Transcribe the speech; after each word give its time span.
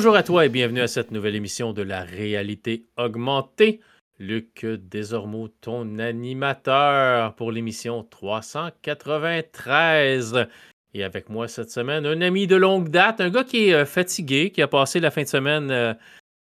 Bonjour 0.00 0.16
à 0.16 0.22
toi 0.22 0.46
et 0.46 0.48
bienvenue 0.48 0.80
à 0.80 0.88
cette 0.88 1.10
nouvelle 1.10 1.34
émission 1.34 1.74
de 1.74 1.82
la 1.82 2.04
réalité 2.04 2.86
augmentée. 2.96 3.80
Luc 4.18 4.64
désormais 4.64 5.48
ton 5.60 5.98
animateur 5.98 7.34
pour 7.34 7.52
l'émission 7.52 8.02
393. 8.04 10.46
Et 10.94 11.04
avec 11.04 11.28
moi 11.28 11.48
cette 11.48 11.70
semaine, 11.70 12.06
un 12.06 12.22
ami 12.22 12.46
de 12.46 12.56
longue 12.56 12.88
date, 12.88 13.20
un 13.20 13.28
gars 13.28 13.44
qui 13.44 13.68
est 13.68 13.74
euh, 13.74 13.84
fatigué, 13.84 14.52
qui 14.52 14.62
a 14.62 14.68
passé 14.68 15.00
la 15.00 15.10
fin 15.10 15.24
de 15.24 15.28
semaine 15.28 15.70
euh, 15.70 15.92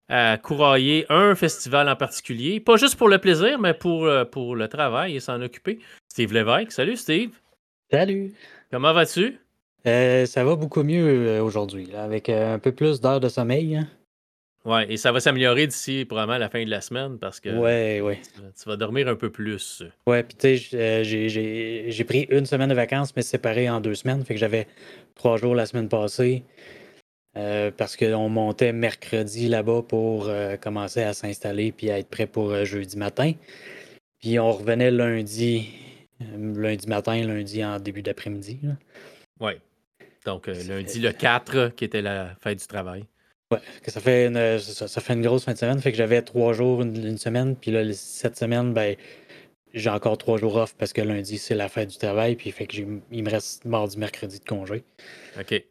à 0.09 0.39
courailler 0.39 1.05
un 1.09 1.35
festival 1.35 1.87
en 1.89 1.95
particulier. 1.95 2.59
Pas 2.59 2.77
juste 2.77 2.95
pour 2.95 3.07
le 3.07 3.19
plaisir, 3.19 3.59
mais 3.59 3.75
pour, 3.75 4.05
euh, 4.05 4.25
pour 4.25 4.55
le 4.55 4.67
travail 4.67 5.15
et 5.15 5.19
s'en 5.19 5.39
occuper. 5.43 5.77
Steve 6.09 6.33
Lévesque. 6.33 6.71
Salut 6.71 6.97
Steve. 6.97 7.39
Salut. 7.91 8.33
Comment 8.71 8.93
vas-tu? 8.93 9.42
Ça 9.85 10.43
va 10.43 10.55
beaucoup 10.55 10.83
mieux 10.83 11.41
aujourd'hui, 11.41 11.93
avec 11.95 12.29
un 12.29 12.59
peu 12.59 12.71
plus 12.71 13.01
d'heures 13.01 13.19
de 13.19 13.29
sommeil. 13.29 13.77
Hein. 13.77 13.87
Ouais, 14.65 14.89
et 14.89 14.95
ça 14.95 15.11
va 15.11 15.19
s'améliorer 15.19 15.67
d'ici 15.67 16.05
probablement 16.05 16.37
la 16.37 16.49
fin 16.49 16.63
de 16.63 16.69
la 16.69 16.79
semaine 16.79 17.17
parce 17.19 17.41
que 17.41 17.49
ouais, 17.49 17.99
ouais. 17.99 18.21
Tu, 18.57 18.69
vas 18.69 18.77
dormir 18.77 19.09
un 19.09 19.15
peu 19.15 19.29
plus. 19.29 19.83
Ouais, 20.07 20.23
puis 20.23 20.37
tu 20.37 20.57
sais, 20.57 20.77
euh, 20.77 21.03
j'ai 21.03 22.03
pris 22.05 22.27
une 22.29 22.45
semaine 22.45 22.69
de 22.69 22.73
vacances, 22.73 23.13
mais 23.13 23.23
séparé 23.23 23.69
en 23.69 23.81
deux 23.81 23.95
semaines. 23.95 24.23
Fait 24.23 24.35
que 24.35 24.39
j'avais 24.39 24.67
trois 25.15 25.35
jours 25.35 25.53
la 25.53 25.65
semaine 25.65 25.89
passée. 25.89 26.43
Euh, 27.35 27.71
parce 27.75 27.97
qu'on 27.97 28.29
montait 28.29 28.71
mercredi 28.71 29.47
là-bas 29.49 29.81
pour 29.81 30.27
euh, 30.27 30.55
commencer 30.55 31.01
à 31.01 31.13
s'installer 31.13 31.71
puis 31.71 31.89
à 31.89 31.97
être 31.97 32.09
prêt 32.09 32.27
pour 32.27 32.63
jeudi 32.63 32.95
matin. 32.95 33.33
Puis 34.19 34.39
on 34.39 34.51
revenait 34.51 34.91
lundi, 34.91 35.67
lundi 36.37 36.87
matin, 36.87 37.21
lundi 37.25 37.65
en 37.65 37.79
début 37.79 38.03
d'après-midi. 38.03 38.59
Oui. 39.41 39.53
Donc 40.25 40.47
lundi 40.47 40.99
le 40.99 41.11
4, 41.11 41.69
qui 41.75 41.85
était 41.85 42.01
la 42.01 42.35
fête 42.41 42.59
du 42.59 42.67
travail. 42.67 43.05
Ouais, 43.51 43.59
que 43.83 43.91
ça 43.91 43.99
fait 43.99 44.27
une, 44.27 44.59
ça, 44.59 45.01
fait 45.01 45.13
une 45.13 45.21
grosse 45.21 45.43
fin 45.43 45.53
de 45.53 45.57
semaine. 45.57 45.79
Fait 45.79 45.91
que 45.91 45.97
j'avais 45.97 46.21
trois 46.21 46.53
jours 46.53 46.81
une, 46.81 47.17
semaine, 47.17 47.55
puis 47.55 47.71
là, 47.71 47.83
cette 47.93 48.37
semaine, 48.37 48.73
ben, 48.73 48.95
j'ai 49.73 49.89
encore 49.89 50.17
trois 50.17 50.37
jours 50.37 50.55
off 50.55 50.75
parce 50.77 50.93
que 50.93 51.01
lundi, 51.01 51.37
c'est 51.37 51.55
la 51.55 51.69
fête 51.69 51.89
du 51.89 51.97
travail, 51.97 52.35
puis 52.35 52.51
fait 52.51 52.67
que 52.67 52.77
il 53.11 53.23
me 53.23 53.29
reste 53.29 53.65
mardi, 53.65 53.97
mercredi 53.97 54.39
de 54.39 54.45
congé. 54.45 54.83
OK. 55.39 55.63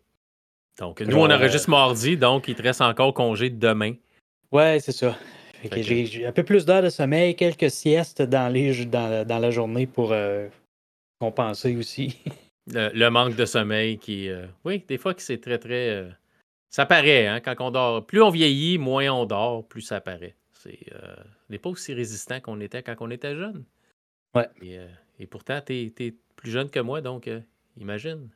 Donc, 0.79 1.01
nous, 1.01 1.17
on 1.17 1.31
enregistre 1.31 1.69
euh, 1.69 1.73
mardi, 1.73 2.17
donc 2.17 2.49
il 2.49 2.55
te 2.55 2.63
reste 2.63 2.81
encore 2.81 3.13
congé 3.15 3.51
demain. 3.51 3.95
Ouais, 4.51 4.79
c'est 4.81 4.93
ça. 4.93 5.17
J'ai 5.77 6.27
un 6.27 6.33
peu 6.33 6.43
plus 6.43 6.65
d'heures 6.65 6.83
de 6.83 6.89
sommeil, 6.89 7.37
quelques 7.37 7.71
siestes 7.71 8.23
dans, 8.23 8.53
les, 8.53 8.85
dans, 8.87 9.27
dans 9.27 9.39
la 9.39 9.51
journée 9.51 9.87
pour 9.87 10.13
euh, 10.13 10.49
compenser 11.21 11.77
aussi. 11.77 12.19
Le, 12.69 13.09
manque 13.09 13.37
de 13.37 13.45
sommeil 13.45 13.99
qui. 13.99 14.29
Euh, 14.29 14.47
oui, 14.65 14.85
des 14.87 14.99
fois, 14.99 15.15
c'est 15.19 15.41
très, 15.41 15.59
très 15.59 16.13
ça 16.73 16.87
paraît, 16.87 17.27
hein, 17.27 17.41
quand 17.41 17.55
on 17.61 17.71
dort. 17.71 18.07
Plus 18.07 18.23
on 18.23 18.31
vieillit, 18.31 18.79
moins 18.79 19.07
on 19.11 19.27
dort, 19.27 19.69
plus 19.69 19.83
ça 19.83 20.01
paraît. 20.01 20.35
C'est, 20.53 20.79
euh, 20.95 21.15
on 21.19 21.53
n'est 21.53 21.59
pas 21.59 21.69
aussi 21.69 21.93
résistant 21.93 22.41
qu'on 22.41 22.61
était 22.61 22.83
quand 22.83 22.97
on 23.01 23.11
était 23.11 23.37
jeune. 23.37 23.65
Ouais. 24.35 24.49
Et, 24.63 24.79
euh, 24.79 25.27
pourtant, 25.31 25.61
tu 25.61 25.93
es, 25.99 26.15
plus 26.35 26.51
jeune 26.51 26.71
que 26.71 26.81
moi, 26.81 27.03
donc 27.03 27.29
euh, 27.29 27.41
imagine. 27.77 28.31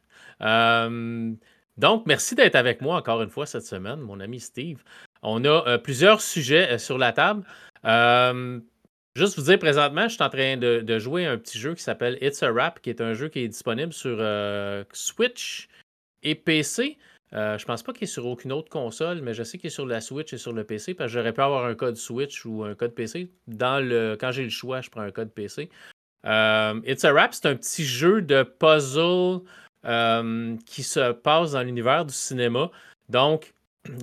donc, 1.79 2.07
merci 2.07 2.35
d'être 2.35 2.57
avec 2.57 2.83
moi 2.83 2.97
encore 2.97 3.23
une 3.23 3.31
fois 3.31 3.47
cette 3.47 3.65
semaine, 3.65 4.01
mon 4.01 4.21
ami 4.21 4.39
Steve. 4.39 4.85
On 5.23 5.43
a 5.47 5.79
plusieurs 5.79 6.21
sujets 6.21 6.77
sur 6.77 6.99
la 6.99 7.13
table. 7.13 7.43
Juste 9.17 9.39
vous 9.39 9.45
dire, 9.45 9.59
présentement, 9.59 10.09
je 10.09 10.15
suis 10.15 10.23
en 10.23 10.29
train 10.29 10.57
de, 10.57 10.81
de, 10.81 10.99
jouer 10.99 11.27
un 11.27 11.39
petit 11.39 11.59
jeu 11.59 11.75
qui 11.75 11.83
s'appelle 11.83 12.19
It's 12.21 12.43
a 12.43 12.53
Rap, 12.53 12.81
qui 12.81 12.91
est 12.91 13.01
un 13.01 13.15
jeu 13.15 13.29
qui 13.29 13.41
est 13.41 13.49
disponible 13.49 13.93
sur 13.93 14.19
Switch 14.93 15.69
et 16.23 16.35
PC. 16.35 16.99
Euh, 17.33 17.59
je 17.59 17.65
pense 17.65 17.83
pas 17.83 17.93
qu'il 17.93 18.05
est 18.05 18.07
sur 18.07 18.27
aucune 18.27 18.53
autre 18.53 18.71
console, 18.71 19.21
mais 19.21 19.35
je 19.35 19.43
sais 19.43 19.59
qu'il 19.59 19.67
est 19.67 19.71
sur 19.71 19.87
la 19.87 20.01
Switch 20.01 20.33
et 20.33 20.39
sur 20.39 20.53
le 20.53 20.65
PC, 20.65 20.95
parce 20.95 21.11
que 21.11 21.19
j'aurais 21.19 21.33
pu 21.33 21.41
avoir 21.41 21.67
un 21.67 21.75
code 21.75 21.97
Switch 21.97 22.45
ou 22.45 22.65
un 22.65 22.75
code 22.75 22.95
PC. 22.95 23.31
Quand 23.59 24.31
j'ai 24.31 24.45
le 24.45 24.51
choix, 24.51 24.81
je 24.81 24.91
prends 24.91 25.03
un 25.03 25.11
code 25.11 25.33
PC. 25.33 25.69
Euh, 26.25 26.81
It's 26.85 27.05
a 27.05 27.13
Rap, 27.13 27.35
c'est 27.35 27.47
un 27.47 27.57
petit 27.57 27.85
jeu 27.85 28.23
de 28.23 28.43
puzzle 28.43 29.41
euh, 29.85 30.57
qui 30.67 30.83
se 30.83 31.13
passe 31.13 31.53
dans 31.53 31.63
l'univers 31.63 32.05
du 32.05 32.15
cinéma. 32.15 32.71
Donc, 33.09 33.55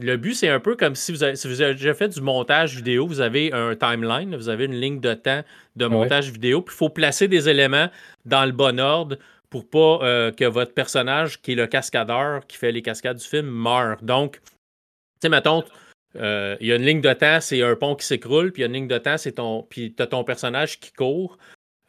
le 0.02 0.18
but, 0.18 0.34
c'est 0.34 0.50
un 0.50 0.60
peu 0.60 0.76
comme 0.76 0.96
si 0.96 1.12
vous, 1.12 1.24
avez, 1.24 1.34
déjà 1.34 1.94
fait 1.94 2.10
du 2.10 2.22
montage 2.22 2.76
vidéo, 2.76 3.08
vous 3.08 3.22
avez 3.22 3.54
un 3.54 3.76
timeline, 3.76 4.36
vous 4.36 4.50
avez 4.50 4.66
une 4.66 4.80
ligne 4.80 5.00
de 5.00 5.14
temps 5.14 5.44
de 5.76 5.86
montage 5.86 6.32
vidéo, 6.32 6.62
puis 6.62 6.74
il 6.74 6.78
faut 6.78 6.90
placer 6.90 7.28
des 7.28 7.50
éléments 7.50 7.90
dans 8.26 8.46
le 8.46 8.52
bon 8.52 8.80
ordre 8.80 9.18
pour 9.50 9.70
pas 9.70 10.00
euh, 10.02 10.32
que 10.32 10.46
votre 10.46 10.74
personnage, 10.74 11.42
qui 11.42 11.52
est 11.52 11.56
le 11.56 11.68
cascadeur 11.68 12.48
qui 12.48 12.58
fait 12.58 12.72
les 12.72 12.82
cascades 12.82 13.18
du 13.18 13.26
film, 13.26 13.48
meure. 13.48 13.98
Donc, 14.02 14.42
tu 14.42 14.50
sais, 15.22 15.30
mettons, 15.30 15.64
euh, 16.16 16.58
il 16.60 16.68
y 16.68 16.72
a 16.72 16.76
une 16.76 16.86
ligne 16.86 17.02
de 17.02 17.14
temps, 17.14 17.40
c'est 17.40 17.62
un 17.62 17.76
pont 17.76 17.96
qui 17.96 18.06
s'écroule, 18.06 18.52
puis 18.52 18.62
il 18.62 18.64
y 18.64 18.66
a 18.66 18.68
une 18.68 18.74
ligne 18.74 18.88
de 18.88 18.98
temps, 18.98 19.18
c'est 19.18 19.34
ton. 19.34 19.64
Puis 19.64 19.94
tu 19.94 20.02
as 20.02 20.08
ton 20.08 20.24
personnage 20.24 20.80
qui 20.80 20.92
court. 20.92 21.38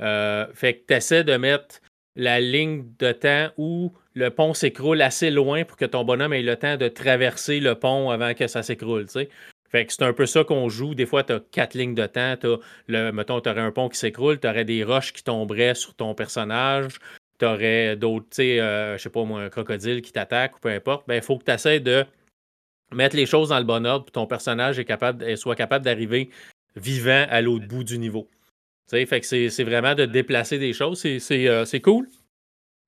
Euh, 0.01 0.47
fait 0.53 0.75
que 0.75 0.87
tu 0.89 0.95
essaies 0.95 1.25
de 1.25 1.37
mettre 1.37 1.81
la 2.17 2.41
ligne 2.41 2.85
de 2.99 3.13
temps 3.13 3.49
où 3.57 3.93
le 4.15 4.31
pont 4.31 4.55
s'écroule 4.55 5.03
assez 5.03 5.31
loin 5.31 5.65
pour 5.65 5.77
que 5.77 5.85
ton 5.85 6.05
bonhomme 6.05 6.33
ait 6.33 6.43
le 6.43 6.57
temps 6.57 6.77
de 6.77 6.89
traverser 6.89 7.61
le 7.61 7.75
pont 7.75 8.11
avant 8.11 8.35
que 8.35 8.47
ça 8.47 8.63
s'écroule. 8.63 9.07
Fait 9.71 9.87
que 9.87 9.93
c'est 9.93 10.05
un 10.05 10.13
peu 10.13 10.27
ça 10.27 10.45
qu'on 10.45 10.69
joue. 10.69 10.95
Des 10.95 11.07
fois, 11.07 11.25
tu 11.25 11.33
as 11.33 11.41
quatre 11.41 11.75
lignes 11.75 11.97
de 11.97 12.07
temps. 12.07 12.35
As 12.43 12.59
le, 12.87 13.11
mettons, 13.11 13.41
tu 13.41 13.49
aurais 13.49 13.61
un 13.61 13.73
pont 13.73 13.89
qui 13.89 13.99
s'écroule, 13.99 14.39
tu 14.39 14.49
aurais 14.49 14.65
des 14.65 14.85
roches 14.85 15.13
qui 15.13 15.25
tomberaient 15.25 15.75
sur 15.75 15.95
ton 15.95 16.15
personnage 16.15 16.99
tu 17.39 17.45
aurais 17.45 17.97
d'autres, 17.97 18.27
tu 18.31 18.37
sais, 18.37 18.61
euh, 18.61 18.97
pas 19.13 19.21
un 19.21 19.49
crocodile 19.49 20.03
qui 20.03 20.13
t'attaque 20.13 20.57
ou 20.57 20.61
peu 20.61 20.69
importe, 20.69 21.07
ben, 21.07 21.17
il 21.17 21.23
faut 21.23 21.39
que 21.39 21.45
tu 21.45 21.51
essaies 21.51 21.81
de 21.81 22.05
mettre 22.93 23.17
les 23.17 23.27
choses 23.27 23.49
dans 23.49 23.59
le 23.59 23.65
bon 23.65 23.85
ordre 23.87 24.05
pour 24.05 24.13
que 24.13 24.13
ton 24.13 24.27
personnage 24.27 24.83
soit 25.37 25.57
capable 25.57 25.85
d'arriver 25.85 26.31
vivant 26.77 27.27
à 27.29 27.41
l'autre 27.41 27.67
bout 27.67 27.85
du 27.85 27.99
niveau. 27.99 28.29
Fait 28.89 29.21
que 29.21 29.27
c'est 29.27 29.65
vraiment 29.65 29.95
de 29.95 30.05
déplacer 30.05 30.59
des 30.59 30.73
choses. 30.73 31.01
C'est 31.01 31.49
euh, 31.49 31.65
cool. 31.83 32.07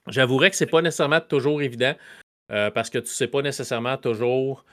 J'avouerais 0.08 0.50
que 0.50 0.56
c'est 0.56 0.66
pas 0.66 0.82
nécessairement 0.82 1.20
toujours 1.20 1.62
évident 1.62 1.94
euh, 2.52 2.70
parce 2.70 2.90
que 2.90 2.98
tu 2.98 3.08
sais 3.08 3.26
pas 3.26 3.42
nécessairement 3.42 3.96
toujours 3.96 4.64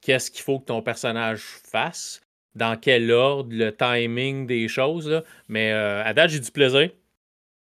qu'est-ce 0.00 0.30
qu'il 0.30 0.42
faut 0.42 0.60
que 0.60 0.66
ton 0.66 0.80
personnage 0.80 1.42
fasse, 1.42 2.22
dans 2.54 2.78
quel 2.78 3.10
ordre, 3.10 3.54
le 3.54 3.70
timing 3.70 4.46
des 4.46 4.66
choses. 4.66 5.22
Mais 5.48 5.72
à 5.72 6.14
date, 6.14 6.30
j'ai 6.30 6.40
du 6.40 6.50
plaisir. 6.50 6.88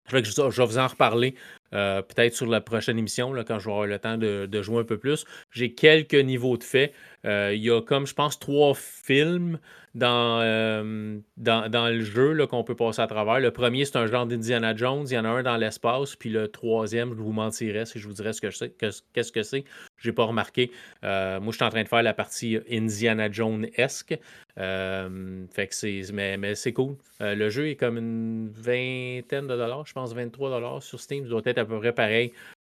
Je 0.08 0.16
vais, 0.16 0.24
je 0.24 0.40
vais 0.40 0.66
vous 0.66 0.78
en 0.78 0.86
reparler 0.86 1.34
euh, 1.74 2.00
peut-être 2.00 2.34
sur 2.34 2.46
la 2.46 2.60
prochaine 2.60 2.98
émission, 2.98 3.34
quand 3.46 3.58
j'aurai 3.58 3.88
le 3.88 3.98
temps 3.98 4.16
de, 4.16 4.62
jouer 4.62 4.80
un 4.80 4.84
peu 4.84 4.98
plus. 4.98 5.24
J'ai 5.50 5.74
quelques 5.74 6.14
niveaux 6.14 6.56
de 6.56 6.64
fait. 6.64 6.92
Euh, 7.24 7.52
il 7.54 7.62
y 7.62 7.70
a 7.70 7.80
comme, 7.80 8.06
je 8.06 8.14
pense, 8.14 8.38
trois 8.38 8.74
films 8.74 9.58
dans, 9.94 10.40
euh, 10.40 11.18
dans, 11.36 11.92
le 11.92 12.00
jeu 12.02 12.46
qu'on 12.46 12.62
peut 12.62 12.76
passer 12.76 13.02
à 13.02 13.06
travers. 13.06 13.40
Le 13.40 13.50
premier, 13.50 13.84
c'est 13.84 13.96
un 13.96 14.06
genre 14.06 14.26
d'Indiana 14.26 14.74
Jones. 14.76 15.06
Il 15.10 15.14
y 15.14 15.18
en 15.18 15.24
a 15.24 15.28
un 15.28 15.42
dans 15.42 15.56
l'espace. 15.56 16.14
Puis 16.14 16.30
le 16.30 16.48
troisième, 16.48 17.10
je 17.10 17.20
vous 17.20 17.32
mentirais 17.32 17.86
si 17.86 17.98
je 17.98 18.06
vous 18.06 18.14
dirais 18.14 18.32
ce 18.32 18.40
que 18.40 18.50
sais, 18.50 18.70
qu'est-ce 18.70 19.32
que 19.32 19.42
c'est. 19.42 19.64
Je 19.96 20.08
n'ai 20.08 20.14
pas 20.14 20.24
remarqué. 20.24 20.70
moi, 21.02 21.40
je 21.46 21.52
suis 21.52 21.64
en 21.64 21.70
train 21.70 21.82
de 21.82 21.88
faire 21.88 22.02
la 22.02 22.14
partie 22.14 22.58
Indiana 22.70 23.30
Jones-esque. 23.30 24.18
fait 24.56 25.66
que 25.66 25.74
c'est, 25.74 26.02
mais, 26.12 26.36
mais 26.36 26.54
c'est 26.54 26.72
cool. 26.72 26.96
le 27.20 27.48
jeu 27.50 27.68
est 27.68 27.76
comme 27.76 27.98
une 27.98 28.50
vingtaine 28.50 29.48
de 29.48 29.56
dollars, 29.56 29.86
je 29.86 29.92
pense 29.92 30.14
23 30.14 30.50
dollars 30.50 30.82
sur 30.82 31.00
Steam. 31.00 31.24
Ça 31.24 31.30
doit 31.30 31.42
être 31.44 31.58
à 31.58 31.64
peu 31.64 31.78
près 31.78 31.92
pareil 31.92 32.32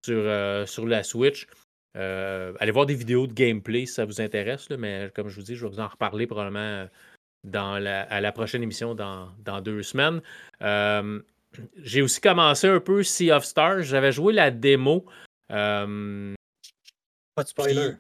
sur, 0.05 0.25
sur 0.67 0.87
la 0.87 1.03
Switch. 1.03 1.47
Euh, 1.96 2.52
allez 2.60 2.70
voir 2.70 2.87
des 2.87 2.94
vidéos 2.94 3.26
de 3.26 3.32
gameplay 3.32 3.87
si 3.87 3.94
ça 3.94 4.04
vous 4.04 4.20
intéresse, 4.20 4.69
mais 4.70 5.10
comme 5.14 5.28
je 5.28 5.37
vous 5.37 5.42
dis, 5.42 5.56
je 5.56 5.64
vais 5.66 5.72
vous 5.72 5.81
en 5.81 5.88
reparler 5.88 6.26
probablement 6.26 6.87
dans 7.44 7.78
la, 7.78 8.02
à 8.02 8.20
la 8.20 8.32
prochaine 8.32 8.62
émission 8.62 8.94
dans, 8.94 9.60
deux 9.62 9.82
semaines. 9.82 10.20
Euh, 10.62 11.20
j'ai 11.82 12.02
aussi 12.02 12.20
commencé 12.20 12.69
un 12.69 12.81
peu 12.81 13.02
Sea 13.02 13.32
of 13.32 13.44
Stars. 13.44 13.82
J'avais 13.82 14.12
joué 14.12 14.32
la 14.32 14.50
démo. 14.50 15.04
Euh, 15.50 16.34
Pas 17.34 17.42
de 17.42 17.48
spoiler. 17.48 17.90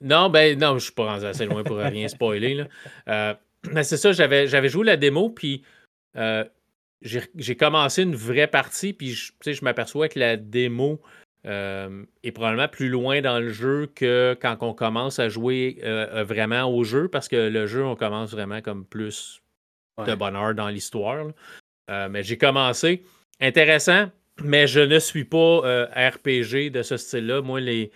Non, 0.00 0.30
ben 0.30 0.58
non, 0.58 0.78
je 0.78 0.84
suis 0.84 0.92
pas 0.92 1.12
rendu 1.12 1.24
assez 1.24 1.44
loin 1.44 1.62
pour 1.62 1.76
rien 1.76 2.08
spoiler. 2.08 2.64
mais 3.06 3.84
c'est 3.84 3.96
ça, 3.96 4.12
j'avais, 4.12 4.46
j'avais 4.48 4.68
joué 4.68 4.84
la 4.84 4.96
démo, 4.96 5.30
puis 5.30 5.62
j'ai, 7.02 7.56
commencé 7.56 8.02
une 8.02 8.16
vraie 8.16 8.48
partie, 8.48 8.92
puis 8.92 9.12
je, 9.12 9.32
je 9.44 9.64
m'aperçois 9.64 10.08
que 10.08 10.18
la 10.18 10.36
démo 10.36 11.00
euh, 11.48 12.04
est 12.22 12.32
probablement 12.32 12.68
plus 12.68 12.90
loin 12.90 13.22
dans 13.22 13.38
le 13.38 13.48
jeu 13.48 13.90
que 13.94 14.36
quand 14.38 14.58
on 14.60 14.74
commence 14.74 15.18
à 15.18 15.30
jouer 15.30 15.78
euh, 15.82 16.06
euh, 16.12 16.24
vraiment 16.24 16.64
au 16.64 16.84
jeu, 16.84 17.08
parce 17.08 17.26
que 17.26 17.48
le 17.48 17.66
jeu, 17.66 17.82
on 17.82 17.96
commence 17.96 18.32
vraiment 18.32 18.60
comme 18.60 18.84
plus 18.84 19.40
de 20.06 20.14
bonheur 20.14 20.54
dans 20.54 20.68
l'histoire. 20.68 21.26
mais 21.88 22.22
j'ai 22.22 22.36
commencé. 22.36 23.02
Intéressant, 23.40 24.10
mais 24.44 24.66
je 24.66 24.80
ne 24.80 24.98
suis 24.98 25.24
pas 25.24 25.86
RPG 25.96 26.70
de 26.70 26.82
ce 26.82 26.96
style-là. 26.98 27.40
Moi, 27.40 27.60
les, 27.60 27.90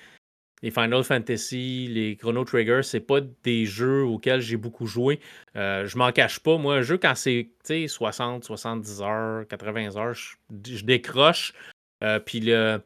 les 0.63 0.71
Final 0.71 1.05
Fantasy, 1.05 1.89
les 1.89 2.17
Chrono 2.17 2.45
Trigger, 2.45 2.81
c'est 2.83 3.01
pas 3.01 3.21
des 3.21 3.67
jeux 3.67 4.03
auxquels 4.03 4.41
j'ai 4.41 4.57
beaucoup 4.57 4.87
joué. 4.87 5.21
je 5.55 5.99
m'en 5.99 6.11
cache 6.11 6.41
pas. 6.41 6.57
Moi, 6.57 6.77
un 6.77 6.83
jeu, 6.83 6.97
quand 6.97 7.15
c'est 7.15 7.51
60, 7.87 8.45
70 8.45 9.03
heures, 9.03 9.47
80 9.49 9.97
heures, 9.97 10.15
je, 10.15 10.37
je 10.65 10.85
décroche. 10.85 11.53
puis 12.25 12.41
le 12.41 12.81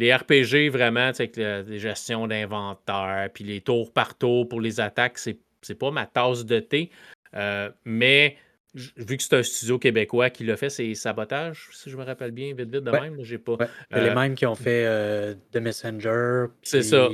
les 0.00 0.14
RPG, 0.14 0.70
vraiment, 0.70 1.10
avec 1.10 1.36
les 1.36 1.78
gestions 1.78 2.26
d'inventaire, 2.26 3.28
puis 3.34 3.44
les 3.44 3.60
tours 3.60 3.92
par 3.92 4.16
tour 4.16 4.48
pour 4.48 4.60
les 4.60 4.80
attaques, 4.80 5.18
c'est, 5.18 5.38
c'est 5.60 5.74
pas 5.74 5.90
ma 5.90 6.06
tasse 6.06 6.46
de 6.46 6.58
thé. 6.58 6.90
Euh, 7.36 7.68
mais 7.84 8.36
vu 8.74 9.18
que 9.18 9.22
c'est 9.22 9.36
un 9.36 9.42
studio 9.42 9.78
québécois 9.78 10.30
qui 10.30 10.44
l'a 10.44 10.56
fait, 10.56 10.70
c'est 10.70 10.94
Sabotage, 10.94 11.68
si 11.72 11.90
je 11.90 11.98
me 11.98 12.02
rappelle 12.02 12.30
bien, 12.30 12.54
vite, 12.54 12.72
vite 12.72 12.82
de 12.82 12.90
même. 12.90 13.22
J'ai 13.22 13.36
pas. 13.36 13.58
les 13.90 13.98
euh, 13.98 14.14
mêmes 14.14 14.34
qui 14.34 14.46
ont 14.46 14.54
fait 14.54 14.86
euh, 14.86 15.34
The 15.52 15.58
Messenger. 15.58 16.46
C'est 16.62 16.82
ça. 16.82 17.08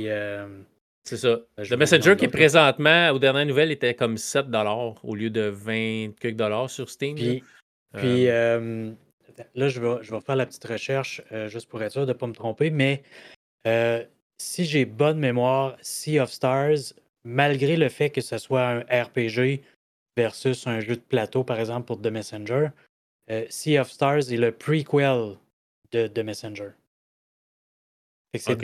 c'est 1.03 1.17
ça. 1.17 1.39
The 1.57 1.73
Messenger 1.73 2.15
qui 2.15 2.29
présentement, 2.29 3.09
aux 3.09 3.19
dernières 3.19 3.45
nouvelles, 3.45 3.71
était 3.71 3.95
comme 3.95 4.15
7 4.17 4.45
au 5.03 5.13
lieu 5.13 5.29
de 5.29 5.41
20 5.41 6.15
quelques 6.21 6.37
dollars 6.37 6.69
sur 6.69 6.89
Steam. 6.89 7.15
Puis, 7.15 7.43
puis 7.97 8.29
là, 9.55 9.69
je 9.69 9.79
vais, 9.79 10.03
je 10.03 10.11
vais 10.11 10.21
faire 10.21 10.35
la 10.35 10.45
petite 10.45 10.65
recherche 10.65 11.21
euh, 11.31 11.47
juste 11.47 11.67
pour 11.67 11.81
être 11.83 11.91
sûr 11.91 12.05
de 12.05 12.13
ne 12.13 12.17
pas 12.17 12.27
me 12.27 12.33
tromper, 12.33 12.69
mais 12.69 13.03
euh, 13.65 14.03
si 14.37 14.65
j'ai 14.65 14.85
bonne 14.85 15.19
mémoire, 15.19 15.77
Sea 15.81 16.19
of 16.19 16.31
Stars, 16.31 16.93
malgré 17.23 17.75
le 17.75 17.89
fait 17.89 18.09
que 18.09 18.21
ce 18.21 18.37
soit 18.37 18.67
un 18.67 18.79
RPG 18.81 19.61
versus 20.15 20.67
un 20.67 20.79
jeu 20.79 20.95
de 20.95 21.01
plateau, 21.01 21.43
par 21.43 21.59
exemple, 21.59 21.85
pour 21.85 22.01
The 22.01 22.07
Messenger, 22.07 22.69
euh, 23.29 23.45
Sea 23.49 23.79
of 23.79 23.91
Stars 23.91 24.31
est 24.31 24.37
le 24.37 24.51
prequel 24.51 25.37
de 25.91 26.07
The 26.07 26.19
Messenger. 26.19 26.69
C'est 28.35 28.55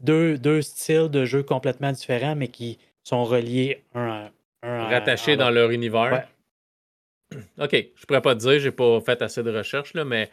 deux, 0.00 0.36
deux, 0.36 0.62
styles 0.62 1.08
de 1.08 1.24
jeu 1.24 1.42
complètement 1.42 1.92
différents, 1.92 2.36
mais 2.36 2.48
qui 2.48 2.78
sont 3.02 3.24
reliés 3.24 3.82
un 3.94 4.08
à 4.08 4.30
un. 4.62 4.88
Rattachés 4.88 5.36
dans 5.36 5.50
leur 5.50 5.70
univers. 5.70 6.28
OK, 7.58 7.72
je 7.72 8.06
pourrais 8.06 8.22
pas 8.22 8.34
te 8.34 8.40
dire, 8.40 8.58
j'ai 8.58 8.72
pas 8.72 9.00
fait 9.00 9.22
assez 9.22 9.42
de 9.42 9.50
recherches, 9.50 9.94
là, 9.94 10.04
mais 10.04 10.30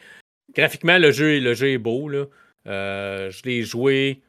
graphiquement, 0.54 0.98
le 0.98 1.12
jeu, 1.12 1.40
le 1.40 1.54
jeu 1.54 1.72
est 1.72 1.78
beau. 1.78 2.10
Là. 2.10 2.26
Euh, 2.68 3.30
je 3.32 3.44
l'ai 3.44 3.64
joué. 3.64 4.22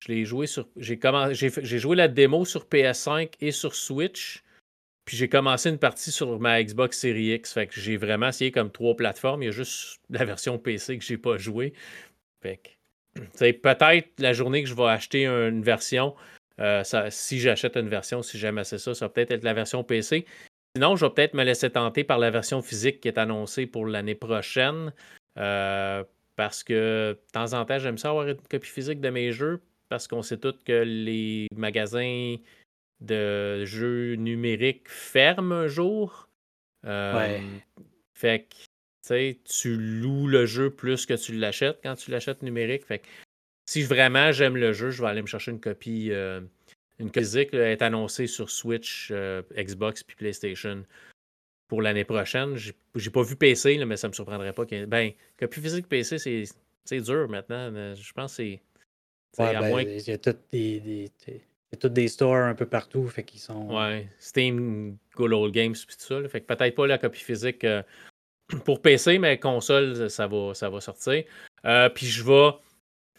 Je 0.00 0.12
l'ai 0.12 0.24
joué 0.24 0.46
sur. 0.46 0.68
J'ai, 0.76 0.98
j'ai, 1.32 1.78
joué 1.78 1.96
la 1.96 2.08
démo 2.08 2.44
sur 2.44 2.66
PS5 2.66 3.32
et 3.40 3.52
sur 3.52 3.74
Switch. 3.74 4.42
Puis 5.04 5.16
j'ai 5.16 5.28
commencé 5.28 5.68
une 5.68 5.78
partie 5.78 6.10
sur 6.10 6.38
ma 6.40 6.62
Xbox 6.62 6.98
Series 6.98 7.34
X. 7.34 7.52
Fait 7.52 7.66
que 7.66 7.78
j'ai 7.78 7.96
vraiment 7.96 8.28
essayé 8.28 8.50
comme 8.50 8.70
trois 8.70 8.96
plateformes. 8.96 9.42
Il 9.42 9.46
y 9.46 9.48
a 9.48 9.52
juste 9.52 10.00
la 10.10 10.24
version 10.24 10.58
PC 10.58 10.98
que 10.98 11.04
j'ai 11.04 11.18
pas 11.18 11.38
joué. 11.38 11.72
Fait 12.42 12.58
que. 12.58 12.70
peut-être 13.52 14.08
la 14.18 14.32
journée 14.32 14.62
que 14.62 14.68
je 14.68 14.74
vais 14.74 14.88
acheter 14.88 15.26
une 15.26 15.62
version, 15.62 16.14
euh, 16.60 16.82
si 17.10 17.38
j'achète 17.38 17.76
une 17.76 17.88
version, 17.88 18.22
si 18.22 18.38
j'aime 18.38 18.58
assez 18.58 18.78
ça, 18.78 18.94
ça 18.94 19.06
va 19.06 19.08
peut-être 19.08 19.30
être 19.30 19.44
la 19.44 19.54
version 19.54 19.84
PC. 19.84 20.26
Sinon, 20.76 20.96
je 20.96 21.06
vais 21.06 21.12
peut-être 21.12 21.34
me 21.34 21.44
laisser 21.44 21.70
tenter 21.70 22.02
par 22.02 22.18
la 22.18 22.30
version 22.30 22.60
physique 22.60 23.00
qui 23.00 23.06
est 23.06 23.18
annoncée 23.18 23.66
pour 23.66 23.86
l'année 23.86 24.16
prochaine. 24.16 24.92
Euh, 25.38 26.02
parce 26.34 26.64
que 26.64 27.12
de 27.12 27.32
temps 27.32 27.52
en 27.52 27.64
temps, 27.64 27.78
j'aime 27.78 27.96
ça 27.96 28.10
avoir 28.10 28.26
une 28.26 28.36
copie 28.36 28.68
physique 28.68 29.00
de 29.00 29.10
mes 29.10 29.30
jeux. 29.30 29.60
Parce 29.88 30.08
qu'on 30.08 30.22
sait 30.22 30.38
tous 30.38 30.58
que 30.64 30.82
les 30.82 31.46
magasins 31.54 32.36
de 33.00 33.64
jeux 33.64 34.14
numériques 34.16 34.88
ferment 34.88 35.52
un 35.52 35.66
jour. 35.68 36.28
Euh, 36.86 37.40
fait 38.14 38.48
que 39.08 39.32
tu 39.44 39.76
loues 39.76 40.26
le 40.26 40.44
jeu 40.46 40.70
plus 40.70 41.06
que 41.06 41.14
tu 41.14 41.34
l'achètes 41.34 41.78
quand 41.84 41.94
tu 41.94 42.10
l'achètes 42.10 42.42
numérique. 42.42 42.84
Fait 42.84 42.98
que 42.98 43.06
si 43.66 43.82
vraiment 43.82 44.32
j'aime 44.32 44.56
le 44.56 44.72
jeu, 44.72 44.90
je 44.90 45.02
vais 45.02 45.08
aller 45.08 45.22
me 45.22 45.26
chercher 45.28 45.52
une 45.52 45.60
copie. 45.60 46.08
Euh, 46.10 46.40
une 46.98 47.10
physique 47.10 47.52
est 47.54 47.82
annoncée 47.82 48.26
sur 48.26 48.50
Switch, 48.50 49.08
euh, 49.10 49.42
Xbox 49.56 50.02
puis 50.02 50.16
PlayStation 50.16 50.84
pour 51.68 51.82
l'année 51.82 52.04
prochaine. 52.04 52.56
J'ai 52.56 53.10
pas 53.10 53.22
vu 53.22 53.36
PC, 53.36 53.84
mais 53.84 53.96
ça 53.96 54.08
me 54.08 54.12
surprendrait 54.12 54.52
pas. 54.52 54.66
Que, 54.66 54.84
ben, 54.84 55.12
copie 55.38 55.60
physique 55.60 55.88
PC, 55.88 56.46
c'est 56.84 57.00
dur 57.00 57.28
maintenant. 57.28 57.94
Je 57.94 58.12
pense 58.12 58.32
que 58.32 58.36
c'est. 58.36 58.60
Ben, 59.36 59.80
il 59.80 60.00
y 60.00 60.12
a 60.12 60.18
toutes 60.18 60.38
des, 60.52 60.80
des, 60.80 61.10
des 61.82 62.08
stores 62.08 62.36
un 62.36 62.54
peu 62.54 62.66
partout. 62.66 63.08
Fait 63.08 63.24
qu'ils 63.24 63.40
sont. 63.40 63.74
Ouais, 63.74 64.08
Steam, 64.18 64.96
Good 65.16 65.32
Old 65.32 65.52
Games, 65.52 65.74
puis 65.74 65.96
tout 65.96 66.04
ça. 66.04 66.28
fait 66.28 66.40
que 66.40 66.46
peut-être 66.46 66.74
pas 66.74 66.86
la 66.86 66.98
copie 66.98 67.20
physique 67.20 67.64
euh, 67.64 67.82
pour 68.64 68.80
PC, 68.80 69.18
mais 69.18 69.38
console, 69.38 70.08
ça 70.10 70.28
va, 70.28 70.54
ça 70.54 70.70
va 70.70 70.80
sortir. 70.80 71.24
Euh, 71.64 71.88
puis 71.88 72.06
je 72.06 72.22
vais 72.22 72.52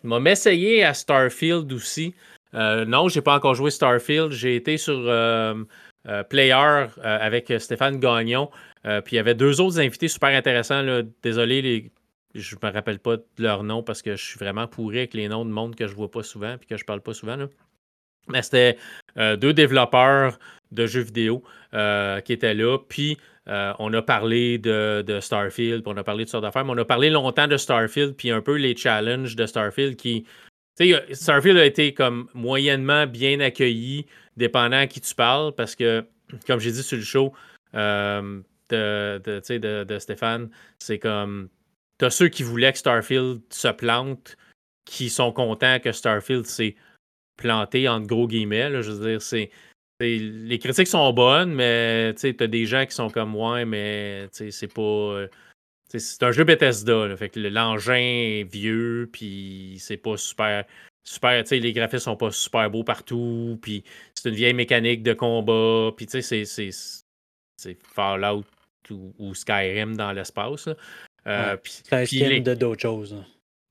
m'essayer 0.03 0.83
à 0.83 0.93
Starfield 0.93 1.73
aussi. 1.73 2.13
Euh, 2.55 2.85
non, 2.85 3.09
j'ai 3.09 3.21
pas 3.21 3.35
encore 3.35 3.55
joué 3.55 3.69
Starfield. 3.69 4.31
J'ai 4.31 4.55
été 4.55 4.77
sur 4.77 4.97
euh, 4.97 5.55
euh, 6.07 6.23
Player 6.23 6.87
avec 7.03 7.53
Stéphane 7.59 7.99
Gagnon. 7.99 8.49
puis 8.83 9.13
il 9.13 9.15
y 9.15 9.19
avait 9.19 9.35
deux 9.35 9.61
autres 9.61 9.79
invités 9.79 10.07
super 10.07 10.29
intéressants. 10.29 10.83
Désolé, 11.21 11.61
les... 11.61 11.91
je 12.33 12.55
me 12.61 12.71
rappelle 12.71 12.99
pas 12.99 13.17
de 13.17 13.23
leur 13.39 13.63
nom 13.63 13.83
parce 13.83 14.01
que 14.01 14.15
je 14.15 14.23
suis 14.23 14.39
vraiment 14.39 14.67
pourri 14.67 14.99
avec 14.99 15.13
les 15.13 15.27
noms 15.27 15.45
de 15.45 15.51
monde 15.51 15.75
que 15.75 15.87
je 15.87 15.95
vois 15.95 16.09
pas 16.09 16.23
souvent 16.23 16.57
puis 16.57 16.67
que 16.67 16.77
je 16.77 16.85
parle 16.85 17.01
pas 17.01 17.13
souvent. 17.13 17.37
Mais 18.27 18.41
c'était 18.41 18.77
deux 19.15 19.53
développeurs 19.53 20.39
de 20.71 20.87
jeux 20.87 21.01
vidéo 21.01 21.43
qui 21.71 22.33
étaient 22.33 22.53
là. 22.53 22.77
Puis 22.87 23.17
on 23.47 23.93
a 23.93 24.01
parlé 24.01 24.57
de, 24.57 25.03
de 25.05 25.19
Starfield, 25.19 25.83
puis 25.83 25.93
on 25.93 25.97
a 25.97 26.03
parlé 26.03 26.23
de 26.23 26.29
sortes 26.29 26.43
d'affaires, 26.43 26.65
mais 26.65 26.71
on 26.71 26.77
a 26.77 26.85
parlé 26.85 27.09
longtemps 27.09 27.47
de 27.47 27.57
Starfield, 27.57 28.15
puis 28.15 28.31
un 28.31 28.41
peu 28.41 28.55
les 28.55 28.75
challenges 28.75 29.35
de 29.35 29.45
Starfield 29.45 29.95
qui 29.95 30.25
sais, 30.75 31.13
Starfield 31.13 31.57
a 31.57 31.65
été 31.65 31.93
comme 31.93 32.27
moyennement 32.33 33.07
bien 33.07 33.39
accueilli, 33.39 34.05
dépendant 34.37 34.77
à 34.77 34.87
qui 34.87 35.01
tu 35.01 35.15
parles, 35.15 35.53
parce 35.55 35.75
que, 35.75 36.05
comme 36.47 36.59
j'ai 36.59 36.71
dit 36.71 36.83
sur 36.83 36.97
le 36.97 37.03
show 37.03 37.33
euh, 37.75 38.41
de, 38.69 39.21
de, 39.23 39.83
de, 39.83 39.99
Stéphane, 39.99 40.49
c'est 40.79 40.99
comme. 40.99 41.49
T'as 41.97 42.09
ceux 42.09 42.27
qui 42.27 42.43
voulaient 42.43 42.73
que 42.73 42.77
Starfield 42.77 43.41
se 43.49 43.69
plante, 43.69 44.35
qui 44.83 45.09
sont 45.09 45.31
contents 45.31 45.79
que 45.79 45.93
Starfield 45.93 46.45
s'est 46.45 46.75
planté, 47.37 47.87
entre 47.87 48.07
gros 48.07 48.27
guillemets. 48.27 48.81
je 48.81 48.91
veux 48.91 49.09
dire, 49.09 49.21
c'est. 49.21 49.49
Les 50.01 50.59
critiques 50.59 50.87
sont 50.87 51.13
bonnes, 51.13 51.53
mais 51.53 52.13
tu 52.15 52.33
des 52.33 52.65
gens 52.65 52.85
qui 52.85 52.93
sont 52.93 53.09
comme 53.09 53.33
ouais, 53.33 53.63
mais 53.63 54.27
c'est 54.31 54.73
pas. 54.73 55.27
C'est 55.97 56.23
un 56.23 56.31
jeu 56.31 56.43
Bethesda, 56.43 57.15
fait 57.17 57.29
que 57.29 57.39
l'engin 57.39 57.95
est 57.95 58.43
vieux, 58.43 59.09
puis 59.11 59.77
c'est 59.79 59.97
pas 59.97 60.17
super. 60.17 60.65
Super, 61.07 61.43
les 61.51 61.73
graphismes 61.73 62.05
sont 62.05 62.17
pas 62.17 62.31
super 62.31 62.69
beaux 62.71 62.83
partout, 62.83 63.59
puis 63.61 63.83
c'est 64.15 64.29
une 64.29 64.35
vieille 64.35 64.55
mécanique 64.55 65.03
de 65.03 65.13
combat, 65.13 65.91
puis 65.95 66.07
tu 66.07 66.21
sais, 66.21 66.45
c'est 66.45 67.77
Fallout 67.83 68.43
ou, 68.89 69.33
Skyrim 69.35 69.95
dans 69.95 70.11
l'espace. 70.11 70.67
Euh, 71.27 71.57
c'est 71.63 72.39
de 72.39 72.53
d'autres 72.55 72.81
choses. 72.81 73.15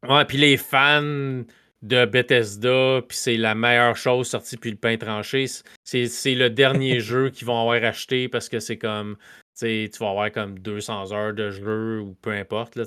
Ouais, 0.09 0.25
puis 0.25 0.39
les 0.39 0.57
fans 0.57 1.45
de 1.83 2.05
Bethesda, 2.07 3.03
puis 3.07 3.17
c'est 3.17 3.37
la 3.37 3.55
meilleure 3.55 3.97
chose 3.97 4.29
sortie 4.29 4.57
depuis 4.57 4.71
le 4.71 4.77
pain 4.77 4.97
tranché. 4.97 5.47
C'est 5.85 6.35
le 6.35 6.49
dernier 6.49 7.01
jeu 7.01 7.31
qu'ils 7.31 7.47
vont 7.47 7.61
avoir 7.61 7.83
acheté 7.85 8.29
parce 8.29 8.49
que 8.49 8.59
c'est 8.59 8.79
comme 8.79 9.17
tu 9.59 9.89
vas 10.01 10.11
avoir 10.11 10.33
comme 10.33 10.59
200 10.59 11.13
heures 11.13 11.35
de 11.35 11.51
jeu 11.51 12.01
ou 12.01 12.15
peu 12.21 12.31
importe. 12.31 12.77
Là, 12.77 12.85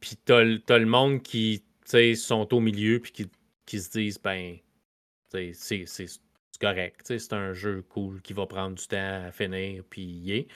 puis 0.00 0.16
tu 0.24 0.32
as, 0.32 0.44
le 0.44 0.86
monde 0.86 1.22
qui 1.22 1.62
sont 2.16 2.54
au 2.54 2.60
milieu 2.60 3.00
puis 3.00 3.12
qui, 3.12 3.30
qui 3.66 3.80
se 3.80 3.90
disent 3.90 4.18
ben, 4.22 4.56
c'est 5.30 5.86
correct. 6.60 7.00
C'est 7.06 7.32
un 7.32 7.52
jeu 7.52 7.84
cool 7.88 8.20
qui 8.22 8.32
va 8.32 8.46
prendre 8.46 8.76
du 8.76 8.86
temps 8.86 9.24
à 9.26 9.32
finir 9.32 9.82
puis 9.90 10.02
y 10.02 10.32
est. 10.32 10.48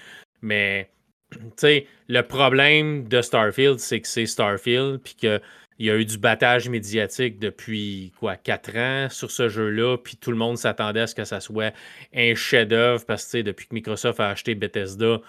Mais 0.42 0.90
le 2.08 2.20
problème 2.22 3.08
de 3.08 3.20
Starfield, 3.20 3.78
c'est 3.78 4.00
que 4.00 4.08
c'est 4.08 4.26
Starfield 4.26 5.00
puis 5.02 5.14
que 5.14 5.40
il 5.78 5.86
y 5.86 5.90
a 5.90 5.96
eu 5.96 6.04
du 6.04 6.18
battage 6.18 6.68
médiatique 6.68 7.38
depuis 7.38 8.12
quoi 8.18 8.36
quatre 8.36 8.76
ans 8.76 9.08
sur 9.10 9.30
ce 9.30 9.48
jeu-là, 9.48 9.96
puis 9.96 10.16
tout 10.16 10.32
le 10.32 10.36
monde 10.36 10.58
s'attendait 10.58 11.02
à 11.02 11.06
ce 11.06 11.14
que 11.14 11.24
ça 11.24 11.40
soit 11.40 11.72
un 12.12 12.34
chef-d'œuvre 12.34 13.04
parce 13.06 13.30
que 13.30 13.42
depuis 13.42 13.68
que 13.68 13.74
Microsoft 13.74 14.18
a 14.18 14.30
acheté 14.30 14.56
Bethesda, 14.56 15.20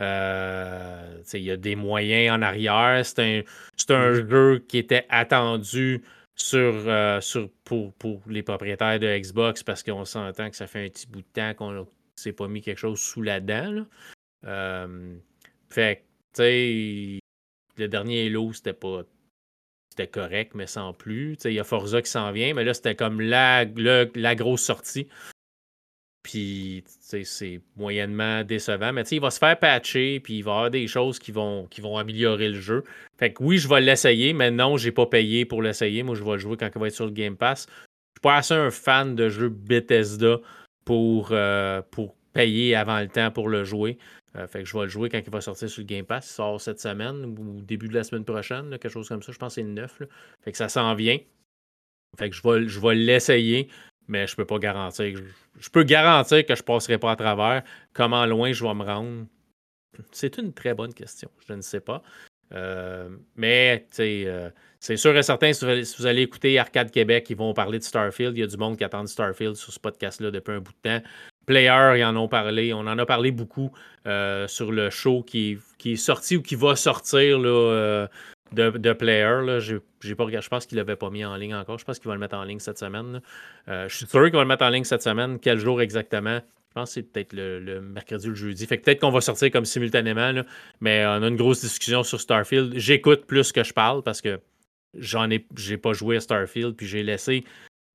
euh, 0.00 1.22
il 1.34 1.42
y 1.42 1.50
a 1.50 1.56
des 1.56 1.76
moyens 1.76 2.36
en 2.36 2.42
arrière. 2.42 3.04
C'est 3.04 3.20
un, 3.20 3.40
un 3.40 4.12
mm-hmm. 4.12 4.30
jeu 4.30 4.64
qui 4.66 4.78
était 4.78 5.06
attendu 5.08 6.02
sur, 6.34 6.72
euh, 6.86 7.20
sur, 7.20 7.50
pour, 7.64 7.92
pour, 7.94 8.20
les 8.26 8.42
propriétaires 8.42 8.98
de 8.98 9.18
Xbox 9.18 9.62
parce 9.62 9.82
qu'on 9.82 10.04
s'entend 10.04 10.50
que 10.50 10.56
ça 10.56 10.66
fait 10.66 10.86
un 10.86 10.88
petit 10.88 11.06
bout 11.06 11.20
de 11.20 11.26
temps 11.32 11.54
qu'on 11.54 11.72
ne 11.72 11.84
s'est 12.16 12.32
pas 12.32 12.48
mis 12.48 12.62
quelque 12.62 12.78
chose 12.78 13.00
sous 13.00 13.22
la 13.22 13.40
dent. 13.40 13.84
Euh, 14.44 15.16
fait 15.70 16.04
tu 16.34 16.42
sais, 16.42 17.18
le 17.76 17.88
dernier 17.88 18.26
Halo, 18.26 18.52
c'était 18.52 18.72
pas. 18.72 19.02
C'était 19.90 20.08
correct, 20.08 20.52
mais 20.54 20.66
sans 20.66 20.94
plus. 20.94 21.36
Il 21.44 21.52
y 21.52 21.60
a 21.60 21.64
Forza 21.64 22.00
qui 22.00 22.10
s'en 22.10 22.32
vient, 22.32 22.54
mais 22.54 22.64
là, 22.64 22.72
c'était 22.72 22.94
comme 22.94 23.20
la, 23.20 23.66
la 23.66 24.34
grosse 24.34 24.62
sortie. 24.62 25.06
Puis, 26.22 26.84
c'est 26.86 27.60
moyennement 27.76 28.44
décevant. 28.44 28.92
Mais 28.92 29.02
il 29.02 29.20
va 29.20 29.30
se 29.30 29.38
faire 29.38 29.58
patcher, 29.58 30.20
puis 30.20 30.38
il 30.38 30.42
va 30.42 30.50
y 30.50 30.54
avoir 30.54 30.70
des 30.70 30.86
choses 30.86 31.18
qui 31.18 31.32
vont, 31.32 31.68
améliorer 31.98 32.48
le 32.48 32.60
jeu. 32.60 32.84
Fait 33.18 33.32
que 33.32 33.42
oui, 33.42 33.58
je 33.58 33.68
vais 33.68 33.80
l'essayer, 33.80 34.32
mais 34.32 34.50
non, 34.50 34.76
j'ai 34.76 34.92
pas 34.92 35.06
payé 35.06 35.44
pour 35.44 35.62
l'essayer. 35.62 36.02
Moi, 36.02 36.14
je 36.14 36.22
vais 36.22 36.32
le 36.32 36.38
jouer 36.38 36.56
quand 36.56 36.70
il 36.72 36.80
va 36.80 36.86
être 36.86 36.94
sur 36.94 37.06
le 37.06 37.10
Game 37.10 37.36
Pass. 37.36 37.66
Je 37.68 37.72
suis 37.72 38.22
pas 38.22 38.36
assez 38.36 38.54
un 38.54 38.70
fan 38.70 39.16
de 39.16 39.28
jeux 39.28 39.48
Bethesda 39.48 40.38
pour, 40.84 41.30
euh, 41.32 41.82
pour 41.90 42.14
payer 42.32 42.76
avant 42.76 43.00
le 43.00 43.08
temps 43.08 43.30
pour 43.30 43.48
le 43.48 43.64
jouer. 43.64 43.98
Euh, 44.36 44.46
fait 44.46 44.62
que 44.62 44.68
je 44.68 44.76
vais 44.76 44.84
le 44.84 44.88
jouer 44.88 45.08
quand 45.08 45.18
il 45.18 45.30
va 45.30 45.40
sortir 45.40 45.68
sur 45.68 45.82
le 45.82 45.86
Game 45.86 46.06
Pass. 46.06 46.26
Il 46.30 46.34
sort 46.34 46.60
cette 46.60 46.80
semaine 46.80 47.36
ou 47.38 47.60
début 47.60 47.88
de 47.88 47.94
la 47.94 48.04
semaine 48.04 48.24
prochaine, 48.24 48.70
quelque 48.70 48.88
chose 48.88 49.08
comme 49.08 49.22
ça. 49.22 49.32
Je 49.32 49.38
pense 49.38 49.56
que 49.56 49.60
c'est 49.60 49.66
le 49.66 49.72
9. 49.72 50.02
Fait 50.42 50.52
que 50.52 50.56
ça 50.56 50.68
s'en 50.68 50.94
vient. 50.94 51.18
Fait 52.18 52.30
que 52.30 52.36
je 52.36 52.68
je 52.68 52.80
vais 52.80 52.94
l'essayer, 52.94 53.68
mais 54.08 54.26
je 54.26 54.36
peux 54.36 54.44
pas 54.44 54.58
garantir. 54.58 55.18
Je, 55.58 55.70
peux 55.70 55.84
garantir 55.84 56.44
que 56.44 56.54
je 56.54 56.62
passerai 56.62 56.98
pas 56.98 57.12
à 57.12 57.16
travers. 57.16 57.62
Comment 57.92 58.26
loin 58.26 58.52
je 58.52 58.64
vais 58.64 58.74
me 58.74 58.84
rendre? 58.84 59.26
C'est 60.10 60.38
une 60.38 60.52
très 60.52 60.74
bonne 60.74 60.94
question. 60.94 61.30
Je 61.46 61.52
ne 61.54 61.60
sais 61.60 61.80
pas. 61.80 62.02
Euh, 62.54 63.08
mais 63.36 63.86
euh, 63.98 64.50
c'est 64.78 64.96
sûr 64.96 65.16
et 65.16 65.22
certain, 65.22 65.52
si 65.52 65.64
vous, 65.64 66.06
allez, 66.06 66.22
écouter 66.22 66.58
Arcade 66.58 66.90
Québec, 66.90 67.26
ils 67.30 67.36
vont 67.36 67.54
parler 67.54 67.78
de 67.78 67.84
Starfield. 67.84 68.36
Il 68.36 68.40
y 68.40 68.42
a 68.42 68.46
du 68.46 68.56
monde 68.56 68.76
qui 68.76 68.84
attend 68.84 69.06
Starfield 69.06 69.56
sur 69.56 69.72
ce 69.72 69.80
podcast-là 69.80 70.30
depuis 70.30 70.52
un 70.52 70.60
bout 70.60 70.72
de 70.82 70.90
temps. 70.90 71.06
Player, 71.46 71.94
ils 71.96 72.04
en 72.04 72.16
ont 72.16 72.28
parlé. 72.28 72.72
On 72.72 72.80
en 72.80 72.98
a 72.98 73.06
parlé 73.06 73.30
beaucoup 73.30 73.72
euh, 74.06 74.46
sur 74.48 74.70
le 74.70 74.90
show 74.90 75.22
qui, 75.22 75.58
qui, 75.78 75.92
est 75.92 75.96
sorti 75.96 76.36
ou 76.36 76.42
qui 76.42 76.54
va 76.54 76.76
sortir 76.76 77.38
là, 77.38 78.08
de, 78.52 78.92
Player. 78.92 79.40
Là. 79.44 79.58
J'ai, 79.60 80.14
pas, 80.14 80.26
je 80.28 80.48
pense 80.48 80.66
qu'il 80.66 80.78
l'avait 80.78 80.96
pas 80.96 81.10
mis 81.10 81.24
en 81.24 81.36
ligne 81.36 81.54
encore. 81.54 81.78
Je 81.78 81.84
pense 81.84 81.98
qu'il 81.98 82.08
va 82.08 82.14
le 82.14 82.20
mettre 82.20 82.36
en 82.36 82.44
ligne 82.44 82.58
cette 82.58 82.78
semaine. 82.78 83.20
je 83.66 83.88
suis 83.88 84.06
sûr 84.06 84.24
qu'il 84.24 84.34
va 84.34 84.42
le 84.42 84.48
mettre 84.48 84.64
en 84.64 84.70
ligne 84.70 84.84
cette 84.84 85.02
semaine. 85.02 85.38
Quel 85.38 85.58
jour 85.58 85.80
exactement? 85.80 86.40
Je 86.72 86.74
pense 86.80 86.88
que 86.88 86.94
c'est 86.94 87.02
peut-être 87.02 87.34
le, 87.34 87.82
mercredi 87.82 88.26
ou 88.28 88.30
le 88.30 88.34
jeudi. 88.34 88.66
Fait 88.66 88.78
que 88.78 88.84
peut-être 88.84 89.00
qu'on 89.00 89.10
va 89.10 89.20
sortir 89.20 89.50
comme 89.50 89.66
simultanément, 89.66 90.32
mais 90.80 91.04
on 91.06 91.22
a 91.22 91.28
une 91.28 91.36
grosse 91.36 91.60
discussion 91.60 92.02
sur 92.02 92.18
Starfield. 92.18 92.72
J'écoute 92.76 93.26
plus 93.26 93.52
que 93.52 93.62
je 93.62 93.74
parle 93.74 94.02
parce 94.02 94.22
que 94.22 94.40
j'en 94.94 95.30
ai 95.30 95.46
j'ai 95.56 95.76
pas 95.76 95.92
joué 95.92 96.16
à 96.16 96.20
Starfield, 96.20 96.74
puis 96.74 96.86
j'ai 96.86 97.02
laissé 97.02 97.44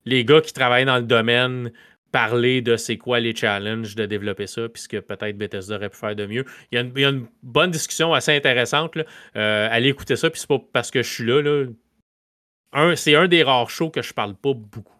les 0.05 0.23
gars 0.23 0.41
qui 0.41 0.53
travaillent 0.53 0.85
dans 0.85 0.97
le 0.97 1.03
domaine 1.03 1.71
parler 2.11 2.61
de 2.61 2.77
c'est 2.77 2.97
quoi 2.97 3.19
les 3.19 3.35
challenges 3.35 3.95
de 3.95 4.05
développer 4.05 4.47
ça, 4.47 4.69
puisque 4.69 4.99
peut-être 5.01 5.37
Bethesda 5.37 5.75
aurait 5.75 5.89
pu 5.89 5.97
faire 5.97 6.15
de 6.15 6.25
mieux. 6.25 6.45
Il 6.71 6.75
y 6.75 7.03
a 7.05 7.09
une, 7.09 7.27
bonne 7.43 7.71
discussion 7.71 8.13
assez 8.13 8.35
intéressante. 8.35 8.97
Euh, 9.35 9.67
allez 9.71 9.89
écouter 9.89 10.15
ça, 10.15 10.29
puis 10.29 10.39
c'est 10.39 10.47
pas 10.49 10.59
parce 10.73 10.91
que 10.91 11.03
je 11.03 11.11
suis 11.11 11.25
là. 11.25 11.41
là. 11.41 12.95
c'est 12.95 13.15
un 13.15 13.27
des 13.27 13.43
rares 13.43 13.69
shows 13.69 13.89
que 13.89 14.01
je 14.01 14.13
parle 14.13 14.35
pas 14.35 14.53
beaucoup. 14.53 14.97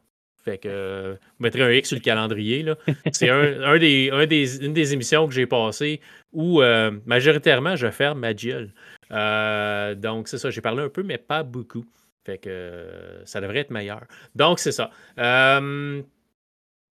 Fait 0.47 0.57
que 0.59 0.69
euh, 0.69 1.13
vous 1.13 1.43
mettrez 1.43 1.61
un 1.61 1.71
X 1.71 1.89
sur 1.89 1.97
le 1.97 2.01
calendrier. 2.01 2.65
C'est 3.11 3.29
un, 3.29 3.77
des, 3.77 4.65
une 4.65 4.73
des 4.73 4.93
émissions 4.93 5.27
que 5.27 5.33
j'ai 5.33 5.45
passées 5.45 5.99
où 6.31 6.61
euh, 6.61 6.91
majoritairement 7.05 7.75
je 7.75 7.91
ferme 7.91 8.19
ma 8.19 8.33
gueule. 8.33 8.73
Euh, 9.11 9.93
donc 9.93 10.29
c'est 10.29 10.37
ça, 10.37 10.49
j'ai 10.49 10.61
parlé 10.61 10.83
un 10.83 10.89
peu, 10.89 11.03
mais 11.03 11.17
pas 11.17 11.43
beaucoup. 11.43 11.83
Fait 12.25 12.37
que 12.37 12.87
ça 13.25 13.41
devrait 13.41 13.59
être 13.59 13.71
meilleur. 13.71 14.05
Donc 14.35 14.59
c'est 14.59 14.71
ça. 14.71 14.89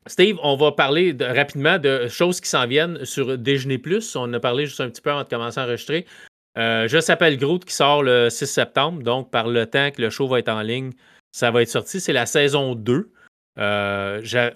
Steve, 0.07 0.39
on 0.43 0.57
va 0.57 0.73
parler 0.73 1.17
rapidement 1.21 1.79
de 1.79 2.09
choses 2.09 2.41
qui 2.41 2.49
s'en 2.49 2.67
viennent 2.67 3.05
sur 3.05 3.37
Déjeuner 3.37 3.79
Plus. 3.79 4.17
On 4.17 4.33
a 4.33 4.41
parlé 4.41 4.67
juste 4.67 4.81
un 4.81 4.89
petit 4.89 5.01
peu 5.03 5.11
avant 5.11 5.25
de 5.25 5.29
commencer 5.29 5.59
à 5.59 5.65
enregistrer. 5.65 6.07
je 6.57 7.01
s'appelle 7.01 7.37
Groot 7.37 7.65
qui 7.65 7.75
sort 7.75 8.03
le 8.03 8.31
6 8.31 8.47
septembre. 8.47 9.03
Donc, 9.03 9.31
par 9.31 9.49
le 9.49 9.67
temps 9.67 9.91
que 9.91 10.01
le 10.01 10.11
show 10.11 10.29
va 10.29 10.39
être 10.39 10.49
en 10.49 10.63
ligne, 10.63 10.93
ça 11.33 11.51
va 11.51 11.63
être 11.63 11.69
sorti. 11.69 12.01
C'est 12.01 12.13
la 12.13 12.25
saison 12.25 12.75
2. 12.75 13.11
Euh, 13.59 14.51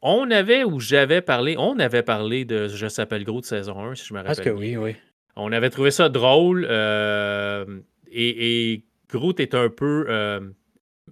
on, 0.00 0.30
avait 0.30 0.64
ou 0.64 0.80
j'avais 0.80 1.20
parlé, 1.20 1.56
on 1.58 1.78
avait 1.78 2.02
parlé 2.02 2.44
de 2.44 2.68
Je 2.68 2.88
s'appelle 2.88 3.24
Gros 3.24 3.40
de 3.40 3.46
saison 3.46 3.78
1, 3.80 3.94
si 3.94 4.06
je 4.06 4.14
me 4.14 4.18
rappelle. 4.18 4.36
Parce 4.36 4.46
que 4.46 4.50
oui, 4.50 4.76
oui. 4.76 4.96
On 5.36 5.52
avait 5.52 5.70
trouvé 5.70 5.90
ça 5.90 6.08
drôle 6.08 6.66
euh, 6.68 7.64
et, 8.10 8.72
et, 8.72 8.84
Groot 9.10 9.40
est 9.40 9.54
un 9.54 9.70
peu 9.70 10.06
euh, 10.08 10.40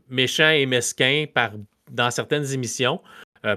méchant 0.08 0.50
et 0.50 0.66
mesquin 0.66 1.24
par, 1.32 1.52
dans 1.90 2.10
certaines 2.10 2.52
émissions. 2.52 3.00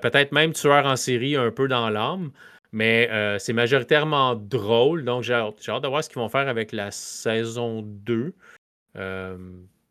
Peut-être 0.02 0.32
même 0.32 0.54
tueur 0.54 0.86
en 0.86 0.96
série 0.96 1.36
un 1.36 1.52
peu 1.52 1.68
dans 1.68 1.90
l'âme, 1.90 2.32
mais 2.72 3.10
c'est 3.40 3.54
majoritairement 3.54 4.36
drôle. 4.36 5.04
Donc 5.04 5.24
j'ai 5.24 5.34
hâte, 5.34 5.68
hâte, 5.68 5.84
de 5.84 5.88
voir 5.88 6.04
ce 6.04 6.10
qu'ils 6.10 6.20
vont 6.20 6.30
faire 6.30 6.48
avec 6.48 6.72
la 6.72 6.92
saison 6.92 7.82
2. 7.84 8.34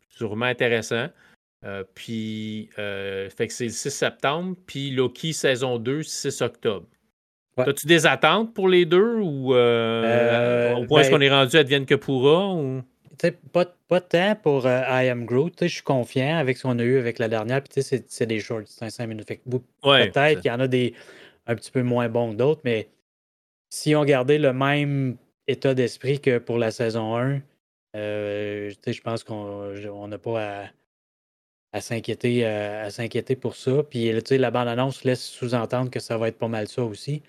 sûrement 0.09 0.45
intéressant. 0.45 1.07
Euh, 1.65 1.83
puis, 1.93 2.69
euh, 2.79 3.29
fait 3.29 3.47
que 3.47 3.53
c'est 3.53 3.65
le 3.65 3.71
6 3.71 3.89
septembre. 3.89 4.55
Puis 4.65 4.91
Loki 4.91 5.33
saison 5.33 5.77
2, 5.77 6.03
6 6.03 6.41
octobre. 6.41 6.87
As-tu 7.57 7.87
des 7.87 8.07
attentes 8.07 8.53
pour 8.53 8.69
les 8.69 8.85
deux 8.85 9.17
ou 9.17 9.53
euh, 9.53 10.75
au 10.75 10.85
point 10.85 11.01
ben, 11.01 11.09
qu'on 11.09 11.19
est 11.19 11.29
rendu 11.29 11.57
à 11.57 11.63
Devienne 11.63 11.85
que 11.85 11.95
pourra? 11.95 12.53
Ou... 12.53 12.81
Pas, 13.51 13.65
pas 13.87 14.01
tant 14.01 14.35
pour 14.35 14.65
I 14.65 15.09
Am 15.09 15.25
Groot. 15.25 15.53
Je 15.61 15.67
suis 15.67 15.83
confiant 15.83 16.37
avec 16.37 16.57
ce 16.57 16.63
qu'on 16.63 16.79
a 16.79 16.83
eu 16.83 16.97
avec 16.97 17.19
la 17.19 17.27
dernière. 17.27 17.61
Puis 17.61 17.83
c'est 17.83 18.25
des 18.25 18.39
shorts, 18.39 18.67
c'est 18.67 18.89
5 18.89 19.07
minutes. 19.07 19.27
Peut-être 19.27 20.41
qu'il 20.41 20.51
y 20.51 20.53
en 20.53 20.59
a 20.59 20.67
des 20.67 20.93
un 21.47 21.55
petit 21.55 21.71
peu 21.71 21.81
moins 21.81 22.09
bons 22.09 22.31
que 22.31 22.37
d'autres, 22.37 22.61
mais 22.63 22.89
si 23.69 23.95
on 23.95 24.05
gardait 24.05 24.37
le 24.37 24.53
même 24.53 25.17
état 25.47 25.73
d'esprit 25.73 26.19
que 26.19 26.37
pour 26.37 26.59
la 26.59 26.71
saison 26.71 27.17
1, 27.17 27.41
je 27.95 29.01
pense 29.01 29.23
qu'on 29.23 30.07
n'a 30.07 30.17
pas 30.17 30.63
à 30.63 30.69
à 31.71 31.81
s'inquiéter 31.81 32.45
euh, 32.45 32.85
à 32.85 32.89
s'inquiéter 32.89 33.35
pour 33.35 33.55
ça. 33.55 33.83
Puis 33.83 34.11
la 34.11 34.51
bande-annonce 34.51 35.03
laisse 35.03 35.23
sous-entendre 35.23 35.91
que 35.91 35.99
ça 35.99 36.17
va 36.17 36.27
être 36.27 36.37
pas 36.37 36.47
mal 36.47 36.67
ça 36.67 36.83
aussi. 36.83 37.21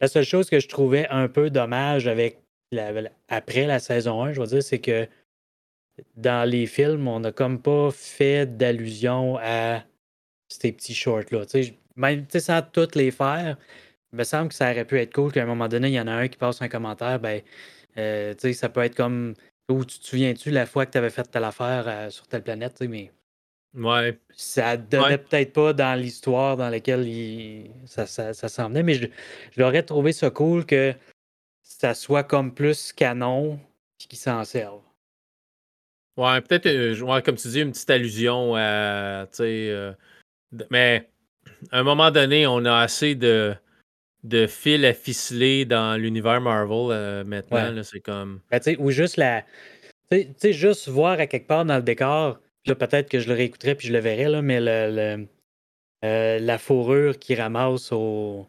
La 0.00 0.08
seule 0.08 0.24
chose 0.24 0.50
que 0.50 0.60
je 0.60 0.68
trouvais 0.68 1.06
un 1.08 1.28
peu 1.28 1.50
dommage 1.50 2.06
avec 2.06 2.38
après 3.28 3.66
la 3.66 3.78
saison 3.78 4.22
1, 4.22 4.32
je 4.32 4.40
veux 4.40 4.46
dire, 4.46 4.62
c'est 4.62 4.80
que 4.80 5.08
dans 6.16 6.48
les 6.48 6.66
films, 6.66 7.08
on 7.08 7.20
n'a 7.20 7.32
comme 7.32 7.60
pas 7.60 7.90
fait 7.90 8.46
d'allusion 8.56 9.38
à 9.40 9.84
ces 10.48 10.72
petits 10.72 10.94
shorts-là. 10.94 11.44
Même 11.96 12.26
sans 12.28 12.62
toutes 12.62 12.94
les 12.94 13.10
faire, 13.10 13.56
il 14.12 14.18
me 14.18 14.24
semble 14.24 14.48
que 14.48 14.54
ça 14.54 14.70
aurait 14.70 14.84
pu 14.84 14.98
être 14.98 15.14
cool 15.14 15.32
qu'à 15.32 15.42
un 15.42 15.46
moment 15.46 15.68
donné, 15.68 15.88
il 15.88 15.94
y 15.94 16.00
en 16.00 16.06
a 16.06 16.12
un 16.12 16.28
qui 16.28 16.36
passe 16.36 16.60
un 16.60 16.68
commentaire, 16.68 17.18
ben, 17.18 17.40
euh, 17.96 18.34
ça 18.52 18.68
peut 18.68 18.82
être 18.82 18.94
comme. 18.94 19.34
Ou 19.68 19.84
tu 19.84 19.98
te 19.98 20.06
souviens-tu 20.06 20.50
la 20.50 20.64
fois 20.64 20.86
que 20.86 20.92
tu 20.92 20.98
avais 20.98 21.10
fait 21.10 21.24
telle 21.24 21.42
affaire 21.42 21.84
euh, 21.88 22.10
sur 22.10 22.28
telle 22.28 22.42
planète, 22.42 22.80
mais 22.82 23.10
Ouais. 23.76 24.18
Ça 24.30 24.76
donnait 24.78 25.18
peut-être 25.18 25.52
pas 25.52 25.72
dans 25.74 26.00
l'histoire 26.00 26.56
dans 26.56 26.70
laquelle 26.70 27.06
ça, 27.84 28.06
ça, 28.06 28.32
ça 28.32 28.68
mais 28.70 28.94
je, 28.94 29.06
l'aurais 29.58 29.82
trouvé 29.82 30.12
ça 30.12 30.30
cool 30.30 30.64
que 30.64 30.94
ça 31.78 31.94
soit 31.94 32.24
comme 32.24 32.54
plus 32.54 32.92
canon 32.92 33.60
et 34.00 34.06
qu'ils 34.06 34.18
s'en 34.18 34.44
servent. 34.44 34.82
Ouais, 36.16 36.40
peut-être, 36.40 36.66
euh, 36.66 37.20
comme 37.20 37.36
tu 37.36 37.48
dis, 37.48 37.60
une 37.60 37.72
petite 37.72 37.90
allusion 37.90 38.54
à. 38.56 39.26
Euh, 39.40 39.92
mais 40.70 41.08
à 41.70 41.80
un 41.80 41.82
moment 41.82 42.10
donné, 42.10 42.46
on 42.46 42.64
a 42.64 42.78
assez 42.78 43.14
de, 43.14 43.54
de 44.24 44.46
fils 44.46 44.84
à 44.84 44.94
ficeler 44.94 45.66
dans 45.66 46.00
l'univers 46.00 46.40
Marvel 46.40 46.88
euh, 46.90 47.24
maintenant. 47.24 47.82
C'est 47.82 48.00
comme. 48.00 48.40
Ben, 48.50 48.60
ou 48.78 48.90
juste 48.90 49.18
la. 49.18 49.44
Tu 50.10 50.26
sais, 50.38 50.52
juste 50.52 50.88
voir 50.88 51.20
à 51.20 51.26
quelque 51.26 51.46
part 51.46 51.64
dans 51.64 51.76
le 51.76 51.82
décor 51.82 52.38
Là, 52.66 52.74
peut-être 52.74 53.08
que 53.08 53.20
je 53.20 53.28
le 53.28 53.34
réécouterai 53.34 53.76
puis 53.76 53.86
je 53.86 53.92
le 53.92 54.00
verrai, 54.00 54.24
là, 54.24 54.42
mais 54.42 54.58
le, 54.60 55.28
la 56.02 56.58
fourrure 56.58 57.18
qui 57.18 57.34
ramasse 57.34 57.92
au. 57.92 58.46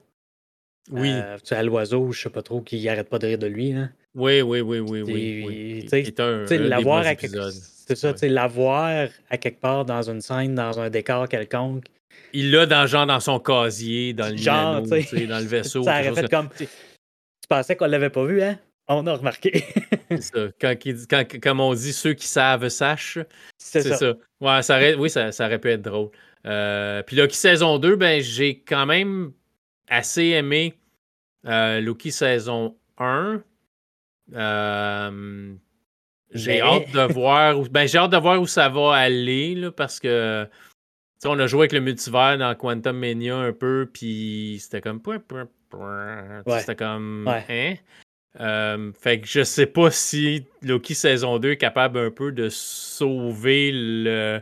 Oui. 0.92 1.12
Euh, 1.12 1.38
à 1.52 1.64
l'oiseau, 1.64 2.12
je 2.12 2.22
sais 2.24 2.30
pas 2.30 2.42
trop, 2.42 2.62
qui 2.62 2.88
arrête 2.88 3.10
pas 3.10 3.20
de 3.20 3.28
rire 3.28 3.38
de 3.38 3.48
lui. 3.48 3.74
Hein. 3.74 3.92
Oui, 4.16 4.42
oui, 4.42 4.62
oui, 4.62 4.80
oui, 4.80 5.04
oui. 5.04 5.86
C'est 5.90 6.20
un, 6.20 6.46
l'avoir 6.50 7.06
à 7.06 7.14
C'est 7.16 7.96
ça, 7.96 8.14
tu 8.14 8.20
sais, 8.20 8.30
l'avoir 8.30 9.10
à 9.30 9.38
quelque 9.38 9.60
part 9.60 9.86
dans 9.86 10.10
une 10.10 10.22
scène, 10.22 10.56
dans 10.56 10.80
un 10.80 10.90
décor 10.90 11.28
quelconque. 11.28 11.86
Il 12.34 12.52
l'a 12.52 12.66
dans 12.66 12.88
genre 12.88 13.06
dans 13.06 13.20
son 13.20 13.40
casier, 13.40 14.14
dans 14.14 14.30
le 14.30 14.38
genre, 14.38 14.82
dans 14.82 14.90
le 15.40 15.46
vaisseau. 15.46 15.84
ça 15.84 16.00
aurait 16.00 16.14
fait 16.14 16.30
comme. 16.30 16.50
Tu 16.58 16.68
pensais 17.48 17.76
qu'on 17.76 17.86
l'avait 17.86 18.10
pas 18.10 18.26
vu, 18.26 18.42
hein? 18.42 18.58
On 18.88 19.06
a 19.06 19.16
remarqué. 19.16 19.66
c'est 20.10 20.22
ça. 20.22 20.48
Quand, 20.60 20.76
quand, 21.10 21.40
comme 21.42 21.60
on 21.60 21.74
dit, 21.74 21.94
ceux 21.94 22.14
qui 22.14 22.28
savent 22.28 22.70
sachent. 22.70 23.20
C'est 23.58 23.82
ça. 23.82 24.14
Ouais, 24.40 24.62
ça 24.62 24.78
aurait, 24.78 24.96
oui, 24.96 25.10
ça, 25.10 25.32
ça, 25.32 25.46
aurait 25.46 25.60
pu 25.60 25.70
être 25.70 25.82
drôle. 25.82 26.10
Euh, 26.46 27.04
puis 27.04 27.16
Loki 27.18 27.36
saison 27.36 27.78
2, 27.78 27.96
ben, 27.98 28.22
j'ai 28.22 28.60
quand 28.60 28.86
même 28.86 29.32
assez 29.88 30.26
aimé 30.28 30.74
euh, 31.46 31.80
Loki 31.82 32.12
saison 32.12 32.76
1. 32.98 33.42
Euh, 34.34 35.54
j'ai 36.34 36.62
hâte 36.62 36.92
de 36.92 37.14
voir 37.14 37.60
où, 37.60 37.64
ben, 37.70 37.88
j'ai 37.88 37.98
hâte 37.98 38.12
de 38.12 38.18
voir 38.18 38.42
où 38.42 38.48
ça 38.48 38.70
va 38.70 38.96
aller 38.96 39.56
là, 39.56 39.72
parce 39.72 40.00
que 40.00 40.48
on 41.26 41.40
a 41.40 41.48
joué 41.48 41.62
avec 41.62 41.72
le 41.72 41.80
multivers 41.80 42.38
dans 42.38 42.54
Quantum 42.56 42.98
Mania 42.98 43.38
un 43.38 43.54
peu, 43.54 43.90
puis 43.92 44.58
c'était 44.62 44.82
comme. 44.82 45.02
C'était 46.60 46.76
comme. 46.76 47.28
Hein? 47.28 47.76
Euh, 48.40 48.92
fait 48.94 49.22
que 49.22 49.28
je 49.28 49.44
sais 49.44 49.66
pas 49.66 49.90
si 49.90 50.46
Loki 50.62 50.94
saison 50.94 51.40
2 51.40 51.52
est 51.52 51.58
capable 51.58 51.98
un 51.98 52.12
peu 52.12 52.32
de 52.32 52.50
sauver 52.50 53.72
le 53.74 54.42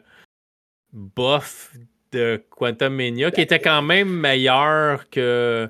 buff 0.91 1.73
de 2.15 2.43
Quantum 2.50 2.95
Mania, 2.95 3.31
qui 3.31 3.41
était 3.41 3.60
quand 3.60 3.81
même 3.81 4.10
meilleur 4.10 5.10
que. 5.10 5.69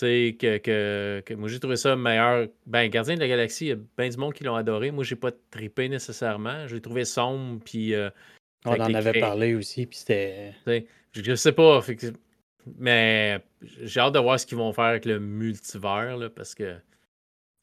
Que, 0.00 0.58
que, 0.58 1.20
que, 1.26 1.34
moi 1.34 1.48
j'ai 1.48 1.58
trouvé 1.58 1.74
ça 1.74 1.96
meilleur. 1.96 2.46
Ben, 2.66 2.88
Gardien 2.88 3.16
de 3.16 3.20
la 3.20 3.26
Galaxie, 3.26 3.64
il 3.64 3.68
y 3.68 3.72
a 3.72 3.76
bien 3.96 4.08
du 4.08 4.16
monde 4.16 4.32
qui 4.32 4.44
l'ont 4.44 4.54
adoré. 4.54 4.92
Moi, 4.92 5.02
j'ai 5.02 5.16
pas 5.16 5.32
trippé 5.50 5.88
nécessairement. 5.88 6.68
J'ai 6.68 6.80
trouvé 6.80 7.04
sombre. 7.04 7.60
Puis, 7.64 7.94
euh, 7.94 8.08
On 8.64 8.80
en 8.80 8.94
avait 8.94 9.18
parlé 9.18 9.56
aussi. 9.56 9.86
Puis 9.86 9.98
c'était. 9.98 10.54
Je 11.12 11.34
sais 11.34 11.50
pas. 11.50 11.80
mais 12.78 13.40
j'ai 13.82 13.98
hâte 13.98 14.14
de 14.14 14.20
voir 14.20 14.38
ce 14.38 14.46
qu'ils 14.46 14.58
vont 14.58 14.72
faire 14.72 14.84
avec 14.84 15.04
le 15.04 15.18
multivers. 15.18 16.16
Là, 16.16 16.30
parce 16.30 16.54
que 16.54 16.76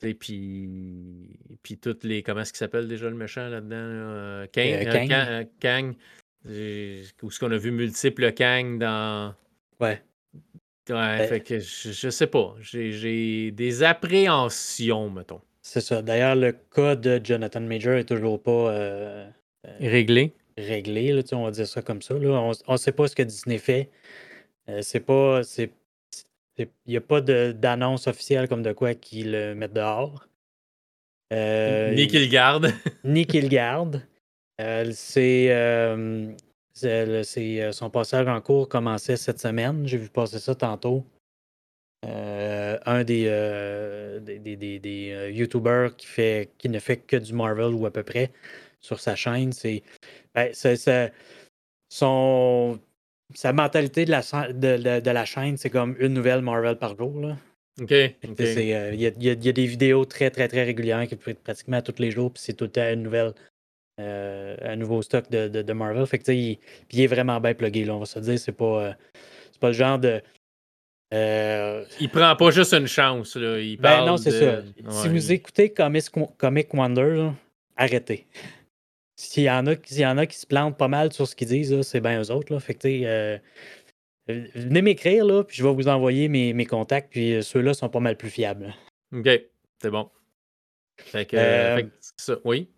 et 0.05 0.13
puis, 0.13 0.69
puis 1.63 1.77
toutes 1.77 2.03
les. 2.03 2.21
Comment 2.21 2.41
est-ce 2.41 2.53
qu'il 2.53 2.59
s'appelle 2.59 2.87
déjà 2.87 3.09
le 3.09 3.15
méchant 3.15 3.47
là-dedans? 3.47 3.75
Euh, 3.75 4.47
Kang, 4.53 4.65
euh, 4.65 5.07
euh, 5.11 5.43
Kang. 5.59 5.95
Où 6.47 7.31
ce 7.31 7.39
qu'on 7.39 7.51
a 7.51 7.57
vu 7.57 7.71
multiples 7.71 8.31
Kang 8.33 8.77
dans. 8.79 9.33
Ouais. 9.79 10.01
Ouais, 10.87 11.17
Ben 11.17 11.27
fait 11.27 11.39
que 11.41 11.57
je, 11.59 11.91
je 11.91 12.09
sais 12.11 12.27
pas. 12.27 12.55
J'ai- 12.61 13.49
des 13.51 13.81
appréhensions, 13.83 15.09
mettons. 15.09 15.41
C'est 15.63 15.81
ça. 15.81 16.03
D'ailleurs, 16.03 16.35
le 16.35 16.51
cas 16.51 16.95
de 16.95 17.19
Jonathan 17.23 17.61
Major 17.61 17.95
est 17.95 18.03
toujours 18.05 18.39
pas 18.41 18.69
euh, 18.71 19.27
Réglé. 19.79 20.33
réglé, 20.57 21.11
là, 21.11 21.23
on 21.31 21.43
va 21.45 21.51
dire 21.51 21.65
ça 21.67 21.81
comme 21.81 22.03
ça. 22.03 22.13
là. 22.13 22.51
On 22.67 22.73
ne 22.73 22.77
sait 22.77 22.91
pas 22.91 23.07
ce 23.07 23.15
que 23.15 23.23
Disney 23.23 23.57
fait. 23.57 23.89
Euh, 24.69 24.81
c'est 24.83 24.99
pas. 24.99 25.41
c'est- 25.43 25.71
Il 26.59 26.67
n'y 26.87 26.97
a 26.97 27.01
pas 27.01 27.19
d'annonce 27.21 28.05
officielle 28.07 28.47
comme 28.47 28.61
de 28.61 28.71
quoi 28.71 28.93
qu'ils 28.93 29.31
le 29.31 29.55
mettent 29.55 29.73
dehors. 29.73 30.27
Euh, 31.33 31.93
Ni 31.95 32.07
qu'il 32.07 32.29
garde. 32.29 32.71
ni 33.03 33.25
qu'il 33.25 33.49
garde. 33.49 34.01
Euh, 34.61 34.89
c'est, 34.93 35.47
euh, 35.51 36.31
c'est- 36.73 37.23
c'est, 37.23 37.61
euh, 37.61 37.71
son 37.71 37.89
passage 37.89 38.27
en 38.27 38.39
cours 38.41 38.69
commençait 38.69 39.17
cette 39.17 39.39
semaine. 39.39 39.85
J'ai 39.87 39.97
vu 39.97 40.09
passer 40.09 40.39
ça 40.39 40.55
tantôt. 40.55 41.05
Euh, 42.05 42.77
un 42.85 43.03
des, 43.03 43.25
euh, 43.27 44.19
des, 44.19 44.37
des- 44.39 44.55
des- 44.55 44.79
des, 44.79 45.11
euh, 45.11 45.31
YouTubers 45.31 45.95
qui, 45.95 46.05
fait, 46.05 46.51
qui 46.57 46.69
ne 46.69 46.79
fait 46.79 46.97
que 46.97 47.15
du 47.17 47.33
Marvel 47.33 47.73
ou 47.73 47.85
à 47.85 47.91
peu 47.91 48.03
près 48.03 48.31
sur 48.79 48.99
sa 48.99 49.15
chaîne, 49.15 49.51
c'est, 49.51 49.81
ben, 50.35 50.51
c'est- 50.53 50.75
c'est- 50.75 51.11
son, 51.89 52.79
sa 53.33 53.53
mentalité 53.53 54.05
de 54.05 54.11
la, 54.11 54.21
de, 54.21 54.77
de- 54.77 54.99
de 54.99 55.11
la 55.11 55.25
chaîne, 55.25 55.57
c'est 55.57 55.69
comme 55.71 55.95
une 55.99 56.13
nouvelle 56.13 56.41
Marvel 56.41 56.77
par 56.77 56.95
jour. 56.95 57.19
là. 57.19 57.37
OK. 58.29 58.35
Euh, 58.39 58.93
Il 58.93 59.01
y, 59.01 59.07
a, 59.07 59.09
y 59.09 59.29
a- 59.29 59.33
il 59.33 59.45
y 59.45 59.49
a 59.49 59.51
des 59.51 59.65
vidéos 59.65 60.05
très, 60.05 60.29
très, 60.29 60.47
très 60.47 60.63
régulières 60.63 61.07
qui 61.07 61.15
peuvent 61.15 61.31
être 61.33 61.43
pratiquement 61.43 61.81
tous 61.81 61.99
les 61.99 62.11
jours, 62.11 62.31
puis 62.31 62.41
c'est 62.41 62.53
tout 62.53 62.65
le 62.65 62.71
temps 62.71 62.89
une 62.89 63.03
nouvelle, 63.03 63.33
euh, 63.99 64.55
un 64.61 64.75
nouveau 64.75 65.01
stock 65.01 65.29
de, 65.29 65.47
de- 65.47 65.61
de 65.61 65.73
Marvel. 65.73 66.05
Fait 66.05 66.19
que, 66.19 66.31
il, 66.31 66.57
puis 66.57 66.97
il 66.97 67.01
est 67.01 67.07
vraiment 67.07 67.39
bien 67.39 67.53
plugué, 67.53 67.85
là, 67.85 67.95
on 67.95 67.99
va 67.99 68.05
se 68.05 68.19
dire. 68.19 68.37
C'est 68.39 68.51
pas, 68.51 68.83
euh, 68.83 68.93
c'est 69.51 69.59
pas 69.59 69.67
le 69.67 69.73
genre 69.73 69.99
de. 69.99 70.21
euh, 71.13 71.85
Il 71.99 72.09
prend 72.09 72.35
pas 72.35 72.51
juste 72.51 72.73
une 72.73 72.87
chance. 72.87 73.35
Là. 73.35 73.59
Il 73.59 73.77
ben 73.77 74.05
non, 74.05 74.17
c'est 74.17 74.31
de- 74.31 74.63
ça. 74.89 75.01
Si 75.03 75.09
vous 75.09 75.31
écoutez 75.31 75.69
Comic, 75.71 76.05
Comic 76.37 76.73
Wonder, 76.73 77.15
là, 77.15 77.33
arrêtez. 77.77 78.25
S'il 79.17 79.43
y, 79.43 79.49
en 79.49 79.65
a, 79.67 79.75
s'il 79.81 79.99
y 80.01 80.05
en 80.05 80.17
a 80.17 80.25
qui 80.25 80.37
se 80.37 80.45
plantent 80.45 80.77
pas 80.77 80.89
mal 80.89 81.13
sur 81.13 81.25
ce 81.25 81.37
qu'ils 81.37 81.47
disent, 81.47 81.73
là, 81.73 81.83
c'est 81.83 82.01
bien 82.01 82.21
eux 82.21 82.31
autres. 82.31 82.51
Là. 82.51 82.59
Fait 82.59 82.73
que, 82.73 83.39
venez 84.27 84.81
m'écrire, 84.81 85.23
là, 85.23 85.43
puis 85.45 85.55
je 85.55 85.63
vais 85.65 85.73
vous 85.73 85.87
envoyer 85.87 86.27
mes, 86.27 86.51
mes 86.51 86.65
contacts, 86.65 87.11
puis 87.11 87.41
ceux-là 87.41 87.73
sont 87.73 87.87
pas 87.87 88.01
mal 88.01 88.17
plus 88.17 88.29
fiables. 88.29 88.73
OK. 89.15 89.29
C'est 89.81 89.89
bon. 89.89 90.09
Fait 90.97 91.25
que, 91.25 91.37
fait 91.37 91.83
que 91.85 91.89
c'est 92.01 92.25
ça. 92.33 92.39
Oui? 92.43 92.69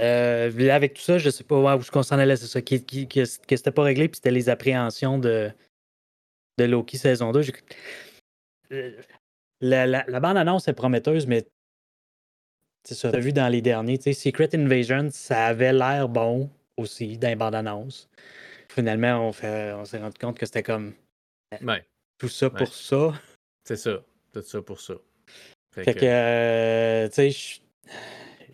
Euh, 0.00 0.50
là, 0.50 0.74
avec 0.74 0.94
tout 0.94 1.02
ça, 1.02 1.18
je 1.18 1.30
sais 1.30 1.44
pas 1.44 1.76
où 1.76 1.80
qu'on 1.92 2.02
s'en 2.02 2.18
allait, 2.18 2.36
c'est 2.36 2.46
ça, 2.46 2.60
qui, 2.60 2.84
qui- 2.84 3.06
que, 3.08 3.20
que 3.46 3.56
c'était 3.56 3.70
pas 3.70 3.82
réglé, 3.84 4.08
puis 4.08 4.16
c'était 4.16 4.30
les 4.32 4.48
appréhensions 4.48 5.18
de, 5.18 5.50
de 6.58 6.64
Loki 6.64 6.98
saison 6.98 7.32
2. 7.32 7.42
J'ai- 7.42 7.52
Euh, 8.72 9.00
La, 9.60 9.86
la, 9.86 10.04
la 10.08 10.20
bande-annonce 10.20 10.66
est 10.68 10.72
prometteuse, 10.72 11.26
mais 11.26 11.46
c'est 12.86 12.94
ça, 12.96 13.10
t'as 13.12 13.20
vu 13.20 13.32
dans 13.32 13.48
les 13.48 13.62
derniers, 13.62 13.98
tu 13.98 14.04
sais, 14.04 14.12
Secret 14.12 14.54
Invasion, 14.54 15.08
ça 15.10 15.46
avait 15.46 15.72
l'air 15.72 16.08
bon 16.08 16.50
aussi 16.76 17.16
dans 17.16 17.28
les 17.28 17.36
bandes 17.36 17.54
annonces. 17.54 18.08
Finalement, 18.68 19.28
on, 19.28 19.32
fait, 19.32 19.72
on 19.74 19.84
s'est 19.84 19.98
rendu 19.98 20.18
compte 20.18 20.36
que 20.38 20.44
c'était 20.44 20.62
comme 20.64 20.92
Ouais. 21.62 21.84
tout 22.18 22.28
ça 22.28 22.48
Ouais. 22.48 22.58
pour 22.58 22.74
ça. 22.74 23.12
C'est 23.64 23.76
ça. 23.76 24.02
Tout 24.32 24.42
ça 24.42 24.60
pour 24.60 24.80
ça. 24.80 24.94
Fait, 25.72 25.84
Fait 25.84 25.94
que, 25.94 26.00
que, 26.00 26.04
euh, 26.06 27.08
tu 27.08 27.14
sais, 27.14 27.30
je- 27.30 27.60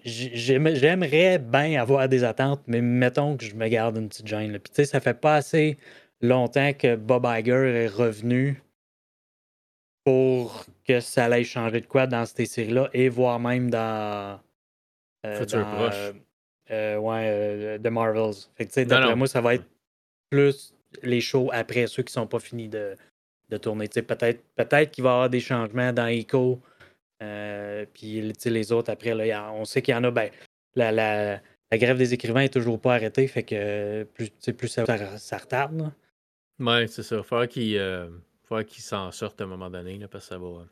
j'aimerais 0.04 1.38
bien 1.38 1.80
avoir 1.80 2.08
des 2.08 2.24
attentes, 2.24 2.62
mais 2.66 2.80
mettons 2.80 3.36
que 3.36 3.44
je 3.44 3.54
me 3.54 3.68
garde 3.68 3.96
une 3.96 4.08
petite 4.08 4.26
gêne. 4.26 4.52
là. 4.52 4.58
Puis, 4.58 4.70
tu 4.70 4.76
sais, 4.76 4.84
ça 4.84 5.00
fait 5.00 5.14
pas 5.18 5.36
assez 5.36 5.76
longtemps 6.20 6.72
que 6.72 6.96
Bob 6.96 7.26
Iger 7.26 7.66
est 7.84 7.88
revenu 7.88 8.62
pour 10.04 10.64
que 10.86 11.00
ça 11.00 11.26
allait 11.26 11.44
changer 11.44 11.80
de 11.80 11.86
quoi 11.86 12.06
dans 12.06 12.24
ces 12.26 12.46
séries-là 12.46 12.88
et 12.92 13.08
voire 13.08 13.38
même 13.38 13.70
dans. 13.70 14.40
euh, 15.26 15.38
Futur 15.40 15.60
dans, 15.60 15.76
proche. 15.76 15.94
euh, 15.94 16.12
euh, 16.70 16.96
ouais, 16.98 17.24
euh, 17.26 17.78
The 17.78 17.88
Marvels. 17.88 18.34
Fait 18.56 18.64
que, 18.64 18.70
tu 18.70 18.74
sais, 18.74 18.84
d'après 18.84 19.14
moi, 19.16 19.26
ça 19.26 19.40
va 19.40 19.54
être 19.54 19.66
plus 20.30 20.74
les 21.02 21.20
shows 21.20 21.50
après 21.52 21.86
ceux 21.86 22.02
qui 22.02 22.12
sont 22.12 22.26
pas 22.26 22.38
finis 22.38 22.68
de, 22.68 22.96
de 23.48 23.56
tourner. 23.56 23.88
Tu 23.88 23.94
sais, 23.94 24.02
peut-être 24.02 24.42
peut 24.56 24.64
qu'il 24.90 25.04
va 25.04 25.10
y 25.10 25.12
avoir 25.12 25.30
des 25.30 25.40
changements 25.40 25.92
dans 25.92 26.06
Echo. 26.06 26.60
Euh, 27.22 27.85
puis 27.92 28.33
les 28.46 28.72
autres, 28.72 28.90
après, 28.90 29.14
là, 29.14 29.52
on 29.52 29.64
sait 29.64 29.83
qu'il 29.83 29.92
y 29.92 29.96
en 29.96 30.04
a. 30.04 30.11
Ben, 30.11 30.30
la, 30.74 30.92
la, 30.92 31.40
la 31.70 31.78
grève 31.78 31.98
des 31.98 32.14
écrivains 32.14 32.42
est 32.42 32.52
toujours 32.52 32.80
pas 32.80 32.94
arrêtée. 32.94 33.26
Fait 33.26 33.42
que 33.42 34.04
plus, 34.14 34.30
plus 34.30 34.68
ça, 34.68 34.85
retarde. 35.38 35.78
là. 35.80 35.92
Ouais, 36.59 36.87
c'est 36.87 37.02
ça. 37.02 37.16
Il 37.16 37.22
faudra 37.24 37.46
qu'il 37.46 37.76
euh, 37.78 38.09
qu'il 38.64 38.83
s'en 38.83 39.11
sorte 39.12 39.40
à 39.40 39.44
un 39.44 39.46
moment 39.46 39.70
donné, 39.70 39.98
là, 39.98 40.09
parce 40.09 40.24
que 40.24 40.35
ça 40.35 40.38
va. 40.38 40.64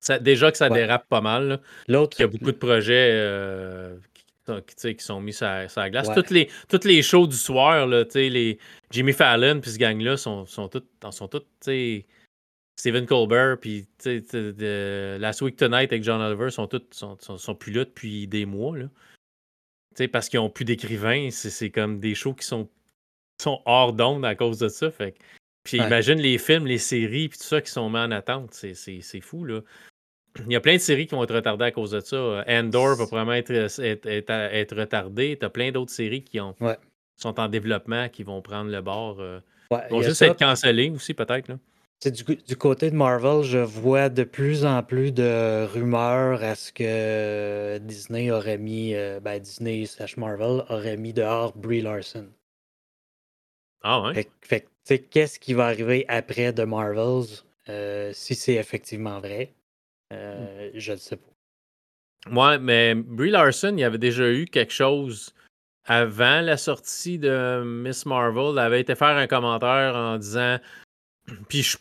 ça- 0.00 0.18
déjà 0.18 0.50
que 0.50 0.56
ça 0.58 0.68
Ouais. 0.70 0.78
dérape 0.80 1.08
pas 1.08 1.20
mal. 1.20 1.60
L'autre. 1.88 2.16
Il 2.18 2.22
y 2.22 2.24
a 2.24 2.28
beaucoup 2.28 2.52
de 2.52 2.56
projets 2.56 3.10
euh, 3.12 3.96
qui, 4.14 4.24
sont- 4.46 4.60
qui, 4.62 4.74
mis 5.20 5.32
sur 5.32 5.46
la, 5.46 5.68
sur 5.68 5.80
la 5.80 5.90
glace. 5.90 6.08
Ouais. 6.08 6.14
Toutes, 6.14 6.30
les, 6.30 6.48
toutes 6.68 6.84
les 6.84 7.02
shows 7.02 7.26
du 7.26 7.36
soir, 7.36 7.86
là, 7.86 8.04
les 8.14 8.58
Jimmy 8.90 9.12
Fallon 9.12 9.60
puis 9.60 9.70
ce 9.70 9.78
gang-là 9.78 10.16
sont, 10.16 10.46
sont 10.46 10.68
tous, 10.68 10.82
sont 11.10 11.28
sais, 11.60 12.06
Stephen 12.78 13.06
Colbert 13.06 13.58
puis 13.58 13.86
de- 14.04 15.16
Last 15.18 15.40
Week 15.42 15.56
Tonight 15.56 15.92
avec 15.92 16.02
John 16.02 16.20
Oliver 16.20 16.50
sont 16.50 16.66
tous 16.66 16.82
sont, 16.90 17.16
sont, 17.20 17.38
sont 17.38 17.54
plus 17.54 17.72
là 17.72 17.84
depuis 17.84 18.26
des 18.26 18.44
mois. 18.46 18.76
Là. 18.76 18.88
Parce 20.12 20.28
qu'ils 20.28 20.40
n'ont 20.40 20.50
plus 20.50 20.64
d'écrivains. 20.66 21.30
C'est 21.30 21.50
c'est 21.50 21.70
comme 21.70 22.00
des 22.00 22.14
shows 22.14 22.34
qui 22.34 22.46
sont, 22.46 22.68
hors 23.64 23.92
d'onde 23.94 24.24
à 24.24 24.34
cause 24.34 24.58
de 24.58 24.68
ça. 24.68 24.90
Fait 24.90 25.14
puis 25.64 25.80
Ouais. 25.80 25.86
imagine 25.86 26.18
les 26.20 26.38
films, 26.38 26.66
les 26.66 26.78
séries, 26.78 27.28
puis 27.28 27.38
tout 27.38 27.44
ça 27.44 27.60
qui 27.60 27.70
sont 27.72 27.90
mis 27.90 27.98
en 27.98 28.10
attente. 28.12 28.52
C'est- 28.54 29.20
fou, 29.20 29.44
là. 29.44 29.62
Il 30.46 30.52
y 30.52 30.56
a 30.56 30.60
plein 30.60 30.74
de 30.74 30.80
séries 30.80 31.06
qui 31.06 31.14
vont 31.14 31.24
être 31.24 31.34
retardées 31.34 31.64
à 31.64 31.70
cause 31.72 31.90
de 31.92 32.00
ça. 32.00 32.14
Euh, 32.16 32.44
Andor 32.46 32.94
va 32.96 33.06
probablement 33.06 33.32
être, 33.32 33.50
être, 33.80 34.06
être, 34.06 34.30
être 34.30 34.76
retardé. 34.76 35.36
Tu 35.40 35.46
as 35.46 35.50
plein 35.50 35.72
d'autres 35.72 35.90
séries 35.92 36.22
qui 36.22 36.38
ont, 36.40 36.54
Ouais. 36.60 36.76
sont 37.16 37.40
en 37.40 37.48
développement, 37.48 38.08
qui 38.10 38.22
vont 38.22 38.42
prendre 38.42 38.70
le 38.70 38.82
bord. 38.82 39.18
euh, 39.20 39.40
Ouais, 39.70 39.88
vont 39.88 40.02
juste 40.02 40.16
ça, 40.18 40.26
être 40.26 40.38
cancellées 40.38 40.90
aussi, 40.90 41.14
peut-être. 41.14 41.50
Du, 42.04 42.36
du 42.36 42.56
côté 42.56 42.90
de 42.90 42.96
Marvel, 42.96 43.42
je 43.42 43.58
vois 43.58 44.08
de 44.08 44.24
plus 44.24 44.64
en 44.64 44.82
plus 44.82 45.12
de 45.12 45.64
rumeurs 45.66 46.42
à 46.42 46.54
ce 46.54 46.72
que 46.72 47.78
Disney 47.78 48.30
aurait 48.30 48.58
mis, 48.58 48.94
euh, 48.94 49.18
ben 49.20 49.38
Disney 49.40 49.86
slash 49.86 50.16
Marvel 50.16 50.64
aurait 50.68 50.96
mis 50.96 51.12
dehors 51.12 51.56
Brie 51.56 51.80
Larson. 51.80 52.28
Ah 53.82 54.02
ouais? 54.02 54.14
Fait, 54.14 54.24
que- 54.24 54.30
fait 54.42 54.60
que, 54.60 54.66
tu 54.66 54.72
sais, 54.84 54.98
qu'est-ce 55.00 55.38
qui 55.38 55.54
va 55.54 55.66
arriver 55.66 56.04
après 56.08 56.52
de 56.52 56.64
Marvels, 56.64 57.42
euh, 57.68 58.10
si 58.12 58.34
c'est 58.34 58.54
effectivement 58.54 59.20
vrai, 59.20 59.54
euh, 60.12 60.70
je 60.74 60.92
ne 60.92 60.96
sais 60.96 61.16
pas. 61.16 61.32
Ouais, 62.32 62.58
mais 62.58 62.94
Brie 62.94 63.30
Larson, 63.30 63.72
il 63.76 63.80
y 63.80 63.84
avait 63.84 63.98
déjà 63.98 64.28
eu 64.30 64.46
quelque 64.46 64.72
chose 64.72 65.32
avant 65.84 66.40
la 66.40 66.56
sortie 66.56 67.18
de 67.18 67.62
Miss 67.64 68.04
Marvel. 68.04 68.52
Elle 68.52 68.58
avait 68.58 68.80
été 68.80 68.94
faire 68.96 69.16
un 69.16 69.28
commentaire 69.28 69.94
en 69.94 70.18
disant. 70.18 70.58
Puis, 71.48 71.62
je, 71.62 71.76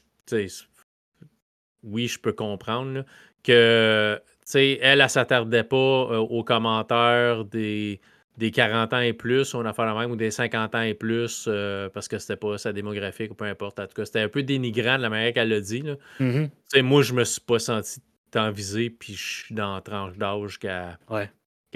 oui, 1.84 2.08
je 2.08 2.20
peux 2.20 2.34
comprendre 2.34 2.92
là, 2.94 3.06
que, 3.44 4.20
tu 4.26 4.32
sais, 4.46 4.80
elle, 4.82 5.02
elle 5.02 5.10
s'attardait 5.10 5.64
pas 5.64 5.76
euh, 5.76 6.18
aux 6.18 6.44
commentaires 6.44 7.46
des, 7.46 8.00
des 8.38 8.50
40 8.52 8.94
ans 8.94 9.00
et 9.00 9.14
plus, 9.14 9.54
on 9.54 9.64
a 9.66 9.74
fait 9.74 9.86
la 9.86 9.94
même, 9.94 10.12
ou 10.12 10.16
des 10.16 10.32
50 10.32 10.74
ans 10.76 10.82
et 10.82 10.94
plus, 10.96 11.46
euh, 11.48 11.90
parce 11.90 12.08
que 12.08 12.18
c'était 12.18 12.38
pas 12.38 12.58
sa 12.58 12.74
démographique 12.74 13.32
ou 13.32 13.36
peu 13.36 13.46
importe. 13.46 13.80
En 13.80 13.86
tout 13.88 13.94
cas, 13.94 14.06
c'était 14.06 14.22
un 14.22 14.30
peu 14.30 14.42
dénigrant 14.44 14.98
de 14.98 15.04
la 15.04 15.10
manière 15.10 15.34
qu'elle 15.34 15.50
l'a 15.50 15.62
dit. 15.62 15.82
Là. 15.82 15.96
Mhm. 16.20 16.50
Sais, 16.66 16.82
moi, 16.82 17.02
je 17.04 17.14
me 17.14 17.24
suis 17.24 17.42
pas 17.42 17.60
senti 17.60 18.02
tant 18.32 18.52
visé, 18.52 18.90
puis 18.90 19.14
je 19.14 19.44
suis 19.44 19.56
dans 19.56 19.76
la 19.76 19.82
tranche 19.82 20.18
d'âge 20.18 20.58
qu'elle 20.60 20.98
Ouais. 21.10 21.30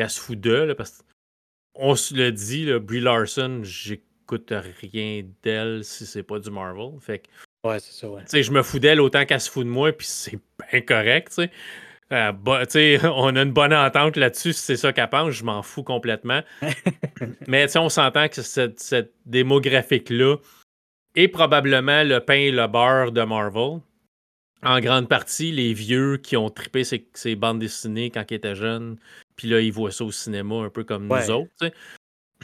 se 0.07 0.19
fout 0.19 0.39
d'eux, 0.39 0.73
parce 0.75 1.03
qu'on 1.73 1.95
se 1.95 2.15
le 2.15 2.31
dit, 2.31 2.65
là, 2.65 2.79
Brie 2.79 2.99
Larson, 2.99 3.61
j'écoute 3.63 4.51
rien 4.81 5.23
d'elle 5.43 5.83
si 5.83 6.05
c'est 6.05 6.23
pas 6.23 6.39
du 6.39 6.49
Marvel. 6.51 6.99
Fait 6.99 7.19
que, 7.19 7.27
Ouais, 7.65 7.79
c'est 7.79 7.91
ça, 7.93 8.09
ouais. 8.09 8.21
sais, 8.25 8.41
je 8.43 8.51
me 8.51 8.63
fous 8.63 8.79
d'elle 8.79 9.01
autant 9.01 9.25
qu'elle 9.25 9.41
se 9.41 9.49
fout 9.51 9.65
de 9.65 9.69
moi, 9.69 9.91
puis 9.91 10.07
c'est 10.07 10.39
bien 10.71 10.81
correct, 10.81 11.27
tu 11.29 11.33
sais. 11.43 11.51
Euh, 12.11 12.31
bah, 12.31 12.65
tu 12.65 12.71
sais, 12.73 12.99
on 13.05 13.35
a 13.35 13.41
une 13.41 13.51
bonne 13.51 13.73
entente 13.73 14.15
là-dessus, 14.15 14.53
si 14.53 14.61
c'est 14.61 14.77
ça 14.77 14.93
qu'elle 14.93 15.09
pense, 15.09 15.31
je 15.31 15.43
m'en 15.43 15.61
fous 15.61 15.83
complètement. 15.83 16.41
Mais 17.47 17.65
tu 17.67 17.73
sais, 17.73 17.79
on 17.79 17.89
s'entend 17.89 18.27
que 18.29 18.41
cette, 18.41 18.79
cette 18.79 19.13
démographique-là 19.25 20.37
est 21.15 21.27
probablement 21.27 22.03
le 22.03 22.19
pain 22.19 22.33
et 22.35 22.51
le 22.51 22.65
beurre 22.67 23.11
de 23.11 23.21
Marvel. 23.23 23.79
En 24.63 24.79
grande 24.79 25.07
partie, 25.07 25.51
les 25.51 25.73
vieux 25.73 26.17
qui 26.17 26.35
ont 26.37 26.49
trippé 26.49 26.83
ces, 26.83 27.07
ces 27.13 27.35
bandes 27.35 27.59
dessinées 27.59 28.09
quand 28.09 28.23
ils 28.29 28.35
étaient 28.35 28.55
jeunes, 28.55 28.97
puis 29.35 29.47
là, 29.49 29.59
ils 29.61 29.71
voient 29.71 29.91
ça 29.91 30.03
au 30.03 30.11
cinéma 30.11 30.55
un 30.63 30.69
peu 30.69 30.83
comme 30.83 31.09
Ouais. 31.11 31.25
nous 31.25 31.31
autres. 31.31 31.51
tu. 31.61 31.69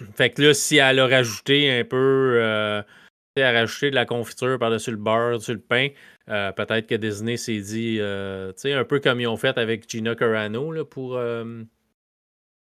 Fait 0.16 0.30
que 0.30 0.42
là, 0.42 0.54
si 0.54 0.78
elle 0.78 1.00
a 1.00 1.08
rajouté 1.08 1.72
un 1.80 1.84
peu, 1.86 2.38
euh, 2.42 2.82
a 3.44 3.52
rajouté 3.52 3.90
de 3.90 3.96
la 3.96 4.06
confiture 4.06 4.58
par-dessus 4.58 4.92
le 4.92 4.98
beurre, 4.98 5.42
sur 5.42 5.54
le 5.54 5.60
pain, 5.60 5.90
euh, 6.30 6.52
peut-être 6.54 6.88
que 6.88 6.96
Disney 6.96 7.38
s'est 7.38 7.60
dit, 7.60 7.98
euh, 8.00 8.50
tu 8.54 8.62
sais, 8.62 8.74
un 8.74 8.86
peu 8.86 9.00
comme 9.00 9.20
ils 9.20 9.28
ont 9.28 9.38
fait 9.38 9.58
avec 9.58 9.90
Gina 9.90 10.16
Carano 10.16 10.72
là, 10.72 10.86
pour, 10.86 11.18
euh, 11.18 11.64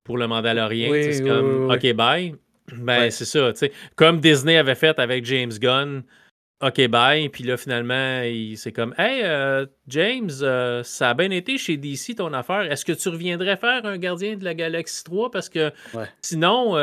pour 0.04 0.16
le. 0.16 0.26
Oui, 0.26 1.02
sais, 1.02 1.12
c'est 1.12 1.22
oui, 1.22 1.28
comme, 1.28 1.68
oui. 1.68 1.76
OK, 1.76 1.92
bye. 1.94 2.34
Ben, 2.72 3.10
c'est 3.10 3.24
ça, 3.24 3.52
tu 3.52 3.58
sais. 3.58 3.72
Comme 3.96 4.20
Disney 4.20 4.56
avait 4.56 4.76
fait 4.76 4.96
avec 5.00 5.24
James 5.24 5.50
Gunn, 5.60 6.04
OK, 6.62 6.86
bye. 6.88 7.28
Puis 7.30 7.42
là, 7.42 7.56
finalement, 7.56 8.22
c'est 8.54 8.70
comme 8.70 8.94
Hey, 8.96 9.24
James, 9.88 10.30
ça 10.84 11.10
a 11.10 11.14
bien 11.14 11.30
été 11.30 11.58
chez 11.58 11.76
DC 11.76 12.14
ton 12.16 12.32
affaire. 12.32 12.70
Est-ce 12.70 12.84
que 12.84 12.92
tu 12.92 13.08
reviendrais 13.08 13.56
faire 13.56 13.84
un 13.84 13.98
gardien 13.98 14.36
de 14.36 14.44
la 14.44 14.54
Galaxie 14.54 15.02
3? 15.02 15.32
Parce 15.32 15.48
que 15.48 15.72
sinon, 16.22 16.76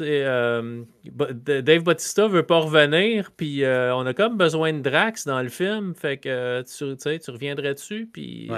euh, 0.00 0.84
Dave 1.04 1.82
Bautista 1.82 2.26
veut 2.28 2.44
pas 2.44 2.58
revenir. 2.58 3.30
Puis 3.32 3.62
on 3.64 4.06
a 4.06 4.14
comme 4.14 4.36
besoin 4.36 4.72
de 4.72 4.80
Drax 4.80 5.26
dans 5.26 5.42
le 5.42 5.48
film. 5.48 5.94
Fait 5.94 6.18
que 6.18 6.62
tu, 6.62 6.96
tu 6.96 7.30
reviendrais 7.30 7.74
dessus. 7.74 8.08
Puis 8.12 8.50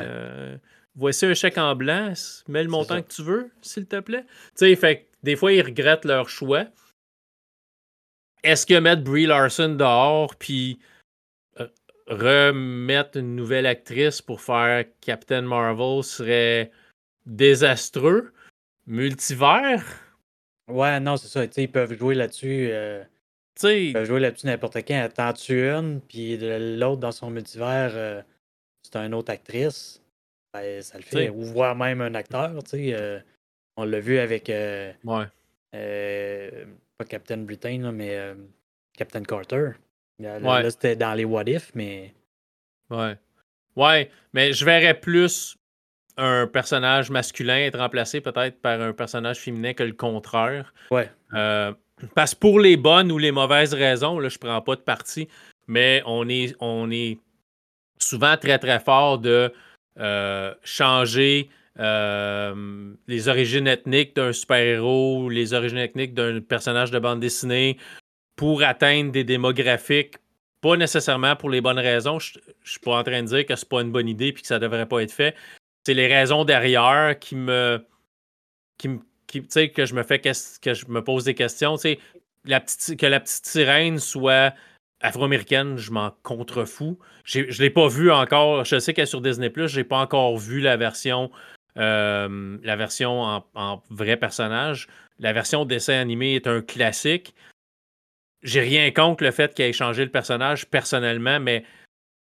voici 0.97 1.27
un 1.27 1.35
chèque 1.35 1.59
en 1.59 1.75
blanc. 1.77 2.13
Mets 2.49 2.65
le 2.65 2.71
montant 2.71 3.03
que 3.03 3.09
tu 3.09 3.23
veux, 3.23 3.51
s'il 3.63 3.87
te 3.87 4.01
plaît. 4.01 4.25
Tu 4.57 4.67
sais, 4.67 4.77
fait 4.77 5.07
des 5.23 5.37
fois, 5.37 5.53
ils 5.53 5.63
regrettent 5.63 6.05
leur 6.05 6.29
choix 6.29 6.67
est-ce 8.43 8.67
que 8.67 8.79
mettre 8.79 9.03
Brie 9.03 9.27
Larson 9.27 9.75
dehors, 9.75 10.35
puis 10.37 10.79
euh, 11.61 11.69
remettre 12.07 13.19
une 13.19 13.35
nouvelle 13.35 13.67
actrice 13.67 14.23
pour 14.23 14.41
faire 14.41 14.85
Captain 15.01 15.43
Marvel 15.43 16.03
serait 16.05 16.71
désastreux? 17.27 18.33
Multivers? 18.87 19.85
Ouais, 20.69 21.01
non, 21.01 21.17
c'est 21.17 21.29
ça. 21.29 21.45
ils 21.61 21.71
peuvent 21.71 21.97
jouer 21.97 22.15
là-dessus. 22.15 22.69
Euh, 22.71 23.03
ils 23.63 23.93
peuvent 23.93 24.07
jouer 24.07 24.21
là-dessus 24.21 24.47
n'importe 24.47 24.77
quand. 24.77 25.01
Attends-tu 25.01 25.69
une, 25.69 26.01
puis 26.01 26.37
l'autre 26.39 27.01
dans 27.01 27.13
son 27.13 27.31
multivers, 27.31 27.93
euh, 27.95 28.23
c'est 28.83 28.97
une 28.97 29.15
autre 29.15 29.33
actrice. 29.33 30.03
Ben, 30.53 30.81
ça 30.83 30.99
le 30.99 31.05
fait. 31.05 31.29
Ou 31.29 31.43
voir 31.43 31.75
même 31.77 32.01
un 32.01 32.15
acteur. 32.15 32.53
on 33.77 33.85
l'a 33.85 34.01
vu 34.01 34.19
avec. 34.19 34.49
ouais 35.05 35.27
pas 36.99 37.05
Captain 37.05 37.39
Britain, 37.39 37.93
mais 37.93 38.17
euh, 38.17 38.35
Captain 38.97 39.23
Carter. 39.23 39.71
Là, 40.19 40.71
c'était 40.71 40.97
dans 40.97 41.15
les 41.15 41.25
What 41.25 41.45
If, 41.47 41.71
mais. 41.75 42.13
Ouais. 42.91 43.17
Ouais, 43.77 44.11
mais 44.33 44.53
je 44.53 44.65
verrais 44.65 44.99
plus 44.99 45.57
un 46.19 46.47
personnage 46.47 47.11
masculin 47.11 47.59
être 47.59 47.79
remplacé 47.79 48.21
peut-être 48.21 48.61
par 48.61 48.81
un 48.83 48.93
personnage 48.93 49.39
féminin 49.39 49.73
que 49.73 49.85
le 49.85 49.93
contraire. 49.93 50.75
Ouais. 50.91 51.11
Euh, 51.33 51.73
parce 52.15 52.35
que 52.35 52.41
pour 52.41 52.61
les 52.61 52.77
bonnes 52.77 53.11
ou 53.11 53.19
les 53.19 53.33
mauvaises 53.33 53.73
raisons, 53.73 54.19
là, 54.19 54.29
je 54.29 54.39
prends 54.39 54.61
pas 54.61 54.77
de 54.77 54.81
parti, 54.81 55.29
mais 55.69 56.03
on 56.07 56.29
est, 56.29 56.55
on 56.61 56.91
est 56.91 57.19
souvent 57.99 58.37
très 58.37 58.59
très 58.59 58.81
fort 58.81 59.19
de 59.19 59.53
euh, 59.99 60.55
changer 60.63 61.49
euh, 61.79 62.93
les 63.07 63.29
origines 63.29 63.69
ethniques 63.69 64.17
d'un 64.17 64.33
super-héros, 64.33 65.29
les 65.29 65.55
origines 65.55 65.79
ethniques 65.79 66.15
d'un 66.15 66.41
personnage 66.41 66.91
de 66.91 66.99
bande 66.99 67.21
dessinée 67.21 67.79
pour 68.35 68.63
atteindre 68.63 69.13
des 69.13 69.25
démographiques, 69.25 70.17
pas 70.61 70.77
nécessairement 70.77 71.37
pour 71.37 71.51
les 71.51 71.61
bonnes 71.61 71.79
raisons. 71.79 72.19
Je, 72.19 72.39
ne 72.39 72.55
suis 72.65 72.81
pas 72.81 72.99
en 72.99 73.05
train 73.05 73.23
de 73.23 73.29
dire 73.29 73.47
que 73.47 73.55
c'est 73.55 73.69
pas 73.69 73.83
une 73.83 73.93
bonne 73.93 74.09
idée 74.09 74.29
et 74.29 74.33
que 74.33 74.47
ça 74.47 74.59
devrait 74.59 74.87
pas 74.87 75.01
être 75.03 75.13
fait. 75.13 75.37
C'est 75.89 75.95
les 75.95 76.07
raisons 76.07 76.45
derrière 76.45 77.19
qui 77.19 77.35
me. 77.35 77.83
qui, 78.77 78.91
qui 79.27 79.73
que 79.73 79.87
je 79.87 79.95
me 79.95 80.03
fais 80.03 80.19
que 80.19 80.75
je 80.75 80.87
me 80.87 81.03
pose 81.03 81.25
des 81.25 81.35
questions. 81.35 81.77
Que 81.79 81.97
la 82.45 82.61
petite 82.61 83.47
sirène 83.47 83.99
soit 83.99 84.53
afro-américaine, 85.01 85.79
je 85.79 85.91
m'en 85.91 86.11
contrefous. 86.23 86.99
Je 87.25 87.41
ne 87.41 87.63
l'ai 87.63 87.71
pas 87.71 87.89
vu 87.89 88.11
encore. 88.11 88.67
Je 88.67 88.79
sais 88.79 88.93
qu'elle 88.93 89.05
est 89.05 89.07
sur 89.07 89.23
Disney, 89.23 89.51
je 89.57 89.79
n'ai 89.79 89.85
pas 89.85 89.97
encore 89.97 90.37
vu 90.37 90.61
la 90.61 90.77
version 90.77 91.31
euh, 91.79 92.59
la 92.63 92.77
version 92.77 93.43
en, 93.55 93.83
vrai 93.89 94.19
personnage. 94.19 94.89
La 95.19 95.33
version 95.33 95.65
dessin 95.65 95.99
animé 95.99 96.35
est 96.35 96.47
un 96.47 96.61
classique. 96.61 97.35
J'ai 98.43 98.61
rien 98.61 98.91
contre 98.91 99.25
le 99.25 99.31
fait 99.31 99.55
qu'il 99.55 99.65
ait 99.65 99.73
changé 99.73 100.05
le 100.05 100.11
personnage 100.11 100.67
personnellement, 100.67 101.41
mais 101.41 101.65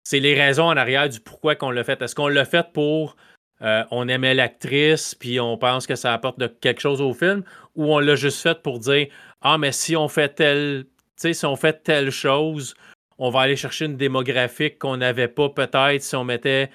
c'est 0.07 0.21
les 0.21 0.35
raisons 0.35 0.67
en 0.67 0.77
arrière 0.77 1.09
du 1.09 1.21
pourquoi 1.21 1.57
qu'on 1.57 1.71
l'a 1.71 1.83
fait. 1.83 2.03
Est-ce 2.03 2.15
qu'on 2.15 2.29
l'a 2.29 2.45
fait 2.45 2.71
pour 2.75 3.17
euh, 3.63 3.85
on 3.91 4.09
aimait 4.09 4.35
l'actrice, 4.35 5.15
puis 5.15 5.41
on 5.41 5.57
pense 5.57 5.87
que 5.87 5.95
ça 5.95 6.13
apporte 6.13 6.61
quelque 6.61 6.81
chose 6.81 7.01
au 7.01 7.15
film, 7.15 7.45
ou 7.75 7.95
on 7.95 7.99
l'a 7.99 8.17
juste 8.17 8.43
fait 8.43 8.63
pour 8.63 8.79
dire 8.79 9.09
Ah, 9.41 9.59
mais 9.59 9.73
si 9.73 9.97
on 9.97 10.09
fait 10.09 10.35
telle, 10.35 10.87
si 11.17 11.47
on 11.47 11.57
fait 11.57 11.83
telle 11.83 12.11
chose, 12.11 12.75
on 13.19 13.31
va 13.31 13.43
aller 13.43 13.57
chercher 13.57 13.87
une 13.87 13.97
démographique 13.97 14.79
qu'on 14.79 14.97
n'avait 14.97 15.29
pas 15.29 15.49
peut-être 15.49 16.03
si 16.03 16.17
on 16.17 16.25
mettait 16.25 16.71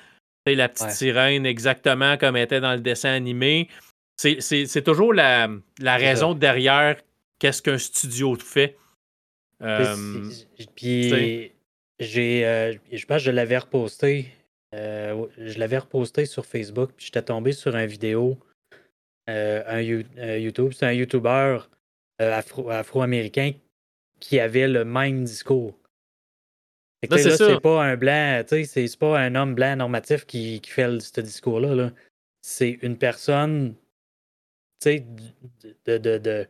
la 0.55 0.69
petite 0.69 0.91
sirène 0.91 1.45
exactement 1.45 2.17
comme 2.17 2.35
elle 2.35 2.43
était 2.43 2.61
dans 2.61 2.73
le 2.73 2.79
dessin 2.79 3.11
animé. 3.11 3.69
C'est 4.17 4.83
toujours 4.83 5.13
la, 5.13 5.49
raison 5.79 6.33
derrière 6.33 6.97
qu'est-ce 7.39 7.61
qu'un 7.61 7.77
studio 7.77 8.35
fait. 8.35 8.77
Euh, 9.61 10.29
puis 10.75 11.51
j'ai, 11.99 12.45
euh, 12.45 12.73
je 12.91 13.05
pense 13.05 13.17
que 13.17 13.23
je 13.23 13.31
l'avais 13.31 13.57
reposté. 13.57 14.33
Euh, 14.75 15.25
je 15.37 15.57
l'avais 15.57 15.79
reposté 15.79 16.25
sur 16.25 16.45
Facebook, 16.45 16.91
puis 16.95 17.07
j'étais 17.07 17.23
tombé 17.23 17.51
sur 17.51 17.75
une 17.75 17.85
vidéo, 17.87 18.37
un, 19.27 19.81
YouTube. 19.81 20.73
C'est 20.73 20.85
un 20.85 20.93
YouTuber 20.93 21.59
afro-américain 22.19 23.53
qui 24.19 24.39
avait 24.39 24.67
le 24.67 24.85
même 24.85 25.23
discours 25.23 25.79
c'est 27.07 27.61
pas 27.61 27.83
un 27.83 27.95
blanc, 27.95 28.43
c'est 28.47 28.97
pas 28.97 29.19
un 29.19 29.35
homme 29.35 29.55
blanc 29.55 29.75
normatif 29.75 30.25
qui, 30.25 30.59
qui 30.61 30.69
fait 30.69 30.99
ce 30.99 31.21
discours-là. 31.21 31.75
-là, 31.75 31.91
c'est 32.41 32.77
une 32.81 32.97
personne, 32.97 33.75
tu 34.81 34.97
sais, 34.97 35.05
de. 35.85 35.97
de, 35.97 36.17
de, 36.17 36.47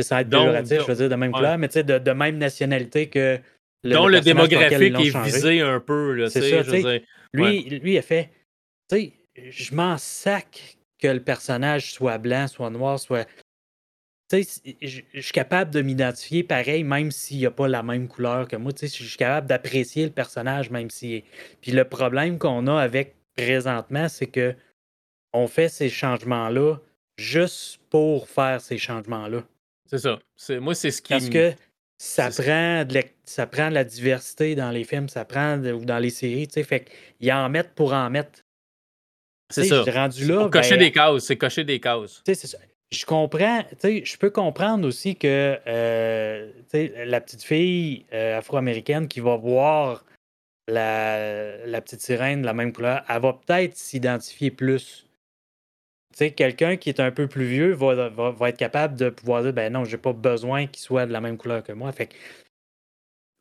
ça 0.00 0.16
va 0.16 0.20
être 0.22 0.30
péjoratif, 0.30 0.80
je 0.80 0.86
veux 0.86 0.94
dire, 0.94 1.08
de 1.08 1.14
même 1.14 1.32
couleur, 1.32 1.58
mais 1.58 1.68
tu 1.68 1.74
sais, 1.74 1.84
de, 1.84 1.98
de, 1.98 2.10
même 2.12 2.38
nationalité 2.38 3.08
que. 3.08 3.38
Le, 3.84 3.92
dont 3.92 4.08
le, 4.08 4.20
démographique 4.20 4.94
est 4.98 5.24
visé 5.24 5.60
un 5.60 5.78
peu, 5.78 6.26
c'est 6.28 6.50
ça, 6.50 6.62
je 6.62 6.70
sais. 6.70 7.04
Lui, 7.32 7.62
lui, 7.62 7.92
il 7.92 7.98
a 7.98 8.02
fait, 8.02 8.30
tu 8.88 8.96
sais, 8.96 9.12
je 9.50 9.74
m'en 9.74 9.98
sac 9.98 10.78
que 11.00 11.08
le 11.08 11.20
personnage 11.20 11.92
soit 11.92 12.18
blanc, 12.18 12.48
soit 12.48 12.70
noir, 12.70 12.98
soit 12.98 13.28
je 14.32 15.20
suis 15.20 15.32
capable 15.32 15.70
de 15.70 15.82
m'identifier 15.82 16.42
pareil, 16.42 16.84
même 16.84 17.10
s'il 17.10 17.38
n'y 17.38 17.46
a 17.46 17.50
pas 17.50 17.68
la 17.68 17.82
même 17.82 18.08
couleur 18.08 18.48
que 18.48 18.56
moi. 18.56 18.72
Je 18.80 18.86
suis 18.86 19.16
capable 19.16 19.46
d'apprécier 19.46 20.04
le 20.04 20.10
personnage, 20.10 20.70
même 20.70 20.90
si. 20.90 21.24
Puis 21.60 21.72
le 21.72 21.84
problème 21.84 22.38
qu'on 22.38 22.66
a 22.66 22.80
avec 22.80 23.14
présentement, 23.36 24.08
c'est 24.08 24.26
que 24.26 24.54
on 25.32 25.46
fait 25.46 25.68
ces 25.68 25.88
changements-là 25.88 26.76
juste 27.16 27.80
pour 27.90 28.28
faire 28.28 28.60
ces 28.60 28.78
changements-là. 28.78 29.44
C'est 29.86 29.98
ça. 29.98 30.18
Moi, 30.60 30.74
c'est 30.74 30.90
ce 30.90 31.02
qui. 31.02 31.12
Parce 31.12 31.28
que 31.28 31.52
ça 31.98 32.30
prend, 32.30 32.84
de 32.84 33.02
ça 33.24 33.46
prend 33.46 33.70
la 33.70 33.84
diversité 33.84 34.54
dans 34.54 34.70
les 34.70 34.84
films, 34.84 35.08
ça 35.08 35.24
prend 35.24 35.58
ou 35.58 35.84
dans 35.84 35.98
les 35.98 36.10
séries. 36.10 36.48
Fait 36.50 36.88
qu'ils 37.18 37.32
en 37.32 37.48
mettent 37.48 37.74
pour 37.74 37.92
en 37.92 38.10
mettre. 38.10 38.40
C'est 39.50 39.64
ça. 39.64 39.82
Rendu 39.82 40.26
là. 40.26 40.48
cocher 40.48 40.76
ben 40.76 40.78
des 40.78 40.92
cases. 40.92 41.24
C'est 41.24 41.36
cocher 41.36 41.64
des 41.64 41.80
cases. 41.80 42.22
C'est 42.24 42.34
ça 42.34 42.58
je 42.94 43.04
comprends, 43.04 43.62
tu 43.70 43.76
sais, 43.78 44.04
je 44.04 44.16
peux 44.16 44.30
comprendre 44.30 44.86
aussi 44.86 45.16
que 45.16 45.58
euh, 45.66 46.50
la 46.72 47.20
petite 47.20 47.42
fille 47.42 48.06
euh, 48.12 48.38
afro-américaine 48.38 49.08
qui 49.08 49.20
va 49.20 49.36
voir 49.36 50.04
la, 50.68 51.66
la, 51.66 51.80
petite 51.80 52.00
sirène 52.00 52.40
de 52.40 52.46
la 52.46 52.54
même 52.54 52.72
couleur, 52.72 53.04
elle 53.08 53.20
va 53.20 53.34
peut-être 53.34 53.76
s'identifier 53.76 54.50
plus. 54.50 55.06
Tu 56.12 56.18
sais, 56.18 56.30
quelqu'un 56.30 56.76
qui 56.76 56.88
est 56.88 57.00
un 57.00 57.10
peu 57.10 57.26
plus 57.26 57.44
vieux 57.44 57.72
va, 57.72 58.08
va, 58.08 58.48
être 58.48 58.56
capable 58.56 58.96
de 58.96 59.10
pouvoir 59.10 59.42
dire 59.42 59.52
ben 59.52 59.72
non, 59.72 59.84
j'ai 59.84 59.98
pas 59.98 60.12
besoin 60.12 60.66
qu'il 60.66 60.82
soit 60.82 61.06
de 61.06 61.12
la 61.12 61.20
même 61.20 61.36
couleur 61.36 61.62
que 61.62 61.72
moi. 61.72 61.90
Fait 61.92 62.08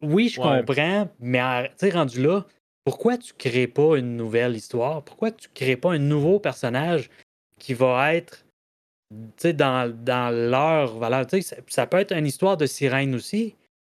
oui, 0.04 0.30
je 0.30 0.40
comprends, 0.40 1.10
mais 1.20 1.72
tu 1.78 1.90
rendu 1.90 2.22
là, 2.22 2.46
pourquoi 2.86 3.18
tu 3.18 3.34
crées 3.34 3.68
pas 3.68 3.98
une 3.98 4.18
nouvelle 4.18 4.56
histoire? 4.56 5.04
Pourquoi 5.04 5.32
tu 5.32 5.48
crées 5.50 5.78
pas 5.78 5.94
un 5.94 6.00
nouveau 6.00 6.40
personnage 6.40 7.10
qui 7.60 7.74
va 7.74 8.14
être 8.14 8.46
dans, 9.12 9.94
dans 10.04 10.34
leur 10.34 10.98
valeur? 10.98 11.26
Ça, 11.30 11.56
ça, 11.68 11.88
peut 11.88 11.98
être 11.98 12.12
une 12.12 12.26
histoire 12.26 12.58
de 12.58 12.66
sirène 12.66 13.16
aussi, 13.16 13.56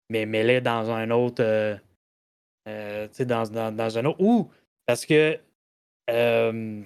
mais 0.08 0.24
mêlée 0.24 0.60
dans 0.60 0.90
un 0.90 1.10
autre. 1.10 1.42
Euh, 1.42 1.76
euh, 2.68 3.08
dans, 3.20 3.44
dans, 3.48 3.74
dans, 3.74 3.98
un 3.98 4.04
autre. 4.04 4.20
Ou 4.20 4.50
parce 4.86 5.06
que. 5.06 5.38
Euh, 6.10 6.82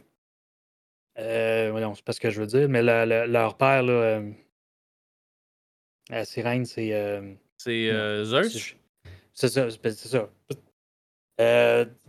euh, 1.19 1.95
c'est 1.95 2.05
pas 2.05 2.13
ce 2.13 2.21
que 2.21 2.31
je 2.31 2.41
veux 2.41 2.47
dire, 2.47 2.69
mais 2.69 2.83
leur 2.83 3.57
père, 3.57 3.83
là, 3.83 4.23
la 6.09 6.25
sirène, 6.25 6.65
c'est. 6.65 7.23
c'est 7.59 8.25
Zeus? 8.25 8.77
C'est 9.41 9.49
ça. 9.49 9.69
C'est 9.71 10.09
ça. 10.09 10.29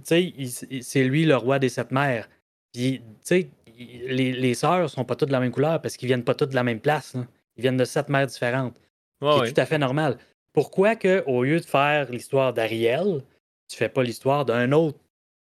c'est 0.03 1.03
lui 1.03 1.25
le 1.25 1.35
roi 1.37 1.59
des 1.59 1.69
sept 1.69 1.91
mers. 1.91 2.27
Puis, 2.73 2.99
tu 2.99 3.05
sais, 3.23 3.49
les, 3.77 4.33
les 4.33 4.53
sœurs 4.53 4.89
sont 4.89 5.05
pas 5.05 5.15
toutes 5.15 5.29
de 5.29 5.33
la 5.33 5.39
même 5.39 5.51
couleur 5.51 5.81
parce 5.81 5.95
qu'ils 5.95 6.07
viennent 6.07 6.25
pas 6.25 6.35
toutes 6.35 6.49
de 6.49 6.55
la 6.55 6.63
même 6.63 6.81
place. 6.81 7.15
Ils 7.55 7.61
viennent 7.61 7.77
de 7.77 7.85
sept 7.85 8.09
mères 8.09 8.27
différentes. 8.27 8.75
c'est 9.21 9.53
tout 9.53 9.61
à 9.61 9.65
fait 9.65 9.77
normal. 9.77 10.17
Pourquoi 10.53 10.97
que, 10.97 11.23
au 11.25 11.43
lieu 11.43 11.59
de 11.59 11.65
faire 11.65 12.11
l'histoire 12.11 12.53
d'Ariel, 12.53 13.23
tu 13.69 13.77
fais 13.77 13.87
pas 13.87 14.03
l'histoire 14.03 14.43
d'un 14.43 14.73
autre 14.73 14.99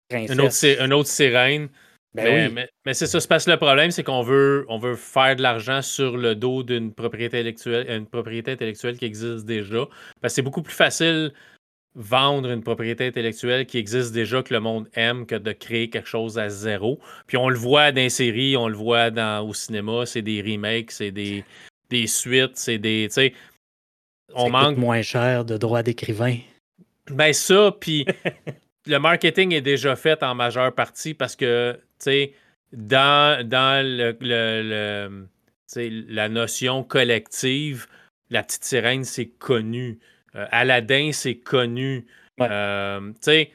princesse? 0.10 0.38
Un 0.38 0.40
autre, 0.90 0.96
autre 0.96 1.10
sirène. 1.10 1.70
Ben 2.14 2.54
mais, 2.54 2.68
mais, 2.86 2.94
c'est 2.94 3.08
ça, 3.08 3.20
parce 3.30 3.46
que 3.46 3.52
le 3.52 3.58
problème, 3.58 3.90
c'est 3.90 4.04
qu'on 4.04 4.22
veut, 4.22 4.66
on 4.68 4.80
veut 4.80 4.98
faire 4.98 5.38
de 5.38 5.42
l'argent 5.42 5.82
sur 5.82 6.18
le 6.18 6.36
dos 6.36 6.62
d'une 6.62 6.94
propriété 6.94 7.38
intellectuelle, 7.38 7.90
une 7.90 8.06
propriété 8.06 8.52
intellectuelle 8.52 8.98
qui 8.98 9.06
existe 9.06 9.46
déjà. 9.46 9.88
Parce 10.20 10.34
que 10.34 10.36
c'est 10.36 10.42
beaucoup 10.42 10.62
plus 10.62 10.74
facile 10.74 11.32
vendre 11.96 12.50
une 12.50 12.64
propriété 12.64 13.08
intellectuelle 13.08 13.66
qui 13.66 13.78
existe 13.78 14.14
déjà, 14.14 14.44
que 14.44 14.54
le 14.54 14.60
monde 14.60 14.88
aime, 14.94 15.26
que 15.26 15.36
de 15.36 15.52
créer 15.52 15.90
quelque 15.90 16.08
chose 16.08 16.40
à 16.40 16.50
zéro. 16.50 17.00
Puis 17.28 17.38
on 17.38 17.50
le 17.50 17.58
voit 17.58 17.92
dans 17.92 18.02
les 18.02 18.10
séries, 18.10 18.56
on 18.56 18.68
le 18.68 18.78
voit 18.78 19.12
dans, 19.12 19.46
au 19.46 19.54
cinéma, 19.54 20.06
c'est 20.06 20.22
des 20.22 20.42
remakes, 20.42 20.92
c'est 20.92 21.12
des, 21.12 21.44
des 21.90 22.08
suites, 22.08 22.56
c'est 22.58 22.78
des. 22.78 23.08
Tu 23.10 23.14
sais, 23.14 23.34
on 24.34 24.50
manque. 24.50 24.78
moins 24.78 25.02
cher 25.02 25.44
de 25.46 25.58
droits 25.58 25.84
d'écrivain. 25.84 26.38
Ben 27.10 27.34
ça, 27.34 27.76
puis 27.78 28.06
le 28.86 28.98
marketing 28.98 29.54
est 29.54 29.62
déjà 29.62 29.96
fait 29.96 30.24
en 30.24 30.34
majeure 30.34 30.74
partie 30.74 31.14
parce 31.14 31.36
que, 31.36 31.74
tu 31.74 32.06
sais, 32.06 32.34
dans, 32.72 33.46
dans 33.46 33.86
le, 33.86 34.16
le, 34.22 35.28
la 36.08 36.30
notion 36.30 36.84
collective, 36.84 37.88
la 38.30 38.44
petite 38.44 38.64
sirène, 38.64 39.04
c'est 39.04 39.28
connu. 39.28 40.00
Euh, 40.36 40.46
Aladdin, 40.52 41.12
c'est 41.14 41.36
connu. 41.36 42.06
Euh, 42.40 43.10
tu 43.12 43.16
sais, 43.22 43.52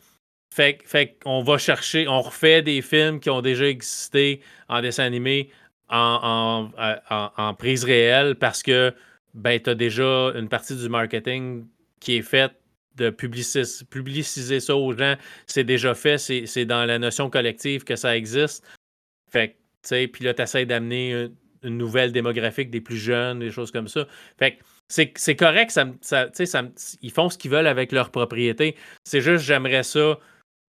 fait, 0.55 0.79
fait 0.85 1.17
qu'on 1.23 1.43
va 1.43 1.59
chercher, 1.59 2.07
on 2.09 2.21
refait 2.21 2.63
des 2.63 2.83
films 2.83 3.21
qui 3.21 3.31
ont 3.31 3.43
déjà 3.43 3.67
existé 3.67 4.41
en 4.69 4.81
dessin 4.81 5.05
animé 5.05 5.51
en, 5.89 6.71
en, 6.77 7.31
en, 7.37 7.55
prise 7.55 7.85
réelle 7.85 8.35
parce 8.37 8.63
que 8.63 8.95
ben, 9.35 9.61
tu 9.61 9.71
as 9.71 9.75
déjà 9.75 10.33
une 10.35 10.49
partie 10.49 10.77
du 10.77 10.89
marketing 10.89 11.67
qui 12.01 12.17
est 12.17 12.23
faite 12.23 12.53
de 12.97 13.11
publiciser, 13.11 13.85
publiciser 13.91 14.61
ça 14.61 14.75
aux 14.77 14.93
gens. 14.97 15.17
C'est 15.47 15.65
déjà 15.65 15.95
fait, 15.95 16.19
c'est 16.19 16.65
dans 16.65 16.85
la 16.85 16.99
notion 16.99 17.29
collective 17.29 17.85
que 17.85 17.97
ça 17.97 18.17
existe. 18.17 18.65
Fait 19.31 19.49
que, 19.49 19.53
tu 19.53 19.59
sais, 19.83 20.09
puis 20.09 20.25
là, 20.25 20.33
tu 20.33 20.43
essaies 20.43 20.67
d'amener 20.67 21.13
une, 21.13 21.35
une, 21.63 21.77
nouvelle 21.77 22.13
démographique 22.13 22.71
des 22.71 22.81
plus 22.81 22.97
jeunes, 22.97 23.41
des 23.41 23.51
choses 23.51 23.71
comme 23.71 23.89
ça. 23.89 24.07
Fait 24.39 24.53
que 24.53 24.63
c'est 24.89 25.37
correct, 25.37 25.71
ça, 25.71 25.87
ça, 26.01 26.29
ils 27.03 27.11
font 27.11 27.29
ce 27.29 27.37
qu'ils 27.39 27.51
veulent 27.51 27.67
avec 27.67 27.93
leur 27.93 28.11
propriété. 28.11 28.77
C'est 29.05 29.21
juste, 29.21 29.45
j'aimerais 29.45 29.83
ça 29.83 30.19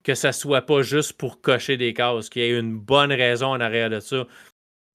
que 0.03 0.15
ça 0.15 0.31
soit 0.31 0.61
pas 0.61 0.81
juste 0.81 1.13
pour 1.13 1.41
cocher 1.41 1.77
des 1.77 1.93
cases, 1.93 2.29
qu'il 2.29 2.41
y 2.41 2.45
ait 2.45 2.57
une 2.57 2.77
bonne 2.79 3.11
raison 3.11 3.47
en 3.47 3.59
arrière 3.59 3.89
de 3.89 3.99
ça. 3.99 4.25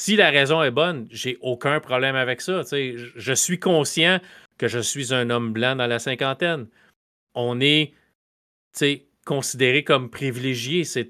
Si 0.00 0.16
la 0.16 0.30
raison 0.30 0.62
est 0.62 0.70
bonne, 0.70 1.06
j'ai 1.11 1.38
aucun 1.40 1.78
problème 1.78 2.16
avec 2.16 2.40
ça. 2.40 2.62
Je 2.72 3.32
suis 3.35 3.61
conscient 3.61 4.20
que 4.58 4.66
je 4.66 4.80
suis 4.80 5.14
un 5.14 5.30
homme 5.30 5.52
blanc 5.52 5.76
dans 5.76 5.87
la 5.87 5.98
cinquantaine. 6.00 6.66
On 7.35 7.61
est 7.61 7.92
considéré 9.24 9.85
comme 9.85 10.11
privilégié. 10.11 10.85
C'est 10.85 11.06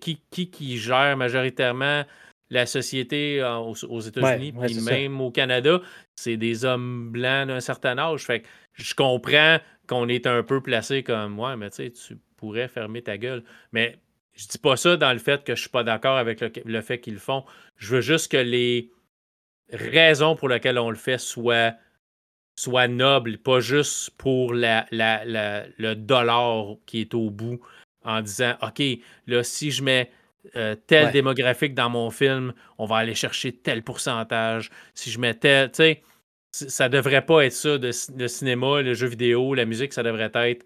qui, 0.00 0.20
qui 0.30 0.50
qui 0.50 0.78
gère 0.78 1.16
majoritairement 1.16 2.04
la 2.50 2.66
société 2.66 3.40
euh, 3.40 3.56
aux, 3.58 4.00
États-Unis, 4.00 4.54
et 4.68 4.80
même 4.80 5.20
au 5.20 5.30
Canada, 5.30 5.80
c'est 6.14 6.36
des 6.36 6.64
hommes 6.64 7.10
blancs 7.10 7.48
d'un 7.48 7.60
certain 7.60 7.98
âge. 7.98 8.24
Fait 8.24 8.40
que 8.40 8.46
je 8.74 8.94
comprends 8.94 9.58
qu'on 9.86 10.08
est 10.08 10.26
un 10.26 10.42
peu 10.42 10.60
placé 10.60 11.02
comme 11.02 11.38
ouais, 11.38 11.56
mais 11.56 11.70
tu 11.70 11.76
sais, 11.76 11.90
tu 11.90 12.18
pourrais 12.36 12.68
fermer 12.68 13.02
ta 13.02 13.18
gueule. 13.18 13.44
Mais 13.72 13.98
je 14.34 14.46
dis 14.46 14.58
pas 14.58 14.76
ça 14.76 14.96
dans 14.96 15.12
le 15.12 15.18
fait 15.18 15.44
que 15.44 15.54
je 15.54 15.62
suis 15.62 15.70
pas 15.70 15.84
d'accord 15.84 16.16
avec 16.16 16.40
le, 16.40 16.80
fait 16.80 17.00
qu'ils 17.00 17.14
le 17.14 17.20
font. 17.20 17.44
Je 17.76 17.96
veux 17.96 18.00
juste 18.00 18.30
que 18.30 18.36
les 18.36 18.90
raisons 19.70 20.36
pour 20.36 20.48
lesquelles 20.48 20.78
on 20.78 20.90
le 20.90 20.96
fait 20.96 21.18
soient, 21.18 21.74
soient 22.56 22.88
nobles, 22.88 23.38
pas 23.38 23.60
juste 23.60 24.10
pour 24.18 24.52
la, 24.54 24.86
le 24.90 25.94
dollar 25.94 26.76
qui 26.86 27.00
est 27.00 27.14
au 27.14 27.30
bout 27.30 27.60
en 28.04 28.20
disant 28.20 28.54
OK, 28.62 28.82
là, 29.26 29.42
si 29.42 29.70
je 29.70 29.82
mets 29.82 30.10
euh, 30.56 30.74
tel 30.86 31.10
démographique 31.10 31.74
dans 31.74 31.90
mon 31.90 32.10
film, 32.10 32.52
on 32.78 32.86
va 32.86 32.96
aller 32.98 33.14
chercher 33.14 33.52
tel 33.52 33.82
pourcentage. 33.82 34.70
Si 34.94 35.10
je 35.10 35.18
mets 35.18 35.34
tel, 35.34 35.70
tu 35.70 35.76
sais, 35.76 36.02
ça 36.52 36.88
devrait 36.88 37.24
pas 37.24 37.44
être 37.44 37.52
ça, 37.52 37.78
de, 37.78 37.90
le 38.16 38.28
cinéma, 38.28 38.82
le 38.82 38.94
jeu 38.94 39.06
vidéo, 39.06 39.54
la 39.54 39.64
musique, 39.64 39.92
ça 39.92 40.02
devrait 40.02 40.30
être 40.34 40.64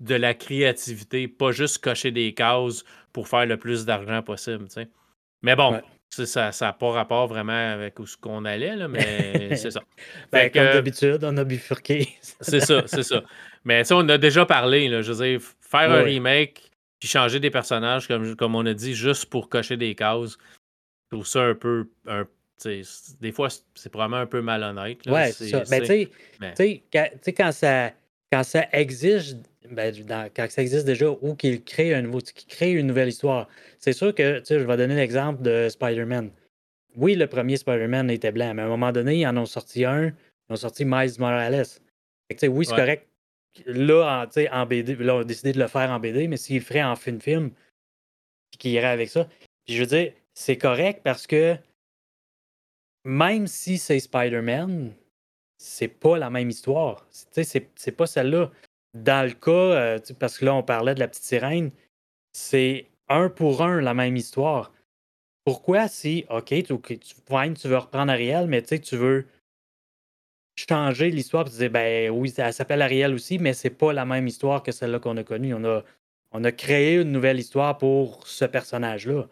de 0.00 0.14
la 0.14 0.34
créativité, 0.34 1.28
pas 1.28 1.52
juste 1.52 1.78
cocher 1.78 2.10
des 2.10 2.32
cases 2.32 2.84
pour 3.12 3.28
faire 3.28 3.46
le 3.46 3.56
plus 3.56 3.84
d'argent 3.84 4.22
possible, 4.22 4.68
tu 4.68 4.74
sais. 4.74 4.88
Mais 5.42 5.54
bon, 5.54 5.80
ça 6.10 6.50
n'a 6.60 6.72
pas 6.72 6.90
rapport 6.90 7.26
vraiment 7.26 7.72
avec 7.72 7.98
où 7.98 8.06
ce 8.06 8.16
qu'on 8.16 8.44
allait, 8.44 8.76
là, 8.76 8.88
mais 8.88 9.56
c'est 9.56 9.70
ça. 9.70 9.80
Ben, 10.32 10.50
comme 10.50 10.64
d'habitude, 10.64 11.18
on 11.22 11.36
a 11.36 11.44
bifurqué. 11.44 12.08
c'est 12.40 12.60
ça, 12.60 12.82
c'est 12.86 13.02
ça. 13.02 13.22
Mais 13.64 13.84
ça, 13.84 13.96
on 13.96 14.08
a 14.08 14.18
déjà 14.18 14.46
parlé, 14.46 14.88
là, 14.88 15.02
je 15.02 15.12
veux 15.12 15.24
dire, 15.24 15.40
faire 15.60 15.90
un 15.90 16.02
remake, 16.02 16.67
puis 16.98 17.08
changer 17.08 17.40
des 17.40 17.50
personnages, 17.50 18.08
comme, 18.08 18.34
comme 18.36 18.54
on 18.54 18.66
a 18.66 18.74
dit, 18.74 18.94
juste 18.94 19.26
pour 19.26 19.48
cocher 19.48 19.76
des 19.76 19.94
cases. 19.94 20.36
Je 21.10 21.16
trouve 21.16 21.26
ça 21.26 21.42
un 21.42 21.54
peu. 21.54 21.88
Un, 22.06 22.26
des 22.64 23.32
fois, 23.32 23.48
c'est 23.74 23.88
probablement 23.88 24.20
un 24.20 24.26
peu 24.26 24.42
malhonnête. 24.42 25.06
Là. 25.06 25.12
Ouais, 25.12 25.32
c'est 25.32 25.48
ça. 25.48 25.62
Mais 25.70 25.80
tu 25.80 26.10
sais, 26.56 26.82
quand 27.32 27.52
ça, 27.52 27.92
quand 28.32 28.42
ça 28.42 28.66
existe, 28.72 29.38
ben, 29.70 29.94
quand 30.34 30.50
ça 30.50 30.62
existe 30.62 30.84
déjà, 30.84 31.08
ou 31.08 31.34
qu'il 31.36 31.62
crée 31.62 31.94
un 31.94 32.02
nouveau, 32.02 32.18
qu'il 32.18 32.48
crée 32.48 32.72
une 32.72 32.88
nouvelle 32.88 33.08
histoire, 33.08 33.48
c'est 33.78 33.92
sûr 33.92 34.12
que, 34.12 34.42
je 34.48 34.56
vais 34.56 34.76
donner 34.76 34.96
l'exemple 34.96 35.42
de 35.42 35.68
Spider-Man. 35.68 36.30
Oui, 36.96 37.14
le 37.14 37.28
premier 37.28 37.56
Spider-Man 37.56 38.10
était 38.10 38.32
blanc, 38.32 38.54
mais 38.54 38.62
à 38.62 38.64
un 38.64 38.68
moment 38.68 38.90
donné, 38.90 39.20
ils 39.20 39.26
en 39.26 39.36
ont 39.36 39.46
sorti 39.46 39.84
un, 39.84 40.06
ils 40.06 40.52
ont 40.52 40.56
sorti 40.56 40.84
Miles 40.84 41.12
Morales. 41.20 41.64
oui, 42.42 42.66
c'est 42.66 42.74
correct 42.74 43.06
là, 43.66 44.26
en, 44.52 44.66
BD, 44.66 44.96
là, 44.96 45.16
on 45.16 45.20
a 45.20 45.24
décidé 45.24 45.52
de 45.52 45.58
le 45.58 45.68
faire 45.68 45.90
en 45.90 46.00
BD, 46.00 46.28
mais 46.28 46.36
s'il 46.36 46.56
le 46.56 46.62
ferait 46.62 46.82
en 46.82 46.96
film-film, 46.96 47.50
puis 48.50 48.58
qu'il 48.58 48.70
irait 48.72 48.86
avec 48.86 49.08
ça. 49.08 49.28
Je 49.68 49.78
veux 49.80 49.86
dire, 49.86 50.12
c'est 50.34 50.56
correct 50.56 51.02
parce 51.02 51.26
que 51.26 51.56
même 53.04 53.46
si 53.46 53.78
c'est 53.78 54.00
Spider-Man, 54.00 54.92
c'est 55.58 55.88
pas 55.88 56.18
la 56.18 56.30
même 56.30 56.50
histoire. 56.50 57.06
C'est 57.10 57.96
pas 57.96 58.06
celle-là. 58.06 58.50
Dans 58.94 59.26
le 59.26 59.34
cas, 59.34 59.50
euh, 59.50 59.98
parce 60.18 60.38
que 60.38 60.44
là, 60.46 60.54
on 60.54 60.62
parlait 60.62 60.94
de 60.94 61.00
la 61.00 61.08
petite 61.08 61.24
sirène, 61.24 61.70
c'est 62.32 62.88
un 63.08 63.28
pour 63.28 63.62
un 63.62 63.80
la 63.80 63.94
même 63.94 64.16
histoire. 64.16 64.72
Pourquoi 65.44 65.88
si, 65.88 66.24
OK, 66.30 66.48
tu, 66.48 66.98
tu 66.98 67.68
veux 67.68 67.78
reprendre 67.78 68.12
Ariel, 68.12 68.46
mais 68.46 68.62
tu 68.62 68.96
veux 68.96 69.26
changer 70.58 71.10
l'histoire 71.10 71.46
et 71.46 71.50
dire 71.50 71.70
ben 71.70 72.10
oui, 72.10 72.32
elle 72.36 72.52
s'appelle 72.52 72.82
Ariel 72.82 73.14
aussi, 73.14 73.38
mais 73.38 73.52
c'est 73.52 73.70
pas 73.70 73.92
la 73.92 74.04
même 74.04 74.26
histoire 74.26 74.62
que 74.62 74.72
celle-là 74.72 74.98
qu'on 74.98 75.16
a 75.16 75.24
connue. 75.24 75.54
On 75.54 75.64
a, 75.64 75.84
on 76.32 76.44
a 76.44 76.52
créé 76.52 76.96
une 76.96 77.12
nouvelle 77.12 77.38
histoire 77.38 77.78
pour 77.78 78.26
ce 78.26 78.44
personnage-là. 78.44 79.28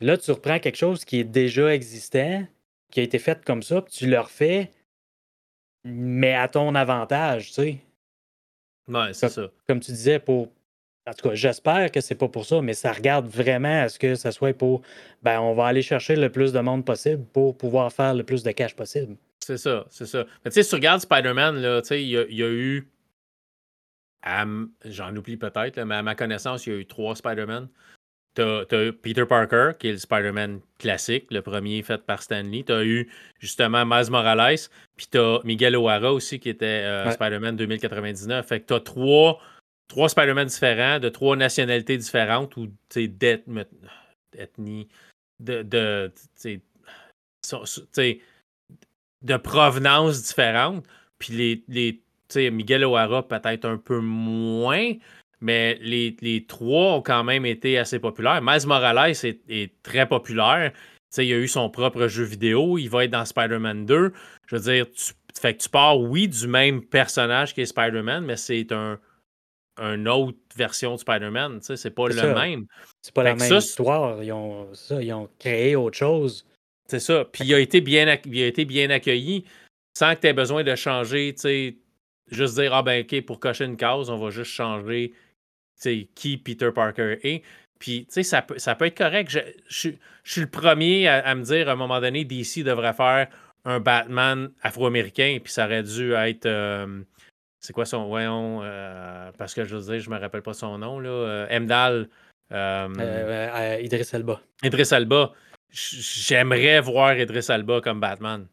Là, 0.00 0.16
tu 0.16 0.30
reprends 0.30 0.58
quelque 0.60 0.76
chose 0.76 1.04
qui 1.04 1.18
est 1.18 1.24
déjà 1.24 1.74
existant, 1.74 2.46
qui 2.92 3.00
a 3.00 3.02
été 3.02 3.18
fait 3.18 3.44
comme 3.44 3.62
ça, 3.62 3.82
puis 3.82 3.92
tu 3.92 4.06
le 4.06 4.20
refais, 4.20 4.70
mais 5.84 6.34
à 6.34 6.48
ton 6.48 6.74
avantage, 6.74 7.48
tu 7.48 7.52
sais. 7.54 7.78
Ouais, 8.86 9.12
c'est 9.12 9.28
ça. 9.28 9.50
Comme 9.66 9.80
tu 9.80 9.92
disais, 9.92 10.18
pour. 10.18 10.48
En 11.06 11.12
tout 11.14 11.30
cas, 11.30 11.34
j'espère 11.34 11.90
que 11.90 12.02
c'est 12.02 12.14
pas 12.14 12.28
pour 12.28 12.44
ça, 12.44 12.60
mais 12.60 12.74
ça 12.74 12.92
regarde 12.92 13.26
vraiment 13.26 13.82
à 13.82 13.88
ce 13.88 13.98
que 13.98 14.14
ça 14.14 14.30
soit 14.30 14.52
pour. 14.52 14.82
Ben, 15.22 15.40
on 15.40 15.54
va 15.54 15.66
aller 15.66 15.82
chercher 15.82 16.16
le 16.16 16.30
plus 16.30 16.52
de 16.52 16.60
monde 16.60 16.84
possible 16.84 17.24
pour 17.32 17.56
pouvoir 17.56 17.90
faire 17.92 18.14
le 18.14 18.24
plus 18.24 18.42
de 18.42 18.50
cash 18.50 18.76
possible. 18.76 19.16
C'est 19.48 19.56
ça, 19.56 19.86
c'est 19.88 20.04
ça. 20.04 20.26
Mais 20.44 20.50
tu 20.50 20.56
sais, 20.56 20.62
si 20.62 20.68
tu 20.68 20.74
regardes 20.74 21.00
Spider-Man, 21.00 21.62
là, 21.62 21.80
tu 21.80 21.88
sais, 21.88 22.02
il 22.02 22.10
y, 22.10 22.42
a 22.42 22.50
eu. 22.50 22.86
J'en 24.84 25.16
oublie 25.16 25.38
peut-être, 25.38 25.80
mais 25.84 25.94
à 25.94 26.02
ma 26.02 26.14
connaissance, 26.14 26.66
il 26.66 26.72
y 26.74 26.76
a 26.76 26.78
eu 26.80 26.84
trois 26.84 27.16
Spider-Man. 27.16 27.70
T'as 28.34 28.64
as 28.70 28.92
Peter 28.92 29.24
Parker, 29.24 29.70
qui 29.78 29.88
est 29.88 29.92
le 29.92 29.96
Spider-Man 29.96 30.60
classique, 30.78 31.28
le 31.30 31.40
premier 31.40 31.82
fait 31.82 31.96
par 32.04 32.22
Stan 32.22 32.42
Lee. 32.42 32.62
T'as 32.62 32.84
eu 32.84 33.10
justement 33.38 33.86
Miles 33.86 34.10
Morales, 34.10 34.58
puis 34.98 35.06
t'as 35.10 35.38
Miguel 35.44 35.76
O'Hara 35.76 36.12
aussi, 36.12 36.38
qui 36.40 36.50
était 36.50 36.66
euh, 36.84 37.10
Spider-Man 37.10 37.56
2099. 37.56 38.46
Fait 38.46 38.60
que 38.60 38.66
t'as 38.66 38.80
trois, 38.80 39.40
trois 39.88 40.10
Spider-Man 40.10 40.48
différents, 40.48 40.98
de 40.98 41.08
trois 41.08 41.36
nationalités 41.36 41.96
différentes, 41.96 42.54
ou 42.58 42.68
d'ethnie, 42.94 44.88
de, 45.40 45.62
de, 45.62 46.12
tu 46.38 46.60
sais, 47.92 48.20
de 49.22 49.36
provenance 49.36 50.22
différente. 50.22 50.84
Puis 51.18 51.32
les, 51.32 51.64
les 51.68 52.02
Miguel 52.50 52.84
O'Hara 52.84 53.26
peut-être 53.26 53.64
un 53.64 53.78
peu 53.78 54.00
moins, 54.00 54.92
mais 55.40 55.78
les, 55.80 56.16
les, 56.20 56.44
trois 56.44 56.94
ont 56.94 57.02
quand 57.02 57.24
même 57.24 57.46
été 57.46 57.78
assez 57.78 57.98
populaires. 57.98 58.40
Miles 58.42 58.66
Morales 58.66 59.14
est, 59.22 59.82
très 59.82 60.06
populaire. 60.06 60.72
il 61.16 61.32
a 61.32 61.36
eu 61.36 61.48
son 61.48 61.70
propre 61.70 62.06
jeu 62.08 62.24
vidéo. 62.24 62.78
Il 62.78 62.88
va 62.88 63.04
être 63.04 63.10
dans 63.10 63.24
Spider-Man 63.24 63.86
2. 63.86 64.12
Je 64.46 64.56
veux 64.56 64.62
dire, 64.62 64.86
tu, 64.90 65.12
fait 65.40 65.54
que 65.54 65.62
tu 65.62 65.68
pars, 65.68 65.98
oui, 65.98 66.28
du 66.28 66.48
même 66.48 66.82
personnage 66.82 67.54
qui 67.54 67.60
est 67.62 67.66
Spider-Man, 67.66 68.24
mais 68.24 68.36
c'est 68.36 68.72
un, 68.72 68.98
une 69.78 70.08
autre 70.08 70.38
version 70.56 70.94
de 70.94 71.00
Spider-Man. 71.00 71.60
C'est 71.62 71.94
pas 71.94 72.08
le 72.08 72.34
même. 72.34 72.66
C'est 73.00 73.14
pas 73.14 73.22
la 73.22 73.36
même 73.36 73.58
histoire. 73.58 74.22
Ils 74.22 74.32
ont, 74.32 74.74
ça, 74.74 75.00
ils 75.00 75.12
ont 75.12 75.28
créé 75.38 75.76
autre 75.76 75.96
chose. 75.96 76.44
C'est 76.88 77.00
ça. 77.00 77.24
Puis 77.24 77.44
il 77.44 77.54
a, 77.54 77.58
été 77.58 77.80
bien, 77.80 78.18
il 78.24 78.42
a 78.42 78.46
été 78.46 78.64
bien 78.64 78.90
accueilli 78.90 79.44
sans 79.94 80.14
que 80.14 80.20
tu 80.20 80.26
aies 80.28 80.32
besoin 80.32 80.64
de 80.64 80.74
changer, 80.74 81.34
tu 81.34 81.40
sais, 81.42 81.76
juste 82.30 82.54
dire, 82.54 82.72
ah 82.72 82.82
ben 82.82 83.02
ok, 83.02 83.24
pour 83.24 83.40
cocher 83.40 83.64
une 83.64 83.76
case, 83.76 84.10
on 84.10 84.18
va 84.18 84.30
juste 84.30 84.52
changer 84.52 85.12
qui 86.14 86.38
Peter 86.38 86.70
Parker 86.74 87.18
est. 87.22 87.42
Puis, 87.78 88.06
tu 88.06 88.14
sais, 88.14 88.22
ça 88.22 88.42
peut, 88.42 88.58
ça 88.58 88.74
peut 88.74 88.86
être 88.86 88.96
correct. 88.96 89.30
Je, 89.30 89.38
je, 89.68 89.90
suis 90.24 90.40
le 90.40 90.48
premier 90.48 91.06
à, 91.08 91.34
me 91.34 91.42
dire, 91.42 91.68
à 91.68 91.72
un 91.72 91.76
moment 91.76 92.00
donné, 92.00 92.24
DC 92.24 92.64
devrait 92.64 92.92
faire 92.92 93.28
un 93.64 93.80
Batman 93.80 94.50
afro-américain, 94.62 95.38
puis 95.42 95.52
ça 95.52 95.66
aurait 95.66 95.82
dû 95.82 96.12
être... 96.12 96.46
Euh, 96.46 97.00
c'est 97.60 97.72
quoi 97.72 97.86
son... 97.86 98.08
Voyons, 98.08 98.60
euh, 98.62 99.30
parce 99.38 99.54
que 99.54 99.64
je 99.64 99.76
veux 99.76 99.92
dire, 99.92 100.00
je 100.00 100.10
me 100.10 100.18
rappelle 100.18 100.42
pas 100.42 100.54
son 100.54 100.78
nom, 100.78 100.98
là. 100.98 101.10
Euh, 101.10 101.56
Emdal... 101.56 102.08
Idriss 102.50 104.14
Elba. 104.14 104.40
Idriss 104.62 104.92
Elba. 104.92 105.32
J'aimerais 105.70 106.80
voir 106.80 107.18
Idriss 107.18 107.50
Elba 107.50 107.80
comme 107.80 108.00
Batman. 108.00 108.46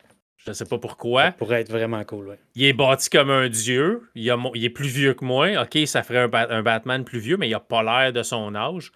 Je 0.46 0.52
ne 0.52 0.54
sais 0.54 0.66
pas 0.66 0.78
pourquoi. 0.78 1.24
Ça 1.24 1.32
pourrait 1.32 1.62
être 1.62 1.72
vraiment 1.72 2.04
cool, 2.04 2.28
ouais. 2.28 2.40
Il 2.54 2.66
est 2.66 2.74
bâti 2.74 3.10
comme 3.10 3.32
un 3.32 3.50
dieu. 3.50 4.04
Il, 4.14 4.30
est 4.30 4.70
plus 4.70 4.88
vieux 4.88 5.16
que 5.16 5.26
moi. 5.26 5.50
OK, 5.64 5.88
ça 5.88 6.04
ferait 6.04 6.30
un, 6.30 6.62
Batman 6.62 7.04
plus 7.04 7.18
vieux, 7.18 7.38
mais 7.38 7.48
il 7.48 7.52
n'a 7.52 7.60
pas 7.60 7.82
l'air 7.82 8.14
de 8.14 8.22
son 8.22 8.54
âge. 8.54 8.92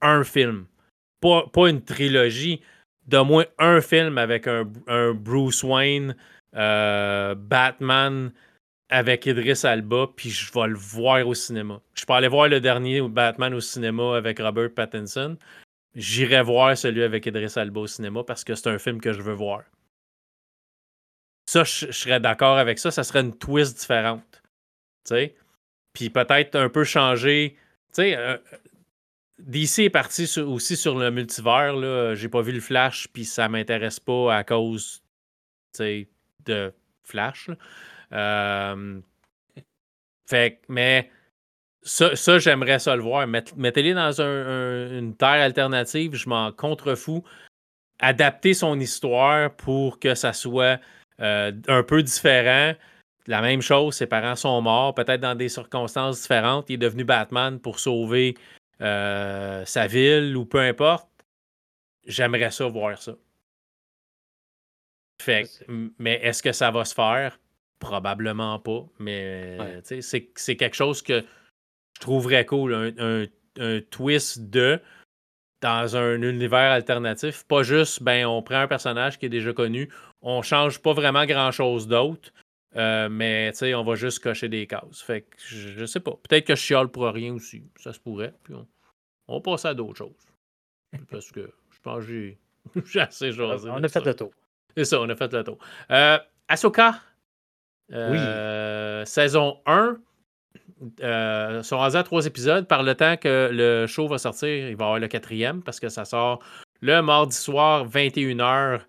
Un 0.00 0.22
film. 0.22 0.66
Pas, 1.20 1.46
pas, 1.52 1.68
une 1.68 1.82
trilogie. 1.82 2.60
De 3.08 3.18
moins 3.18 3.44
un 3.58 3.80
film 3.80 4.18
avec 4.18 4.46
un, 4.46 4.64
Bruce 5.14 5.64
Wayne, 5.64 6.16
euh, 6.54 7.34
Batman 7.34 8.32
avec 8.88 9.26
Idris 9.26 9.60
Alba, 9.64 10.06
puis 10.14 10.30
je 10.30 10.52
vais 10.52 10.68
le 10.68 10.76
voir 10.76 11.26
au 11.26 11.34
cinéma. 11.34 11.80
Je 11.94 12.04
peux 12.04 12.12
aller 12.12 12.28
voir 12.28 12.48
le 12.48 12.60
dernier 12.60 13.00
Batman 13.02 13.52
au 13.52 13.60
cinéma 13.60 14.16
avec 14.16 14.38
Robert 14.38 14.72
Pattinson. 14.72 15.36
J'irai 15.94 16.42
voir 16.42 16.76
celui 16.76 17.02
avec 17.02 17.26
Idris 17.26 17.52
Alba 17.56 17.80
au 17.80 17.86
cinéma 17.86 18.24
parce 18.24 18.44
que 18.44 18.54
c'est 18.54 18.68
un 18.68 18.78
film 18.78 19.00
que 19.00 19.12
je 19.12 19.22
veux 19.22 19.34
voir. 19.34 19.62
Ça, 21.46 21.62
je, 21.64 21.92
serais 21.92 22.20
d'accord 22.20 22.58
avec 22.58 22.78
ça. 22.78 22.90
Ça 22.90 23.04
serait 23.04 23.20
une 23.20 23.36
twist 23.36 23.78
différente. 23.78 24.42
Tu 25.04 25.14
sais? 25.14 25.34
Puis 25.92 26.10
peut-être 26.10 26.56
un 26.56 26.68
peu 26.68 26.84
changer. 26.84 27.56
Tu 27.88 27.94
sais, 27.94 28.16
euh, 28.16 28.36
DC 29.38 29.80
est 29.80 29.90
parti 29.90 30.28
aussi 30.40 30.76
sur 30.76 30.98
le 30.98 31.10
multivers. 31.10 31.74
Là. 31.74 32.14
J'ai 32.14 32.28
pas 32.28 32.42
vu 32.42 32.52
le 32.52 32.60
Flash, 32.60 33.08
puis 33.12 33.24
ça 33.24 33.48
m'intéresse 33.48 34.00
pas 34.00 34.36
à 34.36 34.44
cause 34.44 35.02
de 35.78 36.72
Flash. 37.02 37.50
Euh, 38.12 39.00
fait 40.26 40.60
mais 40.68 41.10
ça, 41.84 42.16
ça 42.16 42.38
j'aimerais 42.38 42.78
ça 42.78 42.96
le 42.96 43.02
voir. 43.02 43.26
Mettez-les 43.26 43.94
dans 43.94 44.20
une 44.20 45.14
terre 45.16 45.42
alternative, 45.42 46.14
je 46.14 46.28
m'en 46.28 46.50
contrefous. 46.50 47.22
Adapter 48.00 48.54
son 48.54 48.80
histoire 48.80 49.54
pour 49.54 50.00
que 50.00 50.14
ça 50.14 50.32
soit 50.32 50.80
euh, 51.20 51.52
un 51.68 51.82
peu 51.82 52.02
différent. 52.02 52.74
La 53.26 53.40
même 53.40 53.62
chose, 53.62 53.94
ses 53.94 54.06
parents 54.06 54.36
sont 54.36 54.60
morts, 54.60 54.94
peut-être 54.94 55.20
dans 55.20 55.34
des 55.34 55.48
circonstances 55.48 56.22
différentes. 56.22 56.68
Il 56.68 56.74
est 56.74 56.78
devenu 56.78 57.04
Batman 57.04 57.60
pour 57.60 57.78
sauver 57.78 58.34
euh, 58.80 59.64
sa 59.64 59.86
ville 59.86 60.36
ou 60.36 60.44
peu 60.44 60.60
importe. 60.60 61.08
J'aimerais 62.06 62.50
ça 62.50 62.66
voir 62.66 63.00
ça. 63.00 63.12
Fait, 65.22 65.48
mais 65.98 66.14
est-ce 66.22 66.42
que 66.42 66.52
ça 66.52 66.70
va 66.70 66.84
se 66.84 66.94
faire? 66.94 67.38
Probablement 67.78 68.58
pas. 68.58 68.84
Mais 68.98 69.80
c'est 69.82 70.56
quelque 70.56 70.74
chose 70.74 71.00
que 71.00 71.24
je 71.94 72.00
trouverais 72.00 72.44
cool. 72.44 72.74
Un, 72.74 73.26
un 73.58 73.80
twist 73.90 74.50
de 74.50 74.80
dans 75.64 75.96
un 75.96 76.20
univers 76.20 76.72
alternatif. 76.72 77.44
Pas 77.44 77.62
juste, 77.62 78.02
ben, 78.02 78.26
on 78.26 78.42
prend 78.42 78.60
un 78.60 78.68
personnage 78.68 79.18
qui 79.18 79.26
est 79.26 79.30
déjà 79.30 79.54
connu, 79.54 79.90
on 80.20 80.42
change 80.42 80.80
pas 80.80 80.92
vraiment 80.92 81.24
grand-chose 81.24 81.88
d'autre, 81.88 82.32
euh, 82.76 83.08
mais 83.08 83.52
on 83.74 83.82
va 83.82 83.94
juste 83.94 84.22
cocher 84.22 84.50
des 84.50 84.66
cases. 84.66 85.00
Fait 85.00 85.22
que 85.22 85.36
je, 85.38 85.86
sais 85.86 86.00
pas. 86.00 86.12
Peut-être 86.28 86.46
que 86.46 86.54
je 86.54 86.60
chiale 86.60 86.88
pour 86.88 87.06
rien 87.06 87.32
aussi. 87.32 87.62
Ça 87.76 87.94
se 87.94 87.98
pourrait. 88.00 88.34
Puis 88.42 88.52
on, 88.54 88.66
on 89.28 89.40
passe 89.40 89.64
à 89.64 89.72
d'autres 89.72 89.96
choses. 89.96 90.26
Parce 91.10 91.30
que 91.30 91.50
je 91.70 91.80
pense 91.80 92.04
que 92.04 92.34
j'ai 92.84 93.00
assez 93.00 93.32
jasé. 93.32 93.70
On 93.70 93.82
a 93.82 93.88
fait 93.88 94.04
le 94.04 94.14
tour. 94.14 94.32
C'est 94.76 94.84
ça, 94.84 95.00
on 95.00 95.08
a 95.08 95.16
fait 95.16 95.32
le 95.32 95.44
tour. 95.44 95.58
Euh, 95.90 96.18
Ahsoka. 96.48 97.00
Euh, 97.92 99.04
saison 99.04 99.60
1 99.66 99.98
euh, 101.02 101.62
sont 101.62 101.78
rendus 101.78 101.96
à 101.96 102.02
trois 102.02 102.26
épisodes. 102.26 102.66
Par 102.66 102.82
le 102.82 102.94
temps 102.94 103.16
que 103.16 103.48
le 103.52 103.86
show 103.86 104.08
va 104.08 104.18
sortir, 104.18 104.48
il 104.48 104.76
va 104.76 104.84
y 104.84 104.86
avoir 104.86 104.98
le 104.98 105.08
quatrième 105.08 105.62
parce 105.62 105.80
que 105.80 105.88
ça 105.88 106.04
sort 106.04 106.42
le 106.80 107.00
mardi 107.00 107.36
soir, 107.36 107.86
21h 107.88 108.80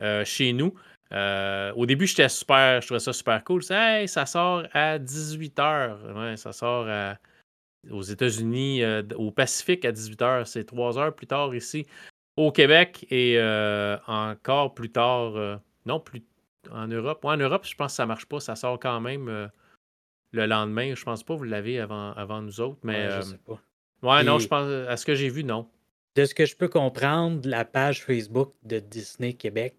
euh, 0.00 0.24
chez 0.24 0.52
nous. 0.52 0.74
Euh, 1.12 1.72
au 1.76 1.86
début, 1.86 2.06
j'étais 2.06 2.28
super, 2.28 2.80
je 2.80 2.86
trouvais 2.86 3.00
ça 3.00 3.12
super 3.12 3.44
cool. 3.44 3.62
Ça 3.62 4.26
sort 4.26 4.64
à 4.72 4.98
18h. 4.98 6.12
Ouais, 6.14 6.36
ça 6.36 6.52
sort 6.52 6.88
aux 7.90 8.02
États-Unis, 8.02 8.82
au 9.14 9.30
Pacifique 9.30 9.84
à 9.84 9.92
18h. 9.92 10.46
C'est 10.46 10.64
trois 10.64 10.98
heures 10.98 11.14
plus 11.14 11.26
tard 11.26 11.54
ici 11.54 11.86
au 12.36 12.50
Québec 12.50 13.06
et 13.10 13.38
encore 14.06 14.74
plus 14.74 14.90
tard, 14.90 15.60
non, 15.86 16.00
plus 16.00 16.24
en 16.72 16.88
Europe. 16.88 17.24
en 17.24 17.36
Europe, 17.36 17.66
je 17.66 17.76
pense 17.76 17.92
que 17.92 17.96
ça 17.96 18.06
marche 18.06 18.26
pas. 18.26 18.40
Ça 18.40 18.56
sort 18.56 18.80
quand 18.80 19.00
même 19.00 19.50
le 20.34 20.46
lendemain. 20.46 20.94
Je 20.94 21.04
pense 21.04 21.22
pas 21.22 21.34
que 21.34 21.38
vous 21.38 21.44
l'avez 21.44 21.78
avant, 21.78 22.12
avant 22.12 22.42
nous 22.42 22.60
autres, 22.60 22.80
mais. 22.82 23.06
Ouais, 23.06 23.10
je 23.10 23.16
euh, 23.16 23.22
sais 23.22 23.38
pas. 23.38 23.60
Ouais, 24.02 24.24
non, 24.24 24.38
je 24.38 24.48
pense. 24.48 24.68
À 24.88 24.96
ce 24.96 25.06
que 25.06 25.14
j'ai 25.14 25.28
vu, 25.28 25.44
non. 25.44 25.68
De 26.14 26.24
ce 26.24 26.34
que 26.34 26.46
je 26.46 26.56
peux 26.56 26.68
comprendre, 26.68 27.48
la 27.48 27.64
page 27.64 28.04
Facebook 28.04 28.52
de 28.62 28.78
Disney 28.78 29.32
Québec, 29.32 29.76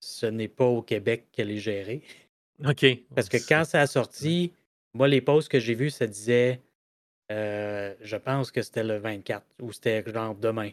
ce 0.00 0.26
n'est 0.26 0.48
pas 0.48 0.64
au 0.64 0.82
Québec 0.82 1.26
qu'elle 1.32 1.50
est 1.50 1.58
gérée. 1.58 2.02
OK. 2.66 2.86
Parce 3.14 3.28
que 3.28 3.36
quand 3.36 3.64
ça 3.64 3.82
a 3.82 3.86
sorti, 3.86 4.52
moi, 4.94 5.06
les 5.06 5.20
posts 5.20 5.48
que 5.48 5.60
j'ai 5.60 5.74
vus, 5.74 5.90
ça 5.90 6.06
disait, 6.06 6.60
euh, 7.30 7.94
je 8.00 8.16
pense 8.16 8.50
que 8.50 8.62
c'était 8.62 8.82
le 8.82 8.98
24 8.98 9.44
ou 9.60 9.72
c'était 9.72 10.02
genre 10.10 10.34
demain. 10.34 10.70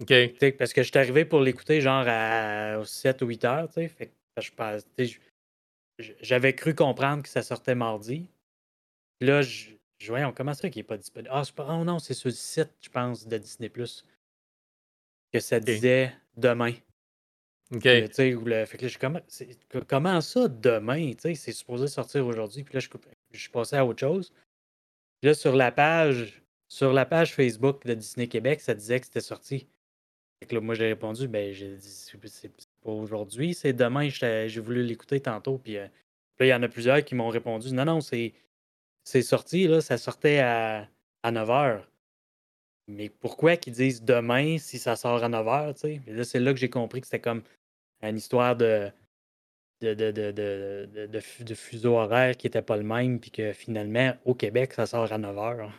OK. 0.00 0.12
parce 0.58 0.74
que 0.74 0.82
je 0.82 0.90
suis 0.90 0.98
arrivé 0.98 1.24
pour 1.24 1.40
l'écouter 1.40 1.80
genre 1.80 2.04
à 2.06 2.84
7 2.84 3.22
ou 3.22 3.26
8 3.26 3.44
heures, 3.46 3.68
tu 3.68 3.74
sais. 3.74 3.88
Fait 3.88 4.06
que 4.06 4.42
je 4.42 4.50
pense, 4.52 4.82
j'avais 5.98 6.54
cru 6.54 6.74
comprendre 6.74 7.22
que 7.22 7.28
ça 7.28 7.42
sortait 7.42 7.74
mardi. 7.74 8.28
là, 9.20 9.42
je, 9.42 9.70
je 9.98 10.08
voyais, 10.08 10.24
on 10.24 10.32
commence 10.32 10.60
ça 10.60 10.70
qui 10.70 10.78
n'est 10.78 10.84
pas 10.84 10.98
disponible. 10.98 11.30
Ah, 11.32 11.42
pas, 11.54 11.66
oh 11.70 11.84
non, 11.84 11.98
c'est 11.98 12.14
sur 12.14 12.28
le 12.28 12.34
site, 12.34 12.72
je 12.80 12.90
pense, 12.90 13.26
de 13.26 13.38
Disney 13.38 13.68
Plus 13.68 14.04
que 15.32 15.40
ça 15.40 15.60
disait 15.60 16.12
demain. 16.36 16.74
OK. 17.74 17.82
fait 17.82 18.08
que 18.08 18.48
là, 18.48 18.64
je, 18.64 19.78
comment 19.80 20.20
ça 20.20 20.48
demain? 20.48 21.12
C'est 21.18 21.52
supposé 21.52 21.88
sortir 21.88 22.26
aujourd'hui. 22.26 22.62
Puis 22.62 22.74
là, 22.74 22.80
je, 22.80 22.88
je 23.32 23.40
suis 23.40 23.50
passé 23.50 23.76
à 23.76 23.84
autre 23.84 24.00
chose. 24.00 24.32
Puis 25.20 25.28
là, 25.28 25.34
sur 25.34 25.56
la 25.56 25.72
page, 25.72 26.42
sur 26.68 26.92
la 26.92 27.06
page 27.06 27.34
Facebook 27.34 27.84
de 27.86 27.94
Disney 27.94 28.28
Québec, 28.28 28.60
ça 28.60 28.74
disait 28.74 29.00
que 29.00 29.06
c'était 29.06 29.20
sorti. 29.20 29.66
Fait 30.38 30.46
que 30.46 30.54
là, 30.54 30.60
moi, 30.60 30.74
j'ai 30.74 30.86
répondu, 30.86 31.26
ben, 31.26 31.52
j'ai 31.52 31.76
dit, 31.76 32.12
aujourd'hui, 32.92 33.54
c'est 33.54 33.72
demain, 33.72 34.08
j'ai 34.08 34.60
voulu 34.60 34.82
l'écouter 34.82 35.20
tantôt. 35.20 35.58
Puis 35.58 35.76
euh, 35.76 35.86
là, 36.38 36.46
il 36.46 36.48
y 36.48 36.54
en 36.54 36.62
a 36.62 36.68
plusieurs 36.68 37.04
qui 37.04 37.14
m'ont 37.14 37.28
répondu 37.28 37.72
Non, 37.72 37.84
non, 37.84 38.00
c'est 38.00 38.32
sorti, 39.22 39.66
là, 39.66 39.80
ça 39.80 39.98
sortait 39.98 40.38
à, 40.40 40.88
à 41.22 41.30
9 41.30 41.48
h. 41.48 41.80
Mais 42.88 43.08
pourquoi 43.08 43.56
qu'ils 43.56 43.72
disent 43.72 44.02
demain 44.02 44.58
si 44.58 44.78
ça 44.78 44.96
sort 44.96 45.24
à 45.24 45.28
9 45.28 45.46
h? 45.46 45.76
sais? 45.76 46.00
là, 46.06 46.24
c'est 46.24 46.40
là 46.40 46.52
que 46.52 46.58
j'ai 46.58 46.70
compris 46.70 47.00
que 47.00 47.06
c'était 47.06 47.20
comme 47.20 47.42
une 48.02 48.16
histoire 48.16 48.54
de, 48.56 48.90
de, 49.80 49.94
de, 49.94 50.10
de, 50.10 51.06
de, 51.06 51.54
fuseau 51.54 51.96
horaire 51.96 52.36
qui 52.36 52.46
n'était 52.46 52.62
pas 52.62 52.76
le 52.76 52.82
même, 52.82 53.20
puis 53.20 53.30
que 53.30 53.52
finalement, 53.52 54.14
au 54.24 54.34
Québec, 54.34 54.72
ça 54.72 54.86
sort 54.86 55.12
à 55.12 55.18
9 55.18 55.36
h. 55.36 55.70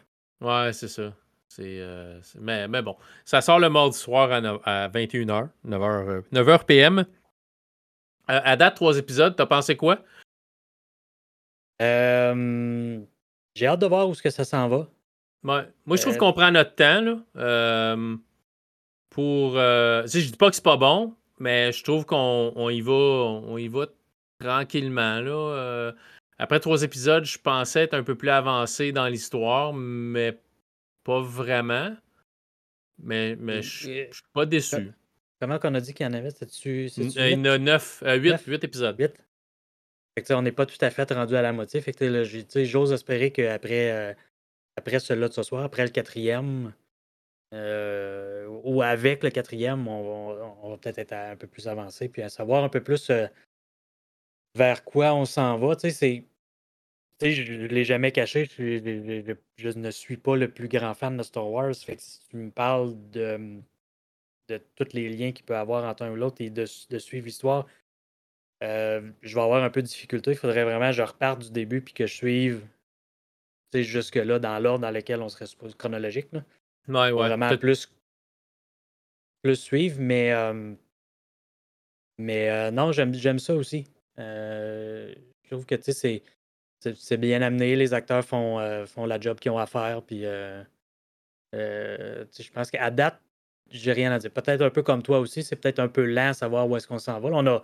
Ouais, 0.42 0.74
c'est 0.74 0.88
ça. 0.88 1.14
Euh, 1.60 2.20
mais, 2.40 2.68
mais, 2.68 2.82
bon, 2.82 2.96
ça 3.26 3.42
sort 3.42 3.60
le 3.60 3.70
mardi 3.70 3.98
soir 3.98 4.32
à, 4.32 4.90
21h, 4.90 5.50
9h, 5.68 6.24
9h 6.32 6.66
PM. 6.66 7.06
à 8.28 8.56
date, 8.56 8.76
trois 8.76 8.98
épisodes, 8.98 9.36
t'as 9.36 9.46
pensé 9.46 9.76
quoi? 9.76 10.00
Euh, 11.82 13.00
j'ai 13.56 13.68
hâte 13.68 13.80
de 13.80 13.86
voir 13.86 14.08
où 14.08 14.12
est-ce 14.12 14.22
que 14.22 14.30
ça 14.30 14.46
s'en 14.46 14.68
va. 14.68 14.88
Moi, 15.44 15.66
je 15.92 16.02
trouve 16.02 16.16
euh, 16.16 16.18
qu'on 16.18 16.34
prend 16.34 16.52
notre 16.52 16.76
temps 16.76 17.02
là, 17.02 17.96
pour. 19.10 19.54
si 20.08 20.22
je 20.22 20.32
dis 20.32 20.38
pas 20.38 20.50
que 20.50 20.56
c'est 20.56 20.64
pas 20.64 20.78
bon, 20.78 21.16
mais 21.40 21.72
je 21.72 21.84
trouve 21.84 22.06
qu'on 22.06 22.70
y 22.70 22.82
va, 22.82 22.94
on 22.94 23.58
y 23.58 23.68
va 23.68 23.86
tranquillement 24.40 25.22
là. 25.22 25.94
après 26.38 26.60
trois 26.60 26.84
épisodes, 26.84 27.24
je 27.24 27.38
pensais 27.40 27.84
être 27.84 27.94
un 27.94 28.04
peu 28.04 28.16
plus 28.16 28.30
avancé 28.30 28.92
dans 28.92 29.08
l'histoire, 29.08 29.74
mais 29.74 30.38
pas 31.08 31.22
vraiment. 31.22 31.96
Mais, 33.00 33.38
mais 33.38 33.62
je 33.62 33.78
suis 34.12 34.24
pas 34.34 34.46
déçu. 34.46 34.92
Comment 35.40 35.58
qu'on 35.58 35.74
a 35.74 35.80
dit 35.80 35.94
qu'il 35.94 36.06
y 36.06 36.10
en 36.10 36.14
avait? 36.14 36.32
C'est-tu, 36.32 36.88
il 36.88 37.12
y 37.12 37.36
en 37.36 37.46
a 37.46 37.58
9, 37.58 38.04
8, 38.06 38.64
épisodes. 38.64 38.96
8. 39.00 39.14
Fait 40.16 40.24
que, 40.24 40.34
on 40.34 40.42
n'est 40.42 40.52
pas 40.52 40.66
tout 40.66 40.78
à 40.82 40.90
fait 40.90 41.10
rendu 41.12 41.36
à 41.36 41.42
la 41.42 41.54
moitié. 41.54 41.80
Fait 41.80 41.94
que 41.94 42.24
j'ose 42.66 42.92
espérer 42.92 43.32
qu'après 43.32 43.92
euh, 43.92 44.14
après 44.76 45.00
celui-là 45.00 45.30
de 45.30 45.34
ce 45.34 45.44
soir, 45.44 45.64
après 45.64 45.84
le 45.84 45.92
quatrième, 45.92 46.74
euh, 47.54 48.48
ou 48.64 48.82
avec 48.82 49.24
le 49.24 49.30
quatrième, 49.30 49.88
on, 49.88 50.70
va 50.70 50.78
peut-être 50.78 50.98
être 50.98 51.14
un 51.14 51.38
peu 51.38 51.48
plus 51.48 51.68
avancé, 51.68 52.10
puis 52.10 52.22
à 52.22 52.30
savoir 52.30 52.64
un 52.64 52.70
peu 52.70 52.84
plus 52.84 53.10
euh, 53.12 53.28
vers 54.56 54.84
quoi 54.84 55.14
on 55.14 55.26
s'en 55.26 55.58
va. 55.58 55.76
C'est 55.80 55.92
sais, 55.92 56.26
je 57.22 57.54
ne 57.54 57.68
l'ai 57.68 57.84
jamais 57.84 58.12
caché, 58.12 58.46
je, 58.46 59.70
ne 59.78 59.92
suis 59.92 60.18
pas 60.18 60.36
le 60.36 60.50
plus 60.50 60.68
grand 60.68 60.94
fan 60.94 61.18
de 61.18 61.24
Star 61.24 61.50
Wars. 61.50 61.76
Fait 61.76 61.96
que 61.96 62.02
si 62.02 62.20
tu 62.30 62.38
me 62.38 62.52
parles 62.52 62.96
de, 63.12 63.60
de 64.50 64.62
tous 64.76 64.94
les 64.94 65.10
liens 65.10 65.32
qu'il 65.32 65.46
peut 65.46 65.56
avoir 65.56 65.84
entre 65.86 66.04
un 66.04 66.12
ou 66.12 66.16
l'autre 66.16 66.42
et 66.42 66.50
de, 66.50 66.66
suivre 66.66 67.26
l'histoire, 67.26 67.66
euh, 68.64 69.12
je 69.22 69.36
vais 69.36 69.42
avoir 69.42 69.64
un 69.64 69.70
peu 69.70 69.82
de 69.82 69.88
difficulté. 69.88 70.32
Il 70.32 70.38
faudrait 70.38 70.64
vraiment 70.64 70.90
que 70.90 70.96
je 70.96 71.02
reparte 71.02 71.42
du 71.42 71.52
début 71.52 71.82
puis 71.82 71.94
que 71.94 72.06
je 72.06 72.14
suive 72.14 72.62
jusque-là 73.74 74.40
dans 74.40 74.58
l'ordre 74.60 74.80
dans 74.80 74.92
lequel 74.92 75.22
on 75.22 75.30
serait 75.30 75.46
supposé 75.46 75.76
chronologique. 75.76 76.30
Là. 76.32 76.44
Ouais, 76.88 77.12
ouais. 77.12 77.28
Vraiment 77.28 77.56
plus, 77.58 77.92
plus 79.44 79.56
suivre, 79.56 79.98
mais, 80.00 80.32
euh, 80.32 80.74
mais 82.18 82.50
euh, 82.50 82.72
non, 82.72 82.92
j'aime 82.92 83.40
ça 83.40 83.56
aussi. 83.56 83.86
je 84.18 85.16
trouve 85.50 85.66
que 85.66 85.76
c'est 85.82 86.24
c'est 86.80 87.18
bien 87.18 87.42
amené. 87.42 87.76
Les 87.76 87.94
acteurs 87.94 88.24
font, 88.24 88.86
font 88.86 89.06
la 89.06 89.20
job 89.20 89.40
qu'ils 89.40 89.52
ont 89.52 89.58
à 89.60 89.66
faire. 89.68 90.02
Puis, 90.02 90.24
je 91.54 92.52
pense 92.54 92.72
qu'à 92.72 92.92
date, 92.92 93.20
j'ai 93.70 93.92
rien 93.92 94.12
à 94.12 94.20
dire. 94.20 94.32
Peut-être 94.32 94.62
un 94.62 94.70
peu 94.70 94.84
comme 94.84 95.04
toi 95.04 95.20
aussi, 95.20 95.44
c'est 95.44 95.56
peut-être 95.56 95.80
un 95.80 95.88
peu 95.88 96.06
lent 96.06 96.30
à 96.30 96.34
savoir 96.34 96.70
où 96.70 96.76
est-ce 96.78 96.88
qu'on 96.88 97.00
s'en 97.00 97.20
va. 97.20 97.30
on, 97.32 97.46
a, 97.48 97.62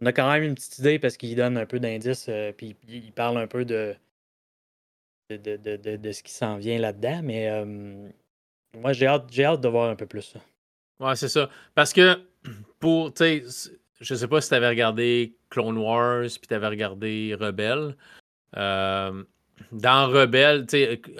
on 0.00 0.06
a 0.06 0.12
quand 0.12 0.30
même 0.30 0.42
une 0.42 0.54
petite 0.54 0.78
idée 0.78 0.98
parce 0.98 1.16
qu'il 1.16 1.34
donne 1.36 1.56
un 1.56 1.66
peu 1.66 1.80
d'indices, 1.80 2.26
euh, 2.28 2.52
puis 2.52 2.76
il 2.88 3.12
parle 3.12 3.38
un 3.38 3.46
peu 3.46 3.64
de, 3.64 3.94
de, 5.30 5.56
de, 5.56 5.96
de, 5.96 6.12
ce 6.12 6.22
qui 6.22 6.32
s'en 6.32 6.56
vient 6.56 6.78
là-dedans, 6.78 7.20
mais 7.22 7.50
euh, 7.50 8.08
moi, 8.76 8.92
j'ai 8.92 9.06
hâte, 9.06 9.26
j'ai 9.30 9.44
hâte 9.44 9.60
de 9.60 9.68
voir 9.68 9.90
un 9.90 9.96
peu 9.96 10.06
plus 10.06 10.22
ça. 10.22 10.40
Ouais, 11.00 11.16
c'est 11.16 11.28
ça. 11.28 11.48
Parce 11.74 11.92
que, 11.92 12.20
pour, 12.78 13.12
tu 13.14 13.42
sais, 13.48 13.72
je 14.00 14.14
sais 14.14 14.28
pas 14.28 14.40
si 14.40 14.48
tu 14.48 14.54
avais 14.54 14.68
regardé 14.68 15.36
Clone 15.50 15.78
Wars, 15.78 16.22
puis 16.22 16.48
tu 16.48 16.54
avais 16.54 16.68
regardé 16.68 17.36
Rebelle. 17.38 17.96
Euh, 18.56 19.24
dans 19.70 20.08
Rebelle, 20.08 20.66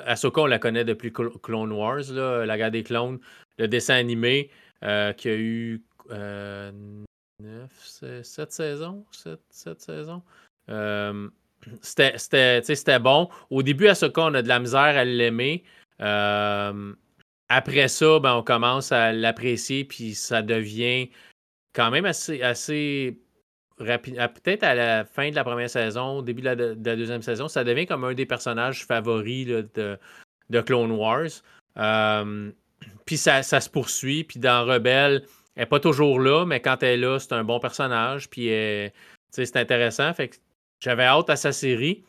Ahsoka, 0.07 0.43
on 0.43 0.47
la 0.47 0.59
connaît 0.59 0.85
depuis 0.85 1.13
Clone 1.13 1.73
Wars, 1.73 2.11
la 2.11 2.57
guerre 2.57 2.71
des 2.71 2.83
clones 2.83 3.19
le 3.59 3.69
dessin 3.69 3.95
animé 3.95 4.51
euh, 4.83 5.13
qui 5.13 5.29
a 5.29 5.37
eu 5.37 5.83
euh, 6.11 6.73
9, 7.41 8.23
7 8.23 8.53
saisons. 8.53 9.05
7, 9.51 9.81
saisons. 9.81 10.23
C'était 11.81 12.99
bon. 12.99 13.29
Au 13.51 13.63
début, 13.63 13.87
cas, 13.87 14.11
on 14.17 14.35
a 14.35 14.43
de 14.43 14.49
la 14.49 14.59
misère 14.59 14.81
à 14.81 15.05
l'aimer. 15.05 15.65
Euh, 16.01 16.93
après 17.49 17.89
ça, 17.89 18.19
ben, 18.19 18.35
on 18.35 18.43
commence 18.43 18.93
à 18.93 19.13
l'apprécier, 19.13 19.85
puis 19.85 20.15
ça 20.15 20.43
devient 20.43 21.11
quand 21.75 21.91
même 21.91 22.07
assez. 22.07 23.22
Peut-être 23.85 24.63
à 24.63 24.75
la 24.75 25.05
fin 25.05 25.31
de 25.31 25.35
la 25.35 25.45
première 25.45 25.71
saison, 25.71 26.23
début 26.23 26.43
de 26.43 26.47
la, 26.47 26.57
deuxième 26.97 27.23
saison, 27.23 27.49
ça 27.49 27.65
devient 27.65 27.87
comme 27.87 28.05
un 28.05 28.15
des 28.15 28.27
personnages 28.27 28.85
favoris 28.85 29.47
de, 29.47 29.99
Clone 30.67 30.93
Wars. 30.93 31.29
Euh, 31.79 32.51
puis 33.07 33.17
ça, 33.17 33.43
se 33.43 33.71
poursuit. 33.71 34.25
Puis 34.25 34.39
dans 34.41 34.65
Rebelle, 34.67 35.25
elle 35.57 35.63
n'est 35.63 35.67
pas 35.67 35.81
toujours 35.81 36.21
là, 36.21 36.45
mais 36.45 36.61
quand 36.61 36.83
elle 36.83 36.99
est 37.01 37.03
là, 37.03 37.19
c'est 37.19 37.33
un 37.33 37.45
bon 37.45 37.61
personnage. 37.61 38.29
Puis 38.29 38.49
c'est 39.31 39.57
intéressant. 39.57 40.13
J'avais 40.81 41.05
hâte 41.05 41.31
à 41.31 41.37
sa 41.37 41.53
série. 41.53 42.05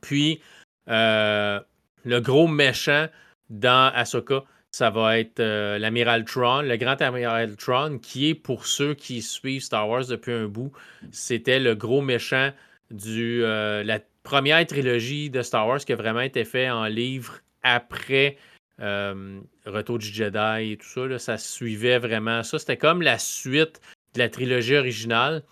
Puis 0.00 0.40
euh, 0.88 1.60
le 2.04 2.20
gros 2.20 2.48
méchant 2.48 3.08
dans 3.50 3.92
Ahsoka, 3.94 4.44
ça 4.72 4.88
va 4.88 5.18
être 5.18 5.40
euh, 5.40 5.78
l'amiral 5.78 6.24
Tron, 6.24 6.62
le 6.62 6.76
grand 6.76 7.00
amiral 7.02 7.56
Tron, 7.56 7.98
qui 7.98 8.30
est 8.30 8.34
pour 8.34 8.66
ceux 8.66 8.94
qui 8.94 9.20
suivent 9.20 9.62
Star 9.62 9.88
Wars 9.88 10.06
depuis 10.06 10.32
un 10.32 10.46
bout, 10.46 10.72
c'était 11.10 11.60
le 11.60 11.74
gros 11.74 12.00
méchant 12.00 12.50
de 12.90 13.42
euh, 13.42 13.84
la 13.84 14.00
première 14.22 14.66
trilogie 14.66 15.28
de 15.28 15.42
Star 15.42 15.66
Wars 15.66 15.80
qui 15.80 15.92
a 15.92 15.96
vraiment 15.96 16.20
été 16.20 16.44
fait 16.44 16.70
en 16.70 16.86
livre 16.86 17.40
après 17.62 18.38
euh, 18.80 19.40
Retour 19.66 19.98
du 19.98 20.06
Jedi 20.06 20.72
et 20.72 20.78
tout 20.78 20.86
ça, 20.86 21.18
ça 21.18 21.38
suivait 21.38 21.98
vraiment 21.98 22.42
ça. 22.42 22.58
C'était 22.58 22.78
comme 22.78 23.02
la 23.02 23.18
suite 23.18 23.80
de 24.14 24.20
la 24.20 24.30
trilogie 24.30 24.76
originale. 24.76 25.42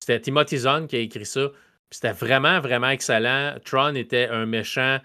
C'était 0.00 0.20
Timothy 0.20 0.58
Zahn 0.58 0.86
qui 0.86 0.96
a 0.96 1.00
écrit 1.00 1.26
ça. 1.26 1.48
C'était 1.90 2.12
vraiment, 2.12 2.58
vraiment 2.60 2.88
excellent. 2.88 3.54
Tron 3.64 3.94
était 3.94 4.28
un 4.28 4.46
méchant 4.46 4.98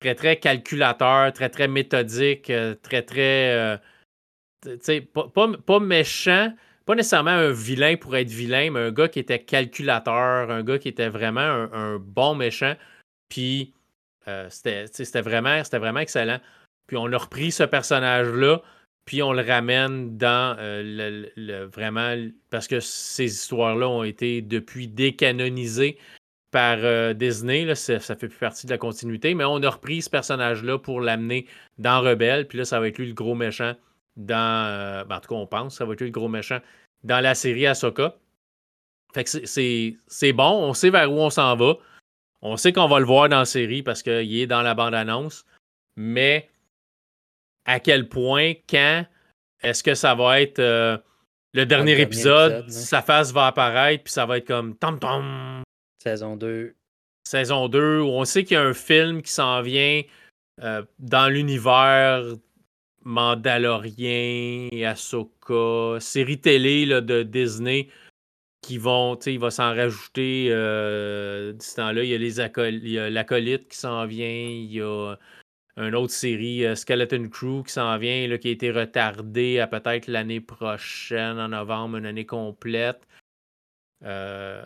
très, 0.00 0.14
très 0.14 0.36
calculateur, 0.38 1.32
très, 1.32 1.48
très 1.48 1.68
méthodique, 1.68 2.50
euh, 2.50 2.74
très, 2.82 3.02
très. 3.02 3.54
Euh, 3.54 3.76
pas, 5.14 5.48
pas, 5.66 5.80
méchant, 5.80 6.52
pas 6.84 6.94
nécessairement 6.94 7.30
un 7.30 7.52
vilain 7.52 7.96
pour 7.96 8.16
être 8.16 8.28
vilain, 8.28 8.70
mais 8.70 8.80
un 8.80 8.90
gars 8.90 9.08
qui 9.08 9.18
était 9.18 9.38
calculateur, 9.38 10.50
un 10.50 10.62
gars 10.62 10.78
qui 10.78 10.88
était 10.88 11.08
vraiment 11.08 11.40
un, 11.40 11.98
bon 11.98 12.34
méchant. 12.34 12.74
Puis 13.28 13.72
c'était 14.50 15.20
vraiment, 15.22 15.62
vraiment 15.72 16.00
excellent. 16.00 16.40
Puis 16.86 16.96
on 16.96 17.10
a 17.12 17.16
repris 17.16 17.52
ce 17.52 17.62
personnage-là, 17.62 18.62
puis 19.04 19.22
on 19.22 19.32
le 19.32 19.42
ramène 19.42 20.16
dans 20.18 20.56
euh, 20.58 21.24
le, 21.36 21.64
vraiment 21.64 22.14
parce 22.50 22.68
que 22.68 22.80
ces 22.80 23.24
histoires-là 23.24 23.88
ont 23.88 24.04
été 24.04 24.42
depuis 24.42 24.88
décanonisées 24.88 25.98
par 26.50 26.78
euh, 26.80 27.12
Disney. 27.12 27.64
Là, 27.64 27.74
ça, 27.74 28.00
fait 28.00 28.28
plus 28.28 28.38
partie 28.38 28.66
de 28.66 28.72
la 28.72 28.78
continuité, 28.78 29.34
mais 29.34 29.44
on 29.44 29.62
a 29.62 29.70
repris 29.70 30.02
ce 30.02 30.10
personnage-là 30.10 30.78
pour 30.78 31.00
l'amener 31.00 31.46
dans 31.78 32.00
Rebelle, 32.00 32.46
puis 32.46 32.58
là, 32.58 32.64
ça 32.64 32.80
va 32.80 32.88
être 32.88 32.98
lui 32.98 33.08
le 33.08 33.14
gros 33.14 33.34
méchant 33.34 33.74
dans. 34.16 34.66
Euh, 34.68 35.04
ben, 35.04 35.16
en 35.16 35.20
tout 35.20 35.28
cas, 35.28 35.40
on 35.40 35.46
pense, 35.46 35.76
ça 35.76 35.84
va 35.84 35.92
être 35.92 36.00
lui 36.00 36.08
le 36.08 36.12
gros 36.12 36.28
méchant 36.28 36.58
dans 37.04 37.20
la 37.20 37.34
série 37.34 37.66
Ahsoka. 37.66 38.16
Fait 39.12 39.24
que 39.24 39.30
c'est 39.46 40.32
bon, 40.32 40.50
on 40.50 40.72
sait 40.72 40.90
vers 40.90 41.10
où 41.10 41.18
on 41.18 41.30
s'en 41.30 41.56
va. 41.56 41.74
On 42.42 42.56
sait 42.56 42.72
qu'on 42.72 42.86
va 42.86 43.00
le 43.00 43.06
voir 43.06 43.28
dans 43.28 43.40
la 43.40 43.44
série 43.44 43.82
parce 43.82 44.02
qu'il 44.02 44.36
est 44.36 44.46
dans 44.46 44.62
la 44.62 44.74
bande-annonce. 44.74 45.44
Mais 45.96 46.48
à 47.64 47.80
quel 47.80 48.08
point, 48.08 48.54
quand, 48.68 49.04
est-ce 49.62 49.82
que 49.82 49.94
ça 49.94 50.14
va 50.14 50.40
être 50.40 50.60
euh, 50.60 50.96
le 51.52 51.66
dernier 51.66 52.00
épisode, 52.00 52.68
sa 52.70 53.02
face 53.02 53.32
va 53.32 53.48
apparaître, 53.48 54.04
puis 54.04 54.12
ça 54.12 54.26
va 54.26 54.38
être 54.38 54.46
comme 54.46 54.76
tom 54.76 54.98
tom. 54.98 55.62
Saison 56.02 56.36
2. 56.36 56.74
Saison 57.24 57.68
2, 57.68 58.00
où 58.00 58.08
on 58.08 58.24
sait 58.24 58.44
qu'il 58.44 58.54
y 58.54 58.58
a 58.58 58.62
un 58.62 58.74
film 58.74 59.22
qui 59.22 59.32
s'en 59.32 59.60
vient 59.62 60.02
euh, 60.62 60.82
dans 60.98 61.28
l'univers 61.28 62.24
Mandalorien, 63.02 64.68
Ahsoka, 64.84 66.00
série 66.00 66.40
télé 66.40 66.86
de 66.86 67.22
Disney 67.22 67.88
qui 68.62 68.78
vont, 68.78 69.16
tu 69.16 69.24
sais, 69.24 69.34
il 69.34 69.40
va 69.40 69.50
s'en 69.50 69.74
rajouter 69.74 70.48
euh, 70.50 71.52
temps-là. 71.76 72.04
Il 72.04 72.10
y 72.10 72.14
a 72.14 72.18
les 72.18 73.10
l'acolyte 73.10 73.68
qui 73.68 73.76
s'en 73.76 74.06
vient, 74.06 74.26
il 74.26 74.72
y 74.72 74.82
a 74.82 75.16
une 75.76 75.94
autre 75.94 76.12
série, 76.12 76.66
euh, 76.66 76.74
Skeleton 76.74 77.28
Crew, 77.30 77.62
qui 77.64 77.72
s'en 77.72 77.96
vient, 77.98 78.26
là, 78.28 78.38
qui 78.38 78.48
a 78.48 78.50
été 78.50 78.70
retardée 78.70 79.60
à 79.60 79.66
peut-être 79.66 80.08
l'année 80.08 80.40
prochaine, 80.40 81.38
en 81.38 81.48
novembre, 81.48 81.96
une 81.96 82.06
année 82.06 82.26
complète. 82.26 83.00
Euh, 84.04 84.62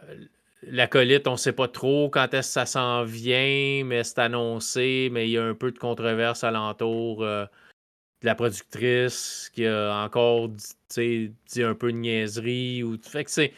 L'acolyte, 0.68 1.26
on 1.26 1.32
ne 1.32 1.36
sait 1.36 1.52
pas 1.52 1.68
trop 1.68 2.08
quand 2.08 2.32
est-ce 2.34 2.48
que 2.48 2.52
ça 2.52 2.66
s'en 2.66 3.04
vient, 3.04 3.84
mais 3.84 4.04
c'est 4.04 4.18
annoncé, 4.18 5.08
mais 5.12 5.28
il 5.28 5.32
y 5.32 5.38
a 5.38 5.44
un 5.44 5.54
peu 5.54 5.72
de 5.72 5.78
controverse 5.78 6.44
alentour 6.44 7.22
euh, 7.22 7.44
de 8.20 8.26
la 8.26 8.34
productrice 8.34 9.50
qui 9.54 9.66
a 9.66 10.04
encore 10.04 10.48
dit, 10.48 11.32
dit 11.46 11.62
un 11.62 11.74
peu 11.74 11.92
de 11.92 11.98
niaiserie. 11.98 12.82
Ou... 12.82 12.98
Fait 13.02 13.24
que 13.24 13.30
c'est, 13.30 13.52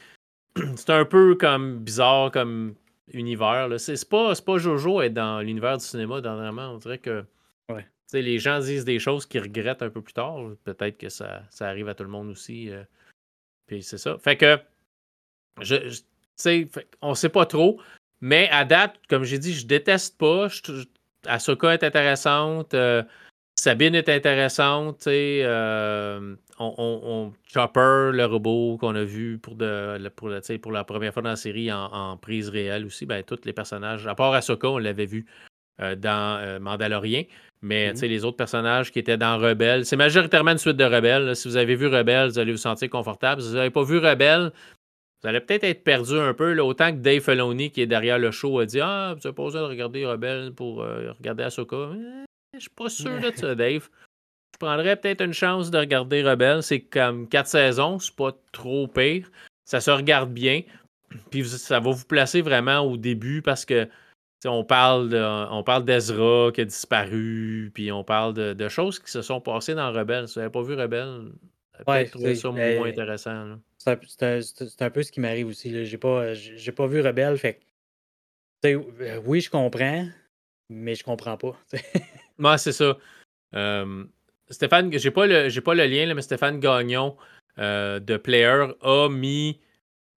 c'est 0.76 0.90
un 0.90 1.04
peu 1.04 1.34
comme 1.34 1.78
bizarre 1.78 2.30
comme 2.30 2.74
univers. 3.12 3.68
C'est, 3.78 4.08
pas, 4.08 4.34
pas 4.34 4.58
Jojo 4.58 5.02
être 5.02 5.14
dans 5.14 5.40
l'univers 5.40 5.78
du 5.78 5.84
cinéma 5.84 6.20
dernièrement. 6.20 6.72
On 6.72 6.78
dirait 6.78 6.98
que 6.98 7.24
les 8.12 8.38
gens 8.38 8.60
disent 8.60 8.84
des 8.84 8.98
choses 8.98 9.26
qu'ils 9.26 9.42
regrettent 9.42 9.82
un 9.82 9.90
peu 9.90 10.02
plus 10.02 10.12
tard. 10.12 10.38
Peut-être 10.64 10.98
que 10.98 11.08
ça, 11.08 11.42
ça, 11.50 11.68
arrive 11.68 11.88
à 11.88 11.94
tout 11.94 12.04
le 12.04 12.10
monde 12.10 12.28
aussi. 12.28 12.70
Euh, 12.70 12.84
puis 13.66 13.82
c'est 13.82 13.98
ça. 13.98 14.16
Fait 14.18 14.36
que, 14.36 14.58
je, 15.60 16.00
sais, 16.36 16.68
on 17.02 17.14
sait 17.14 17.28
pas 17.28 17.46
trop. 17.46 17.80
Mais 18.20 18.48
à 18.50 18.64
date, 18.64 18.96
comme 19.08 19.24
j'ai 19.24 19.38
dit, 19.38 19.54
je 19.54 19.66
déteste 19.66 20.18
pas. 20.18 20.48
Je, 20.48 20.84
Ahsoka 21.26 21.74
est 21.74 21.84
intéressante. 21.84 22.74
Euh, 22.74 23.02
Sabine 23.58 23.94
est 23.94 24.08
intéressante. 24.08 25.06
Euh, 25.06 26.36
on, 26.58 27.32
Chopper, 27.46 28.10
le 28.12 28.24
robot 28.24 28.78
qu'on 28.78 28.94
a 28.94 29.04
vu 29.04 29.38
pour, 29.38 29.54
de, 29.54 30.08
pour, 30.10 30.30
pour 30.62 30.72
la 30.72 30.84
première 30.84 31.12
fois 31.12 31.22
dans 31.22 31.30
la 31.30 31.36
série 31.36 31.70
en, 31.72 32.16
prise 32.16 32.48
réelle 32.48 32.86
aussi, 32.86 33.06
ben, 33.06 33.22
tous 33.22 33.40
les 33.44 33.52
personnages, 33.52 34.06
à 34.06 34.14
part 34.14 34.32
Ahsoka, 34.32 34.68
on 34.68 34.78
l'avait 34.78 35.06
vu 35.06 35.26
dans 35.78 36.58
Mandalorien. 36.60 37.24
Mais 37.62 37.92
mmh 37.92 38.00
les 38.02 38.24
autres 38.24 38.36
personnages 38.36 38.92
qui 38.92 38.98
étaient 38.98 39.16
dans 39.16 39.38
Rebelle, 39.38 39.86
c'est 39.86 39.96
majoritairement 39.96 40.52
une 40.52 40.58
suite 40.58 40.76
de 40.76 40.84
Rebelle. 40.84 41.34
Si 41.34 41.48
vous 41.48 41.56
avez 41.56 41.74
vu 41.74 41.86
Rebelle, 41.86 42.28
vous 42.28 42.38
allez 42.38 42.52
vous 42.52 42.58
sentir 42.58 42.90
confortable. 42.90 43.40
Si 43.40 43.48
vous 43.48 43.54
n'avez 43.54 43.70
pas 43.70 43.82
vu 43.82 43.98
Rebelle, 43.98 44.52
vous 45.22 45.28
allez 45.28 45.40
peut-être 45.40 45.64
être 45.64 45.82
perdu 45.82 46.18
un 46.18 46.34
peu. 46.34 46.58
autant 46.60 46.92
que 46.92 46.98
Dave 46.98 47.20
Filoni, 47.20 47.70
qui 47.70 47.80
est 47.80 47.86
derrière 47.86 48.18
le 48.18 48.30
show, 48.30 48.58
a 48.58 48.66
dit 48.66 48.80
Ah, 48.80 49.14
vous 49.14 49.20
n'avez 49.24 49.34
pas 49.34 49.44
besoin 49.44 49.62
de 49.62 49.66
regarder 49.66 50.06
Rebelle 50.06 50.52
pour 50.52 50.82
euh, 50.82 51.12
regarder 51.12 51.44
Ahsoka. 51.44 51.90
Eh, 51.94 52.26
je 52.54 52.60
suis 52.60 52.70
pas 52.70 52.88
sûr 52.88 53.20
de 53.20 53.32
ça, 53.34 53.54
Dave. 53.54 53.88
Je 54.54 54.58
prendrais 54.58 54.96
peut-être 54.96 55.22
une 55.22 55.32
chance 55.32 55.70
de 55.70 55.78
regarder 55.78 56.22
Rebelle. 56.22 56.62
C'est 56.62 56.80
comme 56.80 57.28
quatre 57.28 57.48
saisons, 57.48 57.98
c'est 57.98 58.14
pas 58.14 58.32
trop 58.52 58.88
pire. 58.88 59.30
Ça 59.64 59.80
se 59.80 59.90
regarde 59.90 60.32
bien. 60.32 60.62
Puis 61.30 61.44
ça 61.44 61.80
va 61.80 61.90
vous 61.90 62.04
placer 62.04 62.42
vraiment 62.42 62.80
au 62.80 62.96
début 62.96 63.42
parce 63.42 63.64
que 63.64 63.88
on 64.44 64.64
parle 64.64 65.08
de, 65.08 65.48
on 65.50 65.62
parle 65.62 65.84
d'Ezra 65.84 66.50
qui 66.52 66.60
a 66.60 66.64
disparu, 66.64 67.70
puis 67.74 67.90
on 67.90 68.04
parle 68.04 68.34
de, 68.34 68.68
choses 68.68 68.98
qui 68.98 69.10
se 69.10 69.22
sont 69.22 69.40
passées 69.40 69.74
dans 69.74 69.92
Rebelle. 69.92 70.28
Si 70.28 70.34
vous 70.34 70.40
n'avez 70.40 70.52
pas 70.52 70.62
vu 70.62 70.74
Rebelle, 70.74 71.32
peut-être 71.84 72.10
trouvé 72.10 72.34
ça 72.34 72.50
moins 72.50 72.84
intéressant. 72.84 73.56
C'est 73.86 74.82
un, 74.82 74.90
peu 74.90 75.02
ce 75.02 75.12
qui 75.12 75.20
m'arrive 75.20 75.48
aussi. 75.48 75.84
J'ai 75.84 75.98
pas, 75.98 76.34
j'ai 76.34 76.72
pas 76.72 76.86
vu 76.86 77.00
Rebelle, 77.00 77.38
euh, 78.64 79.20
oui, 79.24 79.40
je 79.40 79.50
comprends, 79.50 80.08
mais 80.68 80.94
je 80.94 81.04
comprends 81.04 81.36
pas. 81.36 81.56
Moi, 82.38 82.58
c'est 82.58 82.72
ça. 82.72 82.96
Stéphane, 84.50 84.96
j'ai 84.96 85.10
pas 85.10 85.26
le 85.26 85.48
le 85.48 85.86
lien, 85.86 86.14
mais 86.14 86.22
Stéphane 86.22 86.60
Gagnon 86.60 87.16
euh, 87.58 88.00
de 88.00 88.16
Player 88.16 88.66
a 88.82 89.08
mis 89.08 89.60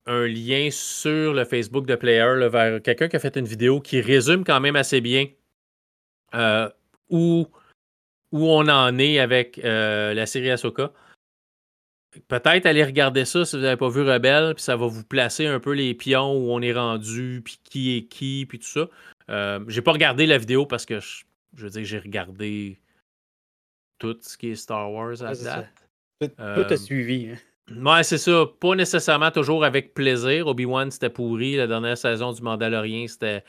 un 0.05 0.27
lien 0.27 0.69
sur 0.71 1.33
le 1.33 1.45
Facebook 1.45 1.85
de 1.85 1.95
Player 1.95 2.49
vers 2.49 2.81
quelqu'un 2.81 3.07
qui 3.07 3.15
a 3.15 3.19
fait 3.19 3.37
une 3.37 3.45
vidéo 3.45 3.79
qui 3.79 4.01
résume 4.01 4.43
quand 4.43 4.59
même 4.59 4.75
assez 4.75 5.01
bien 5.01 5.27
euh, 6.33 6.69
où, 7.09 7.47
où 8.31 8.47
on 8.47 8.67
en 8.67 8.97
est 8.97 9.19
avec 9.19 9.59
euh, 9.59 10.13
la 10.13 10.25
série 10.25 10.51
Ahsoka. 10.51 10.91
Peut-être 12.27 12.65
aller 12.65 12.83
regarder 12.83 13.23
ça 13.23 13.45
si 13.45 13.55
vous 13.55 13.61
n'avez 13.61 13.77
pas 13.77 13.89
vu 13.89 14.01
Rebelle, 14.01 14.55
puis 14.55 14.63
ça 14.63 14.75
va 14.75 14.87
vous 14.87 15.03
placer 15.03 15.45
un 15.45 15.59
peu 15.59 15.73
les 15.73 15.93
pions 15.93 16.33
où 16.33 16.51
on 16.51 16.61
est 16.61 16.73
rendu, 16.73 17.41
puis 17.43 17.59
qui 17.63 17.97
est 17.97 18.03
qui, 18.05 18.45
puis 18.49 18.59
tout 18.59 18.67
ça. 18.67 18.89
Euh, 19.29 19.63
j'ai 19.67 19.81
pas 19.81 19.91
regardé 19.91 20.25
la 20.25 20.39
vidéo 20.39 20.65
parce 20.65 20.85
que 20.85 20.99
je, 20.99 21.23
je 21.55 21.63
veux 21.63 21.69
dire, 21.69 21.85
j'ai 21.85 21.99
regardé 21.99 22.79
tout 23.99 24.17
ce 24.21 24.37
qui 24.37 24.49
est 24.49 24.55
Star 24.55 24.91
Wars 24.91 25.21
à 25.21 25.35
date. 25.35 25.87
Tout, 26.19 26.73
a 26.73 26.77
suivi. 26.77 27.29
Hein. 27.29 27.37
Ouais, 27.85 28.03
c'est 28.03 28.17
ça. 28.17 28.45
Pas 28.59 28.75
nécessairement 28.75 29.31
toujours 29.31 29.63
avec 29.63 29.93
plaisir. 29.93 30.47
Obi-Wan, 30.47 30.89
c'était 30.89 31.09
pourri. 31.09 31.55
La 31.55 31.67
dernière 31.67 31.97
saison 31.97 32.31
du 32.31 32.41
Mandalorian, 32.41 33.07
c'était 33.07 33.43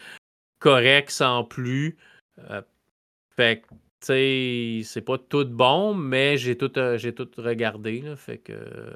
correct 0.59 1.11
sans 1.11 1.45
plus. 1.45 1.97
Euh, 2.51 2.63
fait 3.37 3.65
c'est 4.01 5.05
pas 5.05 5.19
tout 5.19 5.45
bon, 5.45 5.95
mais 5.95 6.37
j'ai 6.37 6.57
tout, 6.57 6.79
euh, 6.79 6.99
tout 7.13 7.29
regardé. 7.39 8.03
fait 8.17 8.39
que, 8.39 8.53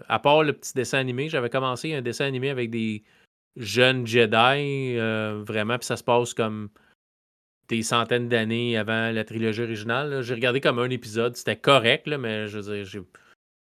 à 0.09 0.19
part 0.19 0.43
le 0.43 0.53
petit 0.53 0.75
dessin 0.75 0.99
animé, 0.99 1.29
j'avais 1.29 1.51
commencé 1.51 1.95
un 1.95 2.03
dessin 2.03 2.27
animé 2.27 2.51
avec 2.51 2.71
des 2.71 3.05
jeunes 3.57 4.07
Jedi, 4.07 4.97
euh, 4.99 5.43
vraiment, 5.47 5.79
puis 5.79 5.87
ça 5.87 5.97
se 5.97 6.05
passe 6.05 6.35
comme 6.35 6.71
des 7.69 7.83
centaines 7.83 8.29
d'années 8.29 8.77
avant 8.77 9.11
la 9.11 9.25
trilogie 9.25 9.63
originale. 9.63 10.23
J'ai 10.23 10.35
regardé 10.35 10.61
comme 10.61 10.79
un 10.79 10.91
épisode. 10.91 11.37
C'était 11.37 11.57
correct, 11.57 12.07
là, 12.07 12.19
mais 12.19 12.47
je 12.49 12.59
veux 12.59 12.85
dire, 12.85 13.05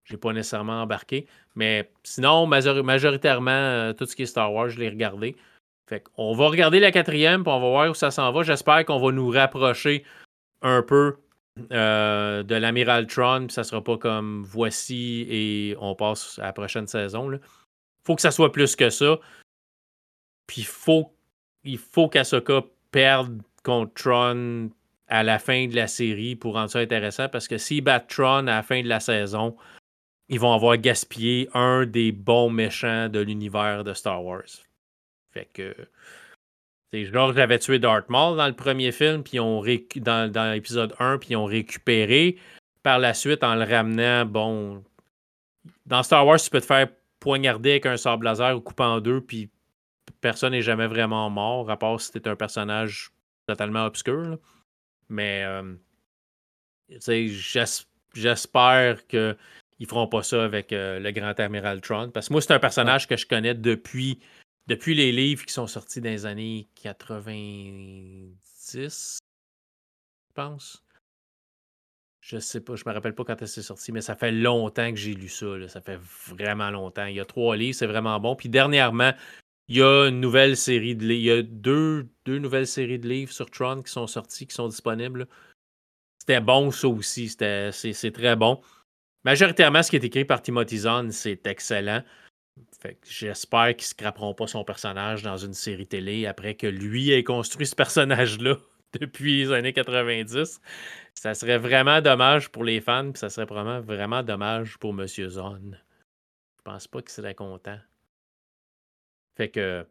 j'ai 0.06 0.18
pas 0.18 0.34
nécessairement 0.34 0.82
embarqué. 0.82 1.28
Mais 1.56 1.90
sinon, 2.04 2.46
majoritairement, 2.46 3.52
euh, 3.52 3.94
tout 3.94 4.06
ce 4.06 4.16
qui 4.16 4.24
est 4.24 4.28
Star 4.28 4.54
Wars, 4.54 4.70
je 4.70 4.80
l'ai 4.80 4.90
regardé. 4.90 5.36
Fait 5.88 6.04
on 6.18 6.36
va 6.36 6.48
regarder 6.48 6.80
la 6.80 6.92
quatrième, 6.92 7.44
puis 7.44 7.52
on 7.52 7.60
va 7.60 7.68
voir 7.68 7.90
où 7.90 7.94
ça 7.94 8.12
s'en 8.12 8.32
va. 8.32 8.44
J'espère 8.44 8.86
qu'on 8.86 9.00
va 9.00 9.12
nous 9.12 9.30
rapprocher 9.30 10.04
un 10.62 10.82
peu 10.82 11.16
euh, 11.72 12.44
de 12.44 12.56
l'Amiral 12.56 13.08
Tron, 13.08 13.48
puis 13.48 13.54
ça 13.54 13.64
sera 13.64 13.84
pas 13.84 13.98
comme 13.98 14.44
voici 14.44 15.26
et 15.30 15.76
on 15.80 15.96
passe 15.96 16.40
à 16.40 16.44
la 16.44 16.54
prochaine 16.54 16.88
saison. 16.88 17.32
Il 17.32 17.40
faut 18.04 18.16
que 18.16 18.22
ça 18.22 18.32
soit 18.32 18.52
plus 18.52 18.76
que 18.76 18.90
ça. 18.90 19.20
Puis 20.48 20.64
faut, 20.64 21.14
il 21.64 21.78
faut 21.78 22.08
qu'Asoka 22.10 22.64
perde 22.92 23.42
contre 23.64 23.94
Tron 23.94 24.70
à 25.08 25.24
la 25.24 25.40
fin 25.40 25.68
de 25.68 25.76
la 25.76 25.88
série 25.88 26.36
pour 26.36 26.54
rendre 26.54 26.70
ça 26.70 26.80
intéressant, 26.80 27.30
parce 27.30 27.48
que 27.48 27.58
s'il 27.58 27.84
bat 27.84 28.00
Tron 28.00 28.48
à 28.48 28.58
la 28.58 28.64
fin 28.64 28.82
de 28.82 28.88
la 28.88 29.00
saison, 29.00 29.56
ils 30.30 30.40
vont 30.40 30.54
avoir 30.54 30.78
gaspillé 30.78 31.50
un 31.54 31.86
des 31.86 32.12
bons 32.12 32.50
méchants 32.50 33.10
de 33.10 33.20
l'univers 33.20 33.84
de 33.84 33.94
Star 33.94 34.24
Wars. 34.24 34.44
Fait 35.32 35.48
que. 35.54 35.76
C'est 36.92 37.06
genre, 37.06 37.34
j'avais 37.34 37.60
tué 37.60 37.80
Darth 37.80 38.10
Maul 38.10 38.38
dans 38.38 38.48
le 38.48 38.54
premier 38.54 38.92
film, 38.92 39.24
puis 39.24 39.40
on 39.40 39.62
dans, 39.98 40.32
dans 40.32 40.54
l'épisode 40.54 40.94
1, 41.00 41.18
puis 41.18 41.30
ils 41.32 41.36
ont 41.36 41.46
récupéré. 41.46 42.38
Par 42.84 43.00
la 43.00 43.14
suite, 43.14 43.44
en 43.44 43.56
le 43.56 43.66
ramenant, 43.66 44.26
bon. 44.26 44.84
Dans 45.86 46.04
Star 46.04 46.26
Wars, 46.26 46.40
tu 46.40 46.50
peux 46.50 46.62
te 46.62 46.66
faire 46.66 46.88
poignarder 47.20 47.72
avec 47.72 47.86
un 47.86 47.98
sable 47.98 48.26
laser 48.26 48.56
ou 48.56 48.62
couper 48.62 48.84
en 48.84 49.02
deux, 49.02 49.20
puis 49.20 49.50
personne 50.22 50.52
n'est 50.52 50.62
jamais 50.62 50.88
vraiment 50.88 51.30
mort, 51.30 51.70
à 51.70 51.78
part 51.78 52.00
si 52.00 52.12
t'es 52.12 52.28
un 52.28 52.36
personnage 52.36 53.12
totalement 53.48 53.86
obscur. 53.86 54.38
Mais, 55.10 55.44
euh, 55.44 55.74
j'espère 58.14 59.08
que 59.08 59.36
ils 59.80 59.88
feront 59.88 60.08
pas 60.08 60.24
ça 60.24 60.44
avec 60.44 60.74
euh, 60.74 61.00
le 61.00 61.12
grand 61.12 61.40
amiral 61.40 61.82
Tron. 61.82 62.10
Parce 62.10 62.30
que 62.30 62.34
moi, 62.34 62.42
c'est 62.42 62.54
un 62.54 62.60
personnage 62.60 63.08
que 63.08 63.16
je 63.16 63.28
connais 63.28 63.54
depuis, 63.54 64.20
depuis 64.68 64.96
les 64.96 65.12
livres 65.12 65.46
qui 65.46 65.54
sont 65.54 65.68
sortis 65.68 66.02
dans 66.02 66.10
les 66.10 66.26
années 66.26 66.68
90, 66.76 69.20
je 70.30 70.34
pense. 70.34 70.84
Je 72.20 72.40
sais 72.40 72.60
pas, 72.60 72.76
je 72.76 72.84
me 72.86 72.94
rappelle 72.94 73.16
pas 73.16 73.24
quand 73.24 73.42
elle 73.42 73.48
s'est 73.48 73.62
sortie, 73.62 73.94
mais 73.94 74.02
ça 74.02 74.16
fait 74.16 74.34
longtemps 74.34 74.92
que 74.92 74.98
j'ai 74.98 75.14
lu 75.14 75.30
ça. 75.30 75.46
Ça 75.70 75.80
fait 75.80 75.98
vraiment 76.02 76.70
longtemps. 76.70 77.06
Il 77.06 77.16
y 77.16 77.22
a 77.22 77.26
trois 77.26 77.56
livres, 77.56 77.78
c'est 77.78 77.88
vraiment 77.88 78.20
bon. 78.20 78.36
Puis 78.36 78.50
dernièrement, 78.50 79.14
il 79.70 79.78
y 79.78 79.82
a 79.82 80.10
une 80.10 80.20
nouvelle 80.20 80.58
série 80.58 80.96
de 80.96 81.06
livres. 81.06 81.22
Il 81.22 81.26
y 81.26 81.32
a 81.32 81.42
deux, 81.42 82.10
deux 82.26 82.40
nouvelles 82.40 82.68
séries 82.68 83.00
de 83.00 83.08
livres 83.08 83.32
sur 83.32 83.50
Tron 83.50 83.82
qui 83.82 83.92
sont 83.92 84.08
sortis, 84.08 84.46
qui 84.46 84.56
sont 84.56 84.68
disponibles. 84.68 85.28
C'était 86.20 86.42
bon, 86.42 86.72
ça 86.72 86.90
aussi. 86.90 87.30
C'est 87.30 88.12
très 88.12 88.36
bon. 88.36 88.60
Majoritairement, 89.24 89.82
ce 89.82 89.92
qui 89.92 89.96
est 89.96 90.04
écrit 90.04 90.26
par 90.26 90.42
Timothy 90.42 90.80
Zahn, 90.80 91.12
c'est 91.12 91.48
excellent. 91.48 92.04
J'espère 93.04 93.76
qu'ils 93.76 93.86
ne 93.86 93.90
scraperont 93.90 94.34
pas 94.34 94.48
son 94.48 94.64
personnage 94.64 95.24
dans 95.24 95.38
une 95.38 95.54
série 95.54 95.88
télé 95.88 96.26
après 96.26 96.56
que 96.56 96.68
lui 96.68 97.12
ait 97.12 97.24
construit 97.24 97.68
ce 97.68 97.76
personnage-là 97.76 98.56
depuis 99.00 99.38
les 99.38 99.52
années 99.52 99.74
90. 99.74 100.62
Ça 101.14 101.34
serait 101.34 101.58
vraiment 101.58 102.02
dommage 102.02 102.50
pour 102.50 102.64
les 102.64 102.82
fans, 102.82 103.12
puis 103.12 103.20
ça 103.20 103.30
serait 103.30 103.46
vraiment, 103.46 103.82
vraiment 103.82 104.24
dommage 104.24 104.78
pour 104.78 104.92
M. 104.92 105.08
Zahn. 105.08 105.80
Je 106.58 106.62
pense 106.64 106.88
pas 106.88 107.02
qu'il 107.02 107.12
serait 107.12 107.36
content. 107.36 107.80
Fait 109.36 109.50
que 109.50 109.86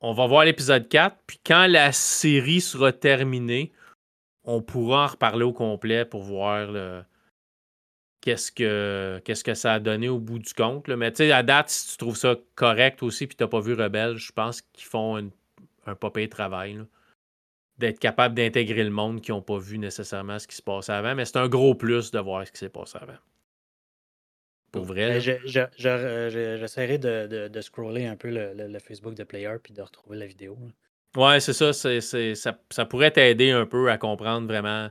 on 0.00 0.12
va 0.12 0.26
voir 0.26 0.44
l'épisode 0.44 0.88
4, 0.88 1.16
puis 1.26 1.40
quand 1.44 1.66
la 1.66 1.90
série 1.90 2.60
sera 2.60 2.92
terminée, 2.92 3.72
on 4.44 4.62
pourra 4.62 5.04
en 5.04 5.06
reparler 5.08 5.44
au 5.44 5.52
complet 5.52 6.04
pour 6.04 6.22
voir 6.22 6.70
le, 6.70 7.02
qu'est-ce 8.20 8.52
que, 8.52 9.20
qu'est-ce 9.24 9.44
que 9.44 9.54
ça 9.54 9.74
a 9.74 9.80
donné 9.80 10.08
au 10.08 10.18
bout 10.18 10.38
du 10.38 10.52
compte. 10.54 10.88
Mais 10.88 11.10
tu 11.12 11.18
sais, 11.18 11.32
à 11.32 11.42
date, 11.42 11.70
si 11.70 11.92
tu 11.92 11.96
trouves 11.98 12.16
ça 12.16 12.36
correct 12.54 13.02
aussi 13.02 13.26
puis 13.26 13.36
tu 13.36 13.44
n'as 13.44 13.48
pas 13.48 13.60
vu 13.60 13.74
Rebelle, 13.74 14.16
je 14.16 14.32
pense 14.32 14.62
qu'ils 14.62 14.86
font 14.86 15.16
un 15.86 15.94
pas 15.94 16.10
de 16.10 16.26
travail. 16.26 16.80
D'être 17.78 18.00
capable 18.00 18.34
d'intégrer 18.34 18.82
le 18.82 18.90
monde 18.90 19.20
qui 19.20 19.30
n'ont 19.30 19.42
pas 19.42 19.58
vu 19.58 19.78
nécessairement 19.78 20.38
ce 20.38 20.48
qui 20.48 20.56
se 20.56 20.62
passait 20.62 20.92
avant. 20.92 21.14
Mais 21.14 21.24
c'est 21.24 21.38
un 21.38 21.48
gros 21.48 21.74
plus 21.74 22.10
de 22.10 22.18
voir 22.18 22.44
ce 22.44 22.50
qui 22.50 22.58
s'est 22.58 22.68
passé 22.68 22.98
avant. 23.00 23.18
Pour 24.72 24.84
vrai. 24.84 25.20
J'essaierai 25.20 26.98
de, 26.98 27.48
de, 27.48 27.60
scroller 27.60 28.06
un 28.06 28.16
peu 28.16 28.30
le, 28.30 28.78
Facebook 28.80 29.14
de 29.14 29.24
Player 29.24 29.54
puis 29.62 29.72
de 29.72 29.80
retrouver 29.80 30.18
la 30.18 30.26
vidéo. 30.26 30.58
Ouais, 31.16 31.40
c'est 31.40 31.52
ça, 31.52 31.72
c'est, 31.72 32.34
ça. 32.34 32.58
Ça 32.70 32.84
pourrait 32.84 33.12
t'aider 33.12 33.50
un 33.50 33.64
peu 33.64 33.90
à 33.90 33.96
comprendre 33.96 34.46
vraiment 34.46 34.90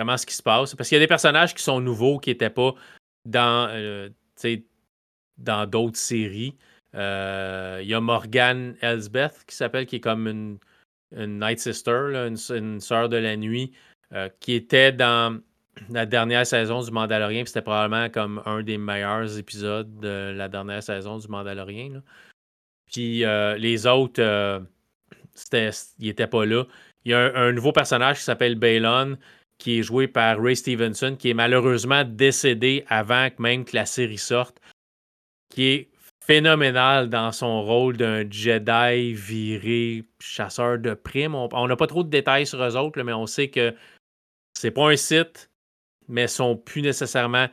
vraiment 0.00 0.16
ce 0.16 0.26
qui 0.26 0.34
se 0.34 0.42
passe. 0.42 0.74
Parce 0.74 0.88
qu'il 0.88 0.96
y 0.96 1.00
a 1.00 1.04
des 1.04 1.08
personnages 1.08 1.54
qui 1.54 1.62
sont 1.62 1.80
nouveaux, 1.80 2.18
qui 2.18 2.30
n'étaient 2.30 2.50
pas 2.50 2.74
dans 3.24 3.68
euh, 3.70 4.08
dans 5.38 5.66
d'autres 5.66 5.98
séries. 5.98 6.56
Euh, 6.94 7.80
il 7.82 7.88
y 7.88 7.94
a 7.94 8.00
Morgan 8.00 8.74
Elsbeth 8.80 9.44
qui 9.46 9.54
s'appelle, 9.54 9.86
qui 9.86 9.96
est 9.96 10.00
comme 10.00 10.26
une, 10.26 10.58
Night 11.12 11.60
Sister, 11.60 12.26
une, 12.26 12.36
une 12.50 12.80
sœur 12.80 13.08
de 13.08 13.16
la 13.16 13.36
nuit, 13.36 13.72
euh, 14.12 14.28
qui 14.40 14.54
était 14.54 14.92
dans 14.92 15.40
la 15.88 16.06
dernière 16.06 16.46
saison 16.46 16.82
du 16.82 16.90
Mandalorian. 16.90 17.44
C'était 17.46 17.62
probablement 17.62 18.08
comme 18.10 18.42
un 18.44 18.62
des 18.62 18.78
meilleurs 18.78 19.38
épisodes 19.38 20.00
de 20.00 20.34
la 20.36 20.48
dernière 20.48 20.82
saison 20.82 21.18
du 21.18 21.28
Mandalorian. 21.28 22.02
Puis 22.92 23.22
les 23.58 23.86
autres, 23.86 24.20
ils 25.52 25.72
n'étaient 26.00 26.26
pas 26.26 26.44
là. 26.44 26.64
Il 27.04 27.12
y 27.12 27.14
a 27.14 27.20
un, 27.20 27.34
un 27.34 27.52
nouveau 27.52 27.72
personnage 27.72 28.18
qui 28.18 28.24
s'appelle 28.24 28.56
Balon, 28.56 29.16
qui 29.60 29.78
est 29.78 29.82
joué 29.82 30.08
par 30.08 30.42
Ray 30.42 30.56
Stevenson, 30.56 31.14
qui 31.16 31.30
est 31.30 31.34
malheureusement 31.34 32.02
décédé 32.04 32.84
avant 32.88 33.28
même 33.38 33.64
que 33.64 33.76
la 33.76 33.86
série 33.86 34.18
sorte, 34.18 34.60
qui 35.50 35.64
est 35.66 35.88
phénoménal 36.24 37.10
dans 37.10 37.30
son 37.30 37.62
rôle 37.62 37.96
d'un 37.96 38.28
Jedi 38.28 39.12
viré 39.12 40.04
chasseur 40.20 40.78
de 40.78 40.94
primes. 40.94 41.34
On 41.34 41.68
n'a 41.68 41.76
pas 41.76 41.86
trop 41.86 42.02
de 42.02 42.08
détails 42.08 42.46
sur 42.46 42.62
eux 42.62 42.76
autres, 42.76 43.02
mais 43.02 43.12
on 43.12 43.26
sait 43.26 43.48
que 43.48 43.74
c'est 44.54 44.70
pas 44.70 44.90
un 44.90 44.96
site, 44.96 45.50
mais 46.08 46.24
ils 46.24 46.28
sont 46.28 46.56
plus 46.56 46.82
nécessairement 46.82 47.48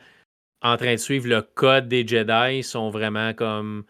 en 0.62 0.76
train 0.76 0.92
de 0.92 0.98
suivre 0.98 1.28
le 1.28 1.42
code 1.42 1.88
des 1.88 2.06
Jedi. 2.06 2.58
Ils 2.58 2.64
sont 2.64 2.90
vraiment 2.90 3.34
comme. 3.34 3.84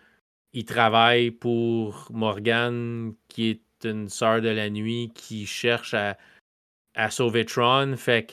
Ils 0.54 0.64
travaillent 0.64 1.30
pour 1.30 2.08
Morgan, 2.10 3.12
qui 3.28 3.50
est 3.50 3.84
une 3.84 4.08
sœur 4.08 4.40
de 4.40 4.48
la 4.48 4.70
nuit, 4.70 5.12
qui 5.14 5.46
cherche 5.46 5.94
à 5.94 6.16
à 6.95 7.11
sauver 7.11 7.45
Tron. 7.45 7.97
Fait 7.97 8.26
que 8.26 8.32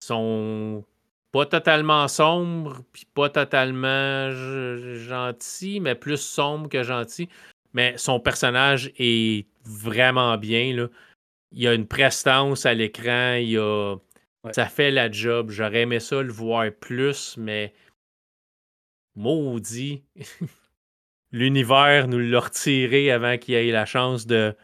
sont 0.00 0.84
pas 1.32 1.46
totalement 1.46 2.08
sombres, 2.08 2.82
puis 2.92 3.06
pas 3.14 3.28
totalement 3.28 4.30
gentils, 4.30 5.80
mais 5.80 5.94
plus 5.94 6.20
sombres 6.20 6.68
que 6.68 6.82
gentils. 6.82 7.28
mais 7.74 7.96
son 7.98 8.18
personnage 8.18 8.90
est 8.98 9.46
vraiment 9.64 10.38
bien. 10.38 10.74
Là. 10.74 10.88
Il 11.52 11.60
y 11.60 11.68
a 11.68 11.74
une 11.74 11.86
prestance 11.86 12.66
à 12.66 12.74
l'écran, 12.74 13.34
il 13.34 13.58
a... 13.58 13.96
ça 14.52 14.66
fait 14.66 14.90
la 14.90 15.10
job. 15.10 15.50
J'aurais 15.50 15.82
aimé 15.82 16.00
ça 16.00 16.22
le 16.22 16.32
voir 16.32 16.70
plus, 16.72 17.36
mais 17.36 17.74
maudit. 19.16 20.02
L'univers 21.32 22.08
nous 22.08 22.18
l'a 22.18 22.40
retiré 22.40 23.10
avant 23.10 23.36
qu'il 23.36 23.54
ait 23.54 23.70
la 23.70 23.84
chance 23.84 24.26
de, 24.26 24.56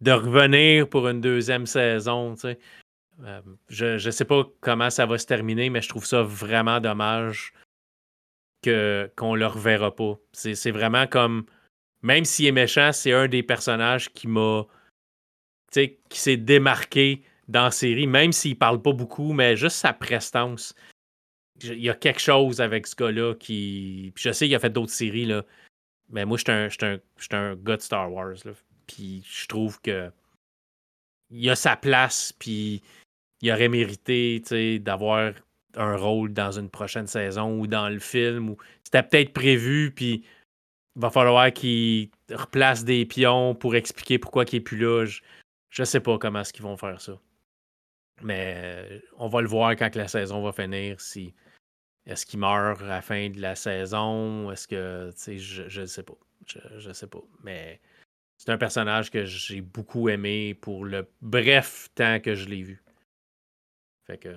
de 0.00 0.12
revenir 0.12 0.88
pour 0.88 1.08
une 1.08 1.20
deuxième 1.20 1.66
saison. 1.66 2.34
Euh, 2.44 3.40
je 3.68 4.04
ne 4.04 4.10
sais 4.10 4.24
pas 4.24 4.44
comment 4.60 4.90
ça 4.90 5.06
va 5.06 5.18
se 5.18 5.26
terminer, 5.26 5.70
mais 5.70 5.80
je 5.80 5.88
trouve 5.88 6.04
ça 6.04 6.22
vraiment 6.22 6.80
dommage 6.80 7.52
qu'on 8.62 9.34
ne 9.34 9.38
le 9.38 9.46
reverra 9.46 9.94
pas. 9.94 10.18
C'est, 10.32 10.70
vraiment 10.70 11.06
comme. 11.06 11.46
Même 12.02 12.24
s'il 12.24 12.46
est 12.46 12.52
méchant, 12.52 12.92
c'est 12.92 13.12
un 13.12 13.28
des 13.28 13.42
personnages 13.42 14.12
qui 14.12 14.28
m'a. 14.28 14.66
qui 15.72 15.96
s'est 16.10 16.36
démarqué 16.36 17.22
dans 17.48 17.64
la 17.64 17.70
série, 17.70 18.06
même 18.06 18.32
s'il 18.32 18.58
parle 18.58 18.82
pas 18.82 18.92
beaucoup, 18.92 19.32
mais 19.32 19.56
juste 19.56 19.76
sa 19.76 19.92
prestance. 19.92 20.74
Il 21.62 21.80
y 21.80 21.88
a 21.88 21.94
quelque 21.94 22.20
chose 22.20 22.60
avec 22.60 22.86
ce 22.86 22.96
gars-là 22.96 23.34
qui. 23.34 24.12
je 24.16 24.32
sais 24.32 24.46
qu'il 24.46 24.54
a 24.54 24.58
fait 24.58 24.70
d'autres 24.70 24.92
séries, 24.92 25.26
là. 25.26 25.44
Mais 26.10 26.24
moi, 26.24 26.36
je 26.36 26.42
suis 26.42 26.84
un, 26.84 26.98
un, 27.32 27.56
gars 27.56 27.76
de 27.76 27.82
Star 27.82 28.12
Wars. 28.12 28.36
Là. 28.44 28.52
Puis 28.86 29.22
je 29.28 29.46
trouve 29.46 29.80
que 29.80 30.10
il 31.30 31.50
a 31.50 31.56
sa 31.56 31.76
place, 31.76 32.32
puis 32.32 32.82
il 33.42 33.52
aurait 33.52 33.68
mérité 33.68 34.40
d'avoir 34.78 35.32
un 35.74 35.96
rôle 35.96 36.32
dans 36.32 36.52
une 36.52 36.70
prochaine 36.70 37.06
saison 37.06 37.58
ou 37.58 37.66
dans 37.66 37.88
le 37.88 37.98
film. 37.98 38.50
Ou... 38.50 38.56
C'était 38.84 39.02
peut-être 39.02 39.32
prévu, 39.32 39.92
puis 39.94 40.24
il 40.96 41.02
va 41.02 41.10
falloir 41.10 41.52
qu'il 41.52 42.10
replace 42.30 42.84
des 42.84 43.04
pions 43.04 43.54
pour 43.54 43.74
expliquer 43.76 44.18
pourquoi 44.18 44.44
il 44.44 44.54
n'est 44.54 44.60
plus 44.60 44.78
là. 44.78 45.04
Je, 45.04 45.82
ne 45.82 45.84
sais 45.84 46.00
pas 46.00 46.18
comment 46.18 46.40
est-ce 46.40 46.52
qu'ils 46.52 46.62
vont 46.62 46.76
faire 46.76 47.00
ça. 47.00 47.18
Mais 48.22 48.54
euh, 48.56 49.00
on 49.18 49.28
va 49.28 49.42
le 49.42 49.48
voir 49.48 49.76
quand 49.76 49.94
la 49.94 50.08
saison 50.08 50.42
va 50.42 50.52
finir. 50.52 51.00
Si 51.00 51.34
est-ce 52.06 52.24
qu'il 52.24 52.38
meurt 52.38 52.80
à 52.80 52.86
la 52.86 53.02
fin 53.02 53.28
de 53.28 53.40
la 53.40 53.56
saison? 53.56 54.50
Est-ce 54.50 54.68
que 54.68 55.10
je 55.26 55.80
ne 55.80 55.86
sais 55.86 56.02
pas. 56.02 56.16
Je 56.46 56.88
ne 56.88 56.92
sais 56.94 57.08
pas. 57.08 57.22
Mais 57.42 57.80
c'est 58.36 58.50
un 58.50 58.58
personnage 58.58 59.10
que 59.10 59.24
j'ai 59.24 59.60
beaucoup 59.60 60.08
aimé 60.08 60.54
pour 60.54 60.84
le 60.84 61.08
bref 61.22 61.88
temps 61.94 62.20
que 62.20 62.34
je 62.34 62.48
l'ai 62.48 62.62
vu. 62.62 62.82
Fait 64.06 64.18
que 64.18 64.34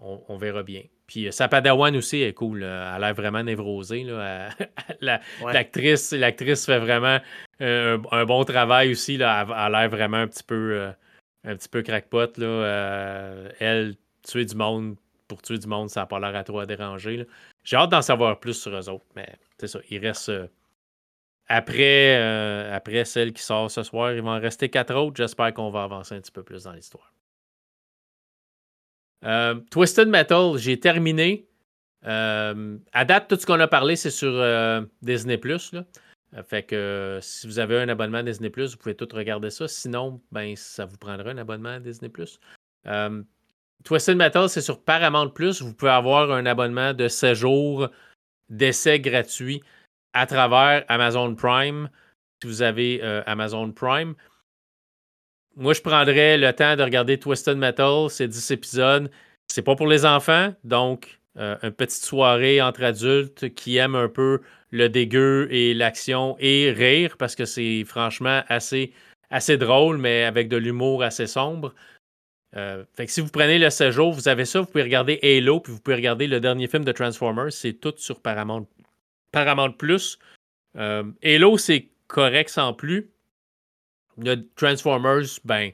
on, 0.00 0.36
verra 0.36 0.62
bien. 0.62 0.82
Puis 1.06 1.26
euh, 1.26 1.30
sa 1.30 1.48
Padawan 1.48 1.96
aussi 1.96 2.22
est 2.22 2.32
cool. 2.32 2.62
Elle 2.62 2.68
a 2.68 2.98
l'air 2.98 3.14
vraiment 3.14 3.42
névrosée. 3.42 4.04
L'actrice 5.00 6.12
l'actrice 6.12 6.66
fait 6.66 6.78
vraiment 6.78 7.18
euh, 7.60 7.98
un, 8.12 8.24
bon 8.24 8.44
travail 8.44 8.92
aussi. 8.92 9.16
Là. 9.16 9.44
Elle 9.44 9.52
a 9.52 9.68
l'air 9.70 9.90
vraiment 9.90 10.18
un 10.18 10.28
petit 10.28 10.44
peu 10.44 10.72
euh, 10.72 10.92
un 11.44 11.56
petit 11.56 11.68
peu 11.68 11.82
crackpot. 11.82 12.36
Là. 12.36 13.48
elle, 13.58 13.96
tuer 14.22 14.44
du 14.44 14.54
monde 14.54 14.96
pour 15.26 15.42
tuer 15.42 15.58
du 15.58 15.66
monde, 15.66 15.90
ça 15.90 16.00
n'a 16.00 16.06
pas 16.06 16.20
l'air 16.20 16.34
à 16.34 16.44
trop 16.44 16.60
à 16.60 16.66
déranger. 16.66 17.26
J'ai 17.64 17.76
hâte 17.76 17.90
d'en 17.90 18.00
savoir 18.00 18.40
plus 18.40 18.54
sur 18.54 18.74
eux 18.74 18.88
autres, 18.88 19.04
mais 19.14 19.28
c'est 19.58 19.66
ça. 19.66 19.80
Il 19.90 19.98
reste 19.98 20.30
après, 21.48 22.18
euh, 22.18 22.76
après 22.76 23.06
celle 23.06 23.32
qui 23.32 23.42
sort 23.42 23.70
ce 23.70 23.82
soir, 23.82 24.12
il 24.12 24.20
va 24.20 24.32
en 24.32 24.40
rester 24.40 24.68
quatre 24.68 24.94
autres. 24.94 25.16
J'espère 25.16 25.54
qu'on 25.54 25.70
va 25.70 25.84
avancer 25.84 26.14
un 26.14 26.20
petit 26.20 26.30
peu 26.30 26.42
plus 26.42 26.64
dans 26.64 26.72
l'histoire. 26.72 27.12
Euh, 29.24 29.54
Twisted 29.70 30.08
Metal, 30.08 30.58
j'ai 30.58 30.78
terminé. 30.78 31.48
Euh, 32.06 32.76
à 32.92 33.04
date, 33.04 33.28
tout 33.28 33.36
ce 33.36 33.46
qu'on 33.46 33.58
a 33.60 33.66
parlé, 33.66 33.96
c'est 33.96 34.10
sur 34.10 34.30
Disney. 35.00 35.40
Fait 36.46 36.62
que 36.62 37.18
si 37.22 37.46
vous 37.46 37.58
avez 37.58 37.80
un 37.80 37.88
abonnement 37.88 38.18
à 38.18 38.22
Disney 38.22 38.50
vous 38.54 38.76
pouvez 38.76 38.94
tout 38.94 39.08
regarder 39.10 39.48
ça. 39.48 39.66
Sinon, 39.66 40.20
ben, 40.30 40.54
ça 40.54 40.84
vous 40.84 40.98
prendra 40.98 41.30
un 41.30 41.38
abonnement 41.38 41.70
à 41.70 41.80
Disney. 41.80 42.12
Twisted 43.84 44.16
Metal, 44.16 44.48
c'est 44.50 44.60
sur 44.60 44.84
Paramount 44.84 45.30
Plus. 45.30 45.62
Vous 45.62 45.72
pouvez 45.72 45.92
avoir 45.92 46.30
un 46.30 46.44
abonnement 46.44 46.92
de 46.92 47.08
7 47.08 47.34
jours 47.34 47.88
d'essai 48.50 49.00
gratuit 49.00 49.62
à 50.18 50.26
travers 50.26 50.84
Amazon 50.88 51.34
Prime, 51.36 51.88
si 52.42 52.48
vous 52.48 52.62
avez 52.62 53.00
euh, 53.04 53.22
Amazon 53.26 53.70
Prime. 53.70 54.14
Moi, 55.54 55.74
je 55.74 55.80
prendrais 55.80 56.36
le 56.36 56.52
temps 56.52 56.74
de 56.74 56.82
regarder 56.82 57.18
Twisted 57.18 57.56
Metal, 57.56 58.10
ces 58.10 58.26
10 58.26 58.50
épisodes. 58.50 59.10
C'est 59.46 59.62
pas 59.62 59.76
pour 59.76 59.86
les 59.86 60.04
enfants, 60.04 60.52
donc 60.64 61.20
euh, 61.38 61.56
une 61.62 61.70
petite 61.70 62.04
soirée 62.04 62.60
entre 62.60 62.82
adultes 62.82 63.54
qui 63.54 63.76
aiment 63.76 63.94
un 63.94 64.08
peu 64.08 64.40
le 64.70 64.88
dégueu 64.88 65.46
et 65.52 65.72
l'action 65.72 66.36
et 66.40 66.72
rire 66.72 67.16
parce 67.16 67.36
que 67.36 67.44
c'est 67.44 67.84
franchement 67.84 68.42
assez, 68.48 68.92
assez 69.30 69.56
drôle, 69.56 69.98
mais 69.98 70.24
avec 70.24 70.48
de 70.48 70.56
l'humour 70.56 71.04
assez 71.04 71.28
sombre. 71.28 71.74
Euh, 72.56 72.84
si 73.06 73.20
vous 73.20 73.30
prenez 73.30 73.58
le 73.58 73.70
séjour, 73.70 74.12
vous 74.12 74.26
avez 74.26 74.44
ça, 74.44 74.60
vous 74.60 74.66
pouvez 74.66 74.82
regarder 74.82 75.20
Halo, 75.22 75.60
puis 75.60 75.72
vous 75.72 75.80
pouvez 75.80 75.96
regarder 75.96 76.26
le 76.26 76.40
dernier 76.40 76.66
film 76.66 76.84
de 76.84 76.92
Transformers, 76.92 77.52
c'est 77.52 77.74
tout 77.74 77.94
sur 77.96 78.20
Paramount 78.20 78.66
Paramount 79.32 79.72
Plus. 79.72 80.18
Euh, 80.76 81.04
Halo, 81.22 81.58
c'est 81.58 81.88
correct 82.06 82.50
sans 82.50 82.72
plus. 82.72 83.10
Le 84.16 84.36
Transformers, 84.56 85.26
ben, 85.44 85.70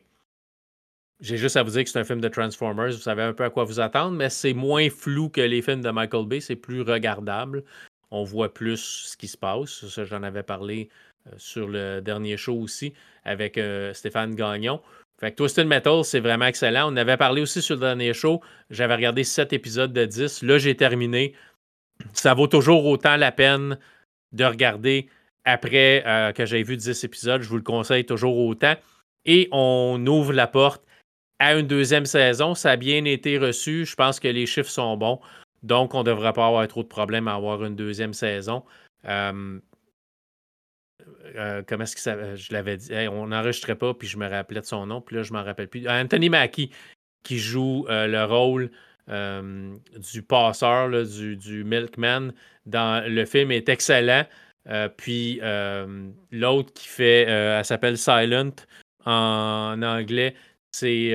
j'ai 1.21 1.37
juste 1.37 1.57
à 1.57 1.63
vous 1.63 1.71
dire 1.71 1.85
que 1.85 1.91
c'est 1.91 1.99
un 1.99 2.05
film 2.05 2.21
de 2.21 2.29
Transformers. 2.29 2.93
Vous 2.93 2.99
savez 2.99 3.23
un 3.23 3.33
peu 3.33 3.45
à 3.45 3.51
quoi 3.51 3.65
vous 3.65 3.81
attendre, 3.81 4.17
mais 4.17 4.29
c'est 4.29 4.53
moins 4.53 4.91
flou 4.91 5.29
que 5.29 5.41
les 5.41 5.63
films 5.63 5.81
de 5.81 5.91
Michael 5.91 6.27
Bay. 6.27 6.41
C'est 6.41 6.57
plus 6.57 6.83
regardable. 6.83 7.65
On 8.11 8.25
voit 8.25 8.53
plus 8.53 9.09
ce 9.09 9.17
qui 9.17 9.29
se 9.29 9.37
passe. 9.37 9.87
Ça, 9.87 10.05
j'en 10.05 10.23
avais 10.23 10.43
parlé 10.43 10.91
euh, 11.27 11.31
sur 11.37 11.69
le 11.69 12.01
dernier 12.01 12.37
show 12.37 12.55
aussi 12.55 12.93
avec 13.25 13.57
euh, 13.57 13.95
Stéphane 13.95 14.35
Gagnon. 14.35 14.81
Fait 15.19 15.31
que 15.31 15.37
Twisted 15.37 15.67
Metal, 15.67 16.05
c'est 16.05 16.21
vraiment 16.21 16.47
excellent. 16.47 16.93
On 16.93 16.97
avait 16.97 17.17
parlé 17.17 17.41
aussi 17.41 17.63
sur 17.63 17.77
le 17.77 17.81
dernier 17.81 18.13
show. 18.13 18.43
J'avais 18.71 18.97
regardé 18.97 19.25
7 19.25 19.53
épisodes 19.53 19.93
de 19.93 20.05
10. 20.05 20.43
Là, 20.43 20.59
j'ai 20.59 20.77
terminé 20.77 21.35
ça 22.13 22.35
vaut 22.35 22.47
toujours 22.47 22.87
autant 22.87 23.17
la 23.17 23.33
peine 23.33 23.79
de 24.33 24.45
regarder 24.45 25.09
après 25.45 26.03
euh, 26.07 26.33
que 26.33 26.47
j'ai 26.47 26.63
vu 26.63 26.77
10 26.77 27.05
épisodes. 27.05 27.43
Je 27.43 27.49
vous 27.49 27.57
le 27.57 27.63
conseille 27.63 28.05
toujours 28.05 28.37
autant. 28.39 28.75
Et 29.25 29.49
on 29.53 30.05
ouvre 30.07 30.33
la 30.33 30.47
porte 30.47 30.85
à 31.39 31.55
une 31.55 31.67
deuxième 31.67 32.07
saison. 32.07 32.55
Ça 32.55 32.73
a 32.73 32.77
bien 32.77 33.05
été 33.05 33.39
reçu. 33.39 33.85
Je 33.85 33.95
pense 33.95 34.21
que 34.21 34.29
les 34.29 34.47
chiffres 34.47 34.71
sont 34.71 34.97
bons. 34.97 35.21
Donc, 35.63 35.95
on 35.95 36.01
ne 36.01 36.05
devrait 36.05 36.33
pas 36.33 36.47
avoir 36.47 36.67
trop 36.69 36.83
de 36.83 36.89
problèmes 36.89 37.29
à 37.29 37.35
avoir 37.35 37.65
une 37.65 37.77
deuxième 37.77 38.13
saison. 38.13 38.65
Euh, 39.07 39.59
euh, 41.37 41.63
comment 41.67 41.85
est-ce 41.85 41.97
que 41.97 42.03
ça. 42.03 42.35
Je 42.35 42.53
l'avais 42.53 42.77
dit? 42.77 42.93
on 43.09 43.29
n'enregistrait 43.29 43.77
pas, 43.77 43.95
puis 43.95 44.09
je 44.09 44.19
me 44.19 44.29
rappelais 44.29 44.61
de 44.61 44.67
son 44.67 44.87
nom, 44.87 45.01
puis 45.01 45.17
là, 45.17 45.23
je 45.23 45.33
ne 45.33 45.39
m'en 45.39 45.45
rappelle 45.45 45.69
plus. 45.69 45.89
Anthony 45.89 46.29
Mackie, 46.29 46.71
qui 47.23 47.39
joue 47.39 47.87
le 47.89 48.25
rôle 48.25 48.71
euh, 49.11 49.75
du 50.13 50.23
passeur, 50.23 50.91
du, 50.91 51.65
milkman 51.65 52.33
dans 52.67 53.07
le 53.07 53.25
film 53.27 53.51
est 53.51 53.69
excellent. 53.69 54.25
Euh, 54.69 54.89
puis 54.89 55.41
euh, 55.43 56.09
l'autre 56.31 56.73
qui 56.73 56.89
fait, 56.89 57.23
elle 57.23 57.65
s'appelle 57.65 57.99
Silent 57.99 58.53
en, 59.05 59.83
anglais, 59.83 60.35
c'est 60.73 61.15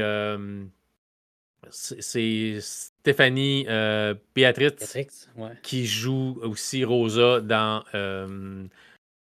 c'est 1.72 2.58
Stéphanie 2.62 3.66
Béatrice 4.36 5.30
qui 5.64 5.86
joue 5.86 6.40
aussi 6.42 6.84
Rosa 6.84 7.42
dans, 7.42 7.84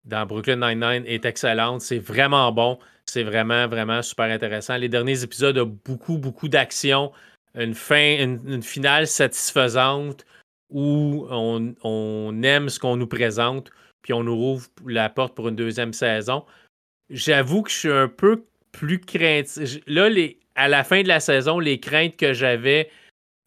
dans 0.05 0.27
Brooklyn 0.27 0.57
Nine-Nine 0.57 1.05
est 1.07 1.25
excellente. 1.25 1.81
C'est 1.81 1.99
vraiment 1.99 2.53
bon. 2.53 2.79
C'est 3.07 3.23
vraiment, 3.23 3.67
vraiment 3.69 4.03
super 4.03 4.27
intéressant. 4.27 4.77
Les 4.77 4.91
derniers 4.91 5.23
épisodes 5.23 5.57
ont 5.57 5.79
beaucoup, 5.87 6.19
beaucoup 6.19 6.49
d'action 6.49 7.11
une 7.59 7.75
fin, 7.75 8.19
une, 8.19 8.63
finale 8.63 9.07
satisfaisante 9.07 10.25
où 10.71 11.27
on, 11.31 12.43
aime 12.43 12.69
ce 12.69 12.79
qu'on 12.79 12.97
nous 12.97 13.07
présente, 13.07 13.71
puis 14.03 14.13
on 14.13 14.23
nous 14.23 14.33
ouvre 14.33 14.69
la 14.87 15.09
porte 15.09 15.35
pour 15.35 15.49
une 15.49 15.57
deuxième 15.57 15.93
saison. 15.93 16.45
J'avoue 17.11 17.63
que 17.63 17.71
je 17.71 17.77
suis 17.77 17.93
un 17.93 18.09
peu 18.09 18.45
plus 18.73 19.01
craintif. 19.01 19.81
Là, 19.87 20.09
les, 20.09 20.39
à 20.55 20.69
la 20.69 20.85
fin 20.85 21.03
de 21.03 21.09
la 21.09 21.21
saison, 21.21 21.59
les 21.59 21.81
craintes 21.81 22.17
que 22.17 22.33
j'avais 22.33 22.91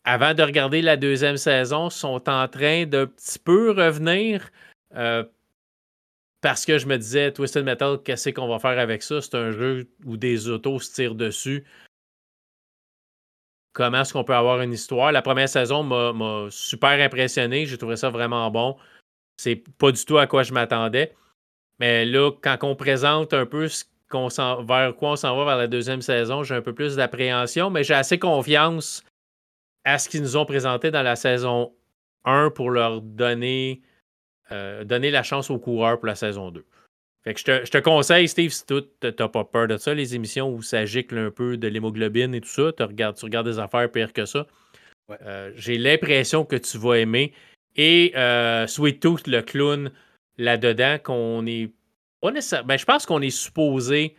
avant 0.04 0.34
de 0.34 0.42
regarder 0.42 0.82
la 0.82 0.98
deuxième 0.98 1.38
saison 1.38 1.90
sont 1.90 2.28
en 2.28 2.48
train 2.48 2.86
d'un 2.86 3.06
petit 3.06 3.40
peu 3.40 3.72
revenir. 3.72 4.50
Euh, 4.96 5.24
parce 6.42 6.66
que 6.66 6.80
je 6.80 6.88
me 6.88 6.98
disais, 6.98 7.32
Twisted 7.32 7.64
Metal, 7.64 8.00
qu'est-ce 8.04 8.30
qu'on 8.32 8.48
va 8.48 8.58
faire 8.58 8.80
avec 8.80 9.04
ça? 9.04 9.22
C'est 9.22 9.36
un 9.36 9.52
jeu 9.52 9.88
où 10.06 10.18
des 10.18 10.50
autos 10.50 10.80
se 10.80 10.92
tirent 10.92 11.14
dessus 11.14 11.64
comment 13.74 14.02
est-ce 14.02 14.14
qu'on 14.14 14.24
peut 14.24 14.36
avoir 14.36 14.62
une 14.62 14.74
histoire. 14.74 15.12
La 15.12 15.22
première 15.22 15.50
saison 15.50 15.84
m'a 15.84 16.48
super 16.50 16.92
impressionné. 16.92 17.66
J'ai 17.66 17.78
trouvé 17.78 17.96
ça 17.96 18.10
vraiment 18.10 18.50
bon. 18.52 18.78
C'est 19.38 19.64
pas 19.78 19.92
du 19.92 20.04
tout 20.06 20.18
à 20.18 20.28
quoi 20.28 20.44
je 20.44 20.54
m'attendais. 20.54 21.14
Mais 21.80 22.06
là, 22.06 22.32
quand 22.42 22.58
on 22.64 22.76
présente 22.76 23.34
un 23.34 23.46
peu 23.46 23.68
ce 23.68 23.86
vers 24.68 24.96
quoi 24.96 25.12
on 25.12 25.16
s'en 25.16 25.38
va 25.38 25.46
vers 25.46 25.58
la 25.58 25.68
deuxième 25.68 26.02
saison, 26.02 26.44
j'ai 26.44 26.56
un 26.56 26.62
peu 26.62 26.74
plus 26.74 26.96
d'appréhension, 26.96 27.70
mais 27.70 27.84
j'ai 27.84 27.94
assez 27.94 28.20
confiance 28.20 29.04
à 29.84 29.98
ce 29.98 30.10
qu'ils 30.10 30.22
nous 30.22 30.38
ont 30.38 30.46
présenté 30.46 30.92
dans 30.92 31.02
la 31.02 31.16
saison 31.16 31.74
1 32.26 32.52
pour 32.52 32.70
leur 32.70 33.02
donner, 33.02 33.82
euh, 34.52 34.84
donner 34.84 35.12
la 35.12 35.24
chance 35.24 35.50
aux 35.50 35.60
coureurs 35.60 35.98
pour 35.98 36.08
la 36.08 36.16
saison 36.16 36.52
2. 36.52 36.66
Fait 37.24 37.34
que 37.36 37.40
je 37.40 37.46
te, 37.46 37.66
je 37.66 37.72
te 37.72 37.78
conseille, 37.78 38.28
Steve, 38.28 38.50
si 38.50 38.66
tu 38.66 38.82
n'as 39.04 39.28
pas 39.28 39.44
peur 39.44 39.68
de 39.68 39.78
ça, 39.78 39.94
les 39.94 40.16
émissions 40.16 40.52
où 40.52 40.64
ça 40.64 40.86
gicle 40.86 41.18
un 41.18 41.30
peu 41.30 41.56
de 41.56 41.68
l'hémoglobine 41.68 42.34
et 42.34 42.42
tout 42.42 42.50
ça, 42.50 42.72
tu 42.76 42.84
regardes, 42.84 43.16
tu 43.16 43.26
regardes 43.26 43.48
des 43.48 43.60
affaires 43.60 43.92
pires 43.92 44.14
que 44.14 44.26
ça. 44.26 44.48
Euh, 45.22 45.52
j'ai 45.56 45.78
l'impression 45.78 46.46
que 46.46 46.56
tu 46.56 46.78
vas 46.78 46.96
aimer. 46.96 47.34
Et 47.76 48.14
euh, 48.16 48.66
Sweet 48.66 49.00
Tooth, 49.02 49.28
le 49.28 49.42
clown, 49.42 49.92
là-dedans, 50.38 50.98
qu'on 51.04 51.46
est 51.46 51.72
nécessairement. 52.24 52.68
Ben, 52.68 52.78
je 52.78 52.86
pense 52.86 53.06
qu'on 53.06 53.22
est 53.22 53.30
supposé 53.30 54.16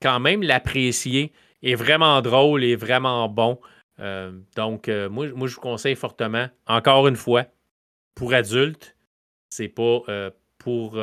quand 0.00 0.20
même 0.20 0.42
l'apprécier. 0.42 1.32
Est 1.62 1.74
vraiment 1.74 2.20
drôle 2.22 2.62
et 2.62 2.76
vraiment 2.76 3.28
bon. 3.28 3.58
Euh, 3.98 4.30
donc, 4.54 4.88
moi, 4.88 5.28
moi, 5.34 5.48
je 5.48 5.54
vous 5.54 5.60
conseille 5.60 5.96
fortement, 5.96 6.48
encore 6.66 7.08
une 7.08 7.16
fois, 7.16 7.46
pour 8.14 8.34
adultes, 8.34 8.96
c'est 9.50 9.68
pas 9.68 10.02
pour, 10.66 10.98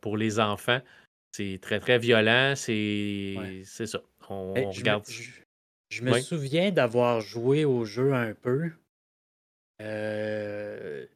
pour 0.00 0.16
les 0.16 0.38
enfants. 0.38 0.80
C'est 1.32 1.58
très, 1.60 1.80
très 1.80 1.98
violent. 1.98 2.54
C'est 2.56 3.64
ça. 3.64 4.00
On, 4.28 4.52
ben, 4.52 4.68
regarde. 4.68 5.04
Je 5.90 6.02
me 6.02 6.20
souviens 6.20 6.70
d'avoir 6.70 7.20
joué 7.20 7.64
au 7.64 7.84
jeu 7.84 8.14
un 8.14 8.32
peu. 8.34 8.70
Euh, 9.82 11.06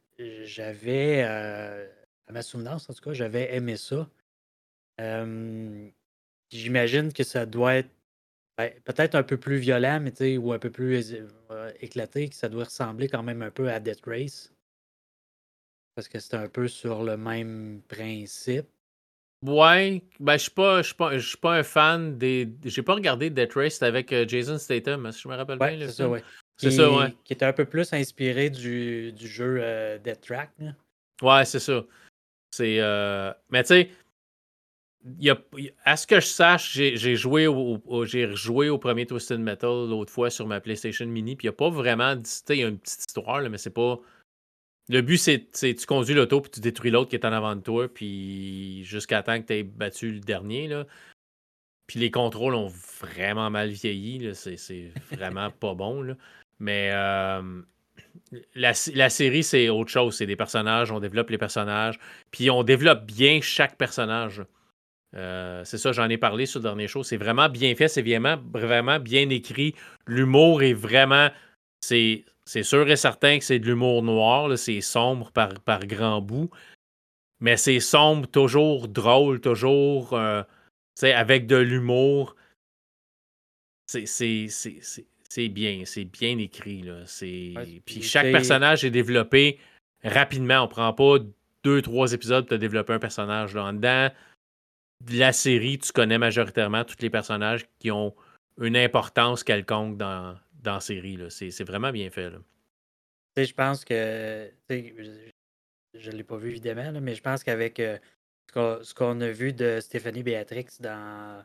j'avais, 0.43 1.23
euh, 1.23 1.87
à 2.27 2.31
ma 2.31 2.41
souvenance 2.41 2.89
en 2.89 2.93
tout 2.93 3.01
cas, 3.01 3.13
j'avais 3.13 3.55
aimé 3.55 3.77
ça. 3.77 4.09
j'imagine 6.51 7.13
que 7.13 7.23
ça 7.23 7.45
doit 7.45 7.75
être 7.75 7.89
ben, 8.57 8.71
peut-être 8.83 9.15
un 9.15 9.23
peu 9.23 9.37
plus 9.37 9.57
violent, 9.57 9.99
mais 10.01 10.37
ou 10.37 10.51
un 10.51 10.59
peu 10.59 10.71
plus 10.71 11.15
euh, 11.51 11.71
éclaté, 11.79 12.29
que 12.29 12.35
ça 12.35 12.49
doit 12.49 12.65
ressembler 12.65 13.07
quand 13.07 13.21
même 13.21 13.43
un 13.43 13.51
peu 13.51 13.69
à 13.71 13.79
Death 13.79 14.03
Race. 14.05 14.51
Parce 15.97 16.07
que 16.07 16.19
c'est 16.19 16.35
un 16.35 16.47
peu 16.47 16.67
sur 16.67 17.01
le 17.01 17.17
même 17.17 17.81
principe. 17.87 18.67
Ouais, 19.43 20.03
ben 20.19 20.33
je 20.33 20.43
suis 20.43 20.51
pas, 20.51 20.83
je 20.83 20.87
suis 20.89 20.95
pas, 20.95 21.17
je 21.17 21.27
suis 21.27 21.37
pas 21.37 21.55
un 21.55 21.63
fan 21.63 22.19
des. 22.19 22.47
J'ai 22.65 22.83
pas 22.83 22.93
regardé 22.93 23.31
Death 23.31 23.53
Race 23.55 23.81
avec 23.81 24.13
euh, 24.13 24.23
Jason 24.27 24.59
Statham, 24.59 25.11
si 25.11 25.23
je 25.23 25.27
me 25.27 25.33
rappelle 25.33 25.57
bien. 25.57 25.75
C'est 25.79 25.89
ça, 25.89 26.07
ouais. 26.07 26.23
C'est 26.57 26.69
ça, 26.69 26.91
ouais. 26.91 27.15
Qui 27.23 27.33
était 27.33 27.45
un 27.45 27.53
peu 27.53 27.65
plus 27.65 27.91
inspiré 27.93 28.51
du, 28.51 29.11
du 29.11 29.27
jeu 29.27 29.57
euh, 29.59 29.97
Death 29.97 30.21
Track. 30.21 30.51
Ouais, 31.23 31.45
c'est 31.45 31.59
ça. 31.59 31.83
C'est. 32.51 32.79
Euh... 32.79 33.33
Mais 33.49 33.63
tu 33.63 33.69
sais, 33.69 33.89
y 35.19 35.31
a, 35.31 35.37
à 35.83 35.97
ce 35.97 36.05
que 36.05 36.19
je 36.19 36.27
sache, 36.27 36.73
j'ai 36.73 37.15
joué 37.15 37.47
au, 37.47 38.05
j'ai 38.05 38.27
rejoué 38.27 38.69
au 38.69 38.77
premier 38.77 39.07
Twisted 39.07 39.39
Metal 39.39 39.89
l'autre 39.89 40.13
fois 40.13 40.29
sur 40.29 40.45
ma 40.45 40.61
PlayStation 40.61 41.07
Mini, 41.07 41.35
puis 41.35 41.47
il 41.47 41.49
n'y 41.49 41.55
a 41.55 41.57
pas 41.57 41.71
vraiment. 41.71 42.13
Il 42.49 42.55
y 42.55 42.63
a 42.63 42.67
une 42.67 42.77
petite 42.77 42.99
histoire, 42.99 43.41
là, 43.41 43.49
mais 43.49 43.57
c'est 43.57 43.71
pas. 43.71 43.99
Le 44.89 45.01
but, 45.01 45.17
c'est 45.17 45.49
tu 45.51 45.85
conduis 45.85 46.13
l'auto 46.13 46.41
puis 46.41 46.51
tu 46.51 46.59
détruis 46.61 46.91
l'autre 46.91 47.09
qui 47.09 47.15
est 47.15 47.25
en 47.25 47.33
avant 47.33 47.55
de 47.55 47.61
toi, 47.61 47.87
puis 47.93 48.83
jusqu'à 48.85 49.21
temps 49.21 49.39
que 49.41 49.47
tu 49.47 49.53
aies 49.53 49.63
battu 49.63 50.11
le 50.11 50.19
dernier. 50.19 50.67
Là. 50.67 50.85
Puis 51.87 51.99
les 51.99 52.11
contrôles 52.11 52.55
ont 52.55 52.71
vraiment 53.01 53.49
mal 53.49 53.69
vieilli. 53.69 54.33
C'est 54.33 54.91
vraiment 55.11 55.51
pas 55.59 55.73
bon. 55.73 56.01
Là. 56.01 56.15
Mais 56.59 56.91
euh, 56.93 57.61
la, 58.55 58.73
série, 58.73 59.43
c'est 59.43 59.69
autre 59.69 59.91
chose. 59.91 60.15
C'est 60.15 60.25
des 60.25 60.35
personnages, 60.35 60.91
on 60.91 60.99
développe 60.99 61.29
les 61.29 61.37
personnages, 61.37 61.99
puis 62.31 62.49
on 62.49 62.63
développe 62.63 63.05
bien 63.05 63.41
chaque 63.41 63.77
personnage. 63.77 64.43
Euh, 65.15 65.63
c'est 65.63 65.77
ça, 65.77 65.91
j'en 65.91 66.09
ai 66.09 66.17
parlé 66.17 66.45
sur 66.45 66.59
le 66.59 66.63
dernier 66.63 66.87
show. 66.87 67.03
C'est 67.03 67.17
vraiment 67.17 67.49
bien 67.49 67.75
fait, 67.75 67.87
c'est 67.87 68.01
vraiment, 68.01 68.37
vraiment 68.53 68.99
bien 68.99 69.29
écrit. 69.29 69.75
L'humour 70.05 70.63
est 70.63 70.73
vraiment. 70.73 71.29
C'est 71.81 72.25
c'est 72.47 72.63
sûr 72.63 72.89
et 72.89 72.95
certain 72.95 73.39
que 73.39 73.43
c'est 73.43 73.59
de 73.59 73.65
l'humour 73.65 74.03
noir, 74.03 74.57
c'est 74.57 74.79
sombre 74.79 75.31
par, 75.31 75.59
par 75.59 75.85
grand 75.85 76.21
bout, 76.21 76.49
mais 77.41 77.57
c'est 77.57 77.81
sombre, 77.81 78.25
toujours 78.25 78.87
drôle, 78.87 79.41
toujours 79.41 80.13
euh, 80.13 80.43
avec 81.03 81.45
de 81.45 81.57
l'humour. 81.57 82.37
C'est 83.85 85.49
bien, 85.49 85.83
c'est 85.85 86.05
bien 86.05 86.37
écrit. 86.37 86.83
Là. 86.83 87.03
Puis 87.85 88.01
chaque 88.01 88.31
personnage 88.31 88.85
est 88.85 88.91
développé 88.91 89.59
rapidement. 90.03 90.63
On 90.63 90.67
prend 90.69 90.93
pas 90.93 91.17
deux, 91.63 91.81
trois 91.81 92.13
épisodes 92.13 92.45
pour 92.45 92.55
te 92.55 92.59
développer 92.59 92.93
un 92.93 92.99
personnage. 92.99 93.55
Là. 93.55 93.65
En 93.65 93.73
dedans 93.73 94.09
de 95.05 95.19
la 95.19 95.33
série, 95.33 95.79
tu 95.79 95.91
connais 95.91 96.17
majoritairement 96.17 96.85
tous 96.85 97.01
les 97.01 97.09
personnages 97.09 97.67
qui 97.79 97.91
ont 97.91 98.15
une 98.59 98.77
importance 98.77 99.43
quelconque 99.43 99.97
dans, 99.97 100.35
dans 100.61 100.75
la 100.75 100.79
série. 100.79 101.17
C'est 101.29 101.63
vraiment 101.63 101.91
bien 101.91 102.09
fait. 102.09 102.29
Là. 102.29 102.39
Je 103.37 103.53
pense 103.53 103.85
que. 103.85 104.49
Je 104.69 106.11
ne 106.11 106.15
l'ai 106.15 106.23
pas 106.23 106.37
vu 106.37 106.49
évidemment, 106.49 106.91
mais 107.01 107.15
je 107.15 107.21
pense 107.21 107.43
qu'avec 107.43 107.79
euh, 107.79 107.97
ce 108.53 108.93
qu'on 108.93 109.21
a 109.21 109.29
vu 109.29 109.53
de 109.53 109.79
Stéphanie 109.81 110.21
Béatrix 110.21 110.67
dans 110.79 111.43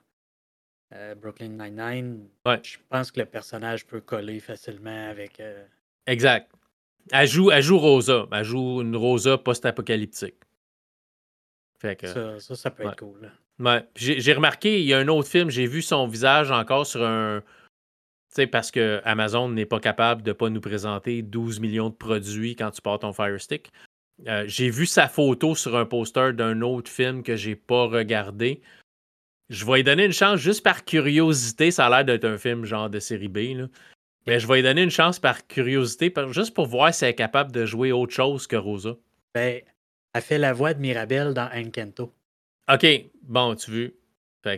euh, 0.93 1.15
Brooklyn 1.15 1.49
Nine-Nine, 1.49 2.29
je 2.63 2.77
pense 2.89 3.11
que 3.11 3.21
le 3.21 3.27
personnage 3.27 3.87
peut 3.87 4.01
coller 4.01 4.41
facilement 4.41 5.09
avec. 5.09 5.41
Euh, 5.41 5.65
exact. 6.07 6.51
Elle 7.11 7.29
joue, 7.29 7.51
elle 7.51 7.63
joue 7.63 7.79
Rosa. 7.79 8.27
Elle 8.31 8.45
joue 8.45 8.83
une 8.83 8.95
Rosa 8.95 9.39
post-apocalyptique. 9.39 10.37
ça, 11.81 12.39
ça, 12.39 12.71
peut 12.71 12.85
être 12.85 12.97
cool. 12.97 13.33
Ouais. 13.59 13.85
J'ai 13.97 14.33
remarqué, 14.33 14.81
il 14.81 14.87
y 14.87 14.95
a 14.95 14.99
un 14.99 15.09
autre 15.09 15.29
film, 15.29 15.51
j'ai 15.51 15.67
vu 15.67 15.83
son 15.83 16.07
visage 16.07 16.51
encore 16.51 16.87
sur 16.87 17.03
un, 17.03 17.43
sais, 18.35 18.47
parce 18.47 18.70
que 18.70 19.01
Amazon 19.05 19.49
n'est 19.49 19.66
pas 19.66 19.80
capable 19.80 20.22
de 20.22 20.30
ne 20.30 20.35
pas 20.35 20.49
nous 20.49 20.61
présenter 20.61 21.22
12 21.22 21.61
millions 21.61 21.91
de 21.91 21.95
produits 21.95 22.57
quand 22.57 22.70
tu 22.70 22.80
portes 22.80 23.03
ton 23.03 23.12
Fire 23.12 23.41
Stick. 23.41 23.70
Euh, 24.28 24.45
j'ai 24.47 24.70
vu 24.70 24.87
sa 24.87 25.09
photo 25.09 25.55
sur 25.55 25.76
un 25.76 25.85
poster 25.85 26.33
d'un 26.33 26.61
autre 26.61 26.91
film 26.91 27.22
que 27.22 27.37
j'ai 27.37 27.57
pas 27.57 27.87
regardé. 27.87 28.61
Je 29.49 29.64
vais 29.66 29.76
lui 29.76 29.85
donner 29.85 30.05
une 30.05 30.12
chance 30.12 30.39
juste 30.39 30.62
par 30.62 30.85
curiosité. 30.85 31.70
Ça 31.70 31.87
a 31.87 31.91
l'air 31.91 32.05
d'être 32.05 32.24
un 32.24 32.39
film 32.39 32.64
genre 32.64 32.89
de 32.89 33.01
série 33.01 33.28
B. 33.28 33.68
Mais 34.26 34.39
je 34.39 34.47
vais 34.47 34.57
lui 34.57 34.62
donner 34.62 34.83
une 34.83 34.91
chance 34.91 35.18
par 35.18 35.47
curiosité, 35.47 36.12
juste 36.30 36.55
pour 36.55 36.66
voir 36.66 36.95
si 36.95 37.05
elle 37.05 37.11
est 37.11 37.14
capable 37.14 37.51
de 37.51 37.66
jouer 37.66 37.91
autre 37.91 38.14
chose 38.14 38.47
que 38.47 38.57
Rosa. 38.57 38.97
Ben, 39.35 39.61
elle 40.14 40.22
fait 40.22 40.39
la 40.39 40.53
voix 40.53 40.74
de 40.74 40.80
Mirabelle 40.80 41.35
dans 41.35 41.51
Encanto. 41.53 42.14
OK, 42.72 42.87
bon, 43.22 43.57
tu 43.57 43.70
veux. 43.70 43.95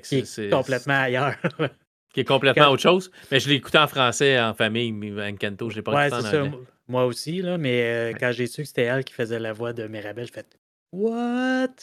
c'est 0.03 0.51
complètement 0.51 1.01
ailleurs. 1.01 1.37
qui 2.15 2.21
est 2.21 2.25
complètement 2.25 2.71
autre 2.71 2.83
chose. 2.83 3.11
Mais 3.31 3.41
je 3.41 3.49
l'ai 3.49 3.57
écouté 3.57 3.77
en 3.77 3.89
français 3.89 4.41
en 4.41 4.55
famille, 4.55 4.95
Encanto, 5.21 5.69
je 5.69 5.77
l'ai 5.77 5.83
pas 5.83 5.93
ouais, 5.93 6.09
écouté 6.09 6.23
en 6.23 6.29
anglais. 6.29 6.51
Ça. 6.51 6.59
Moi 6.87 7.07
aussi, 7.07 7.43
là, 7.43 7.59
mais 7.59 7.83
euh, 7.83 8.12
quand 8.19 8.31
j'ai 8.33 8.47
su 8.47 8.62
que 8.62 8.69
c'était 8.69 8.83
elle 8.83 9.05
qui 9.05 9.15
faisait 9.15 9.39
la 9.39 9.53
voix 9.53 9.73
de 9.73 9.87
Mirabelle, 9.87 10.27
je 10.27 10.33
fait 10.33 10.59
What? 10.93 11.75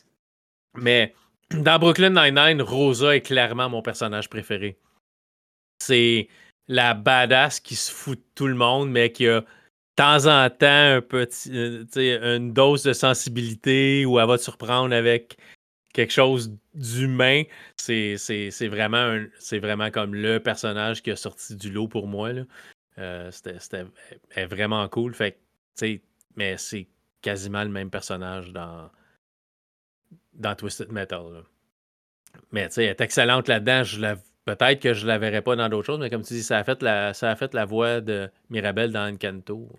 Mais 0.77 1.13
dans 1.51 1.79
Brooklyn 1.79 2.11
Nine-Nine, 2.11 2.61
Rosa 2.61 3.15
est 3.15 3.21
clairement 3.21 3.67
mon 3.67 3.81
personnage 3.81 4.29
préféré. 4.29 4.77
C'est 5.79 6.29
la 6.67 6.93
badass 6.93 7.59
qui 7.59 7.75
se 7.75 7.91
fout 7.91 8.19
de 8.19 8.23
tout 8.35 8.47
le 8.47 8.55
monde, 8.55 8.89
mais 8.89 9.11
qui 9.11 9.27
a 9.27 9.41
de 9.41 9.45
temps 9.97 10.27
en 10.27 10.49
temps 10.49 10.95
un 10.95 11.01
petit, 11.01 11.51
euh, 11.51 12.37
une 12.37 12.53
dose 12.53 12.83
de 12.83 12.93
sensibilité 12.93 14.05
où 14.05 14.19
elle 14.19 14.27
va 14.27 14.37
te 14.37 14.43
surprendre 14.43 14.95
avec 14.95 15.37
quelque 15.93 16.13
chose 16.13 16.55
d'humain, 16.73 17.43
c'est 17.75 18.17
vraiment, 18.67 19.19
vraiment 19.51 19.91
comme 19.91 20.15
le 20.15 20.39
personnage 20.39 21.01
qui 21.01 21.11
a 21.11 21.15
sorti 21.15 21.55
du 21.55 21.71
lot 21.71 21.87
pour 21.87 22.07
moi. 22.07 22.31
Euh, 22.97 23.31
c'était 23.31 23.85
vraiment 24.45 24.87
cool. 24.89 25.13
Fait 25.13 25.37
mais 26.35 26.57
c'est 26.57 26.87
quasiment 27.21 27.63
le 27.63 27.69
même 27.69 27.89
personnage 27.89 28.51
dans, 28.51 28.89
dans 30.33 30.55
Twisted 30.55 30.91
Metal. 30.91 31.43
Mais 32.51 32.69
elle 32.75 32.83
est 32.83 33.01
excellente 33.01 33.47
là-dedans. 33.47 33.83
Peut-être 34.45 34.81
que 34.81 34.93
je 34.93 35.03
ne 35.03 35.07
la 35.07 35.17
verrai 35.17 35.41
pas 35.41 35.55
dans 35.55 35.69
d'autres 35.69 35.85
choses, 35.85 35.99
mais 35.99 36.09
comme 36.09 36.23
tu 36.23 36.33
dis, 36.33 36.43
ça 36.43 36.57
a 36.57 36.63
fait 36.63 36.81
la, 36.81 37.13
ça 37.13 37.31
a 37.31 37.35
fait 37.35 37.53
la 37.53 37.65
voix 37.65 38.01
de 38.01 38.29
Mirabelle 38.49 38.91
dans 38.91 39.11
Encanto. 39.11 39.69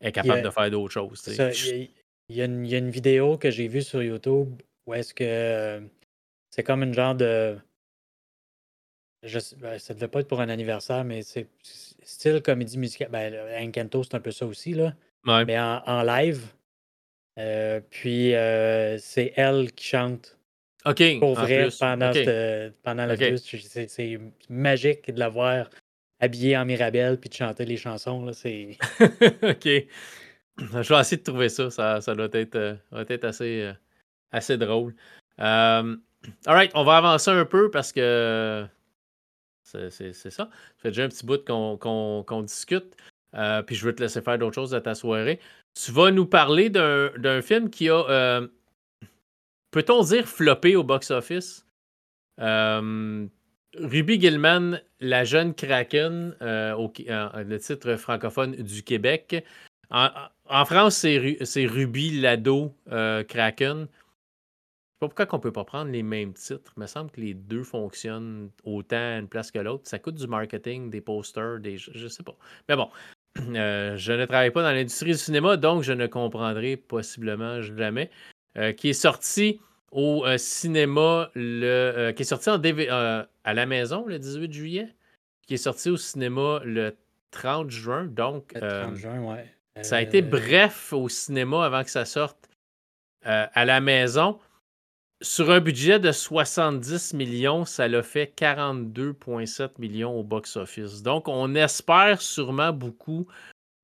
Elle 0.00 0.08
est 0.08 0.12
capable 0.12 0.42
de 0.42 0.50
faire 0.50 0.70
d'autres 0.70 0.92
choses. 0.92 1.22
Il 2.28 2.36
y, 2.36 2.40
a 2.40 2.44
une 2.44 2.90
vidéo 2.90 3.36
que 3.36 3.50
j'ai 3.50 3.68
vue 3.68 3.82
sur 3.82 4.02
YouTube 4.02 4.54
ou 4.86 4.94
est-ce 4.94 5.14
que 5.14 5.82
c'est 6.50 6.62
comme 6.62 6.82
une 6.82 6.94
genre 6.94 7.14
de. 7.14 7.56
Je, 9.22 9.38
ben, 9.56 9.78
ça 9.78 9.94
devait 9.94 10.08
pas 10.08 10.20
être 10.20 10.28
pour 10.28 10.40
un 10.40 10.48
anniversaire, 10.48 11.04
mais 11.04 11.22
c'est 11.22 11.48
style 11.62 12.42
comédie 12.42 12.78
musicale. 12.78 13.08
Ben, 13.10 13.34
Encanto, 13.62 14.02
c'est 14.02 14.14
un 14.14 14.20
peu 14.20 14.32
ça 14.32 14.46
aussi, 14.46 14.74
là. 14.74 14.94
Mais 15.24 15.58
en, 15.58 16.02
live. 16.02 16.46
Euh, 17.38 17.80
puis 17.90 18.32
c'est 19.00 19.32
elle 19.36 19.72
qui 19.72 19.86
chante. 19.86 20.36
OK. 20.84 21.20
Pour 21.20 21.34
vrai, 21.34 21.68
pendant, 21.78 22.12
pendant 22.82 23.06
la 23.06 23.14
vidéo. 23.14 23.36
C'est 23.38 24.18
magique 24.48 25.12
de 25.12 25.18
la 25.18 25.28
voir 25.28 25.70
habillée 26.22 26.56
en 26.56 26.64
Mirabelle 26.64 27.18
puis 27.18 27.28
de 27.28 27.34
chanter 27.34 27.64
les 27.64 27.76
chansons. 27.76 28.24
Là. 28.24 28.32
OK. 29.42 29.68
Je 30.58 30.94
vais 30.94 31.00
essayer 31.00 31.16
de 31.16 31.22
trouver 31.22 31.48
ça. 31.48 31.70
Ça, 31.70 32.00
ça 32.00 32.14
doit, 32.14 32.28
être, 32.32 32.56
euh, 32.56 32.74
doit 32.90 33.04
être 33.08 33.24
assez 33.24 33.72
assez 34.32 34.56
drôle. 34.56 34.94
Euh, 35.40 35.96
right, 36.46 36.70
on 36.74 36.84
va 36.84 36.96
avancer 36.96 37.30
un 37.30 37.44
peu 37.44 37.70
parce 37.70 37.92
que 37.92 38.66
c'est 39.62 39.90
ça. 39.90 40.30
Ça 40.30 40.48
fait 40.78 40.88
déjà 40.88 41.04
un 41.04 41.08
petit 41.08 41.24
bout 41.24 41.44
qu'on 41.44 42.42
discute. 42.42 42.96
Euh, 43.34 43.62
puis 43.62 43.74
je 43.76 43.84
veux 43.86 43.94
te 43.94 44.02
laisser 44.02 44.20
faire 44.20 44.38
d'autres 44.38 44.54
choses 44.54 44.74
à 44.74 44.80
ta 44.80 44.94
soirée. 44.94 45.40
Tu 45.74 45.90
vas 45.90 46.10
nous 46.10 46.26
parler 46.26 46.68
d'un 46.70 47.42
film 47.42 47.70
qui 47.70 47.88
a. 47.88 48.04
Euh, 48.08 48.46
peut-on 49.70 50.02
dire 50.02 50.28
floppé 50.28 50.76
au 50.76 50.84
box-office? 50.84 51.64
Ruby 52.38 54.20
Gilman, 54.20 54.82
la 55.00 55.24
jeune 55.24 55.54
Kraken, 55.54 56.36
au, 56.42 56.92
le 56.98 57.56
titre 57.56 57.96
francophone 57.96 58.56
du 58.56 58.82
Québec. 58.82 59.44
En, 59.90 60.64
France, 60.66 60.96
c'est 60.96 61.66
Ruby 61.66 62.20
Lado 62.20 62.74
Kraken 63.28 63.88
pas 65.02 65.08
pourquoi 65.08 65.26
on 65.32 65.36
ne 65.38 65.42
peut 65.42 65.52
pas 65.52 65.64
prendre 65.64 65.90
les 65.90 66.04
mêmes 66.04 66.32
titres. 66.32 66.72
Il 66.76 66.80
me 66.80 66.86
semble 66.86 67.10
que 67.10 67.20
les 67.20 67.34
deux 67.34 67.64
fonctionnent 67.64 68.50
autant 68.64 68.96
à 68.96 69.18
une 69.18 69.26
place 69.26 69.50
que 69.50 69.58
l'autre. 69.58 69.88
Ça 69.88 69.98
coûte 69.98 70.14
du 70.14 70.28
marketing, 70.28 70.90
des 70.90 71.00
posters, 71.00 71.58
des. 71.58 71.76
Je 71.76 72.04
ne 72.04 72.08
sais 72.08 72.22
pas. 72.22 72.36
Mais 72.68 72.76
bon, 72.76 72.88
euh, 73.56 73.96
je 73.96 74.12
ne 74.12 74.24
travaille 74.26 74.52
pas 74.52 74.62
dans 74.62 74.70
l'industrie 74.70 75.10
du 75.10 75.18
cinéma, 75.18 75.56
donc 75.56 75.82
je 75.82 75.92
ne 75.92 76.06
comprendrai 76.06 76.76
possiblement 76.76 77.60
jamais. 77.62 78.10
Euh, 78.58 78.72
qui 78.72 78.90
est 78.90 78.92
sorti 78.92 79.60
au 79.90 80.24
euh, 80.26 80.36
cinéma, 80.38 81.30
le, 81.34 82.12
qui 82.12 82.22
est 82.22 82.26
sorti 82.26 82.50
en 82.50 82.60
à 83.44 83.54
la 83.54 83.66
maison 83.66 84.04
le 84.06 84.18
18 84.18 84.52
juillet, 84.52 84.88
qui 85.46 85.54
est 85.54 85.56
sorti 85.56 85.90
au 85.90 85.96
cinéma 85.96 86.60
le 86.64 86.94
30 87.32 87.70
juin. 87.70 88.04
Donc, 88.04 88.52
le 88.54 88.84
30 88.84 88.94
juin, 88.94 89.20
ouais. 89.20 89.52
ça 89.82 89.96
a 89.96 90.00
été 90.00 90.22
bref 90.22 90.92
au 90.92 91.08
cinéma 91.08 91.64
avant 91.64 91.82
que 91.82 91.90
ça 91.90 92.04
sorte 92.04 92.48
à 93.24 93.64
la 93.64 93.80
maison. 93.80 94.38
Sur 95.22 95.52
un 95.52 95.60
budget 95.60 96.00
de 96.00 96.10
70 96.10 97.14
millions, 97.14 97.64
ça 97.64 97.86
l'a 97.86 98.02
fait 98.02 98.34
42,7 98.36 99.70
millions 99.78 100.18
au 100.18 100.24
box-office. 100.24 101.02
Donc, 101.02 101.28
on 101.28 101.54
espère 101.54 102.20
sûrement 102.20 102.72
beaucoup 102.72 103.28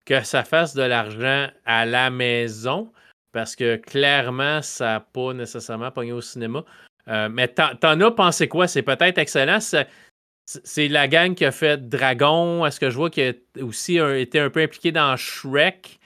que 0.04 0.24
ça 0.24 0.42
fasse 0.42 0.74
de 0.74 0.82
l'argent 0.82 1.46
à 1.64 1.86
la 1.86 2.10
maison, 2.10 2.92
parce 3.30 3.54
que 3.54 3.76
clairement, 3.76 4.62
ça 4.62 4.84
n'a 4.84 5.00
pas 5.00 5.32
nécessairement 5.32 5.92
pogné 5.92 6.10
au 6.10 6.20
cinéma. 6.20 6.64
Euh, 7.06 7.28
mais 7.28 7.46
t'en 7.46 8.00
as 8.00 8.10
pensé 8.10 8.48
quoi? 8.48 8.66
C'est 8.66 8.82
peut-être 8.82 9.18
excellent. 9.18 9.60
C'est 9.60 10.88
la 10.88 11.06
gang 11.06 11.36
qui 11.36 11.44
a 11.44 11.52
fait 11.52 11.88
Dragon. 11.88 12.66
Est-ce 12.66 12.80
que 12.80 12.90
je 12.90 12.96
vois 12.96 13.10
qu'il 13.10 13.36
a 13.60 13.64
aussi 13.64 13.98
été 13.98 14.40
un 14.40 14.50
peu 14.50 14.60
impliqué 14.60 14.90
dans 14.90 15.16
Shrek? 15.16 15.97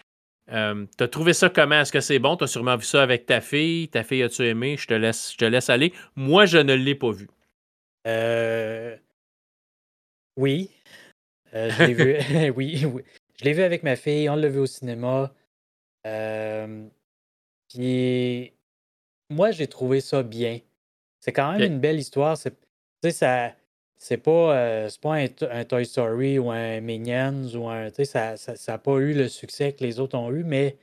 Euh, 0.51 0.87
t'as 0.97 1.09
trouvé 1.09 1.33
ça 1.33 1.49
comment? 1.49 1.81
Est-ce 1.81 1.93
que 1.93 2.01
c'est 2.01 2.19
bon? 2.19 2.37
T'as 2.37 2.47
sûrement 2.47 2.77
vu 2.77 2.85
ça 2.85 3.03
avec 3.03 3.27
ta 3.27 3.41
fille. 3.41 3.89
Ta 3.89 4.03
fille, 4.03 4.23
as-tu 4.23 4.47
aimé? 4.47 4.77
Je 4.77 4.87
te 4.87 4.95
laisse, 4.95 5.33
je 5.33 5.39
te 5.39 5.45
laisse 5.45 5.71
aller. 5.71 5.93
Moi, 6.17 6.47
je 6.47 6.59
ne 6.59 6.75
l'ai 6.75 6.95
pas 6.95 7.13
vu. 7.13 7.29
Euh... 8.07 8.97
Oui. 10.37 10.71
Euh, 11.55 11.71
je 11.71 11.85
l'ai 11.85 11.95
vu. 11.95 12.51
oui, 12.57 12.85
oui. 12.85 13.03
Je 13.39 13.45
l'ai 13.45 13.53
vu 13.53 13.63
avec 13.63 13.83
ma 13.83 13.97
fille. 13.97 14.29
On 14.29 14.37
l'a 14.37 14.49
vu 14.49 14.59
au 14.59 14.67
cinéma. 14.67 15.33
Puis, 17.69 18.53
moi, 19.31 19.51
j'ai 19.53 19.67
trouvé 19.67 20.01
ça 20.01 20.23
bien. 20.23 20.61
C'est 21.21 21.33
quand 21.33 21.53
même 21.53 21.63
une 21.63 21.81
belle 21.81 21.99
histoire. 21.99 22.37
Tu 22.39 22.51
sais, 23.05 23.11
ça 23.13 23.55
c'est 24.03 24.17
pas, 24.17 24.57
euh, 24.57 24.91
pas 25.01 25.15
un, 25.15 25.65
Toy 25.65 25.87
Story 25.87 26.37
ou 26.37 26.51
un 26.51 26.81
Minions 26.81 27.47
ou 27.55 27.69
un. 27.69 27.89
Ça 28.05 28.31
n'a 28.31 28.37
ça, 28.37 28.57
ça 28.57 28.77
pas 28.77 28.99
eu 28.99 29.15
le 29.15 29.29
succès 29.29 29.73
que 29.75 29.85
les 29.85 30.01
autres 30.01 30.19
ont 30.19 30.33
eu, 30.33 30.43
mais 30.43 30.77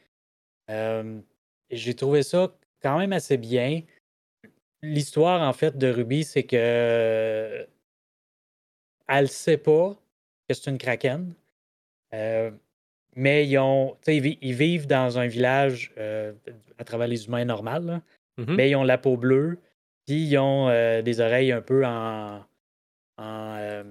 j'ai 1.70 1.94
trouvé 1.96 2.24
ça 2.24 2.56
quand 2.82 2.98
même 2.98 3.12
assez 3.12 3.36
bien. 3.36 3.82
L'histoire, 4.82 5.42
en 5.42 5.52
fait, 5.52 5.78
de 5.78 5.90
Ruby, 5.90 6.24
c'est 6.24 6.44
que 6.44 7.68
elle 9.10 9.28
sait 9.28 9.58
pas 9.58 9.98
que 10.48 10.56
c'est 10.56 10.70
une 10.70 10.78
kraken. 10.78 11.34
Euh, 12.14 12.52
mais 13.18 13.46
ils 13.46 13.58
ont. 13.58 13.98
Ils, 14.08 14.38
ils 14.42 14.54
vivent 14.54 14.88
dans 14.88 15.20
un 15.20 15.28
village 15.28 15.92
euh, 15.98 16.32
à 16.78 16.86
travers 16.86 17.10
les 17.10 17.26
humains 17.26 17.44
normaux, 17.44 18.00
mmh 18.38 18.56
mais 18.56 18.70
ils 18.70 18.78
ont 18.78 18.86
la 18.86 18.98
peau 18.98 19.18
bleue, 19.18 19.60
puis 20.06 20.24
ils 20.24 20.38
ont 20.38 20.70
des 21.02 21.20
oreilles 21.20 21.52
un 21.52 21.62
peu 21.62 21.86
en 21.86 22.46
en. 23.20 23.58
Euh, 23.58 23.84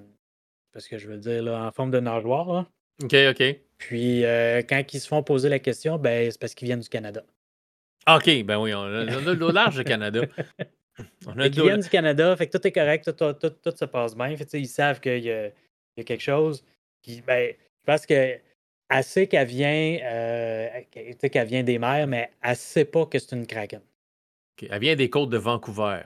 parce 0.73 0.89
que 0.89 0.99
je 0.99 1.09
veux 1.09 1.19
dire, 1.19 1.43
là, 1.43 1.67
en 1.67 1.73
forme 1.73 1.91
de 1.91 2.01
nageoire. 2.01 2.67
OK, 3.03 3.15
OK. 3.31 3.57
Puis, 3.79 4.25
euh, 4.25 4.63
quand 4.69 4.83
ils 4.93 5.01
se 5.01 5.09
font 5.09 5.23
poser 5.23 5.49
la 5.49 5.59
question, 5.59 5.99
ben, 5.99 6.31
c'est 6.31 6.41
parce 6.41 6.55
qu'ils 6.55 6.67
viennent 6.67 6.81
du 6.81 6.89
Canada. 6.89 7.23
Ah, 8.07 8.17
OK, 8.17 8.45
ben 8.45 8.59
oui, 8.59 8.75
on 8.75 8.83
a, 8.83 9.05
de 9.05 9.33
l'eau 9.33 9.51
large 9.51 9.77
du 9.77 9.85
Canada. 9.85 10.23
On 11.27 11.39
a 11.39 11.47
ils 11.47 11.53
viennent 11.53 11.81
du 11.81 11.89
Canada, 11.89 12.35
fait 12.37 12.49
que 12.49 12.59
tout 12.59 12.67
est 12.67 12.73
correct, 12.73 13.05
tout, 13.05 13.33
tout, 13.35 13.51
tout, 13.51 13.77
se 13.77 13.85
passe 13.85 14.17
bien. 14.17 14.37
Fait, 14.37 14.53
ils 14.55 14.67
savent 14.67 14.99
qu'il 14.99 15.23
y, 15.23 15.31
a 15.31 15.53
quelque 16.05 16.23
chose. 16.23 16.65
Puis, 17.03 17.23
ben, 17.25 17.55
je 17.57 17.85
pense 17.87 18.05
que 18.05 18.37
assez 18.89 19.29
qu'elle 19.29 19.47
vient, 19.47 19.99
euh, 20.03 20.69
qu'elle 20.91 21.47
vient 21.47 21.63
des 21.63 21.79
mers, 21.79 22.09
mais 22.09 22.33
elle 22.43 22.57
sait 22.57 22.85
pas 22.85 23.07
que 23.07 23.19
c'est 23.19 23.37
une 23.37 23.47
kraken. 23.47 23.81
Elle 24.69 24.81
vient 24.81 24.97
des 24.97 25.09
côtes 25.09 25.31
de 25.31 25.39
Vancouver. 25.39 26.03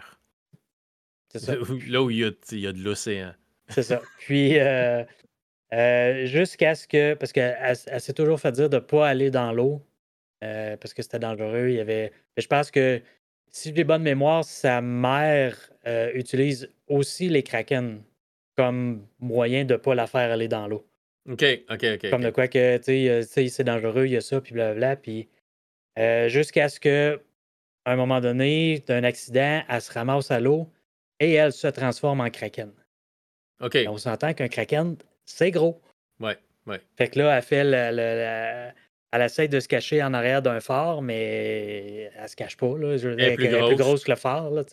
C'est 1.33 1.39
ça. 1.41 1.55
Là 1.89 2.03
où 2.03 2.11
il 2.11 2.19
y 2.19 2.25
a, 2.25 2.73
de 2.73 2.83
l'océan. 2.83 3.33
C'est 3.69 3.83
ça. 3.83 4.01
Puis, 4.19 4.59
euh, 4.59 5.03
euh, 5.73 6.27
jusqu'à 6.27 6.75
ce 6.75 6.87
que. 6.87 7.15
Parce 7.15 7.33
qu'elle 7.33 7.77
s'est 7.77 8.13
toujours 8.13 8.41
fait 8.41 8.53
dire 8.53 8.69
de 8.69 8.77
ne 8.77 8.81
pas 8.81 9.09
aller 9.09 9.31
dans 9.31 9.53
l'eau 9.53 9.83
euh, 10.45 10.77
parce 10.77 10.95
que 10.95 11.03
c'était 11.03 11.19
dangereux. 11.19 11.69
Il 11.69 11.77
y 11.77 11.81
avait. 11.81 12.13
je 12.37 12.47
pense 12.47 12.71
que, 12.71 13.01
si 13.51 13.73
j'ai 13.75 13.85
bonne 13.85 14.03
mémoire, 14.03 14.45
sa 14.45 14.81
mère 14.81 15.57
utilise 16.15 16.71
aussi 16.87 17.29
les 17.29 17.43
kraken 17.43 18.03
comme 18.57 19.07
moyen 19.19 19.65
de 19.65 19.75
ne 19.75 19.79
pas 19.79 19.95
la 19.95 20.07
faire 20.07 20.31
aller 20.31 20.49
dans 20.49 20.69
l'eau. 20.69 20.87
OK, 21.31 21.45
OK, 21.71 21.85
OK. 21.95 22.11
Comme 22.11 22.23
de 22.23 22.31
quoi 22.31 22.49
que, 22.49 22.77
tu 22.79 23.25
sais, 23.27 23.49
c'est 23.49 23.65
dangereux, 23.65 24.07
il 24.07 24.13
y 24.13 24.17
a 24.17 24.21
ça, 24.21 24.41
puis 24.41 24.53
blablabla. 24.53 24.97
Puis, 24.97 25.29
jusqu'à 26.29 26.69
ce 26.69 26.81
que, 26.81 27.21
à 27.85 27.93
un 27.93 27.97
moment 27.97 28.21
donné, 28.21 28.83
d'un 28.87 29.05
accident, 29.05 29.63
elle 29.69 29.81
se 29.81 29.93
ramasse 29.93 30.31
à 30.31 30.41
l'eau 30.41 30.69
et 31.23 31.35
elle 31.35 31.53
se 31.53 31.69
transforme 31.69 32.21
en 32.21 32.31
kraken. 32.31 32.73
OK. 33.61 33.79
on 33.87 33.97
s'entend 33.97 34.35
qu'un 34.35 34.49
kraken, 34.49 34.97
c'est 35.25 35.53
gros. 35.53 35.81
Ouais, 36.19 36.37
ouais. 36.67 36.81
Fait 36.97 37.09
que 37.09 37.21
là, 37.21 37.37
elle 37.37 37.43
fait 37.43 37.63
le, 37.65 38.73
elle 39.13 39.23
essaie 39.23 39.47
de 39.47 39.61
se 39.61 39.69
cacher 39.69 40.03
en 40.03 40.15
arrière 40.15 40.43
d'un 40.43 40.59
phare, 40.59 41.01
mais 41.01 42.11
elle 42.19 42.29
se 42.29 42.35
cache 42.35 42.57
pas. 42.57 42.77
Là. 42.77 42.97
Je 42.97 43.09
veux 43.09 43.17
dire, 43.17 43.27
elle, 43.27 43.33
est 43.33 43.37
plus, 43.37 43.77
grosse. 43.77 44.03
que 44.03 44.11
le 44.11 44.17
phare. 44.17 44.51
Là, 44.51 44.65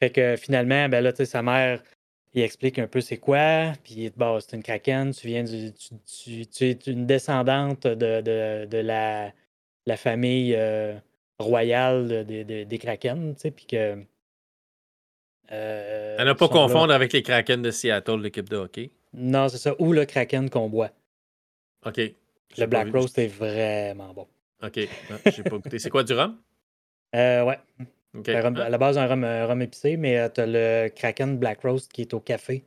fait 0.00 0.10
que 0.10 0.36
finalement, 0.36 0.88
ben 0.90 1.00
là, 1.02 1.12
sa 1.14 1.42
mère, 1.42 1.82
il 2.34 2.42
explique 2.42 2.78
un 2.78 2.86
peu 2.86 3.00
c'est 3.00 3.16
quoi. 3.16 3.72
Puis 3.84 4.12
bon, 4.14 4.38
c'est 4.40 4.54
une 4.54 4.62
kraken, 4.62 5.12
tu 5.12 5.28
viens 5.28 5.44
du, 5.44 5.72
tu, 5.72 6.64
es 6.66 6.72
une 6.86 7.06
descendante 7.06 7.86
de, 7.86 8.20
de, 8.66 8.78
la, 8.78 9.32
la, 9.86 9.96
famille 9.96 10.54
euh, 10.54 10.94
royale 11.38 12.26
des, 12.26 12.44
des 12.66 12.78
kraken. 12.78 13.34
Puis 13.34 13.66
que 13.66 14.04
euh, 15.52 16.16
à 16.18 16.24
ne 16.24 16.32
pas 16.32 16.48
confondre 16.48 16.92
avec 16.92 17.12
les 17.12 17.22
Kraken 17.22 17.62
de 17.62 17.70
Seattle, 17.70 18.20
l'équipe 18.20 18.48
de 18.48 18.56
hockey. 18.56 18.90
Non, 19.14 19.48
c'est 19.48 19.58
ça. 19.58 19.74
Ou 19.78 19.92
le 19.92 20.04
Kraken 20.04 20.50
qu'on 20.50 20.68
boit. 20.68 20.90
OK. 21.86 22.00
Le 22.56 22.66
Black 22.66 22.92
Rose, 22.92 23.10
c'est 23.14 23.26
vraiment 23.26 24.12
bon. 24.12 24.26
OK. 24.62 24.80
J'ai 25.26 25.42
pas 25.42 25.58
goûté. 25.58 25.78
C'est 25.78 25.90
quoi 25.90 26.02
du 26.02 26.12
rhum? 26.12 26.36
Euh, 27.14 27.44
ouais. 27.44 27.58
À 28.26 28.68
la 28.68 28.78
base, 28.78 28.98
un 28.98 29.06
rhum, 29.06 29.24
rhum 29.24 29.62
épicé, 29.62 29.96
mais 29.96 30.18
euh, 30.18 30.28
tu 30.28 30.40
as 30.40 30.46
le 30.46 30.88
Kraken 30.88 31.38
Black 31.38 31.62
Rose 31.62 31.88
qui 31.88 32.02
est 32.02 32.14
au 32.14 32.20
café. 32.20 32.64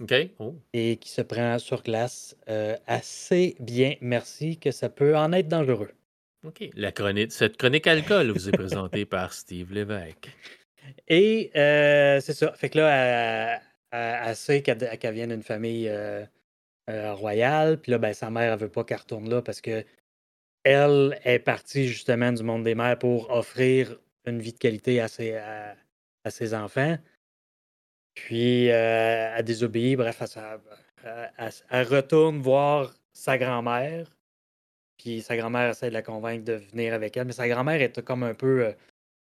OK. 0.00 0.14
Oh. 0.38 0.54
Et 0.72 0.96
qui 0.96 1.10
se 1.10 1.22
prend 1.22 1.58
sur 1.58 1.82
glace 1.82 2.36
euh, 2.48 2.76
assez 2.86 3.56
bien, 3.60 3.94
merci, 4.00 4.58
que 4.58 4.70
ça 4.70 4.88
peut 4.88 5.16
en 5.16 5.32
être 5.32 5.48
dangereux. 5.48 5.90
OK. 6.44 6.70
La 6.74 6.90
chronique, 6.90 7.32
cette 7.32 7.56
chronique 7.56 7.86
alcool 7.86 8.30
vous 8.30 8.48
est 8.48 8.52
présentée 8.52 9.04
par 9.04 9.32
Steve 9.32 9.72
Lévesque. 9.72 10.30
Et 11.08 11.50
euh, 11.56 12.20
c'est 12.20 12.32
ça. 12.34 12.52
Fait 12.52 12.70
que 12.70 12.78
là, 12.78 13.60
elle, 13.90 14.36
sait 14.36 14.62
qu'elle 14.62 15.14
vient 15.14 15.26
d'une 15.26 15.42
famille 15.42 15.88
euh, 15.88 16.24
euh, 16.88 17.14
royale. 17.14 17.80
Puis 17.80 17.92
là, 17.92 17.98
ben, 17.98 18.12
sa 18.12 18.30
mère, 18.30 18.52
elle 18.52 18.58
veut 18.58 18.68
pas 18.68 18.84
qu'elle 18.84 18.98
retourne 18.98 19.28
là 19.28 19.42
parce 19.42 19.60
que 19.60 19.84
elle 20.62 21.18
est 21.24 21.38
partie 21.38 21.88
justement 21.88 22.32
du 22.32 22.42
monde 22.42 22.64
des 22.64 22.74
mères 22.74 22.98
pour 22.98 23.30
offrir 23.30 23.98
une 24.26 24.40
vie 24.40 24.52
de 24.52 24.58
qualité 24.58 25.00
à 25.00 25.08
ses, 25.08 25.36
à, 25.36 25.74
ses 26.30 26.54
enfants. 26.54 26.98
Puis 28.14 28.66
elle 28.66 29.44
désobéit. 29.44 29.96
Bref, 29.96 30.22
elle, 31.02 31.86
retourne 31.86 32.40
voir 32.40 32.94
sa 33.12 33.38
grand-mère. 33.38 34.14
Puis 34.98 35.22
sa 35.22 35.36
grand-mère 35.36 35.70
essaie 35.70 35.88
de 35.88 35.94
la 35.94 36.02
convaincre 36.02 36.44
de 36.44 36.52
venir 36.52 36.92
avec 36.92 37.16
elle. 37.16 37.26
Mais 37.26 37.32
sa 37.32 37.48
grand-mère 37.48 37.80
est 37.80 38.02
comme 38.02 38.22
un 38.22 38.34
peu 38.34 38.74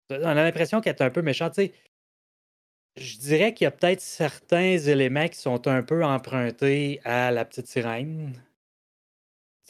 on 0.09 0.23
a 0.23 0.33
l'impression 0.33 0.81
qu'elle 0.81 0.95
est 0.95 1.01
un 1.01 1.09
peu 1.09 1.21
méchante. 1.21 1.59
je 2.95 3.17
dirais 3.17 3.53
qu'il 3.53 3.65
y 3.65 3.67
a 3.67 3.71
peut-être 3.71 4.01
certains 4.01 4.77
éléments 4.77 5.27
qui 5.27 5.37
sont 5.37 5.67
un 5.67 5.83
peu 5.83 6.03
empruntés 6.03 7.01
à 7.03 7.31
la 7.31 7.45
petite 7.45 7.67
sirène. 7.67 8.41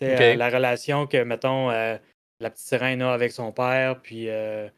Euh, 0.02 0.36
la 0.36 0.50
relation 0.50 1.08
que, 1.08 1.24
mettons, 1.24 1.72
euh, 1.72 1.98
la 2.40 2.52
petite 2.52 2.68
sirène 2.68 3.02
a 3.02 3.14
avec 3.14 3.32
son 3.32 3.52
père, 3.52 4.00
puis 4.02 4.30
euh, 4.30 4.70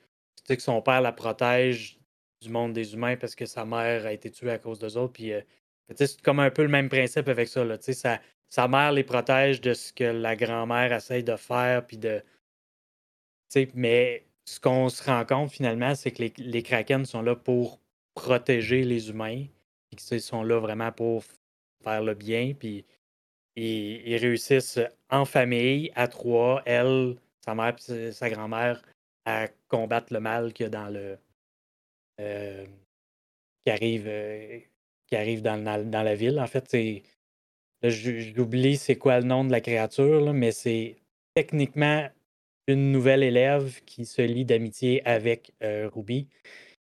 que 0.48 0.62
son 0.62 0.82
père 0.82 1.02
la 1.02 1.12
protège 1.12 2.00
du 2.42 2.50
monde 2.50 2.72
des 2.72 2.94
humains 2.94 3.18
parce 3.18 3.36
que 3.36 3.46
sa 3.46 3.66
mère 3.66 4.06
a 4.06 4.14
été 4.14 4.32
tuée 4.32 4.52
à 4.52 4.58
cause 4.58 4.80
d'eux 4.80 4.98
autres. 4.98 5.14
Puis, 5.14 5.34
c'est 5.96 6.22
comme 6.22 6.40
un 6.40 6.50
peu 6.50 6.62
le 6.62 6.70
même 6.70 6.88
principe 6.88 7.28
avec 7.28 7.50
ça. 7.50 7.66
Là, 7.66 7.78
sa, 7.82 8.22
sa 8.48 8.68
mère 8.70 8.94
les 8.94 9.04
protège 9.04 9.60
de 9.60 9.74
ce 9.74 9.92
que 9.92 10.06
la 10.06 10.36
grand-mère 10.36 10.94
essaye 10.94 11.24
de 11.24 11.36
faire, 11.36 11.86
puis 11.86 11.98
de. 11.98 12.24
Mais 13.74 14.24
ce 14.50 14.60
qu'on 14.60 14.90
se 14.90 15.04
rend 15.04 15.26
compte 15.26 15.52
finalement, 15.52 15.94
c'est 15.94 16.12
que 16.12 16.24
les, 16.38 16.64
Kraken 16.64 17.06
sont 17.06 17.22
là 17.22 17.36
pour 17.36 17.80
protéger 18.16 18.84
les 18.84 19.10
humains. 19.10 19.46
Ils 19.92 20.22
sont 20.22 20.44
là 20.44 20.60
vraiment 20.60 20.92
pour 20.92 21.24
faire 21.84 22.02
le 22.04 22.16
bien. 22.16 22.54
Puis 22.58 22.84
ils, 23.56 24.18
réussissent 24.18 24.80
en 25.12 25.26
famille, 25.26 25.92
à 25.96 26.08
trois, 26.08 26.64
elle, 26.66 27.16
sa 27.46 27.54
mère 27.54 27.76
et 27.90 28.12
sa 28.12 28.30
grand-mère, 28.32 28.82
à 29.26 29.48
combattre 29.68 30.12
le 30.14 30.20
mal 30.20 30.52
a 30.60 30.70
dans 30.70 30.90
le. 30.90 31.18
Euh, 32.20 32.66
qui 33.64 33.72
arrive, 33.72 34.08
euh, 34.08 34.60
qui 35.06 35.16
arrive 35.16 35.44
dans, 35.44 35.64
dans, 35.64 36.04
la 36.04 36.16
ville. 36.16 36.40
En 36.40 36.48
fait, 36.48 36.66
c'est. 36.68 37.04
J'oublie 37.84 38.78
c'est 38.78 38.98
quoi 38.98 39.20
le 39.20 39.26
nom 39.26 39.46
de 39.46 39.52
la 39.52 39.62
créature, 39.62 40.34
mais 40.34 40.52
c'est 40.52 40.98
techniquement 41.36 42.10
une 42.70 42.92
nouvelle 42.92 43.24
élève 43.24 43.82
qui 43.86 44.06
se 44.06 44.22
lie 44.22 44.46
d'amitié 44.46 45.06
avec 45.06 45.52
euh, 45.64 45.90
Ruby, 45.94 46.28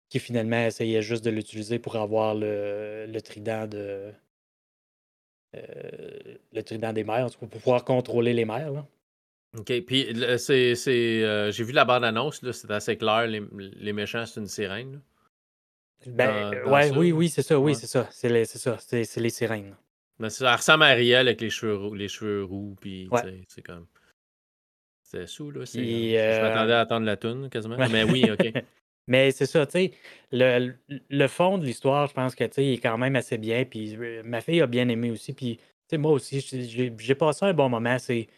qui 0.08 0.18
finalement 0.18 0.66
essayait 0.66 1.02
juste 1.02 1.24
de 1.24 1.30
l'utiliser 1.30 1.78
pour 1.78 1.96
avoir 1.96 2.34
le, 2.34 3.06
le 3.08 3.20
trident 3.20 3.66
de. 3.66 4.12
Euh, 5.56 6.36
le 6.52 6.62
trident 6.62 6.92
des 6.92 7.04
mers, 7.04 7.28
pour 7.36 7.48
pouvoir 7.48 7.84
contrôler 7.84 8.34
les 8.34 8.44
mers. 8.44 8.84
OK. 9.56 9.80
Puis 9.86 10.08
c'est. 10.38 10.74
Euh, 11.24 11.50
j'ai 11.50 11.64
vu 11.64 11.72
la 11.72 11.84
bande-annonce, 11.84 12.40
c'est 12.52 12.70
assez 12.70 12.96
clair. 12.96 13.26
Les, 13.26 13.42
les 13.52 13.92
méchants, 13.92 14.26
c'est 14.26 14.40
une 14.40 14.46
sirène. 14.46 15.00
Ben, 16.06 16.64
ouais, 16.66 16.90
oui, 16.96 17.12
oui, 17.12 17.28
c'est 17.28 17.42
ça, 17.42 17.58
oui, 17.58 17.74
c'est 17.74 17.86
ça. 17.86 18.08
C'est 18.10 18.44
ça, 18.44 18.78
c'est 18.78 19.16
les 19.16 19.30
sirènes. 19.30 19.76
Mais 20.18 20.30
ça 20.30 20.54
ressemble 20.54 20.84
à 20.84 20.88
Ariel 20.88 21.28
avec 21.28 21.40
les 21.40 21.50
cheveux 21.50 21.76
roux, 21.76 21.94
les 21.94 22.08
cheveux 22.08 22.44
roux, 22.44 22.76
puis 22.80 23.08
c'est 23.48 23.62
comme. 23.62 23.86
C'est 25.10 25.26
sous, 25.26 25.50
là. 25.50 25.64
Je 25.64 25.78
euh, 26.16 26.42
m'attendais 26.42 26.72
à 26.72 26.80
attendre 26.80 27.04
la 27.04 27.16
toune, 27.16 27.50
quasiment. 27.50 27.76
Mais 27.90 28.04
oui, 28.04 28.30
OK. 28.30 28.52
Mais 29.08 29.32
c'est 29.32 29.46
ça, 29.46 29.66
tu 29.66 29.72
sais, 29.72 29.92
le, 30.30 30.72
le, 31.08 31.26
fond 31.26 31.58
de 31.58 31.64
l'histoire, 31.64 32.06
je 32.06 32.14
pense 32.14 32.36
que, 32.36 32.44
tu 32.44 32.52
sais, 32.52 32.64
il 32.64 32.72
est 32.74 32.78
quand 32.78 32.96
même 32.96 33.16
assez 33.16 33.36
bien. 33.36 33.64
Puis 33.64 33.96
euh, 33.96 34.22
ma 34.24 34.40
fille 34.40 34.60
a 34.60 34.68
bien 34.68 34.88
aimé 34.88 35.10
aussi. 35.10 35.32
Puis, 35.32 35.56
tu 35.56 35.64
sais, 35.88 35.98
moi 35.98 36.12
aussi, 36.12 36.40
j'ai 36.40 37.14
passé 37.16 37.44
un 37.44 37.52
bon 37.52 37.68
moment. 37.68 37.98
C'est, 37.98 38.28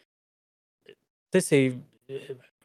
tu 0.86 0.94
sais, 1.34 1.40
c'est 1.40 1.74
euh, 2.10 2.18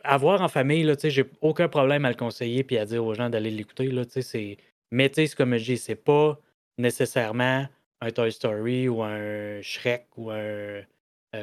avoir 0.06 0.42
en 0.42 0.48
famille, 0.48 0.84
là, 0.84 0.96
tu 0.96 1.02
sais, 1.02 1.10
j'ai 1.10 1.26
aucun 1.42 1.68
problème 1.68 2.06
à 2.06 2.10
le 2.10 2.16
conseiller 2.16 2.64
puis 2.64 2.78
à 2.78 2.86
dire 2.86 3.04
aux 3.04 3.14
gens 3.14 3.30
d'aller 3.30 3.52
l'écouter, 3.52 3.88
là, 3.88 4.06
tu 4.06 4.14
sais, 4.14 4.22
c'est... 4.22 4.58
Mais, 4.92 5.10
tu 5.10 5.28
sais, 5.28 5.36
comme 5.36 5.58
je 5.58 5.66
dis, 5.66 5.78
c'est 5.78 5.96
pas 5.96 6.40
nécessairement 6.78 7.68
un 8.00 8.12
Toy 8.12 8.32
Story 8.32 8.88
ou 8.88 9.04
un 9.04 9.62
Shrek 9.62 10.08
ou 10.16 10.32
un, 10.32 10.82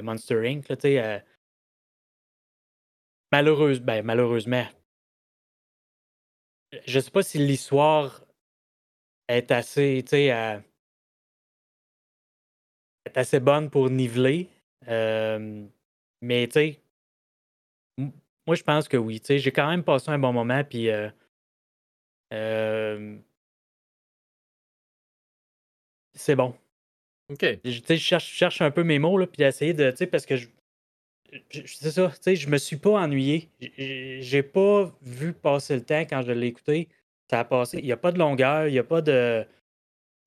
Monster 0.02 0.48
Inc., 0.48 0.66
tu 0.66 0.74
sais 0.80 1.22
malheureuse, 3.35 3.80
ben, 3.80 4.05
malheureusement, 4.05 4.64
je 6.87 7.01
sais 7.01 7.11
pas 7.11 7.24
si 7.24 7.39
l'histoire 7.39 8.24
est 9.26 9.51
assez, 9.51 10.05
tu 10.05 10.11
sais, 10.11 10.26
est 13.07 13.16
assez 13.16 13.41
bonne 13.41 13.70
pour 13.70 13.91
niveler. 13.91 14.49
mais 14.87 16.47
tu 16.47 16.53
sais, 16.53 16.80
moi 18.47 18.55
je 18.55 18.62
pense 18.62 18.87
que 18.87 18.97
oui. 18.97 19.20
Tu 19.20 19.26
sais, 19.26 19.39
j'ai 19.41 19.51
quand 19.51 19.68
même 19.68 19.82
passé 19.82 20.11
un 20.11 20.18
bon 20.20 20.32
moment, 20.32 20.62
puis 20.62 20.89
euh, 20.91 21.11
c'est 26.14 26.37
bon. 26.37 26.55
OK. 27.30 27.45
Je, 27.64 27.80
je 27.89 27.97
cherche, 27.97 28.30
je 28.30 28.37
cherche 28.37 28.62
un 28.62 28.70
peu 28.70 28.85
mes 28.85 28.99
mots, 29.01 29.18
là, 29.18 29.26
puis 29.26 29.43
essayer 29.43 29.74
de, 29.74 29.91
tu 29.91 29.99
sais, 29.99 30.07
parce 30.07 30.26
que 30.26 30.37
je, 30.37 30.49
c'est 31.51 31.91
ça, 31.91 32.09
tu 32.09 32.16
sais, 32.20 32.37
je 32.37 32.49
me 32.49 32.59
suis 32.59 32.76
pas 32.76 32.91
ennuyé. 32.91 33.49
J'ai 33.61 34.43
pas 34.43 34.93
vu 35.03 35.32
passer 35.32 35.76
le 35.76 35.82
temps 35.82 36.01
quand 36.01 36.22
je 36.22 36.32
l'ai 36.32 36.49
écouté. 36.49 36.89
Ça 37.30 37.41
a 37.41 37.45
passé. 37.45 37.78
Il 37.78 37.85
n'y 37.85 37.93
a 37.93 37.97
pas 37.97 38.12
de 38.12 38.18
longueur, 38.18 38.66
il 38.68 38.72
n'y 38.72 38.78
a 38.78 38.85
pas 38.85 39.01
de. 39.01 39.45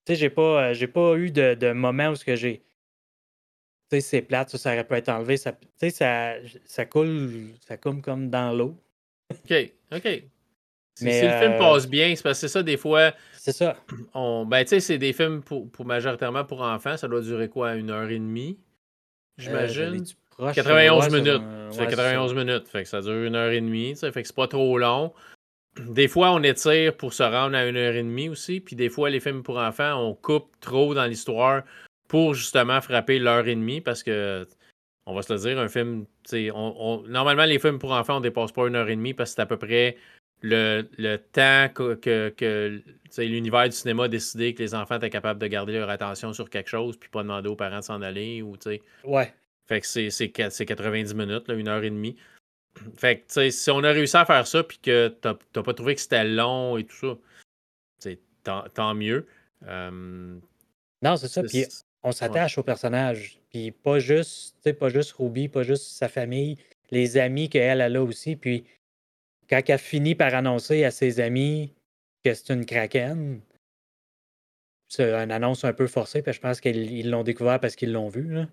Tu 0.05 0.13
sais, 0.13 0.15
j'ai 0.15 0.29
pas, 0.29 0.73
j'ai 0.73 0.87
pas 0.87 1.15
eu 1.15 1.31
de, 1.31 1.53
de 1.53 1.71
moment 1.71 2.09
où 2.09 2.15
ce 2.15 2.25
que 2.25 2.35
j'ai. 2.35 2.63
Tu 3.89 3.97
sais, 3.97 4.01
c'est 4.01 4.21
plate, 4.21 4.49
ça, 4.49 4.57
ça 4.57 4.73
aurait 4.73 4.85
pu 4.85 4.95
être 4.95 5.09
enlevé. 5.09 5.37
Ça, 5.37 5.53
tu 5.53 5.67
sais, 5.77 5.89
ça, 5.91 6.35
ça 6.65 6.85
coule, 6.85 7.53
ça 7.65 7.77
coule 7.77 8.01
comme 8.01 8.29
dans 8.29 8.51
l'eau. 8.51 8.75
OK, 9.29 9.71
OK. 9.93 10.23
si 10.95 11.05
le 11.05 11.11
film 11.11 11.53
euh, 11.53 11.57
passe 11.57 11.87
bien, 11.87 12.15
c'est 12.15 12.23
parce 12.23 12.41
que 12.41 12.47
c'est 12.47 12.53
ça, 12.53 12.63
des 12.63 12.77
fois. 12.77 13.13
C'est 13.33 13.53
ça. 13.53 13.77
On, 14.13 14.45
ben, 14.45 14.63
tu 14.63 14.69
sais, 14.69 14.79
c'est 14.79 14.97
des 14.97 15.13
films 15.13 15.41
pour, 15.41 15.69
pour, 15.69 15.85
majoritairement 15.85 16.43
pour 16.43 16.61
enfants. 16.61 16.97
Ça 16.97 17.07
doit 17.07 17.21
durer 17.21 17.49
quoi, 17.49 17.75
une 17.75 17.91
heure 17.91 18.09
et 18.09 18.19
demie, 18.19 18.57
euh, 19.47 19.97
j'imagine? 20.39 20.63
91 20.63 21.09
minutes. 21.09 21.41
c'est 21.71 21.87
91 21.87 22.33
minutes. 22.33 22.67
Fait 22.67 22.83
que 22.83 22.89
ça 22.89 23.01
dure 23.01 23.23
une 23.23 23.35
heure 23.35 23.51
et 23.51 23.61
demie. 23.61 23.95
Fait 23.95 24.11
que 24.11 24.23
c'est 24.23 24.35
pas 24.35 24.47
trop 24.47 24.77
long. 24.77 25.13
Des 25.79 26.07
fois, 26.07 26.31
on 26.31 26.41
étire 26.43 26.95
pour 26.95 27.13
se 27.13 27.23
rendre 27.23 27.55
à 27.55 27.65
une 27.65 27.77
heure 27.77 27.95
et 27.95 28.03
demie 28.03 28.29
aussi. 28.29 28.59
Puis 28.59 28.75
des 28.75 28.89
fois, 28.89 29.09
les 29.09 29.19
films 29.19 29.43
pour 29.43 29.57
enfants, 29.57 29.95
on 29.95 30.13
coupe 30.15 30.51
trop 30.59 30.93
dans 30.93 31.05
l'histoire 31.05 31.63
pour 32.07 32.33
justement 32.33 32.81
frapper 32.81 33.19
l'heure 33.19 33.47
et 33.47 33.55
demie 33.55 33.81
parce 33.81 34.03
que, 34.03 34.47
on 35.05 35.13
va 35.13 35.21
se 35.21 35.33
le 35.33 35.39
dire, 35.39 35.59
un 35.59 35.67
film, 35.67 36.05
on, 36.53 37.03
normalement, 37.07 37.45
les 37.45 37.59
films 37.59 37.79
pour 37.79 37.91
enfants, 37.91 38.17
on 38.17 38.21
dépasse 38.21 38.51
pas 38.51 38.67
une 38.67 38.75
heure 38.75 38.89
et 38.89 38.95
demie 38.95 39.13
parce 39.13 39.31
que 39.31 39.35
c'est 39.35 39.41
à 39.41 39.45
peu 39.45 39.57
près 39.57 39.97
le, 40.41 40.83
temps 41.17 41.69
que, 41.73 41.95
que, 42.29 42.81
l'univers 43.17 43.65
du 43.65 43.75
cinéma 43.75 44.05
a 44.05 44.07
décidé 44.07 44.53
que 44.53 44.61
les 44.61 44.75
enfants 44.75 44.97
étaient 44.97 45.09
capables 45.09 45.39
de 45.39 45.47
garder 45.47 45.73
leur 45.73 45.89
attention 45.89 46.33
sur 46.33 46.49
quelque 46.49 46.69
chose 46.69 46.97
puis 46.97 47.09
pas 47.09 47.23
demander 47.23 47.49
aux 47.49 47.55
parents 47.55 47.79
de 47.79 47.83
s'en 47.83 48.01
aller. 48.01 48.41
Ou, 48.41 48.55
ouais. 49.03 49.33
Fait 49.67 49.81
que 49.81 49.87
c'est 49.87 50.29
90 50.65 51.13
minutes, 51.13 51.47
là, 51.47 51.55
une 51.55 51.67
heure 51.67 51.83
et 51.83 51.89
demie. 51.89 52.15
Fait 52.97 53.19
que, 53.19 53.49
si 53.49 53.71
on 53.71 53.83
a 53.83 53.91
réussi 53.91 54.17
à 54.17 54.25
faire 54.25 54.47
ça, 54.47 54.63
puis 54.63 54.79
que 54.79 55.09
t'as 55.09 55.33
pas 55.33 55.73
trouvé 55.73 55.95
que 55.95 56.01
c'était 56.01 56.23
long 56.23 56.77
et 56.77 56.85
tout 56.85 56.95
ça, 56.95 57.17
c'est 57.99 58.19
tant, 58.43 58.93
mieux. 58.93 59.27
Non, 59.61 61.17
c'est 61.17 61.27
ça. 61.27 61.43
Puis 61.43 61.65
on 62.03 62.11
s'attache 62.11 62.57
au 62.57 62.63
personnage. 62.63 63.39
Puis 63.49 63.71
pas 63.71 63.99
juste, 63.99 64.71
pas 64.73 64.89
juste 64.89 65.13
Ruby, 65.13 65.49
pas 65.49 65.63
juste 65.63 65.83
sa 65.83 66.07
famille, 66.07 66.57
les 66.91 67.17
amis 67.17 67.49
qu'elle 67.49 67.81
a 67.81 67.89
là 67.89 68.03
aussi. 68.03 68.35
Puis 68.35 68.65
quand 69.49 69.61
elle 69.67 69.79
finit 69.79 70.15
par 70.15 70.33
annoncer 70.33 70.83
à 70.85 70.91
ses 70.91 71.19
amis 71.19 71.73
que 72.23 72.33
c'est 72.33 72.53
une 72.53 72.65
kraken, 72.65 73.41
c'est 74.87 75.13
une 75.13 75.31
annonce 75.31 75.63
un 75.63 75.73
peu 75.73 75.87
forcée, 75.87 76.21
puis 76.21 76.33
je 76.33 76.39
pense 76.39 76.61
qu'ils 76.61 77.09
l'ont 77.09 77.23
découvert 77.23 77.59
parce 77.59 77.75
qu'ils 77.75 77.91
l'ont 77.91 78.09
vu. 78.09 78.33
Là. 78.33 78.47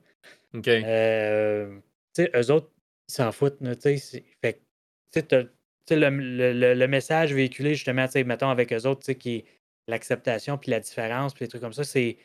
OK. 0.55 0.69
Euh, 0.69 1.79
tu 2.15 2.25
sais, 2.25 2.31
eux 2.35 2.51
autres, 2.51 2.71
ils 3.09 3.13
s'en 3.13 3.33
foutent. 3.33 3.59
Tu 3.81 3.99
sais, 3.99 4.25
fait 4.43 5.33
le, 5.91 6.09
le, 6.11 6.75
le, 6.75 6.89
message 6.89 7.33
véhiculé, 7.33 7.75
justement, 7.75 8.07
mettons, 8.27 8.49
avec 8.49 8.73
eux 8.73 8.87
autres, 8.87 9.13
qui 9.13 9.37
est 9.37 9.45
l'acceptation, 9.87 10.59
puis 10.59 10.71
la 10.71 10.81
différence, 10.81 11.35
puis 11.35 11.45
les 11.45 11.49
trucs 11.49 11.61
comme 11.61 11.73
ça, 11.73 11.85
c'est 11.85 12.17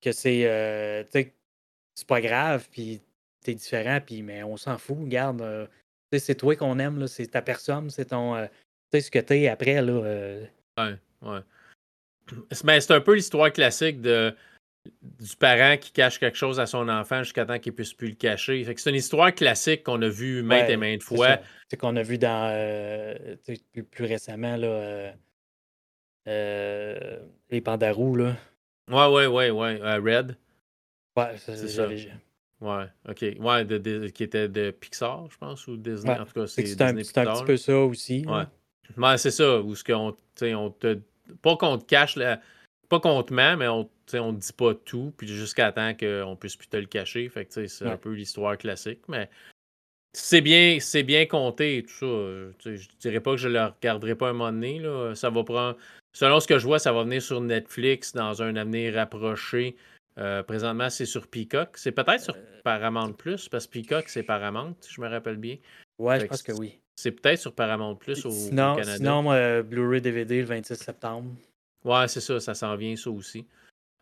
que 0.00 0.12
c'est, 0.12 0.46
euh, 0.46 1.04
c'est 1.12 2.06
pas 2.06 2.20
grave, 2.20 2.68
puis 2.70 3.02
t'es 3.42 3.54
différent, 3.54 4.00
puis 4.04 4.22
mais 4.22 4.42
on 4.42 4.56
s'en 4.56 4.78
fout, 4.78 4.98
regarde. 5.00 5.42
Euh, 5.42 5.66
c'est 6.14 6.34
toi 6.34 6.54
qu'on 6.56 6.78
aime, 6.78 7.06
c'est 7.08 7.26
ta 7.26 7.42
personne, 7.42 7.88
c'est 7.88 8.06
ton. 8.06 8.36
tu 8.36 8.48
sais, 8.92 9.00
ce 9.00 9.10
que 9.10 9.18
t'es 9.18 9.48
après, 9.48 9.80
là. 9.80 10.46
Ouais, 10.78 10.96
ouais. 11.22 11.40
Ben, 12.64 12.80
c'est 12.80 12.92
un 12.92 13.00
peu 13.00 13.14
l'histoire 13.14 13.52
classique 13.52 14.00
de 14.00 14.34
du 15.02 15.36
parent 15.36 15.76
qui 15.76 15.92
cache 15.92 16.18
quelque 16.18 16.36
chose 16.36 16.58
à 16.58 16.66
son 16.66 16.88
enfant 16.88 17.22
jusqu'à 17.22 17.44
temps 17.44 17.58
qu'il 17.58 17.72
puisse 17.72 17.94
plus 17.94 18.08
le 18.08 18.14
cacher. 18.14 18.64
c'est 18.64 18.90
une 18.90 18.96
histoire 18.96 19.34
classique 19.34 19.84
qu'on 19.84 20.00
a 20.02 20.08
vue 20.08 20.42
maintes 20.42 20.70
et 20.70 20.76
maintes 20.76 21.02
fois. 21.02 21.38
C'est 21.68 21.76
qu'on 21.76 21.96
a 21.96 22.02
vu 22.02 22.18
dans 22.18 22.50
euh, 22.52 23.36
plus, 23.90 24.04
récemment 24.04 24.56
là, 24.56 24.66
euh, 24.66 25.12
euh, 26.28 27.18
les 27.50 27.60
Pandarous 27.60 28.16
là. 28.16 28.36
Ouais, 28.90 29.06
ouais, 29.06 29.26
ouais, 29.26 29.50
ouais. 29.50 29.96
Red. 29.96 30.36
Ouais, 31.16 31.36
c'est 31.38 31.68
ça. 31.68 31.88
Ouais, 32.60 32.84
ok. 33.08 33.24
Ouais, 33.40 33.64
de, 33.64 34.08
qui 34.08 34.22
était 34.22 34.48
de 34.48 34.70
Pixar, 34.70 35.28
je 35.30 35.36
pense, 35.36 35.66
ou 35.66 35.76
Disney. 35.76 36.18
En 36.18 36.24
tout 36.24 36.32
cas, 36.32 36.46
c'est 36.46 36.80
un, 36.80 36.88
un, 36.88 36.94
petit 36.94 37.44
peu 37.44 37.56
ça 37.56 37.78
aussi. 37.78 38.24
Ouais. 38.26 38.44
ouais 38.96 39.18
c'est 39.18 39.30
ça. 39.30 39.60
Où 39.60 39.74
ce 39.74 39.84
qu'on 39.84 40.16
on 40.42 40.70
te. 40.70 40.98
Pas 41.42 41.56
qu'on 41.56 41.78
te 41.78 41.84
cache 41.84 42.16
la 42.16 42.40
pas 42.88 43.00
contre 43.00 43.32
mais 43.32 43.68
on 43.68 43.88
ne 44.12 44.36
dit 44.36 44.52
pas 44.52 44.74
tout, 44.74 45.14
puis 45.16 45.26
jusqu'à 45.26 45.72
temps 45.72 45.94
qu'on 45.94 46.36
puisse 46.36 46.56
plus 46.56 46.68
te 46.68 46.76
le 46.76 46.84
cacher. 46.84 47.26
Fait 47.30 47.46
que 47.46 47.66
c'est 47.66 47.86
un 47.86 47.96
peu 47.96 48.12
l'histoire 48.12 48.58
classique, 48.58 49.00
mais 49.08 49.30
c'est 50.12 50.42
bien, 50.42 50.76
c'est 50.78 51.02
bien 51.02 51.24
compté 51.24 51.84
tout 51.84 52.52
ça. 52.60 52.70
Je 52.70 52.86
dirais 53.00 53.20
pas 53.20 53.30
que 53.30 53.38
je 53.38 53.48
le 53.48 53.64
regarderai 53.64 54.14
pas 54.14 54.28
un 54.28 54.32
moment 54.34 54.52
donné. 54.52 54.78
Là. 54.78 55.14
Ça 55.14 55.30
va 55.30 55.42
prendre. 55.42 55.78
Selon 56.12 56.38
ce 56.40 56.46
que 56.46 56.58
je 56.58 56.66
vois, 56.66 56.78
ça 56.78 56.92
va 56.92 57.04
venir 57.04 57.22
sur 57.22 57.40
Netflix 57.40 58.12
dans 58.12 58.42
un 58.42 58.56
avenir 58.56 58.94
rapproché. 58.94 59.74
Euh, 60.18 60.42
présentement, 60.42 60.90
c'est 60.90 61.06
sur 61.06 61.26
Peacock. 61.26 61.78
C'est 61.78 61.92
peut-être 61.92 62.20
sur 62.20 62.36
euh. 62.36 62.60
Paramount 62.62 63.14
Plus, 63.14 63.48
parce 63.48 63.66
que 63.66 63.72
Peacock, 63.72 64.10
c'est 64.10 64.22
Paramount, 64.22 64.76
si 64.82 64.92
je 64.92 65.00
me 65.00 65.08
rappelle 65.08 65.38
bien. 65.38 65.56
Ouais, 65.98 66.20
je 66.20 66.26
pense 66.26 66.42
que 66.42 66.52
oui. 66.52 66.78
C'est 66.96 67.12
peut-être 67.12 67.40
sur 67.40 67.54
Paramount 67.54 67.96
Plus 67.96 68.24
au, 68.26 68.30
Canada. 68.50 68.96
Sinon, 68.96 69.32
euh, 69.32 69.62
Blu-ray 69.62 70.00
DVD 70.00 70.40
le 70.40 70.46
26 70.46 70.76
septembre. 70.76 71.30
Ouais, 71.84 72.06
c'est 72.08 72.20
ça, 72.20 72.38
ça 72.38 72.54
s'en 72.54 72.76
vient, 72.76 72.94
ça 72.96 73.10
aussi. 73.10 73.46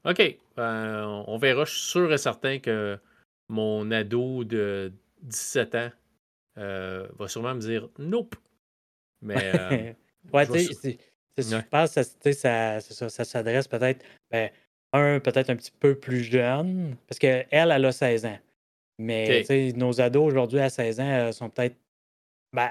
OK. 0.04 0.38
Ben, 0.56 1.24
on 1.26 1.38
verra. 1.38 1.64
Je 1.64 1.70
suis 1.72 1.88
sûr 1.90 2.12
et 2.12 2.18
certain 2.18 2.58
que 2.58 2.98
mon 3.48 3.90
ado 3.90 4.44
de 4.44 4.92
17 5.22 5.74
ans 5.74 5.90
euh, 6.58 7.06
va 7.18 7.28
sûrement 7.28 7.54
me 7.54 7.60
dire 7.60 7.88
Nope. 7.98 8.36
Mais. 9.22 9.52
Euh, 10.22 10.36
ouais, 10.36 10.46
tu 10.46 10.74
sais, 10.74 10.98
je 11.38 11.56
pense 11.70 11.94
que 11.94 12.32
ça, 12.32 12.80
ça, 12.80 13.08
ça 13.08 13.24
s'adresse 13.24 13.66
peut-être, 13.66 14.04
ben, 14.30 14.50
un, 14.92 15.18
peut-être 15.18 15.48
un 15.48 15.56
petit 15.56 15.70
peu 15.70 15.94
plus 15.94 16.22
jeune, 16.24 16.94
parce 17.08 17.18
qu'elle, 17.18 17.46
elle 17.50 17.72
a 17.72 17.92
16 17.92 18.26
ans. 18.26 18.38
Mais 18.98 19.72
nos 19.76 20.00
ados 20.00 20.26
aujourd'hui 20.26 20.60
à 20.60 20.68
16 20.68 21.00
ans 21.00 21.10
euh, 21.10 21.32
sont 21.32 21.48
peut-être. 21.48 21.76
Ben, 22.52 22.70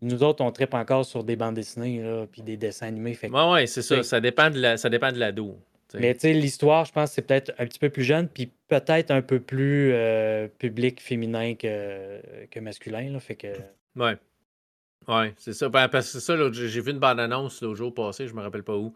nous 0.00 0.22
autres, 0.22 0.44
on 0.44 0.52
tripe 0.52 0.74
encore 0.74 1.04
sur 1.04 1.24
des 1.24 1.36
bandes 1.36 1.54
dessinées 1.54 2.26
puis 2.30 2.42
des 2.42 2.56
dessins 2.56 2.86
animés. 2.86 3.14
Fait 3.14 3.30
ouais, 3.30 3.50
ouais, 3.50 3.66
c'est 3.66 3.82
ça. 3.82 4.02
Ça 4.02 4.20
dépend 4.20 4.50
de 4.50 4.60
la, 4.60 4.76
ça 4.76 4.88
dépend 4.88 5.10
de 5.10 5.18
l'ado. 5.18 5.56
Mais 5.94 6.14
tu 6.14 6.20
sais, 6.20 6.32
l'histoire, 6.34 6.84
je 6.84 6.92
pense, 6.92 7.12
c'est 7.12 7.22
peut-être 7.22 7.52
un 7.58 7.66
petit 7.66 7.78
peu 7.78 7.88
plus 7.88 8.04
jeune, 8.04 8.28
puis 8.28 8.50
peut-être 8.68 9.10
un 9.10 9.22
peu 9.22 9.40
plus 9.40 9.92
euh, 9.92 10.46
public 10.58 11.00
féminin 11.00 11.54
que, 11.54 12.20
que 12.50 12.60
masculin. 12.60 13.10
Là, 13.10 13.20
fait 13.20 13.36
que... 13.36 13.48
Ouais. 13.96 14.18
Ouais, 15.06 15.32
c'est 15.38 15.54
ça. 15.54 15.70
Ben, 15.70 15.88
parce 15.88 16.12
que 16.12 16.20
c'est 16.20 16.24
ça, 16.24 16.52
j'ai 16.52 16.80
vu 16.82 16.90
une 16.90 16.98
bande-annonce 16.98 17.62
le 17.62 17.74
jour 17.74 17.94
passé, 17.94 18.28
je 18.28 18.34
me 18.34 18.42
rappelle 18.42 18.64
pas 18.64 18.76
où. 18.76 18.94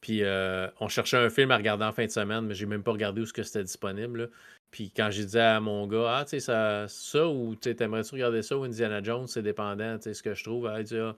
Puis 0.00 0.22
euh, 0.22 0.68
on 0.80 0.88
cherchait 0.88 1.18
un 1.18 1.28
film 1.28 1.50
à 1.50 1.56
regarder 1.56 1.84
en 1.84 1.92
fin 1.92 2.06
de 2.06 2.10
semaine, 2.10 2.46
mais 2.46 2.54
j'ai 2.54 2.66
même 2.66 2.82
pas 2.82 2.92
regardé 2.92 3.20
où 3.20 3.26
c'était 3.26 3.62
disponible. 3.62 4.30
Puis 4.74 4.90
quand 4.90 5.08
j'ai 5.08 5.24
dit 5.24 5.38
à 5.38 5.60
mon 5.60 5.86
gars, 5.86 6.16
ah, 6.16 6.24
tu 6.24 6.30
sais, 6.30 6.40
ça, 6.40 6.86
ça 6.88 7.28
ou 7.28 7.54
tu 7.54 7.80
aimerais-tu 7.80 8.14
regarder 8.14 8.42
ça 8.42 8.58
ou 8.58 8.64
Indiana 8.64 9.00
Jones, 9.00 9.28
c'est 9.28 9.40
dépendant, 9.40 9.98
tu 9.98 10.02
sais, 10.02 10.14
ce 10.14 10.22
que 10.24 10.34
je 10.34 10.42
trouve. 10.42 10.68
il 10.76 10.82
dit, 10.82 10.98
ah, 10.98 11.14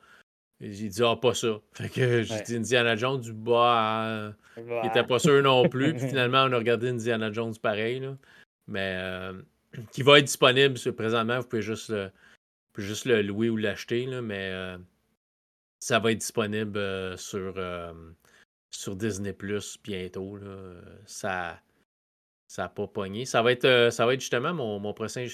j'ai 0.60 0.88
dit, 0.90 1.02
ah, 1.02 1.16
pas 1.16 1.32
ça. 1.32 1.58
Fait 1.72 1.88
que 1.88 2.22
j'ai 2.22 2.42
dit 2.42 2.56
Indiana 2.56 2.96
Jones 2.96 3.18
du 3.18 3.32
bas, 3.32 4.34
il 4.58 4.86
était 4.86 5.04
pas 5.04 5.18
sûr 5.18 5.42
non 5.42 5.70
plus. 5.70 5.94
Puis 5.94 6.06
finalement, 6.08 6.44
on 6.44 6.52
a 6.52 6.58
regardé 6.58 6.90
Indiana 6.90 7.32
Jones 7.32 7.54
pareil. 7.56 8.00
Là. 8.00 8.14
Mais 8.68 8.98
euh, 9.00 9.32
qui 9.90 10.02
va 10.02 10.18
être 10.18 10.26
disponible 10.26 10.74
présentement, 10.92 11.40
vous 11.40 11.48
pouvez 11.48 11.62
juste 11.62 11.88
le, 11.88 12.10
juste 12.76 13.06
le 13.06 13.22
louer 13.22 13.48
ou 13.48 13.56
l'acheter, 13.56 14.04
mais 14.20 14.50
euh, 14.52 14.76
ça 15.80 15.98
va 15.98 16.12
être 16.12 16.18
disponible 16.18 16.76
euh, 16.76 17.16
sur, 17.16 17.54
sur 18.70 18.96
Disney 18.96 19.32
Plus 19.32 19.78
bientôt. 19.82 20.36
Là. 20.36 20.74
Ça 21.06 21.58
ça 22.46 22.62
n'a 22.62 22.68
pas 22.68 22.86
pogné. 22.86 23.24
Ça 23.24 23.42
va 23.42 23.52
être, 23.52 23.90
ça 23.90 24.06
va 24.06 24.14
être 24.14 24.20
justement 24.20 24.54
mon, 24.54 24.78
mon 24.78 24.92
prochain, 24.92 25.26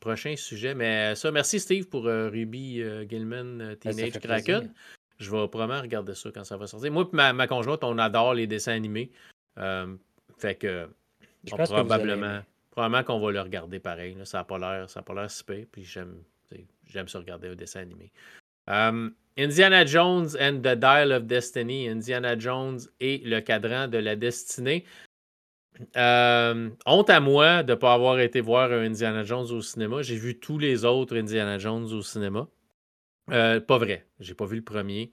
prochain 0.00 0.34
sujet. 0.36 0.74
Mais 0.74 1.14
ça, 1.14 1.30
merci 1.30 1.60
Steve 1.60 1.88
pour 1.88 2.04
Ruby 2.04 2.82
Gilman 3.08 3.58
ben, 3.58 3.76
Teenage 3.76 4.18
Kraken. 4.18 4.72
Je 5.18 5.30
vais 5.30 5.48
probablement 5.48 5.80
regarder 5.80 6.14
ça 6.14 6.30
quand 6.32 6.44
ça 6.44 6.56
va 6.56 6.66
sortir. 6.66 6.92
Moi 6.92 7.08
et 7.12 7.16
ma, 7.16 7.32
ma, 7.32 7.46
conjointe, 7.46 7.82
on 7.82 7.98
adore 7.98 8.34
les 8.34 8.46
dessins 8.46 8.72
animés. 8.72 9.10
fait 10.38 10.54
que 10.56 10.88
probablement, 11.46 12.42
probablement 12.70 13.04
qu'on 13.04 13.20
va 13.20 13.32
le 13.32 13.40
regarder 13.40 13.80
pareil. 13.80 14.16
Ça 14.24 14.38
n'a 14.38 14.44
pas 14.44 14.58
l'air, 14.58 14.90
ça 14.90 15.02
pas 15.02 15.14
l'air 15.14 15.30
super. 15.30 15.64
Puis 15.72 15.84
j'aime, 15.84 16.22
j'aime 16.86 17.08
ça 17.08 17.18
regarder 17.18 17.48
un 17.48 17.54
dessin 17.54 17.80
animé. 17.80 18.12
Indiana 19.36 19.86
Jones 19.86 20.36
and 20.40 20.62
the 20.62 20.74
Dial 20.76 21.12
of 21.12 21.24
Destiny. 21.24 21.88
Indiana 21.88 22.38
Jones 22.38 22.80
et 23.00 23.18
le 23.18 23.40
cadran 23.40 23.88
de 23.88 23.98
la 23.98 24.16
destinée. 24.16 24.84
Honte 25.96 27.10
à 27.10 27.20
moi 27.20 27.62
de 27.62 27.72
ne 27.72 27.76
pas 27.76 27.94
avoir 27.94 28.20
été 28.20 28.40
voir 28.40 28.72
Indiana 28.72 29.24
Jones 29.24 29.50
au 29.50 29.62
cinéma. 29.62 30.02
J'ai 30.02 30.16
vu 30.16 30.38
tous 30.38 30.58
les 30.58 30.84
autres 30.84 31.16
Indiana 31.16 31.58
Jones 31.58 31.92
au 31.92 32.02
cinéma. 32.02 32.48
Euh, 33.30 33.60
pas 33.60 33.78
vrai. 33.78 34.06
J'ai 34.20 34.34
pas 34.34 34.46
vu 34.46 34.56
le 34.56 34.64
premier. 34.64 35.12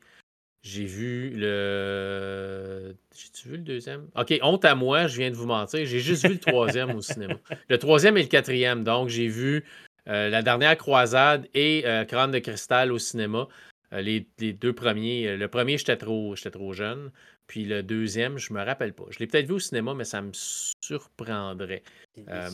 J'ai 0.61 0.85
vu 0.85 1.31
le. 1.35 2.95
J'ai-tu 3.15 3.49
vu 3.49 3.57
le 3.57 3.63
deuxième? 3.63 4.07
OK, 4.15 4.33
honte 4.41 4.65
à 4.65 4.73
moi, 4.73 5.07
je 5.07 5.17
viens 5.17 5.29
de 5.29 5.35
vous 5.35 5.45
mentir. 5.45 5.85
J'ai 5.85 5.99
juste 5.99 6.25
vu 6.25 6.33
le 6.33 6.39
troisième 6.39 6.95
au 6.95 7.01
cinéma. 7.01 7.35
Le 7.69 7.77
troisième 7.77 8.17
et 8.17 8.23
le 8.23 8.27
quatrième. 8.27 8.83
Donc, 8.83 9.09
j'ai 9.09 9.27
vu 9.27 9.63
euh, 10.07 10.29
La 10.29 10.41
dernière 10.41 10.75
croisade 10.77 11.47
et 11.53 11.83
euh, 11.85 12.03
Crâne 12.05 12.31
de 12.31 12.39
cristal 12.39 12.91
au 12.91 12.97
cinéma. 12.97 13.47
Les, 13.91 14.27
deux 14.39 14.73
premiers. 14.73 15.37
Le 15.37 15.47
premier, 15.47 15.77
j'étais 15.77 15.97
trop, 15.97 16.35
trop 16.35 16.73
jeune. 16.73 17.11
Puis 17.47 17.65
le 17.65 17.83
deuxième, 17.83 18.37
je 18.37 18.53
me 18.53 18.63
rappelle 18.63 18.93
pas. 18.93 19.05
Je 19.09 19.19
l'ai 19.19 19.27
peut-être 19.27 19.47
vu 19.47 19.53
au 19.53 19.59
cinéma, 19.59 19.93
mais 19.93 20.03
ça 20.03 20.21
me 20.21 20.31
surprendrait. 20.33 21.83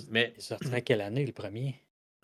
mais... 0.09 0.33
Il 0.37 0.41
sorti 0.41 0.73
à 0.73 0.81
quelle 0.81 1.01
année, 1.01 1.25
le 1.25 1.31
premier? 1.31 1.75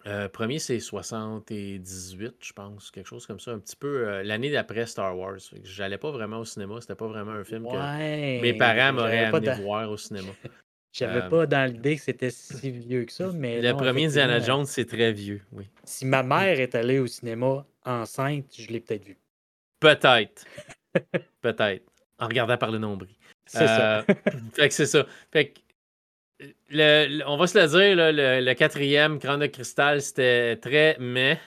Euh, 0.07 0.29
premier, 0.29 0.59
c'est 0.59 0.79
78, 0.79 2.35
je 2.39 2.53
pense, 2.53 2.91
quelque 2.91 3.07
chose 3.07 3.25
comme 3.25 3.41
ça, 3.41 3.51
un 3.51 3.59
petit 3.59 3.75
peu 3.75 4.07
euh, 4.07 4.23
l'année 4.23 4.49
d'après 4.49 4.85
Star 4.85 5.17
Wars. 5.17 5.39
J'allais 5.63 5.97
pas 5.97 6.11
vraiment 6.11 6.39
au 6.39 6.45
cinéma, 6.45 6.79
c'était 6.79 6.95
pas 6.95 7.07
vraiment 7.07 7.31
un 7.31 7.43
film 7.43 7.65
que 7.65 8.41
mes 8.41 8.53
parents 8.53 8.93
m'auraient 8.93 9.25
amené 9.25 9.53
voir 9.61 9.91
au 9.91 9.97
cinéma. 9.97 10.29
J'avais 10.93 11.23
euh, 11.23 11.29
pas 11.29 11.45
dans 11.45 11.71
l'idée 11.71 11.97
que 11.97 12.01
c'était 12.01 12.29
si 12.29 12.71
vieux 12.71 13.03
que 13.03 13.11
ça, 13.11 13.31
mais. 13.33 13.61
Le 13.61 13.73
premier 13.73 14.05
Indiana 14.05 14.39
Jones, 14.39 14.65
c'est 14.65 14.85
très 14.85 15.11
vieux, 15.11 15.41
oui. 15.51 15.69
Si 15.83 16.05
ma 16.05 16.23
mère 16.23 16.59
est 16.59 16.73
allée 16.73 16.99
au 16.99 17.07
cinéma 17.07 17.65
enceinte, 17.87 18.45
je 18.57 18.67
l'ai 18.67 18.79
peut-être 18.79 19.05
vu. 19.05 19.17
Peut-être. 19.79 20.45
peut-être. 21.41 21.91
En 22.19 22.27
regardant 22.27 22.57
par 22.57 22.71
le 22.71 22.77
nombril. 22.77 23.15
C'est 23.45 23.67
ça. 23.67 24.03
fait 24.53 24.67
que 24.67 24.73
c'est 24.73 24.85
ça. 24.85 25.05
Fait 25.31 25.49
que 25.49 25.59
on 27.25 27.37
va 27.37 27.47
se 27.47 27.57
le 27.57 27.67
dire, 27.67 27.95
le, 28.43 28.53
quatrième, 28.53 29.17
Grand 29.17 29.37
de 29.37 29.47
Cristal, 29.47 30.01
c'était 30.01 30.57
très 30.57 30.97
mais. 30.99 31.39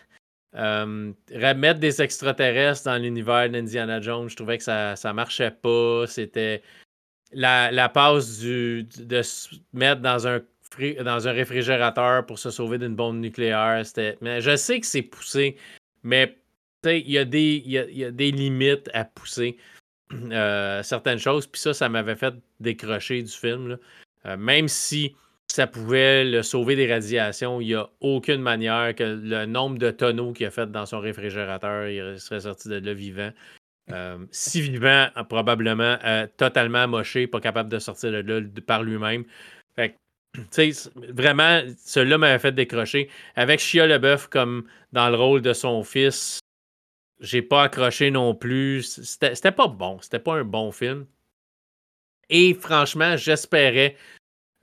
Euh, 0.56 1.12
remettre 1.32 1.78
des 1.78 2.02
extraterrestres 2.02 2.86
dans 2.86 2.96
l'univers 3.00 3.48
d'Indiana 3.48 4.00
Jones, 4.00 4.28
je 4.28 4.34
trouvais 4.34 4.58
que 4.58 4.64
ça, 4.64 4.96
ça 4.96 5.12
marchait 5.12 5.52
pas. 5.52 6.06
C'était 6.08 6.62
la, 7.32 7.70
la 7.70 7.88
passe 7.88 8.40
du, 8.40 8.82
de 8.98 9.22
se 9.22 9.54
mettre 9.72 10.00
dans 10.00 10.26
un, 10.26 10.40
dans 11.04 11.28
un 11.28 11.32
réfrigérateur 11.32 12.26
pour 12.26 12.38
se 12.38 12.50
sauver 12.50 12.78
d'une 12.78 12.96
bombe 12.96 13.18
nucléaire. 13.18 13.82
Mais 14.20 14.40
je 14.40 14.56
sais 14.56 14.80
que 14.80 14.86
c'est 14.86 15.02
poussé, 15.02 15.56
mais 16.02 16.36
il 16.84 17.10
y, 17.10 17.18
a 17.18 17.24
des, 17.24 17.62
y 17.66 18.04
a 18.04 18.10
des 18.10 18.30
limites 18.30 18.88
à 18.94 19.04
pousser 19.04 19.58
euh, 20.12 20.82
certaines 20.82 21.18
choses. 21.18 21.46
Puis 21.46 21.60
ça, 21.60 21.74
ça 21.74 21.88
m'avait 21.88 22.16
fait 22.16 22.34
décrocher 22.58 23.22
du 23.22 23.32
film. 23.32 23.78
Euh, 24.26 24.36
même 24.36 24.68
si 24.68 25.14
ça 25.48 25.66
pouvait 25.66 26.24
le 26.24 26.42
sauver 26.42 26.76
des 26.76 26.90
radiations, 26.90 27.60
il 27.60 27.68
n'y 27.68 27.74
a 27.74 27.88
aucune 28.00 28.40
manière 28.40 28.94
que 28.94 29.04
le 29.04 29.46
nombre 29.46 29.78
de 29.78 29.90
tonneaux 29.90 30.32
qu'il 30.32 30.46
a 30.46 30.50
fait 30.50 30.70
dans 30.70 30.86
son 30.86 31.00
réfrigérateur, 31.00 31.88
il 31.88 32.18
serait 32.20 32.40
sorti 32.40 32.68
de 32.68 32.76
là 32.76 32.94
vivant. 32.94 33.30
Euh, 33.90 34.18
si 34.30 34.60
vivant, 34.60 35.08
probablement 35.28 35.98
totalement 36.36 36.86
moché, 36.86 37.26
pas 37.26 37.40
capable 37.40 37.68
de 37.68 37.80
sortir 37.80 38.12
de 38.12 38.18
là 38.18 38.40
par 38.66 38.84
lui-même. 38.84 39.24
Vraiment, 41.08 41.62
cela 41.78 42.18
m'avait 42.18 42.38
fait 42.38 42.52
décrocher. 42.52 43.10
Avec 43.34 43.60
Chia 43.60 43.86
Leboeuf 43.86 44.28
comme 44.28 44.66
dans 44.92 45.08
le 45.10 45.16
rôle 45.16 45.42
de 45.42 45.52
son 45.52 45.82
fils, 45.82 46.38
j'ai 47.20 47.42
pas 47.42 47.64
accroché 47.64 48.10
non 48.10 48.34
plus. 48.34 48.82
C'était 49.02 49.52
pas 49.52 49.68
bon. 49.68 49.98
C'était 50.00 50.18
pas 50.18 50.34
un 50.34 50.44
bon 50.44 50.70
film. 50.72 51.06
Et 52.30 52.54
franchement, 52.54 53.16
j'espérais, 53.16 53.96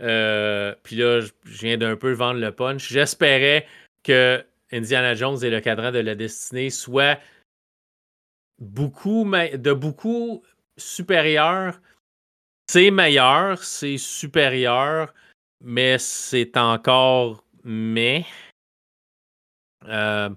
euh, 0.01 0.73
puis 0.83 0.95
là, 0.95 1.19
je 1.19 1.31
viens 1.43 1.77
d'un 1.77 1.97
peu 1.97 2.13
vendre 2.13 2.39
le 2.39 2.51
punch, 2.51 2.87
j'espérais 2.89 3.67
que 4.03 4.43
Indiana 4.71 5.13
Jones 5.15 5.43
et 5.43 5.49
le 5.49 5.59
cadran 5.59 5.91
de 5.91 5.99
la 5.99 6.15
destinée 6.15 6.69
soient 6.69 7.19
beaucoup, 8.59 9.29
de 9.29 9.73
beaucoup 9.73 10.43
supérieur. 10.77 11.79
C'est 12.69 12.91
meilleur, 12.91 13.63
c'est 13.63 13.97
supérieur, 13.97 15.13
mais 15.61 15.97
c'est 15.97 16.57
encore 16.57 17.43
mais. 17.63 18.25
Euh, 19.85 20.29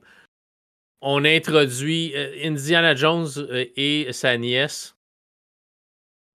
on 1.00 1.24
introduit 1.24 2.12
euh, 2.14 2.46
Indiana 2.46 2.94
Jones 2.94 3.28
et 3.76 4.12
sa 4.12 4.36
nièce 4.36 4.94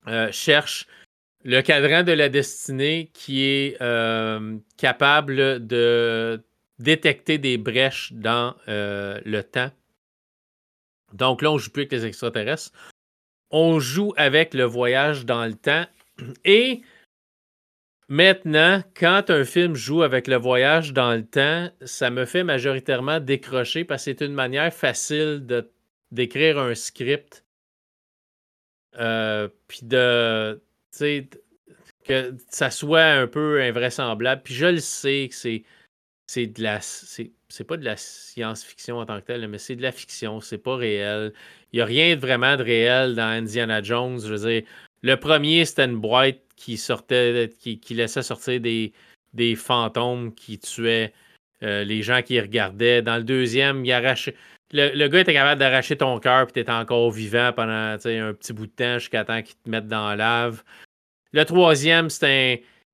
euh, 0.07 0.32
cherche 0.32 0.88
le 1.44 1.62
cadran 1.62 2.03
de 2.03 2.12
la 2.12 2.30
destinée 2.30 3.10
qui 3.14 3.44
est 3.44 3.82
euh, 3.82 4.57
capable 4.78 5.66
de 5.66 6.44
détecter 6.80 7.38
des 7.38 7.57
brèches 7.57 8.12
dans 8.14 8.56
euh, 8.68 9.20
le 9.26 9.44
temps. 9.44 9.72
Donc 11.14 11.41
là, 11.41 11.52
on 11.52 11.57
joue 11.57 11.72
plus 11.72 11.82
avec 11.82 11.91
les 11.91 12.06
extraterrestres. 12.06 12.72
On 13.52 13.80
joue 13.80 14.14
avec 14.18 14.53
le 14.53 14.64
voyage 14.64 15.26
dans 15.26 15.45
le 15.45 15.53
temps. 15.53 15.86
Et 16.44 16.82
maintenant, 18.07 18.84
quand 18.95 19.30
un 19.30 19.44
film 19.45 19.76
joue 19.76 20.03
avec 20.03 20.27
le 20.27 20.38
voyage 20.38 20.94
dans 20.94 21.14
le 21.14 21.26
temps, 21.26 21.69
ça 21.82 22.10
me 22.10 22.26
fait 22.26 22.44
majoritairement 22.44 23.19
décrocher 23.19 23.86
parce 23.86 24.06
que 24.06 24.11
c'est 24.11 24.26
une 24.26 24.34
manière 24.34 24.73
facile 24.73 25.45
d'écrire 26.11 26.60
un 26.60 26.76
script 26.76 27.45
euh, 28.99 29.49
puis 29.68 29.80
de. 29.84 30.61
Que 32.07 32.36
ça 32.49 32.69
soit 32.69 33.03
un 33.03 33.27
peu 33.27 33.61
invraisemblable. 33.61 34.44
Puis 34.44 34.53
je 34.53 34.68
le 34.68 34.80
sais 34.80 35.27
que 35.30 35.36
c'est. 35.36 35.64
C'est 36.27 36.48
de 36.48 36.64
la. 36.64 36.80
C'est 36.82 37.64
pas 37.64 37.77
de 37.77 37.86
la 37.86 37.98
science-fiction 37.98 38.98
en 38.98 39.06
tant 39.06 39.19
que 39.22 39.26
telle, 39.26 39.48
mais 39.48 39.57
c'est 39.57 39.76
de 39.76 39.82
la 39.82 39.91
fiction. 39.91 40.41
C'est 40.41 40.57
pas 40.57 40.76
réel. 40.76 41.34
Il 41.72 41.77
n'y 41.77 41.82
a 41.82 41.86
rien 41.86 42.15
de 42.15 42.22
vraiment 42.22 42.57
de 42.57 42.64
réel 42.64 43.15
dans 43.15 43.23
Indiana 43.27 43.82
Jones. 43.82 44.19
Je 44.22 44.34
veux 44.34 44.49
dire, 44.49 44.64
le 45.01 45.15
premier, 45.17 45.65
c'était 45.65 45.85
une 45.85 45.97
boîte 45.97 46.39
qui 46.55 46.77
sortait, 46.77 47.49
qui, 47.59 47.80
laissait 47.93 48.23
sortir 48.23 48.59
des, 48.59 49.55
fantômes 49.55 50.34
qui 50.34 50.57
tuaient 50.57 51.13
euh, 51.63 51.84
les 51.84 52.01
gens 52.01 52.22
qui 52.22 52.39
regardaient. 52.39 53.01
Dans 53.01 53.17
le 53.17 53.23
deuxième, 53.23 53.85
il 53.85 53.91
arrachait. 53.91 54.35
le, 54.72 55.07
gars 55.07 55.19
était 55.19 55.34
capable 55.34 55.59
d'arracher 55.59 55.97
ton 55.97 56.19
cœur, 56.19 56.45
puis 56.45 56.53
t'étais 56.53 56.72
encore 56.72 57.11
vivant 57.11 57.51
pendant 57.55 57.72
un 57.72 57.97
petit 57.97 58.53
bout 58.53 58.67
de 58.67 58.72
temps 58.72 58.99
jusqu'à 58.99 59.26
temps 59.26 59.41
qu'il 59.41 59.55
te 59.55 59.69
mette 59.69 59.88
dans 59.88 60.09
la 60.09 60.15
lave. 60.15 60.63
Le 61.34 61.43
troisième, 61.43 62.07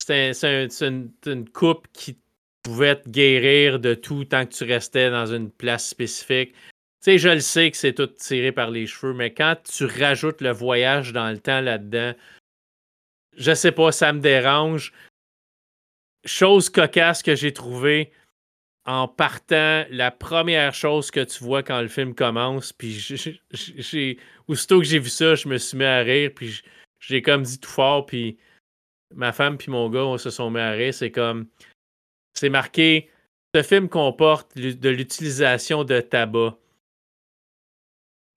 une, 0.09 1.11
une, 1.25 1.49
coupe 1.49 1.87
qui 1.93 2.17
pouvait 2.63 2.95
te 2.95 3.09
guérir 3.09 3.79
de 3.79 3.93
tout 3.93 4.25
tant 4.25 4.45
que 4.45 4.53
tu 4.53 4.63
restais 4.63 5.11
dans 5.11 5.27
une 5.27 5.51
place 5.51 5.87
spécifique. 5.87 6.53
Tu 7.01 7.05
sais, 7.05 7.17
je 7.17 7.29
le 7.29 7.39
sais 7.39 7.71
que 7.71 7.77
c'est 7.77 7.93
tout 7.93 8.07
tiré 8.07 8.51
par 8.51 8.69
les 8.69 8.85
cheveux, 8.85 9.13
mais 9.13 9.33
quand 9.33 9.55
tu 9.63 9.85
rajoutes 9.85 10.41
le 10.41 10.51
voyage 10.51 11.13
dans 11.13 11.31
le 11.31 11.39
temps 11.39 11.61
là-dedans, 11.61 12.13
je 13.35 13.53
sais 13.53 13.71
pas, 13.71 13.91
ça 13.91 14.13
me 14.13 14.19
dérange. 14.19 14.93
Chose 16.25 16.69
cocasse 16.69 17.23
que 17.23 17.35
j'ai 17.35 17.53
trouvée, 17.53 18.11
en 18.85 19.07
partant, 19.07 19.85
la 19.89 20.11
première 20.11 20.75
chose 20.75 21.09
que 21.09 21.23
tu 21.23 21.43
vois 21.43 21.63
quand 21.63 21.81
le 21.81 21.87
film 21.87 22.13
commence, 22.13 22.73
puis 22.73 22.91
j'ai, 22.91 24.17
aussitôt 24.47 24.79
que 24.79 24.85
j'ai 24.85 24.99
vu 24.99 25.09
ça, 25.09 25.33
je 25.33 25.47
me 25.47 25.57
suis 25.57 25.77
mis 25.77 25.85
à 25.85 25.99
rire, 25.99 26.31
puis 26.35 26.61
j'ai 26.99 27.23
comme 27.23 27.43
dit 27.43 27.59
tout 27.59 27.69
fort, 27.69 28.05
puis 28.05 28.37
ma 29.15 29.31
femme 29.31 29.57
puis 29.57 29.71
mon 29.71 29.89
gars, 29.89 30.05
on 30.05 30.17
se 30.17 30.29
sont 30.29 30.51
mis 30.51 30.59
à 30.59 30.71
rire. 30.71 30.93
C'est 30.93 31.11
comme, 31.11 31.47
c'est 32.33 32.49
marqué, 32.49 33.09
ce 33.55 33.63
film 33.63 33.89
comporte 33.89 34.55
de 34.55 34.89
l'utilisation 34.89 35.83
de 35.83 35.99
tabac. 35.99 36.57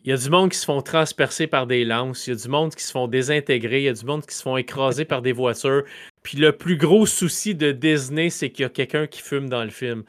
Il 0.04 0.10
y 0.10 0.12
a 0.12 0.18
du 0.18 0.28
monde 0.28 0.50
qui 0.50 0.58
se 0.58 0.66
font 0.66 0.82
transpercer 0.82 1.46
par 1.46 1.66
des 1.66 1.86
lances, 1.86 2.26
il 2.26 2.30
y 2.30 2.32
a 2.34 2.36
du 2.36 2.48
monde 2.48 2.74
qui 2.74 2.84
se 2.84 2.92
font 2.92 3.08
désintégrer, 3.08 3.80
il 3.80 3.84
y 3.84 3.88
a 3.88 3.94
du 3.94 4.04
monde 4.04 4.26
qui 4.26 4.34
se 4.34 4.42
font 4.42 4.58
écraser 4.58 5.06
par 5.06 5.22
des 5.22 5.32
voitures. 5.32 5.84
Puis 6.22 6.36
le 6.36 6.54
plus 6.54 6.76
gros 6.76 7.06
souci 7.06 7.54
de 7.54 7.72
Disney, 7.72 8.28
c'est 8.28 8.50
qu'il 8.50 8.64
y 8.64 8.66
a 8.66 8.68
quelqu'un 8.68 9.06
qui 9.06 9.22
fume 9.22 9.48
dans 9.48 9.64
le 9.64 9.70
film. 9.70 10.04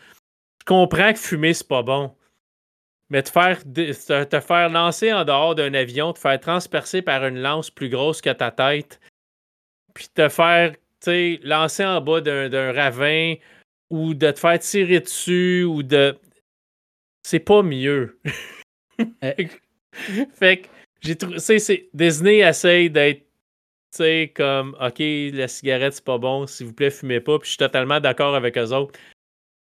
Je 0.59 0.65
comprends 0.65 1.13
que 1.13 1.19
fumer, 1.19 1.53
c'est 1.53 1.67
pas 1.67 1.81
bon. 1.81 2.13
Mais 3.09 3.23
te 3.23 3.29
faire, 3.29 3.63
te 3.63 4.39
faire 4.41 4.69
lancer 4.69 5.13
en 5.13 5.23
dehors 5.23 5.55
d'un 5.55 5.73
avion, 5.73 6.11
te 6.11 6.19
faire 6.19 6.39
transpercer 6.41 7.01
par 7.01 7.25
une 7.25 7.39
lance 7.39 7.71
plus 7.71 7.87
grosse 7.87 8.19
que 8.19 8.31
ta 8.31 8.51
tête, 8.51 8.99
puis 9.93 10.09
te 10.13 10.27
faire 10.27 10.75
lancer 11.43 11.85
en 11.85 12.01
bas 12.01 12.19
d'un 12.19 12.73
ravin 12.73 13.35
ou 13.89 14.13
de 14.13 14.31
te 14.31 14.39
faire 14.39 14.59
tirer 14.59 14.99
dessus 14.99 15.63
ou 15.63 15.83
de. 15.83 16.17
C'est 17.23 17.39
pas 17.39 17.63
mieux. 17.63 18.19
fait 20.33 20.57
que 20.57 20.67
j'ai 21.01 21.15
trouvé. 21.15 21.37
Disney 21.93 22.37
essaye 22.39 22.89
d'être 22.89 23.21
tu 23.91 24.03
sais, 24.03 24.33
comme, 24.35 24.75
OK, 24.81 24.99
la 24.99 25.47
cigarette, 25.47 25.93
c'est 25.93 26.03
pas 26.03 26.17
bon, 26.17 26.45
s'il 26.47 26.67
vous 26.67 26.73
plaît, 26.73 26.89
fumez 26.89 27.21
pas. 27.21 27.39
Puis 27.39 27.45
je 27.45 27.51
suis 27.51 27.57
totalement 27.57 28.01
d'accord 28.01 28.35
avec 28.35 28.57
eux 28.57 28.73
autres. 28.73 28.99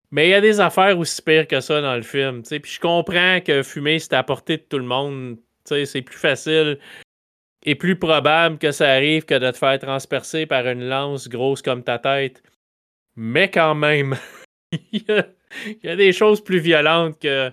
Mais 0.10 0.28
il 0.28 0.32
y 0.32 0.34
a 0.34 0.42
des 0.42 0.60
affaires 0.60 0.98
aussi 0.98 1.22
pires 1.22 1.48
que 1.48 1.60
ça 1.60 1.82
dans 1.82 1.96
le 1.96 2.02
film. 2.02 2.44
Puis 2.44 2.62
je 2.66 2.80
comprends 2.80 3.42
que 3.42 3.64
fumer, 3.64 4.00
c'est 4.00 4.14
à 4.14 4.24
portée 4.24 4.58
de 4.58 4.64
tout 4.64 4.78
le 4.78 4.86
monde. 4.86 5.38
C'est 5.66 6.02
plus 6.02 6.18
facile 6.18 6.80
et 7.66 7.76
plus 7.76 7.98
probable 7.98 8.58
que 8.58 8.72
ça 8.72 8.90
arrive 8.92 9.26
que 9.26 9.36
de 9.36 9.50
te 9.52 9.58
faire 9.58 9.80
transpercer 9.80 10.46
par 10.46 10.68
une 10.68 10.88
lance 10.88 11.30
grosse 11.30 11.62
comme 11.62 11.84
ta 11.84 12.00
tête. 12.00 12.44
Mais 13.16 13.50
quand 13.50 13.76
même, 13.76 14.16
il, 14.92 15.04
y 15.84 15.90
a, 15.90 15.96
des 15.96 16.12
choses 16.12 16.44
plus 16.44 16.60
violentes 16.60 17.20
que 17.20 17.52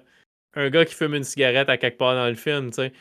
un 0.54 0.70
gars 0.70 0.84
qui 0.84 0.94
fume 0.94 1.14
une 1.14 1.24
cigarette 1.24 1.68
à 1.68 1.76
quelque 1.76 1.98
part 1.98 2.14
dans 2.14 2.28
le 2.28 2.34
film. 2.34 2.72
sais. 2.72 2.92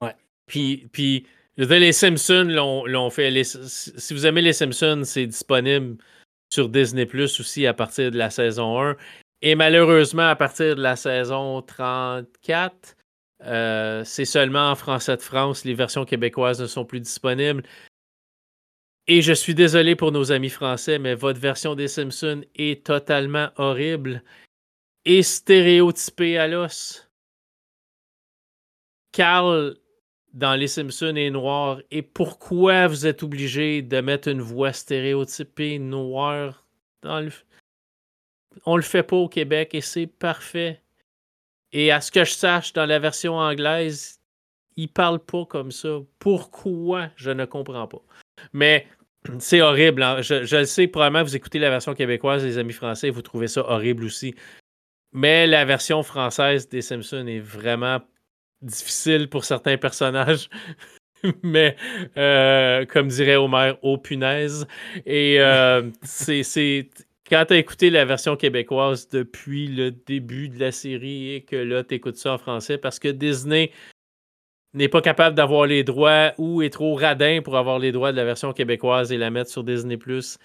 Ouais. 0.00 0.14
Puis, 0.46 0.88
puis 0.92 1.26
les 1.56 1.92
Simpsons 1.92 2.48
l'ont 2.86 3.10
fait. 3.10 3.44
si 3.44 4.14
vous 4.14 4.26
aimez 4.26 4.42
les 4.42 4.52
Simpsons, 4.52 5.02
c'est 5.04 5.26
disponible 5.26 5.96
sur 6.52 6.68
Disney 6.68 7.06
Plus 7.06 7.40
aussi 7.40 7.66
à 7.66 7.74
partir 7.74 8.10
de 8.10 8.18
la 8.18 8.30
saison 8.30 8.80
1. 8.80 8.96
Et 9.42 9.54
malheureusement, 9.54 10.28
à 10.28 10.36
partir 10.36 10.76
de 10.76 10.82
la 10.82 10.96
saison 10.96 11.62
34, 11.62 12.96
euh, 13.44 14.04
c'est 14.04 14.24
seulement 14.24 14.70
en 14.70 14.76
français 14.76 15.16
de 15.16 15.22
France. 15.22 15.64
Les 15.64 15.74
versions 15.74 16.04
québécoises 16.04 16.60
ne 16.60 16.66
sont 16.66 16.84
plus 16.84 17.00
disponibles. 17.00 17.62
Et 19.08 19.20
je 19.20 19.32
suis 19.32 19.54
désolé 19.54 19.96
pour 19.96 20.12
nos 20.12 20.30
amis 20.30 20.48
français, 20.48 21.00
mais 21.00 21.14
votre 21.14 21.40
version 21.40 21.74
des 21.74 21.88
Simpsons 21.88 22.42
est 22.54 22.86
totalement 22.86 23.48
horrible 23.56 24.22
et 25.04 25.22
stéréotypée 25.22 26.38
à 26.38 26.48
l'os. 26.48 27.08
Carl 29.12 29.76
dans 30.32 30.54
Les 30.54 30.68
Simpsons 30.68 31.16
est 31.16 31.30
noir 31.30 31.80
et 31.90 32.02
pourquoi 32.02 32.86
vous 32.86 33.06
êtes 33.06 33.22
obligé 33.22 33.82
de 33.82 34.00
mettre 34.00 34.28
une 34.28 34.40
voix 34.40 34.72
stéréotypée 34.72 35.78
noire 35.78 36.66
dans 37.02 37.20
le. 37.20 37.30
On 38.66 38.76
le 38.76 38.82
fait 38.82 39.02
pas 39.02 39.16
au 39.16 39.28
Québec 39.28 39.74
et 39.74 39.80
c'est 39.80 40.06
parfait. 40.06 40.80
Et 41.72 41.90
à 41.90 42.00
ce 42.00 42.10
que 42.10 42.24
je 42.24 42.32
sache, 42.32 42.72
dans 42.74 42.84
la 42.84 42.98
version 42.98 43.36
anglaise, 43.36 44.20
il 44.76 44.88
parle 44.88 45.18
pas 45.18 45.44
comme 45.46 45.70
ça. 45.70 45.98
Pourquoi? 46.18 47.08
Je 47.16 47.30
ne 47.30 47.44
comprends 47.46 47.86
pas. 47.86 48.02
Mais 48.52 48.86
c'est 49.38 49.62
horrible. 49.62 50.02
Hein. 50.02 50.20
Je, 50.20 50.56
le 50.56 50.64
sais, 50.64 50.86
probablement, 50.86 51.24
vous 51.24 51.36
écoutez 51.36 51.58
la 51.58 51.70
version 51.70 51.94
québécoise 51.94 52.42
des 52.42 52.58
Amis 52.58 52.72
français, 52.72 53.10
vous 53.10 53.22
trouvez 53.22 53.48
ça 53.48 53.62
horrible 53.68 54.04
aussi. 54.04 54.34
Mais 55.12 55.46
la 55.46 55.64
version 55.64 56.02
française 56.02 56.68
des 56.68 56.82
Simpsons 56.82 57.26
est 57.26 57.40
vraiment 57.40 58.00
difficile 58.62 59.28
pour 59.28 59.44
certains 59.44 59.76
personnages. 59.76 60.48
mais 61.42 61.76
euh, 62.16 62.84
comme 62.86 63.08
dirait 63.08 63.36
Homer, 63.36 63.74
au 63.82 63.98
punaise. 63.98 64.66
Et 65.06 65.40
euh, 65.40 65.90
c'est 66.02 66.90
quand 67.28 67.44
tu 67.46 67.54
as 67.54 67.58
écouté 67.58 67.90
la 67.90 68.04
version 68.04 68.36
québécoise 68.36 69.08
depuis 69.08 69.68
le 69.68 69.90
début 69.90 70.48
de 70.48 70.58
la 70.58 70.72
série 70.72 71.34
et 71.34 71.42
que 71.42 71.56
là, 71.56 71.84
tu 71.84 71.94
écoutes 71.94 72.16
ça 72.16 72.34
en 72.34 72.38
français 72.38 72.78
parce 72.78 72.98
que 72.98 73.08
Disney 73.08 73.70
n'est 74.74 74.88
pas 74.88 75.02
capable 75.02 75.36
d'avoir 75.36 75.66
les 75.66 75.84
droits 75.84 76.32
ou 76.38 76.62
est 76.62 76.70
trop 76.70 76.94
radin 76.94 77.40
pour 77.42 77.56
avoir 77.56 77.78
les 77.78 77.92
droits 77.92 78.12
de 78.12 78.16
la 78.16 78.24
version 78.24 78.52
québécoise 78.52 79.12
et 79.12 79.18
la 79.18 79.30
mettre 79.30 79.50
sur 79.50 79.64
Disney⁇ 79.64 79.96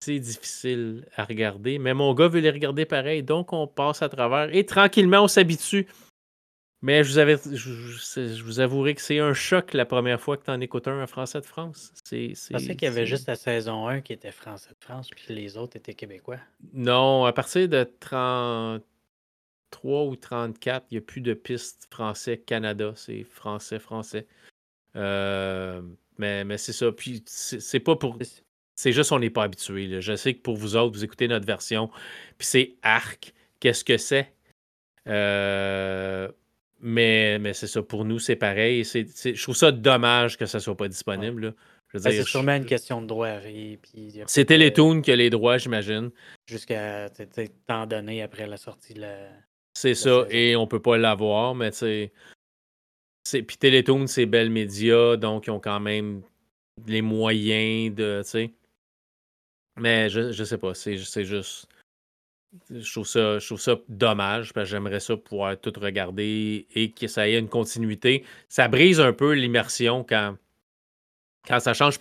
c'est 0.00 0.18
difficile 0.18 1.06
à 1.16 1.24
regarder, 1.24 1.78
mais 1.78 1.94
mon 1.94 2.14
gars 2.14 2.28
veut 2.28 2.40
les 2.40 2.50
regarder 2.50 2.86
pareil, 2.86 3.22
donc 3.22 3.52
on 3.52 3.66
passe 3.66 4.02
à 4.02 4.08
travers 4.08 4.54
et 4.54 4.64
tranquillement 4.64 5.24
on 5.24 5.28
s'habitue. 5.28 5.86
Mais 6.80 7.02
je 7.02 7.10
vous, 7.10 7.18
avais, 7.18 7.36
je, 7.36 8.42
vous 8.44 8.60
avouerai 8.60 8.94
que 8.94 9.02
c'est 9.02 9.18
un 9.18 9.34
choc 9.34 9.74
la 9.74 9.84
première 9.84 10.20
fois 10.20 10.36
que 10.36 10.44
tu 10.44 10.50
en 10.52 10.60
écoutes 10.60 10.86
un 10.86 11.08
français 11.08 11.40
de 11.40 11.46
France. 11.46 11.92
C'est, 12.04 12.34
je 12.34 12.52
pensais 12.52 12.76
qu'il 12.76 12.86
y 12.86 12.90
avait 12.90 13.04
juste 13.04 13.26
la 13.26 13.34
saison 13.34 13.88
1 13.88 14.02
qui 14.02 14.12
était 14.12 14.30
français 14.30 14.70
de 14.70 14.84
France, 14.84 15.10
puis 15.10 15.34
les 15.34 15.56
autres 15.56 15.76
étaient 15.76 15.94
québécois. 15.94 16.38
Non, 16.72 17.24
à 17.24 17.32
partir 17.32 17.68
de 17.68 17.82
33 17.98 20.04
ou 20.04 20.14
34, 20.14 20.86
il 20.90 20.94
n'y 20.94 20.98
a 20.98 21.00
plus 21.00 21.20
de 21.20 21.34
pistes 21.34 21.88
français-Canada. 21.90 22.92
C'est 22.94 23.24
français-français. 23.24 24.28
Euh, 24.94 25.82
mais, 26.16 26.44
mais 26.44 26.58
c'est 26.58 26.72
ça. 26.72 26.92
Puis 26.92 27.24
c'est, 27.26 27.80
pas 27.80 27.96
pour. 27.96 28.16
C'est 28.78 28.92
juste 28.92 29.10
on 29.10 29.18
n'est 29.18 29.28
pas 29.28 29.42
habitué. 29.42 30.00
Je 30.00 30.14
sais 30.14 30.34
que 30.34 30.38
pour 30.40 30.54
vous 30.54 30.76
autres, 30.76 30.94
vous 30.94 31.02
écoutez 31.02 31.26
notre 31.26 31.44
version, 31.44 31.88
puis 32.38 32.46
c'est 32.46 32.74
arc. 32.82 33.34
Qu'est-ce 33.58 33.84
que 33.84 33.98
c'est? 33.98 34.32
Euh, 35.08 36.28
mais, 36.80 37.40
mais 37.40 37.54
c'est 37.54 37.66
ça, 37.66 37.82
pour 37.82 38.04
nous, 38.04 38.20
c'est 38.20 38.36
pareil. 38.36 38.84
je 38.84 39.42
trouve 39.42 39.56
ça 39.56 39.72
dommage 39.72 40.38
que 40.38 40.46
ça 40.46 40.58
ne 40.58 40.62
soit 40.62 40.76
pas 40.76 40.86
disponible. 40.86 41.56
Ben, 41.92 42.00
c'est 42.00 42.22
sûrement 42.22 42.54
une 42.54 42.66
question 42.66 43.02
de 43.02 43.08
droit. 43.08 43.40
C'est 44.28 44.44
Télétoon 44.44 45.00
qui 45.00 45.10
a 45.10 45.16
les 45.16 45.30
droits, 45.30 45.58
j'imagine. 45.58 46.12
Jusqu'à 46.46 47.08
temps 47.66 47.86
donné 47.86 48.22
après 48.22 48.46
la 48.46 48.58
sortie 48.58 48.94
de 48.94 49.00
la. 49.00 49.16
C'est 49.74 49.96
ça, 49.96 50.24
et 50.30 50.54
on 50.54 50.68
peut 50.68 50.82
pas 50.82 50.98
l'avoir, 50.98 51.56
mais 51.56 51.72
tu 51.72 52.10
sais. 53.24 53.42
Puis 53.42 53.56
Télétoon, 53.56 54.06
c'est 54.06 54.26
Bell 54.26 54.50
Media, 54.50 55.16
donc 55.16 55.48
ils 55.48 55.50
ont 55.50 55.58
quand 55.58 55.80
même 55.80 56.22
les 56.86 57.02
moyens 57.02 57.92
de. 57.92 58.22
Mais 59.78 60.08
je, 60.08 60.32
je 60.32 60.44
sais 60.44 60.58
pas, 60.58 60.74
c'est 60.74 60.96
juste. 60.96 61.68
Je 62.70 62.90
trouve, 62.90 63.06
ça, 63.06 63.38
je 63.38 63.46
trouve 63.46 63.60
ça 63.60 63.76
dommage 63.88 64.54
parce 64.54 64.66
que 64.66 64.70
j'aimerais 64.70 65.00
ça 65.00 65.16
pouvoir 65.16 65.60
tout 65.60 65.72
regarder 65.78 66.66
et 66.74 66.92
que 66.92 67.06
ça 67.06 67.28
ait 67.28 67.38
une 67.38 67.48
continuité. 67.48 68.24
Ça 68.48 68.68
brise 68.68 69.00
un 69.00 69.12
peu 69.12 69.32
l'immersion 69.32 70.02
quand, 70.02 70.36
quand 71.46 71.60
ça 71.60 71.74
change. 71.74 71.98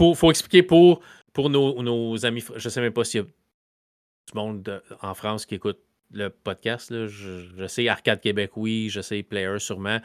Il 0.00 0.14
faut 0.14 0.30
expliquer 0.30 0.62
pour, 0.62 1.00
pour 1.32 1.48
nos, 1.50 2.26
amis. 2.26 2.44
Je 2.56 2.68
sais 2.68 2.80
même 2.80 2.92
pas 2.92 3.04
s'il 3.04 3.20
y 3.20 3.24
a 3.24 3.26
du 3.26 4.34
monde 4.34 4.82
en 5.00 5.14
France 5.14 5.46
qui 5.46 5.54
écoute 5.54 5.78
le 6.12 6.28
podcast. 6.28 7.06
Je, 7.06 7.66
sais 7.66 7.88
Arcade 7.88 8.20
Québec, 8.20 8.52
oui. 8.56 8.88
Je 8.90 9.00
sais 9.00 9.22
Player, 9.22 9.58
sûrement. 9.58 10.00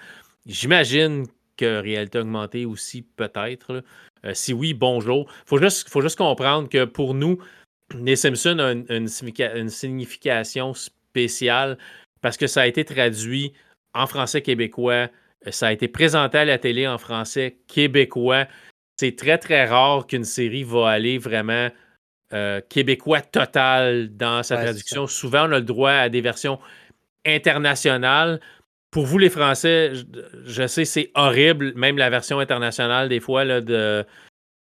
J'imagine 0.46 1.26
que 1.62 1.80
Réalité 1.80 2.20
Augmentée 2.20 2.66
aussi, 2.66 3.04
peut-être. 3.04 3.84
Euh, 4.26 4.34
si 4.34 4.52
oui, 4.52 4.74
bonjour. 4.74 5.28
Il 5.44 5.48
faut 5.48 5.60
juste, 5.60 5.90
faut 5.90 6.02
juste 6.02 6.18
comprendre 6.18 6.68
que 6.70 6.86
pour 6.86 7.14
nous, 7.14 7.38
les 7.96 8.16
Simpsons 8.16 8.60
ont 8.60 8.86
une, 8.90 9.70
signification 9.70 10.74
spéciale 10.74 11.78
parce 12.22 12.38
que 12.38 12.48
ça 12.48 12.62
a 12.62 12.68
été 12.68 12.84
traduit 12.84 13.54
en 13.94 14.08
français 14.08 14.42
québécois, 14.42 15.10
euh, 15.46 15.52
ça 15.52 15.68
a 15.68 15.72
été 15.72 15.88
présenté 15.88 16.40
à 16.40 16.46
la 16.46 16.58
télé 16.58 16.88
en 16.88 16.98
français 16.98 17.58
québécois. 17.68 18.48
C'est 19.00 19.16
très, 19.16 19.38
très 19.38 19.66
rare 19.66 20.08
qu'une 20.08 20.24
série 20.24 20.64
va 20.64 20.90
aller 20.90 21.18
vraiment 21.18 21.70
euh, 22.34 22.62
québécois 22.70 23.22
total 23.22 24.16
dans 24.16 24.42
sa 24.42 24.58
traduction. 24.58 25.06
Souvent, 25.06 25.48
on 25.48 25.52
a 25.52 25.60
le 25.60 25.66
droit 25.66 25.92
à 25.92 26.10
des 26.10 26.22
versions 26.22 26.60
internationale. 27.26 28.40
Pour 28.92 29.06
vous, 29.06 29.18
les 29.18 29.30
Français, 29.30 29.94
je, 30.46 30.68
sais, 30.68 30.84
c'est 30.84 31.12
horrible, 31.16 31.74
même 31.76 31.98
la 31.98 32.10
version 32.10 32.40
internationale, 32.40 33.08
des 33.10 33.22
fois, 33.22 33.46
là, 33.46 33.62
de. 33.62 34.06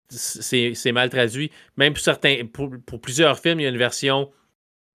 C'est 0.08 0.92
mal 0.92 1.10
traduit. 1.10 1.50
Même 1.76 1.92
pour 1.92 2.02
certains, 2.02 2.46
pour, 2.46 2.70
plusieurs 3.00 3.38
films, 3.38 3.60
il 3.60 3.64
y 3.64 3.66
a 3.66 3.70
une 3.70 3.76
version 3.76 4.30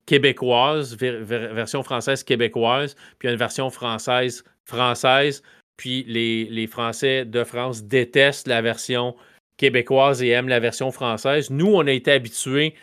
québécoise, 0.05 0.95
version 0.97 1.83
française 1.83 2.23
québécoise, 2.23 2.95
puis 3.19 3.25
il 3.25 3.25
y 3.27 3.29
a 3.29 3.33
une 3.33 3.39
version 3.39 3.69
française 3.69 4.43
française, 4.65 5.43
puis 5.77 6.03
les, 6.07 6.45
les, 6.45 6.65
Français 6.65 7.25
de 7.25 7.43
France 7.43 7.83
détestent 7.83 8.47
la 8.47 8.61
version 8.61 9.15
québécoise 9.57 10.23
et 10.23 10.29
aiment 10.29 10.47
la 10.47 10.59
version 10.59 10.91
française. 10.91 11.49
Nous, 11.49 11.67
on 11.67 11.85
a 11.85 11.91
été 11.91 12.11
habitués 12.11 12.73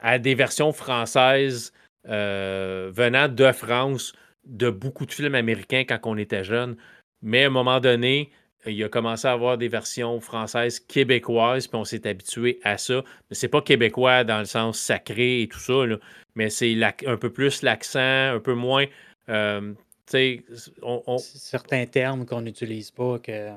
à 0.00 0.18
des 0.18 0.34
versions 0.34 0.72
françaises 0.72 1.72
euh, 2.08 2.90
venant 2.92 3.28
de 3.28 3.52
France 3.52 4.12
de 4.46 4.70
beaucoup 4.70 5.06
de 5.06 5.12
films 5.12 5.34
américains 5.34 5.84
quand 5.84 5.98
on 6.04 6.16
était 6.16 6.44
jeune. 6.44 6.76
Mais 7.22 7.44
à 7.44 7.46
un 7.46 7.50
moment 7.50 7.80
donné, 7.80 8.30
il 8.66 8.82
a 8.82 8.88
commencé 8.88 9.26
à 9.28 9.32
avoir 9.32 9.58
des 9.58 9.68
versions 9.68 10.20
françaises 10.20 10.80
québécoises, 10.80 11.66
puis 11.66 11.78
on 11.78 11.84
s'est 11.84 12.06
habitué 12.06 12.60
à 12.64 12.78
ça. 12.78 13.02
Mais 13.28 13.36
c'est 13.36 13.48
pas 13.48 13.60
québécois 13.60 14.24
dans 14.24 14.38
le 14.38 14.44
sens 14.44 14.78
sacré 14.78 15.42
et 15.42 15.48
tout 15.48 15.58
ça, 15.58 15.84
mais 16.34 16.50
c'est 16.50 16.76
un 17.06 17.16
peu 17.16 17.30
plus 17.30 17.62
l'accent, 17.62 18.34
un 18.34 18.40
peu 18.40 18.54
moins. 18.54 18.86
Euh, 19.28 19.72
on, 20.82 21.18
Certains 21.18 21.86
termes 21.86 22.26
qu'on 22.26 22.42
n'utilise 22.42 22.90
pas 22.90 23.18
que. 23.18 23.50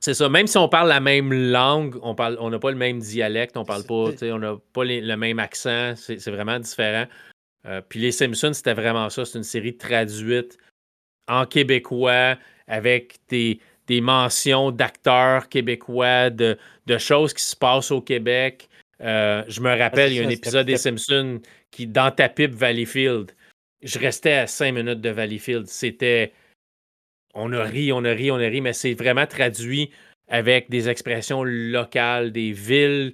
C'est 0.00 0.14
ça. 0.14 0.28
Même 0.28 0.46
si 0.46 0.56
on 0.56 0.68
parle 0.68 0.88
la 0.88 1.00
même 1.00 1.32
langue, 1.32 1.98
on 2.02 2.14
parle, 2.14 2.36
on 2.40 2.50
n'a 2.50 2.58
pas 2.58 2.70
le 2.70 2.76
même 2.76 3.00
dialecte, 3.00 3.56
on 3.56 3.64
parle 3.64 3.84
pas, 3.84 4.10
on 4.22 4.38
n'a 4.38 4.56
pas 4.72 4.84
le 4.84 5.16
même 5.16 5.38
accent. 5.38 5.94
C'est 5.96 6.30
vraiment 6.30 6.58
différent. 6.58 7.06
Euh, 7.66 7.80
puis 7.86 8.00
Les 8.00 8.12
Simpsons, 8.12 8.52
c'était 8.52 8.74
vraiment 8.74 9.10
ça. 9.10 9.24
C'est 9.24 9.38
une 9.38 9.44
série 9.44 9.76
traduite 9.76 10.58
en 11.28 11.46
québécois 11.46 12.36
avec 12.66 13.16
des, 13.28 13.60
des 13.86 14.00
mentions 14.00 14.70
d'acteurs 14.70 15.48
québécois, 15.48 16.30
de, 16.30 16.56
choses 16.98 17.34
qui 17.34 17.42
se 17.42 17.56
passent 17.56 17.90
au 17.90 18.00
Québec. 18.00 18.68
Euh, 19.00 19.42
je 19.48 19.60
me 19.60 19.76
rappelle, 19.76 20.12
il 20.12 20.16
y 20.16 20.20
a 20.20 20.26
un 20.26 20.30
épisode 20.30 20.66
des 20.66 20.76
Simpsons 20.76 21.40
qui, 21.70 21.86
dans 21.86 22.10
ta 22.10 22.28
pipe 22.28 22.52
Valleyfield, 22.52 23.32
je 23.82 23.98
restais 23.98 24.32
à 24.32 24.46
cinq 24.46 24.72
minutes 24.72 25.00
de 25.00 25.10
Valleyfield. 25.10 25.66
C'était. 25.66 26.32
On 27.34 27.52
a 27.52 27.62
ri, 27.62 27.92
on 27.92 28.04
a 28.04 28.10
ri, 28.10 28.30
on 28.30 28.36
a 28.36 28.48
ri, 28.48 28.60
mais 28.60 28.72
c'est 28.72 28.94
vraiment 28.94 29.26
traduit 29.26 29.90
avec 30.28 30.68
des 30.70 30.88
expressions 30.88 31.44
locales, 31.44 32.32
des 32.32 32.52
villes 32.52 33.12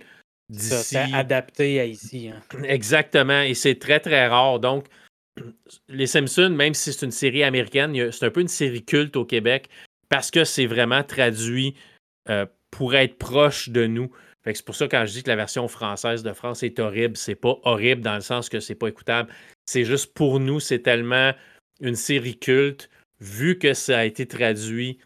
d'ici. 0.48 0.96
adapté 0.96 1.80
à 1.80 1.84
ici. 1.84 2.28
Hein. 2.28 2.40
Exactement, 2.64 3.42
et 3.42 3.54
c'est 3.54 3.78
très, 3.78 4.00
très 4.00 4.26
rare. 4.26 4.60
Donc, 4.60 4.86
Les 5.88 6.06
Simpsons, 6.06 6.50
même 6.50 6.74
si 6.74 6.92
c'est 6.92 7.04
une 7.04 7.12
série 7.12 7.42
américaine, 7.42 8.12
c'est 8.12 8.26
un 8.26 8.30
peu 8.30 8.40
une 8.40 8.48
série 8.48 8.84
culte 8.84 9.16
au 9.16 9.24
Québec 9.24 9.68
parce 10.08 10.30
que 10.30 10.44
c'est 10.44 10.66
vraiment 10.66 11.02
traduit 11.02 11.74
euh, 12.28 12.46
pour 12.70 12.94
être 12.94 13.18
proche 13.18 13.68
de 13.68 13.86
nous. 13.86 14.10
C'est 14.44 14.64
pour 14.64 14.74
ça 14.74 14.88
quand 14.88 15.06
je 15.06 15.12
dis 15.12 15.22
que 15.22 15.30
la 15.30 15.36
version 15.36 15.66
française 15.68 16.22
de 16.22 16.32
France 16.34 16.62
est 16.62 16.78
horrible, 16.78 17.16
c'est 17.16 17.34
pas 17.34 17.56
horrible 17.62 18.02
dans 18.02 18.14
le 18.14 18.20
sens 18.20 18.48
que 18.50 18.60
c'est 18.60 18.74
pas 18.74 18.88
écoutable. 18.88 19.32
C'est 19.64 19.84
juste 19.84 20.12
pour 20.12 20.38
nous, 20.38 20.60
c'est 20.60 20.80
tellement 20.80 21.32
une 21.80 21.94
série 21.94 22.38
culte, 22.38 22.90
vu 23.20 23.58
que 23.58 23.72
ça 23.72 24.00
a 24.00 24.04
été 24.04 24.26
traduit 24.26 24.98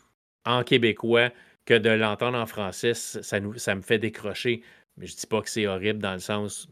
en 0.45 0.65
québécois, 0.65 1.31
que 1.67 1.75
de 1.75 1.91
l'entendre 1.91 2.39
en 2.39 2.47
français, 2.47 2.95
ça, 2.95 3.41
nous, 3.41 3.57
ça 3.59 3.75
me 3.75 3.83
fait 3.83 3.99
décrocher. 3.99 4.63
Mais 4.99 5.07
je 5.07 5.17
dis 5.17 5.27
pas 5.27 5.41
que 5.41 5.49
c'est 5.49 5.67
horrible 5.67 6.01
dans 6.01 6.13
le 6.13 6.19
sens. 6.19 6.69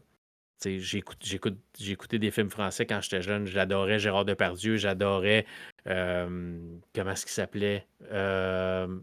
J'ai 0.63 0.97
écouté 0.97 2.19
des 2.19 2.31
films 2.31 2.49
français 2.49 2.85
quand 2.85 2.99
j'étais 3.01 3.21
jeune. 3.21 3.45
J'adorais 3.45 3.99
Gérard 3.99 4.25
Depardieu, 4.25 4.77
j'adorais. 4.77 5.45
Euh, 5.87 6.59
comment 6.95 7.11
est-ce 7.11 7.25
qu'il 7.25 7.33
s'appelait? 7.33 7.85
Euh, 8.11 8.99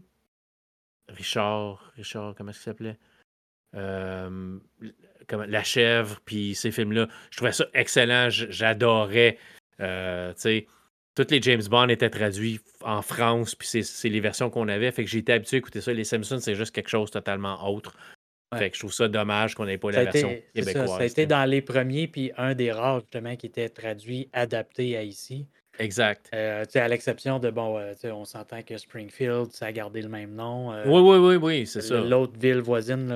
Richard. 1.09 1.93
Richard, 1.95 2.35
comment 2.35 2.49
est-ce 2.49 2.59
qu'il 2.59 2.65
s'appelait? 2.65 2.97
Euh, 3.75 4.59
La 5.31 5.63
chèvre, 5.63 6.19
puis 6.25 6.55
ces 6.55 6.71
films-là. 6.71 7.07
Je 7.31 7.37
trouvais 7.37 7.53
ça 7.53 7.65
excellent. 7.73 8.29
J'adorais. 8.29 9.37
tous 9.79 11.31
les 11.31 11.41
James 11.41 11.63
Bond 11.69 11.87
étaient 11.87 12.09
traduits 12.09 12.59
en 12.81 13.01
France, 13.01 13.55
puis 13.55 13.67
c'est 13.81 14.09
les 14.09 14.19
versions 14.19 14.49
qu'on 14.49 14.67
avait. 14.67 14.91
Fait 14.91 15.05
que 15.05 15.17
été 15.17 15.31
habitué 15.31 15.55
à 15.55 15.59
écouter 15.59 15.79
ça. 15.79 15.93
Les 15.93 16.03
Simpsons, 16.03 16.39
c'est 16.41 16.55
juste 16.55 16.75
quelque 16.75 16.89
chose 16.89 17.11
totalement 17.11 17.65
autre. 17.73 17.95
Fait 18.53 18.69
que 18.69 18.75
je 18.75 18.81
trouve 18.81 18.93
ça 18.93 19.07
dommage 19.07 19.55
qu'on 19.55 19.65
n'ait 19.65 19.77
pas 19.77 19.91
la 19.91 20.03
version 20.05 20.33
québécoise. 20.53 20.89
Ça, 20.89 20.97
a 20.97 21.05
été 21.05 21.25
dans 21.25 21.49
les 21.49 21.61
premiers, 21.61 22.07
puis 22.07 22.31
un 22.37 22.53
des 22.53 22.71
rares, 22.71 23.01
justement, 23.01 23.35
qui 23.35 23.47
était 23.47 23.69
traduit, 23.69 24.29
adapté 24.33 24.95
à 24.95 25.03
ici. 25.03 25.47
Exact. 25.79 26.29
Euh, 26.33 26.63
à 26.73 26.87
l'exception 26.87 27.39
de, 27.39 27.49
bon, 27.49 27.77
euh, 27.77 27.93
on 28.05 28.23
s'entend 28.23 28.61
que 28.61 28.77
Springfield, 28.77 29.51
ça 29.51 29.67
a 29.67 29.71
gardé 29.71 30.01
le 30.01 30.09
même 30.09 30.33
nom. 30.33 30.71
Euh, 30.71 30.83
oui, 30.85 31.01
oui, 31.01 31.17
oui, 31.17 31.35
oui, 31.35 31.67
c'est 31.67 31.81
ça. 31.81 31.99
L'autre 32.01 32.39
ville 32.39 32.61
voisine, 32.61 33.07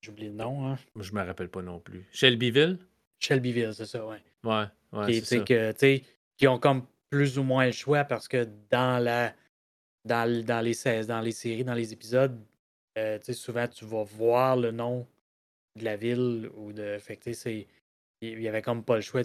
j'oublie 0.00 0.26
le 0.26 0.34
nom. 0.34 0.68
Hein. 0.68 0.78
Je 1.00 1.12
me 1.12 1.22
rappelle 1.22 1.48
pas 1.48 1.62
non 1.62 1.80
plus. 1.80 2.06
Shelbyville? 2.12 2.78
Shelbyville, 3.18 3.72
c'est 3.74 3.86
ça, 3.86 4.06
oui. 4.06 4.16
Ouais, 4.44 4.64
ouais, 4.92 5.14
c'est 5.14 5.38
ça. 5.38 5.44
Que, 5.44 6.00
qui 6.36 6.46
ont 6.46 6.58
comme 6.58 6.86
plus 7.10 7.38
ou 7.38 7.42
moins 7.42 7.66
le 7.66 7.72
choix 7.72 8.04
parce 8.04 8.28
que 8.28 8.46
dans 8.70 9.02
la 9.02 9.32
dans, 10.04 10.44
dans, 10.44 10.60
les, 10.60 10.74
dans 11.04 11.20
les 11.20 11.32
séries, 11.32 11.64
dans 11.64 11.74
les 11.74 11.92
épisodes, 11.92 12.38
euh, 12.96 13.18
souvent, 13.32 13.66
tu 13.68 13.84
vas 13.84 14.04
voir 14.04 14.56
le 14.56 14.70
nom 14.70 15.06
de 15.76 15.84
la 15.84 15.96
ville 15.96 16.50
ou 16.54 16.72
de. 16.72 16.98
Fait 16.98 17.18
c'est. 17.32 17.66
Il 18.22 18.40
y 18.40 18.48
avait 18.48 18.62
comme 18.62 18.82
pas 18.82 18.96
le 18.96 19.02
choix. 19.02 19.22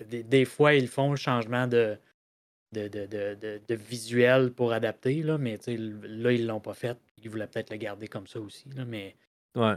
Des, 0.00 0.44
fois, 0.44 0.74
ils 0.74 0.88
font 0.88 1.12
le 1.12 1.16
changement 1.16 1.68
de, 1.68 1.96
de, 2.72 2.88
de, 2.88 3.74
visuel 3.74 4.52
pour 4.52 4.72
adapter, 4.72 5.22
là, 5.22 5.38
mais 5.38 5.58
là, 5.68 6.32
ils 6.32 6.46
l'ont 6.46 6.58
pas 6.58 6.74
fait. 6.74 6.98
Ils 7.22 7.30
voulaient 7.30 7.46
peut-être 7.46 7.70
le 7.70 7.76
garder 7.76 8.08
comme 8.08 8.26
ça 8.26 8.40
aussi. 8.40 8.68
Là, 8.70 8.84
mais... 8.84 9.14
Ouais. 9.54 9.76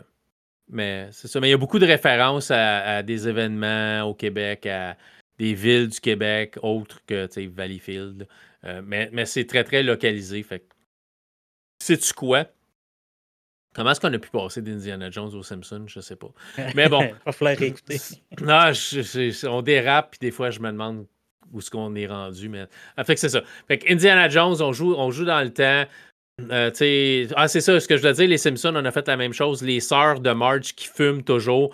Mais 0.67 1.09
c'est 1.11 1.27
ça. 1.27 1.39
Mais 1.39 1.49
il 1.49 1.51
y 1.51 1.53
a 1.53 1.57
beaucoup 1.57 1.77
de 1.77 1.85
références 1.85 2.49
à, 2.49 3.03
des 3.03 3.27
événements 3.27 4.01
au 4.03 4.15
Québec, 4.15 4.65
à 4.65 4.97
des 5.37 5.53
villes 5.53 5.89
du 5.89 5.99
Québec 5.99 6.57
autres 6.63 7.05
que 7.05 7.29
Valleyfield. 7.47 8.27
Euh, 8.63 8.81
mais, 8.83 9.09
mais 9.13 9.25
c'est 9.27 9.45
très, 9.45 9.63
très 9.63 9.83
localisé. 9.83 10.41
Fait 10.41 10.65
sais-tu 11.79 12.13
quoi? 12.13 12.47
Comment 13.77 13.91
est-ce 13.91 14.01
qu'on 14.01 14.11
a 14.11 14.17
pu 14.17 14.31
passer 14.31 14.63
d'Indiana 14.63 15.11
Jones 15.11 15.35
aux 15.35 15.43
Simpsons? 15.43 15.85
Je 15.85 15.99
sais 15.99 16.15
pas. 16.15 16.31
Mais 16.75 16.89
bon. 16.89 17.03
Il 17.03 17.15
va 17.27 17.31
falloir 17.31 17.55
réécouter. 17.55 17.99
non, 18.41 18.71
on 19.49 19.61
dérape, 19.61 20.11
puis 20.11 20.19
des 20.19 20.31
fois, 20.31 20.49
je 20.49 20.59
me 20.59 20.71
demande 20.71 21.05
où 21.53 21.59
est-ce 21.59 21.69
qu'on 21.69 21.93
est 21.93 22.07
rendu. 22.07 22.49
Mais... 22.49 22.65
Ah, 22.97 23.03
fait 23.03 23.13
que 23.13 23.19
c'est 23.19 23.29
ça. 23.29 23.43
Fait 23.67 23.77
que 23.77 23.93
Indiana 23.93 24.29
Jones, 24.29 24.55
on 24.61 24.73
joue, 24.73 24.95
on 24.97 25.11
joue 25.11 25.25
dans 25.25 25.43
le 25.43 25.53
temps. 25.53 25.85
Euh, 26.51 27.27
ah, 27.35 27.47
c'est 27.47 27.61
ça, 27.61 27.79
ce 27.79 27.87
que 27.87 27.97
je 27.97 28.01
veux 28.01 28.13
dire, 28.13 28.27
les 28.27 28.39
Simpsons, 28.39 28.73
on 28.75 28.83
a 28.83 28.91
fait 28.91 29.07
la 29.07 29.15
même 29.15 29.33
chose. 29.33 29.61
Les 29.61 29.79
sœurs 29.79 30.21
de 30.21 30.31
Marge 30.31 30.73
qui 30.73 30.87
fument 30.87 31.23
toujours 31.23 31.71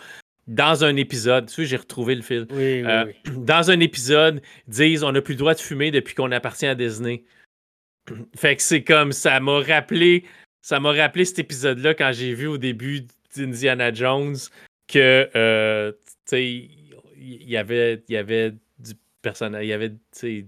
dans 0.48 0.84
un 0.84 0.98
épisode. 0.98 1.48
Tu 1.48 1.54
sais, 1.54 1.66
j'ai 1.66 1.78
retrouvé 1.78 2.16
le 2.16 2.22
fil. 2.22 2.48
Oui, 2.50 2.58
oui, 2.58 2.84
euh, 2.86 3.06
oui. 3.06 3.32
Dans 3.38 3.72
un 3.72 3.80
épisode, 3.80 4.42
disent 4.68 5.06
on 5.06 5.14
n'a 5.14 5.22
plus 5.22 5.36
le 5.36 5.40
droit 5.40 5.54
de 5.54 5.60
fumer 5.60 5.90
depuis 5.90 6.16
qu'on 6.16 6.34
appartient 6.34 6.66
à 6.66 6.76
Disney. 6.76 7.24
fait 8.36 8.58
que 8.58 8.62
c'est 8.62 8.84
comme 8.84 9.14
ça 9.14 9.40
m'a 9.40 9.60
rappelé 9.62 10.26
ça 10.64 10.80
m'a 10.80 10.94
rappelé 10.94 11.26
cet 11.26 11.40
épisode-là 11.40 11.94
quand 11.94 12.12
j'ai 12.14 12.34
vu 12.34 12.48
au 12.48 12.58
début 12.58 13.06
d'Indiana 13.36 13.94
Jones 13.94 14.38
que, 14.88 15.30
euh, 15.36 15.92
il 16.32 17.50
y 17.50 17.58
avait, 17.58 18.02
y 18.08 18.16
avait 18.16 18.52
du 18.80 18.94
personnage, 19.22 19.66
il 19.66 19.68
y 19.68 19.74
avait, 19.74 19.90
du 19.90 20.48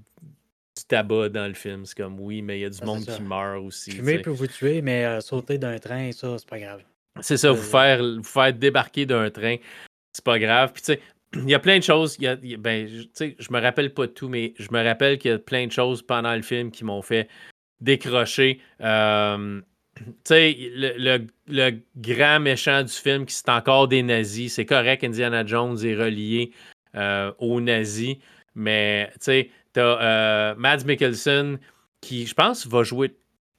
tabac 0.88 1.30
dans 1.30 1.48
le 1.48 1.54
film. 1.54 1.86
C'est 1.86 1.98
comme, 1.98 2.20
oui, 2.20 2.42
mais 2.42 2.60
il 2.60 2.62
y 2.62 2.66
a 2.66 2.70
du 2.70 2.84
monde 2.84 3.06
qui 3.06 3.22
meurt 3.22 3.62
aussi. 3.62 3.92
Fumer 3.92 4.20
peut 4.20 4.32
vous 4.32 4.48
tuer, 4.48 4.82
mais 4.82 5.06
euh, 5.06 5.20
sauter 5.20 5.58
d'un 5.58 5.78
train, 5.80 6.12
ça, 6.14 6.38
c'est 6.38 6.50
pas 6.50 6.60
grave. 6.60 6.84
C'est 7.20 7.38
ça, 7.38 7.52
vous 7.52 7.62
faire, 7.62 8.02
vous 8.02 8.24
faire 8.24 8.54
débarquer 8.54 9.06
d'un 9.06 9.30
train, 9.30 9.58
c'est 10.14 10.24
pas 10.24 10.40
grave. 10.40 10.72
Puis, 10.74 10.82
tu 10.82 10.94
sais, 10.94 11.02
il 11.34 11.50
y 11.50 11.54
a 11.54 11.60
plein 11.60 11.78
de 11.78 11.84
choses. 11.84 12.16
Y 12.20 12.28
a, 12.28 12.36
ben, 12.38 12.88
je 12.88 13.52
me 13.52 13.60
rappelle 13.60 13.94
pas 13.94 14.08
de 14.08 14.12
tout, 14.12 14.30
mais 14.30 14.54
je 14.58 14.70
me 14.72 14.82
rappelle 14.82 15.18
qu'il 15.18 15.32
y 15.32 15.34
a 15.34 15.40
plein 15.40 15.68
de 15.68 15.72
choses 15.74 16.02
pendant 16.02 16.36
le 16.36 16.42
film 16.42 16.72
qui 16.72 16.86
m'ont 16.86 17.02
fait 17.02 17.28
décrocher. 17.82 18.62
Euh, 18.80 19.62
tu 19.96 20.04
sais, 20.26 20.58
le, 21.48 21.80
grand 21.98 22.40
méchant 22.40 22.84
du 22.84 22.92
film, 22.92 23.26
qui 23.26 23.34
c'est 23.34 23.50
encore 23.50 23.88
des 23.88 24.04
nazis, 24.04 24.54
c'est 24.54 24.66
correct, 24.66 25.04
Indiana 25.04 25.46
Jones 25.46 25.78
est 25.84 25.96
relié 25.96 26.52
euh, 26.96 27.32
aux 27.40 27.62
nazis, 27.62 28.18
mais 28.56 29.10
tu 29.14 29.20
sais, 29.22 29.50
t'as 29.74 30.02
euh, 30.02 30.56
Mads 30.56 30.86
Mikkelsen 30.86 31.60
qui, 32.02 32.26
je 32.28 32.34
pense, 32.34 32.68
va 32.68 32.84
jouer, 32.84 33.16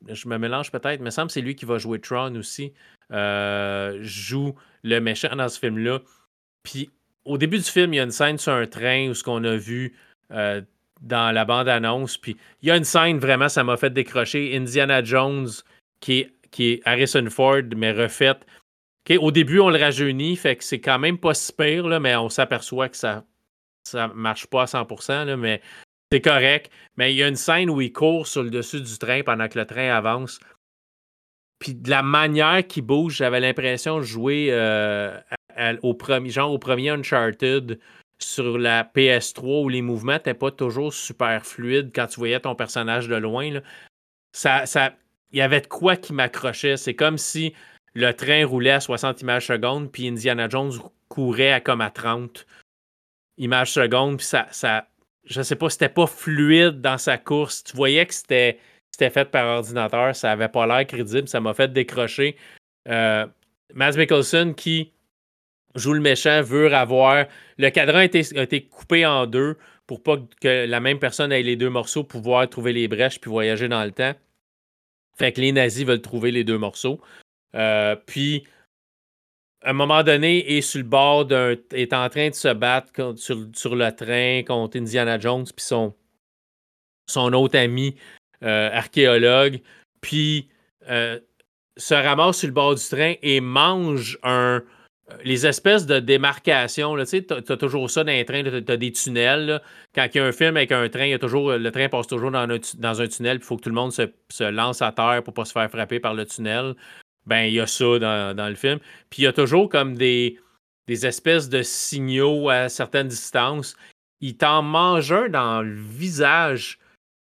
je 0.09 0.29
me 0.29 0.39
mélange 0.39 0.71
peut-être, 0.71 1.01
mais 1.01 1.11
semble 1.11 1.29
que 1.29 1.33
c'est 1.33 1.41
lui 1.41 1.57
qui 1.57 1.65
va 1.65 1.79
jouer 1.79 2.01
Tron 2.01 2.35
aussi, 2.37 2.73
euh, 3.13 3.99
joue 4.03 4.55
le 4.83 5.01
méchant 5.01 5.35
dans 5.35 5.49
ce 5.49 5.59
film-là. 5.59 6.01
Puis 6.63 6.91
au 7.25 7.39
début 7.39 7.59
du 7.59 7.65
film, 7.65 7.95
il 7.95 7.97
y 7.97 8.01
a 8.01 8.05
une 8.05 8.11
scène 8.11 8.39
sur 8.39 8.53
un 8.53 8.67
train 8.67 9.09
où 9.09 9.15
ce 9.15 9.25
qu'on 9.25 9.43
a 9.43 9.57
vu 9.57 9.97
dans 10.31 11.35
la 11.35 11.45
bande-annonce, 11.45 12.19
puis 12.19 12.37
il 12.63 12.69
y 12.69 12.71
a 12.71 12.77
une 12.77 12.85
scène 12.85 13.19
vraiment, 13.19 13.49
ça 13.49 13.65
m'a 13.65 13.77
fait 13.77 13.91
décrocher, 13.91 14.57
Indiana 14.57 15.03
Jones 15.03 15.49
qui 16.01 16.21
est, 16.21 16.33
qui 16.51 16.73
est 16.73 16.83
Harrison 16.85 17.29
Ford, 17.31 17.63
mais 17.77 17.93
refaite. 17.93 18.47
au 19.19 19.31
début, 19.31 19.61
on 19.61 19.71
le 19.71 19.79
rajeunit, 19.79 20.37
fait 20.37 20.57
que 20.57 20.65
c'est 20.65 20.81
quand 20.81 20.99
même 20.99 21.19
pas 21.19 21.35
si 21.35 21.53
pire, 21.53 21.87
là, 21.87 22.01
mais 22.01 22.17
on 22.17 22.29
s'aperçoit 22.29 22.89
que 22.89 22.97
ça 22.97 23.25
ça 23.87 24.09
marche 24.09 24.47
pas 24.47 24.63
à 24.63 24.65
100%, 24.67 25.37
mais 25.37 25.63
c'est 26.11 26.21
correct. 26.21 26.71
Mais 26.97 27.13
il 27.13 27.17
y 27.17 27.23
a 27.23 27.29
une 27.29 27.37
scène 27.37 27.71
où 27.71 27.81
il 27.81 27.93
court 27.93 28.27
sur 28.27 28.43
le 28.43 28.51
dessus 28.51 28.81
du 28.81 28.99
train 28.99 29.23
pendant 29.23 29.49
que 29.49 29.59
le 29.59 29.67
train 29.67 29.95
avance. 29.95 30.41
Puis 31.59 31.75
de 31.75 31.89
la 31.89 32.03
manière 32.03 32.67
qu'il 32.67 32.83
bouge, 32.83 33.17
j'avais 33.17 33.41
l'impression 33.41 33.99
de 33.99 34.03
jouer 34.03 34.49
euh, 34.51 35.19
au 35.83 35.95
premier, 35.95 36.31
genre 36.31 36.53
au 36.53 36.59
premier 36.59 36.91
Uncharted 36.91 37.79
sur 38.19 38.59
la 38.59 38.85
PS3 38.85 39.65
où 39.65 39.69
les 39.69 39.83
mouvements 39.83 40.15
n'étaient 40.15 40.35
pas 40.35 40.51
toujours 40.51 40.93
super 40.93 41.45
fluides 41.47 41.93
quand 41.95 42.07
tu 42.07 42.17
voyais 42.17 42.41
ton 42.41 42.55
personnage 42.55 43.09
de 43.09 43.17
loin. 43.17 43.61
Ça, 44.33 44.67
ça, 44.67 44.95
il 45.33 45.39
y 45.39 45.43
avait 45.43 45.61
de 45.61 45.67
quoi 45.67 45.97
qui 45.97 46.13
m'accrochait. 46.13 46.77
C'est 46.77 46.95
comme 46.95 47.19
si 47.19 47.55
le 47.95 48.13
train 48.13 48.47
roulait 48.47 48.73
à 48.73 48.81
60 48.81 49.23
images 49.23 49.47
secondes, 49.47 49.91
puis 49.91 50.09
Indiana 50.09 50.49
Jones 50.49 50.73
courait 51.09 51.53
à 51.53 51.61
comme 51.61 51.81
à 51.81 51.91
30 51.91 52.47
images 53.39 53.73
secondes, 53.73 54.19
puis 54.19 54.27
ça, 54.27 54.47
ça, 54.51 54.89
je 55.25 55.43
sais 55.43 55.57
pas, 55.57 55.71
c'était 55.71 55.89
pas 55.89 56.07
fluide 56.07 56.81
dans 56.81 56.99
sa 56.99 57.19
course. 57.19 57.65
Tu 57.65 57.77
voyais 57.77 58.05
que 58.07 58.15
c'était, 58.15 58.59
c'était 58.91 59.11
fait 59.11 59.31
par 59.31 59.47
ordinateur, 59.47 60.15
ça 60.15 60.33
avait 60.33 60.49
pas 60.49 60.67
l'air 60.67 60.87
crédible, 60.87 61.29
ça 61.29 61.41
m'a 61.41 61.55
fait 61.55 61.73
décrocher. 61.73 62.37
Euh, 62.89 63.27
Mads 63.75 63.97
Mikkelsen 63.97 64.55
qui 64.55 64.93
joue 65.75 65.93
le 65.93 66.01
méchant 66.01 66.43
veut 66.43 66.73
avoir. 66.75 67.27
Le 67.59 67.71
cadran 67.71 67.99
a 67.99 68.05
été, 68.05 68.63
coupé 68.63 69.05
en 69.07 69.27
deux 69.27 69.57
pour 69.87 70.03
pas 70.03 70.17
que 70.41 70.67
la 70.67 70.81
même 70.81 70.99
personne 70.99 71.31
ait 71.33 71.43
les 71.43 71.57
deux 71.57 71.71
morceaux, 71.71 72.03
pouvoir 72.05 72.49
trouver 72.49 72.73
les 72.73 72.89
brèches 72.89 73.21
puis 73.21 73.31
voyager 73.31 73.69
dans 73.69 73.85
le 73.85 73.93
temps. 73.93 74.15
Fait 75.17 75.33
que 75.33 75.41
les 75.41 75.53
nazis 75.53 75.85
veulent 75.85 76.03
trouver 76.03 76.31
les 76.31 76.45
deux 76.45 76.59
morceaux. 76.59 77.01
Euh, 77.55 77.97
puis, 77.97 78.45
à 79.63 79.71
un 79.71 79.73
moment 79.73 80.03
donné, 80.03 80.57
est 80.57 80.61
sur 80.61 80.79
le 80.79 80.85
bord 80.85 81.25
d'un. 81.25 81.57
est 81.73 81.93
en 81.93 82.09
train 82.09 82.29
de 82.29 82.35
se 82.35 82.53
battre 82.53 82.93
sur, 83.17 83.75
le 83.75 83.91
train 83.91 84.43
contre 84.47 84.79
Indiana 84.79 85.19
Jones, 85.19 85.45
puis 85.45 85.65
son, 85.65 85.95
son 87.09 87.33
autre 87.33 87.59
ami 87.59 87.97
euh, 88.43 88.71
archéologue. 88.73 89.61
Puis, 90.01 90.49
euh, 90.89 91.19
se 91.77 91.95
ramasse 91.95 92.39
sur 92.39 92.49
le 92.49 92.55
bord 92.55 92.75
du 92.75 92.83
train 92.83 93.15
et 93.23 93.41
mange 93.41 94.19
un, 94.23 94.63
les 95.23 95.47
espèces 95.47 95.87
de 95.87 96.01
démarcations, 96.01 96.97
tu 97.05 97.25
as, 97.31 97.57
toujours 97.57 97.89
ça 97.89 98.03
dans 98.03 98.11
les 98.11 98.25
trains, 98.25 98.43
tu 98.43 98.73
as 98.73 98.77
des 98.77 98.93
tunnels. 98.93 99.61
Quand 99.95 100.07
il 100.13 100.19
y 100.19 100.21
a 100.21 100.25
un 100.25 100.33
film 100.33 100.57
avec 100.57 100.73
un 100.73 100.89
train, 100.89 101.17
toujours, 101.19 101.53
le 101.53 101.71
train 101.71 101.89
passe 101.89 102.09
toujours 102.09 102.33
dans 102.33 102.49
un, 102.49 103.07
tunnel, 103.09 103.37
il 103.37 103.45
faut 103.45 103.57
que 103.57 103.63
tout 103.63 103.69
le 103.69 103.75
monde 103.75 103.93
se, 103.93 104.45
lance 104.51 104.83
à 104.83 104.91
terre 104.91 105.23
pour 105.23 105.33
ne 105.33 105.37
pas 105.37 105.45
se 105.45 105.53
faire 105.53 105.71
frapper 105.71 106.01
par 106.01 106.15
le 106.15 106.27
tunnel. 106.27 106.75
Ben, 107.25 107.43
il 107.43 107.55
y 107.55 107.61
a 107.61 107.67
ça 107.67 107.99
dans, 107.99 108.49
le 108.49 108.55
film. 108.55 108.79
Puis 109.11 109.23
il 109.23 109.25
y 109.25 109.29
a 109.29 109.33
toujours 109.33 109.69
comme 109.69 109.95
des, 109.95 110.39
des 110.89 111.07
espèces 111.07 111.49
de 111.49 111.63
signaux 111.63 112.49
à 112.49 112.69
certaines 112.69 113.09
distances. 113.09 113.77
Il 114.21 114.37
t'en 114.37 114.63
mange 114.63 115.13
un 115.13 115.29
dans 115.29 115.63
le 115.63 115.75
visage. 115.75 116.79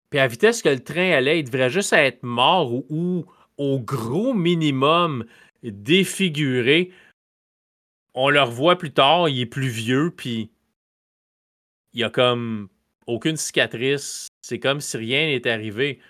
Puis 0.09 0.19
à 0.19 0.27
vitesse 0.27 0.63
que 0.63 0.69
le 0.69 0.81
train 0.81 1.13
allait, 1.13 1.41
il 1.41 1.45
devrait 1.45 1.71
juste 1.71 1.93
être 1.93 2.23
mort 2.23 2.73
ou, 2.73 2.87
ou 2.89 3.27
au 3.59 3.81
gros 3.81 4.33
minimum 4.33 5.25
défiguré 5.63 6.91
on 8.17 8.31
le 8.31 8.41
revoit 8.41 8.79
plus 8.79 8.93
tard, 8.93 9.29
il 9.29 9.41
est 9.41 9.47
plus 9.47 9.69
vieux, 9.69 10.11
puis 10.11 10.51
il 11.93 12.03
a 12.03 12.11
comme 12.11 12.69
aucune 13.07 13.37
cicatrice. 13.37 14.29
C'est 14.43 14.59
comme 14.59 14.81
si 14.81 14.97
rien 14.97 15.27
n'était 15.27 15.51
arrivé. 15.51 16.01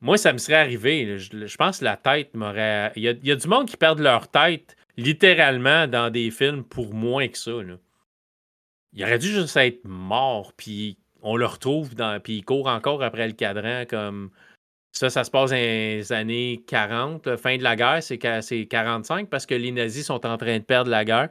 Moi, 0.00 0.16
ça 0.16 0.32
me 0.32 0.38
serait 0.38 0.56
arrivé. 0.56 1.18
Je, 1.18 1.56
pense 1.56 1.80
que 1.80 1.84
la 1.84 1.96
tête 1.96 2.34
m'aurait. 2.34 2.92
Il 2.96 3.02
y, 3.02 3.30
a, 3.30 3.36
du 3.36 3.48
monde 3.48 3.68
qui 3.68 3.76
perd 3.76 3.98
leur 3.98 4.28
tête 4.28 4.76
littéralement 4.96 5.86
dans 5.86 6.10
des 6.10 6.30
films 6.30 6.64
pour 6.64 6.94
moins 6.94 7.28
que 7.28 7.38
ça. 7.38 7.52
Il 8.92 9.02
aurait 9.02 9.18
dû 9.18 9.28
juste 9.28 9.56
être 9.56 9.84
mort, 9.84 10.52
puis 10.56 10.96
on 11.22 11.36
le 11.36 11.46
retrouve, 11.46 11.94
dans, 11.94 12.20
puis 12.20 12.38
il 12.38 12.44
court 12.44 12.68
encore 12.68 13.02
après 13.02 13.26
le 13.26 13.34
cadran 13.34 13.84
comme 13.88 14.30
ça, 14.92 15.08
ça 15.08 15.24
se 15.24 15.30
passe 15.30 15.50
dans 15.50 15.56
les 15.56 16.12
années 16.12 16.62
40. 16.66 17.36
Fin 17.36 17.56
de 17.56 17.62
la 17.62 17.76
guerre, 17.76 18.02
c'est 18.02 18.18
45 18.18 19.28
parce 19.28 19.46
que 19.46 19.54
les 19.54 19.72
nazis 19.72 20.04
sont 20.06 20.24
en 20.26 20.36
train 20.36 20.58
de 20.58 20.64
perdre 20.64 20.90
la 20.90 21.04
guerre. 21.04 21.30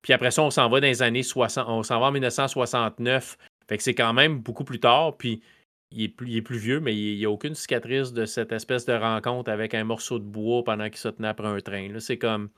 Puis 0.00 0.12
après 0.12 0.30
ça, 0.30 0.42
on 0.42 0.50
s'en 0.50 0.68
va 0.68 0.80
dans 0.80 0.86
les 0.86 1.02
années 1.02 1.22
60. 1.22 1.66
On 1.68 1.82
s'en 1.82 2.00
va 2.00 2.06
en 2.06 2.12
1969. 2.12 3.38
Fait 3.68 3.76
que 3.76 3.82
c'est 3.82 3.94
quand 3.94 4.12
même 4.14 4.38
beaucoup 4.38 4.64
plus 4.64 4.80
tard. 4.80 5.16
Puis 5.16 5.42
il 5.92 6.04
est 6.04 6.08
plus, 6.08 6.42
plus 6.42 6.58
vieux, 6.58 6.80
mais 6.80 6.96
il 6.96 7.18
n'y 7.18 7.24
a 7.26 7.30
aucune 7.30 7.54
cicatrice 7.54 8.12
de 8.12 8.24
cette 8.24 8.50
espèce 8.50 8.86
de 8.86 8.94
rencontre 8.94 9.50
avec 9.50 9.74
un 9.74 9.84
morceau 9.84 10.18
de 10.18 10.24
bois 10.24 10.64
pendant 10.64 10.86
qu'il 10.86 10.96
se 10.96 11.08
tenait 11.08 11.28
après 11.28 11.48
un 11.48 11.60
train. 11.60 11.88
C'est 12.00 12.18
comme. 12.18 12.48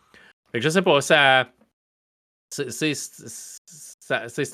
Fait 0.53 0.61
que 0.61 0.65
je 0.65 0.69
sais 0.69 0.83
pas, 0.83 1.01
ça. 1.01 1.49
C'est 2.51 2.95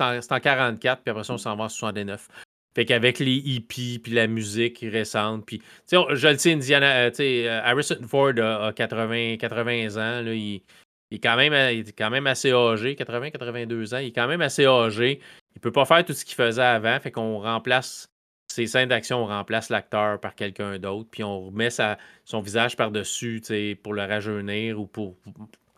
en, 0.01 0.19
en, 0.19 0.41
44, 0.41 1.03
puis 1.03 1.11
après 1.11 1.25
ça, 1.25 1.35
on 1.35 1.39
s'en 1.39 1.55
va 1.57 1.65
en 1.65 1.69
69. 1.69 2.29
Fait 2.75 2.85
qu'avec 2.85 3.19
les 3.19 3.35
hippies, 3.35 3.99
puis 3.99 4.13
la 4.13 4.29
musique 4.29 4.79
récente, 4.81 5.45
puis... 5.45 5.61
Je 5.91 6.29
le 6.29 6.39
sais, 6.39 6.53
Indiana... 6.53 7.07
Euh, 7.07 7.11
euh, 7.19 7.61
Harrison 7.65 7.99
Ford 8.07 8.39
a, 8.39 8.73
80, 8.73 9.39
80 9.39 9.97
ans, 9.97 10.23
là, 10.23 10.33
il, 10.33 10.63
est 11.11 11.19
quand 11.19 11.37
même, 11.37 11.53
il 11.75 11.89
est 11.89 11.99
quand 11.99 12.11
même 12.11 12.29
assez 12.29 12.53
âgé, 12.53 12.95
80, 12.95 13.31
82 13.31 13.95
ans, 13.95 13.99
il 13.99 14.09
est 14.09 14.13
quand 14.13 14.29
même 14.29 14.41
assez 14.41 14.67
âgé. 14.67 15.21
Il 15.57 15.61
peut 15.61 15.73
pas 15.73 15.85
faire 15.85 16.05
tout 16.05 16.13
ce 16.13 16.25
qu'il 16.25 16.37
faisait 16.37 16.63
avant, 16.63 17.01
fait 17.01 17.11
qu'on 17.11 17.41
remplace 17.41 18.09
ses 18.51 18.67
scènes 18.67 18.89
d'action, 18.89 19.25
on 19.25 19.27
remplace 19.27 19.69
l'acteur 19.69 20.21
par 20.21 20.35
quelqu'un 20.35 20.79
d'autre, 20.79 21.09
puis 21.11 21.25
on 21.25 21.47
remet 21.47 21.71
sa, 21.71 21.99
son 22.25 22.41
visage 22.41 22.77
par-dessus, 22.77 23.43
pour 23.83 23.95
le 23.95 24.03
rajeunir 24.03 24.81
ou 24.81 24.87
pour, 24.87 25.17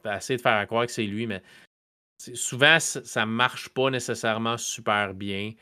essayer 0.04 0.36
de 0.36 0.42
faire 0.42 0.66
croire 0.66 0.86
que 0.86 0.92
c'est 0.92 1.04
lui, 1.04 1.26
mais 1.26 1.42
souvent, 2.34 2.78
ça 2.80 3.26
marche 3.26 3.68
pas 3.70 3.90
nécessairement 3.90 4.56
super 4.56 5.14
bien. 5.14 5.52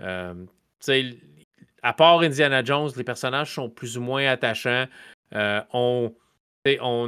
Euh, 0.00 0.34
à 1.82 1.92
part 1.92 2.20
Indiana 2.20 2.64
Jones, 2.64 2.90
les 2.96 3.04
personnages 3.04 3.54
sont 3.54 3.68
plus 3.68 3.98
ou 3.98 4.00
moins 4.00 4.26
attachants. 4.26 4.86
Euh, 5.34 5.60
on, 5.72 6.12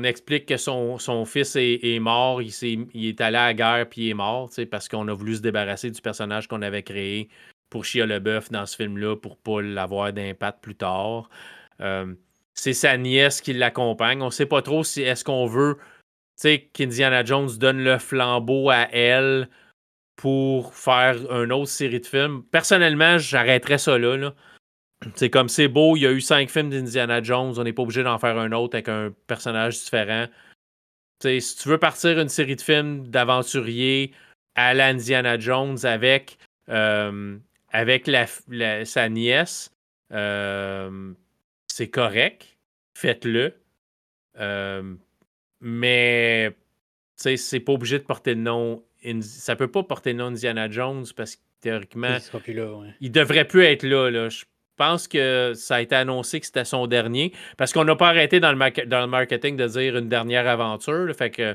explique 0.03 0.47
que 0.47 0.57
son, 0.57 1.25
fils 1.27 1.57
est, 1.57 1.99
mort, 2.01 2.43
il, 2.43 2.51
est, 2.95 3.21
allé 3.21 3.37
à 3.37 3.47
la 3.47 3.55
guerre 3.55 3.89
puis 3.89 4.07
il 4.07 4.11
est 4.11 4.15
mort, 4.15 4.51
parce 4.71 4.89
qu'on 4.89 5.07
a 5.09 5.13
voulu 5.13 5.37
se 5.37 5.41
débarrasser 5.41 5.91
du 5.91 6.01
personnage 6.01 6.49
qu'on 6.49 6.63
avait 6.63 6.83
créé 6.83 7.29
pour 7.71 7.85
Chia 7.85 8.07
LeBeouf 8.07 8.51
dans 8.51 8.67
ce 8.67 8.77
film-là 8.77 9.17
pour 9.17 9.37
pas 9.37 9.63
l'avoir 9.63 10.13
d'impact 10.13 10.61
plus 10.61 10.75
tard. 10.75 11.29
Euh, 11.81 12.15
c'est 12.55 12.73
sa 12.73 12.97
nièce 12.97 13.41
qui 13.41 13.53
l'accompagne. 13.53 14.23
On 14.23 14.27
ne 14.27 14.31
sait 14.31 14.47
pas 14.47 14.63
trop 14.63 14.85
si 14.85 15.03
est-ce 15.03 15.25
qu'on 15.25 15.47
veut 15.47 15.77
qu'Indiana 16.73 17.25
Jones 17.25 17.51
donne 17.59 17.83
le 17.83 17.99
flambeau 17.99 18.71
à 18.71 18.89
elle 18.93 19.49
pour 20.17 20.75
faire 20.75 21.17
une 21.31 21.53
autre 21.53 21.71
série 21.71 22.01
de 22.01 22.07
films. 22.07 22.43
Personnellement, 22.51 23.19
j'arrêterais 23.19 23.79
ça 23.79 23.99
là. 23.99 24.33
C'est 25.17 25.31
comme 25.31 25.49
c'est 25.49 25.69
beau, 25.69 25.97
il 25.97 26.01
y 26.01 26.07
a 26.07 26.13
eu 26.13 26.21
cinq 26.21 26.51
films 26.51 26.71
d'Indiana 26.71 27.23
Jones, 27.23 27.55
on 27.59 27.65
n'est 27.65 27.73
pas 27.73 27.83
obligé 27.83 28.03
d'en 28.03 28.19
faire 28.19 28.39
un 28.39 28.53
autre 28.53 28.77
avec 28.77 28.89
un 28.89 29.13
personnage 29.27 29.79
différent. 29.79 30.27
si 31.21 31.57
tu 31.57 31.69
veux 31.69 31.79
partir 31.79 32.19
une 32.19 32.29
série 32.29 32.57
de 32.57 32.63
films 32.63 33.09
d'aventuriers 33.09 34.13
à 34.55 34.73
l'Indiana 34.73 35.39
Jones 35.39 35.77
avec, 35.85 36.39
euh, 36.71 37.37
avec 37.71 38.07
la, 38.07 38.27
sa 38.85 39.09
nièce, 39.09 39.71
euh, 40.13 41.13
c'est 41.69 41.91
correct. 41.91 42.57
Faites-le. 42.97 43.55
Euh, 44.39 44.95
mais 45.61 46.55
c'est 47.17 47.61
pas 47.61 47.73
obligé 47.73 47.99
de 47.99 48.05
porter 48.05 48.35
le 48.35 48.41
nom 48.41 48.83
ça 49.23 49.57
peut 49.57 49.71
pas 49.71 49.83
porter 49.83 50.13
le 50.13 50.19
nom 50.19 50.27
Indiana 50.27 50.71
Jones 50.71 51.05
parce 51.17 51.37
que 51.37 51.43
théoriquement, 51.61 52.17
il, 53.01 53.13
devrait 53.13 53.47
plus 53.47 53.65
être 53.65 53.83
là, 53.85 54.29
Je 54.29 54.45
pense 54.77 55.09
que 55.09 55.53
ça 55.55 55.77
a 55.77 55.81
été 55.81 55.95
annoncé 55.95 56.41
que 56.41 56.47
c'était 56.47 56.65
son 56.65 56.87
dernier 56.87 57.33
parce 57.57 57.73
qu'on 57.73 57.85
n'a 57.85 57.97
pas 57.97 58.09
arrêté 58.09 58.41
dans 58.41 58.53
le, 58.53 58.87
dans 58.87 59.01
le, 59.01 59.07
marketing 59.07 59.57
de 59.57 59.67
dire 59.67 59.97
une 59.97 60.09
dernière 60.09 60.47
aventure. 60.49 61.15
fait 61.15 61.31
que, 61.31 61.55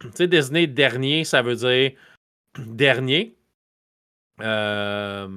tu 0.00 0.08
sais, 0.14 0.28
Disney 0.28 0.66
dernier, 0.66 1.24
ça 1.24 1.42
veut 1.42 1.56
dire 1.56 1.92
dernier. 2.58 3.36
Euh, 4.40 5.28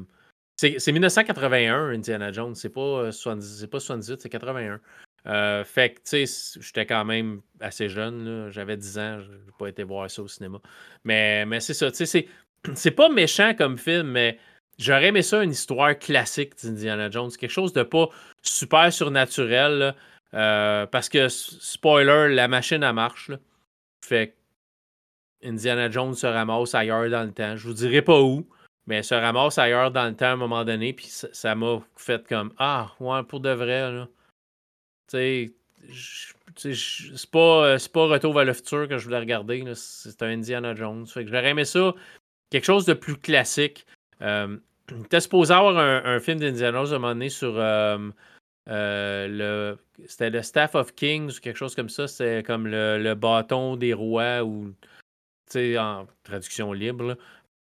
c'est 0.57 0.91
1981, 0.91 1.89
Indiana 1.89 2.31
Jones. 2.31 2.55
C'est 2.55 2.69
pas, 2.69 3.11
70, 3.11 3.67
pas 3.67 3.79
78, 3.79 4.21
c'est 4.21 4.29
81. 4.29 4.79
Euh, 5.27 5.63
fait 5.63 5.91
que, 5.91 5.95
tu 5.99 6.27
sais, 6.27 6.59
j'étais 6.61 6.85
quand 6.85 7.03
même 7.03 7.41
assez 7.59 7.89
jeune. 7.89 8.49
J'avais 8.51 8.77
10 8.77 8.99
ans. 8.99 9.19
Je 9.21 9.31
n'ai 9.31 9.51
pas 9.57 9.67
été 9.67 9.83
voir 9.83 10.09
ça 10.09 10.21
au 10.21 10.27
cinéma. 10.27 10.59
Mais, 11.03 11.45
mais 11.45 11.59
c'est 11.59 11.73
ça. 11.73 11.91
Tu 11.91 12.05
sais, 12.05 12.27
c'est 12.75 12.91
pas 12.91 13.09
méchant 13.09 13.53
comme 13.55 13.77
film, 13.77 14.07
mais 14.09 14.37
j'aurais 14.77 15.07
aimé 15.07 15.21
ça 15.23 15.43
une 15.43 15.51
histoire 15.51 15.97
classique 15.97 16.53
d'Indiana 16.63 17.09
Jones. 17.09 17.31
Quelque 17.31 17.49
chose 17.51 17.73
de 17.73 17.83
pas 17.83 18.09
super 18.41 18.91
surnaturel. 18.93 19.95
Euh, 20.33 20.85
parce 20.85 21.09
que, 21.09 21.27
spoiler, 21.29 22.33
la 22.33 22.47
machine, 22.47 22.83
a 22.83 22.93
marche. 22.93 23.31
Fait 24.03 24.35
que 25.41 25.47
Indiana 25.47 25.89
Jones 25.89 26.13
se 26.13 26.27
ramasse 26.27 26.75
ailleurs 26.75 27.09
dans 27.09 27.23
le 27.23 27.31
temps. 27.31 27.55
Je 27.55 27.67
vous 27.67 27.73
dirai 27.73 28.01
pas 28.01 28.21
où, 28.21 28.47
mais 28.85 29.01
se 29.01 29.15
ramasse 29.15 29.57
ailleurs 29.57 29.91
dans 29.91 30.05
le 30.05 30.15
temps 30.15 30.25
à 30.25 30.31
un 30.31 30.35
moment 30.35 30.65
donné. 30.65 30.93
Puis 30.93 31.07
ça 31.07 31.55
m'a 31.55 31.81
fait 31.95 32.27
comme 32.27 32.53
Ah, 32.59 32.91
ouais, 32.99 33.23
pour 33.23 33.39
de 33.39 33.49
vrai. 33.49 33.91
Là 33.91 34.07
c'est 35.07 35.53
pas, 37.31 37.65
euh, 37.65 37.77
pas 37.93 38.07
Retour 38.07 38.33
vers 38.33 38.45
le 38.45 38.53
futur 38.53 38.87
que 38.87 38.97
je 38.97 39.05
voulais 39.05 39.19
regarder. 39.19 39.63
C'est 39.75 40.21
un 40.23 40.27
Indiana 40.27 40.73
Jones. 40.75 41.05
Fait 41.07 41.25
que 41.25 41.31
j'aurais 41.31 41.49
aimé 41.49 41.65
ça. 41.65 41.93
Quelque 42.49 42.65
chose 42.65 42.85
de 42.85 42.93
plus 42.93 43.17
classique. 43.17 43.85
Euh, 44.21 44.57
T'es 45.09 45.19
supposé 45.19 45.53
avoir 45.53 45.77
un, 45.77 46.19
film 46.19 46.39
d'Indiana 46.39 46.83
Jones 46.83 46.93
à 46.93 46.95
un 46.95 46.99
moment 46.99 47.13
donné 47.13 47.29
sur 47.29 47.57
euh, 47.57 48.09
euh, 48.69 49.27
le. 49.27 49.77
C'était 50.07 50.29
le 50.29 50.41
Staff 50.41 50.75
of 50.75 50.93
Kings 50.93 51.37
ou 51.37 51.39
quelque 51.39 51.57
chose 51.57 51.75
comme 51.75 51.89
ça. 51.89 52.07
C'était 52.07 52.43
comme 52.43 52.67
le, 52.67 53.13
bâton 53.15 53.75
des 53.75 53.93
rois 53.93 54.43
ou. 54.43 54.73
En 55.55 56.05
traduction 56.23 56.73
libre. 56.73 57.17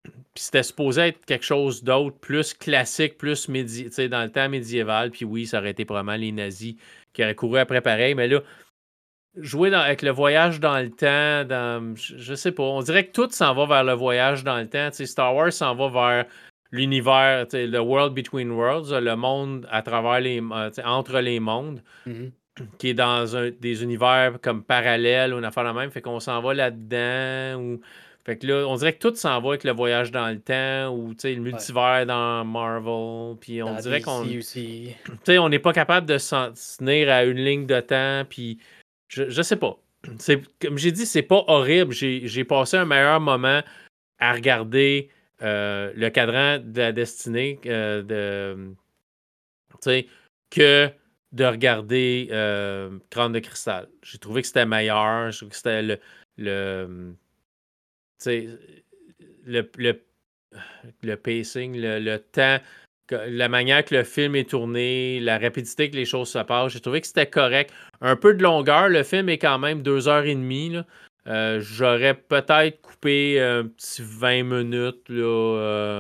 Puis 0.05 0.45
c'était 0.45 0.63
supposé 0.63 1.09
être 1.09 1.25
quelque 1.27 1.45
chose 1.45 1.83
d'autre, 1.83 2.17
plus 2.17 2.55
classique, 2.55 3.19
plus 3.19 3.49
médi 3.49 3.91
dans 4.09 4.23
le 4.23 4.31
temps 4.31 4.49
médiéval. 4.49 5.11
Puis 5.11 5.25
oui, 5.25 5.47
ça 5.47 5.59
aurait 5.59 5.73
été 5.73 5.85
probablement 5.85 6.17
les 6.17 6.33
nazis 6.33 6.77
qui 7.15 7.23
auraient 7.23 7.35
couru 7.35 7.59
après 7.59 7.81
pareil. 7.81 8.15
Mais 8.15 8.29
là, 8.29 8.41
jouer 9.37 9.73
avec 9.75 10.03
le 10.03 10.11
voyage 10.11 10.61
dans 10.61 10.79
le 10.79 10.91
temps, 10.91 11.45
dans, 11.49 11.95
je, 11.97 12.35
sais 12.35 12.53
pas, 12.53 12.63
on 12.63 12.83
dirait 12.83 13.07
que 13.07 13.13
tout 13.13 13.31
s'en 13.31 13.55
va 13.55 13.67
vers 13.67 13.85
le 13.85 13.95
voyage 13.95 14.45
dans 14.45 14.59
le 14.59 14.69
temps. 14.69 14.91
Star 14.93 15.35
Wars 15.35 15.53
s'en 15.53 15.75
va 15.75 15.89
vers 15.89 16.25
l'univers, 16.71 17.47
le 17.53 17.79
world 17.79 18.15
between 18.15 18.51
worlds, 18.51 18.93
le 18.93 19.17
monde 19.17 19.67
à 19.71 19.83
travers 19.83 20.21
les, 20.21 20.41
euh, 20.41 20.71
entre 20.85 21.21
les 21.21 21.41
mondes, 21.41 21.83
mm-hmm. 22.07 22.31
qui 22.79 22.91
est 22.91 22.95
dans 22.95 23.37
un, 23.37 23.51
des 23.51 23.83
univers 23.83 24.39
comme 24.43 24.63
parallèles 24.63 25.33
ou 25.33 25.39
une 25.39 25.45
affaire 25.45 25.65
la 25.65 25.73
même. 25.73 25.91
Fait 25.91 26.03
qu'on 26.03 26.21
s'en 26.21 26.41
va 26.41 26.55
là-dedans. 26.55 27.61
Ou... 27.61 27.81
Fait 28.25 28.39
que 28.39 28.47
là, 28.47 28.67
on 28.67 28.77
dirait 28.77 28.95
que 28.95 29.07
tout 29.07 29.15
s'en 29.15 29.41
va 29.41 29.51
avec 29.51 29.65
le 29.65 29.73
voyage 29.73 30.11
dans 30.11 30.29
le 30.29 30.41
temps 30.41 30.95
ou 30.97 31.15
le 31.23 31.35
multivers 31.37 32.07
dans 32.07 32.45
Marvel. 32.45 33.37
Puis 33.39 33.63
on 33.63 33.75
dirait 33.77 34.01
qu'on. 34.01 34.25
on 35.29 35.49
n'est 35.49 35.59
pas 35.59 35.73
capable 35.73 36.07
de 36.07 36.17
s'en 36.17 36.53
tenir 36.79 37.11
à 37.11 37.25
une 37.25 37.37
ligne 37.37 37.67
de 37.67 37.81
temps. 37.81 38.25
Puis 38.29 38.59
je, 39.09 39.29
je 39.29 39.43
sais 39.43 39.57
pas. 39.57 39.79
Comme 40.61 40.79
j'ai 40.79 40.93
dit, 40.93 41.07
c'est 41.07 41.23
pas 41.23 41.45
horrible. 41.49 41.93
J'ai 41.93 42.45
passé 42.45 42.77
un 42.77 42.85
meilleur 42.85 43.21
moment 43.21 43.63
à 44.19 44.33
regarder 44.33 45.11
euh, 45.43 45.93
le 45.97 46.11
cadran 46.11 46.59
de 46.59 46.81
la 46.81 46.93
destinée 46.93 47.61
euh, 47.67 48.03
de, 48.03 48.75
que 50.51 50.91
de 51.33 51.45
regarder 51.45 52.29
euh, 52.31 52.99
Crâne 53.11 53.33
de 53.33 53.41
cristal. 53.41 53.89
J'ai 54.03 54.19
trouvé 54.19 54.43
que 54.43 54.47
c'était 54.47 54.67
meilleur. 54.67 55.31
Je 55.31 55.39
trouvé 55.39 55.51
que 55.51 55.57
c'était 55.57 55.83
le, 55.83 55.99
le, 56.39 57.15
le, 58.27 59.71
le, 61.03 61.17
pacing, 61.17 61.77
le, 61.77 62.17
temps 62.19 62.59
la 63.11 63.49
manière 63.49 63.85
que 63.85 63.95
le 63.95 64.05
film 64.05 64.35
est 64.37 64.51
tourné, 64.51 65.21
la 65.21 65.39
rapidité 65.39 65.91
que 65.91 65.97
les 65.97 66.05
choses 66.05 66.31
se 66.31 66.39
passent, 66.39 66.73
j'ai 66.73 66.81
trouvé 66.81 67.01
que 67.01 67.07
c'était 67.07 67.29
correct. 67.29 67.73
Un 68.01 68.17
peu 68.17 68.35
de 68.35 68.43
longueur, 68.43 68.89
le 68.89 69.03
film 69.03 69.29
est 69.29 69.39
quand 69.39 69.59
même 69.59 69.83
deux 69.83 70.09
heures 70.09 70.25
et 70.25 70.35
demie. 70.35 70.77
Euh, 71.27 71.61
j'aurais 71.61 72.15
peut-être 72.15 72.81
coupé 72.83 73.41
un 73.41 73.67
petit 73.67 74.03
20 74.03 74.43
minutes 74.43 75.09
là, 75.09 75.25
euh, 75.25 75.99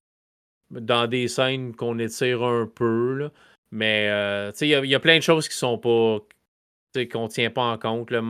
dans 0.70 1.06
des 1.06 1.28
scènes 1.28 1.74
qu'on 1.74 1.98
étire 1.98 2.42
un 2.42 2.66
peu. 2.66 3.30
Mais 3.70 4.08
euh, 4.10 4.52
il 4.60 4.68
y, 4.68 4.94
a 4.94 5.00
plein 5.00 5.16
de 5.16 5.22
choses 5.22 5.48
qui 5.48 5.56
sont 5.56 5.78
pas. 5.78 6.18
qu'on 7.10 7.28
tient 7.28 7.50
pas 7.50 7.62
en 7.62 7.78
compte. 7.78 8.10
Le 8.10 8.22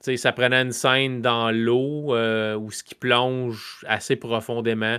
ça 0.00 0.32
prenait 0.32 0.62
une 0.62 0.72
scène 0.72 1.22
dans 1.22 1.50
l'eau 1.50 2.14
où 2.58 2.70
ce 2.70 2.82
qui 2.82 2.94
plonge 2.94 3.84
assez 3.88 4.16
profondément. 4.16 4.98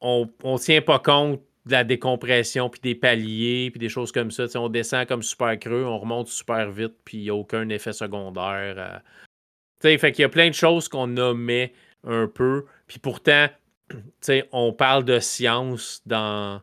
On 0.00 0.28
ne 0.44 0.58
tient 0.58 0.82
pas 0.82 0.98
compte 0.98 1.42
de 1.68 1.72
la 1.72 1.84
décompression, 1.84 2.70
puis 2.70 2.80
des 2.80 2.94
paliers, 2.94 3.70
puis 3.70 3.78
des 3.78 3.88
choses 3.88 4.10
comme 4.10 4.30
ça. 4.30 4.46
on 4.56 4.68
descend 4.68 5.06
comme 5.06 5.22
super 5.22 5.58
creux, 5.58 5.84
on 5.84 5.98
remonte 5.98 6.28
super 6.28 6.70
vite, 6.70 6.94
puis 7.04 7.18
il 7.18 7.22
n'y 7.24 7.30
a 7.30 7.34
aucun 7.34 7.68
effet 7.68 7.92
secondaire. 7.92 8.74
Euh. 8.78 9.98
Fait 9.98 10.18
y 10.18 10.24
a 10.24 10.28
plein 10.28 10.48
de 10.48 10.54
choses 10.54 10.88
qu'on 10.88 11.06
nommait 11.06 11.72
un 12.04 12.26
peu. 12.26 12.64
Puis 12.86 12.98
pourtant, 12.98 13.48
on 14.52 14.72
parle 14.72 15.04
de 15.04 15.20
science 15.20 16.02
dans, 16.06 16.62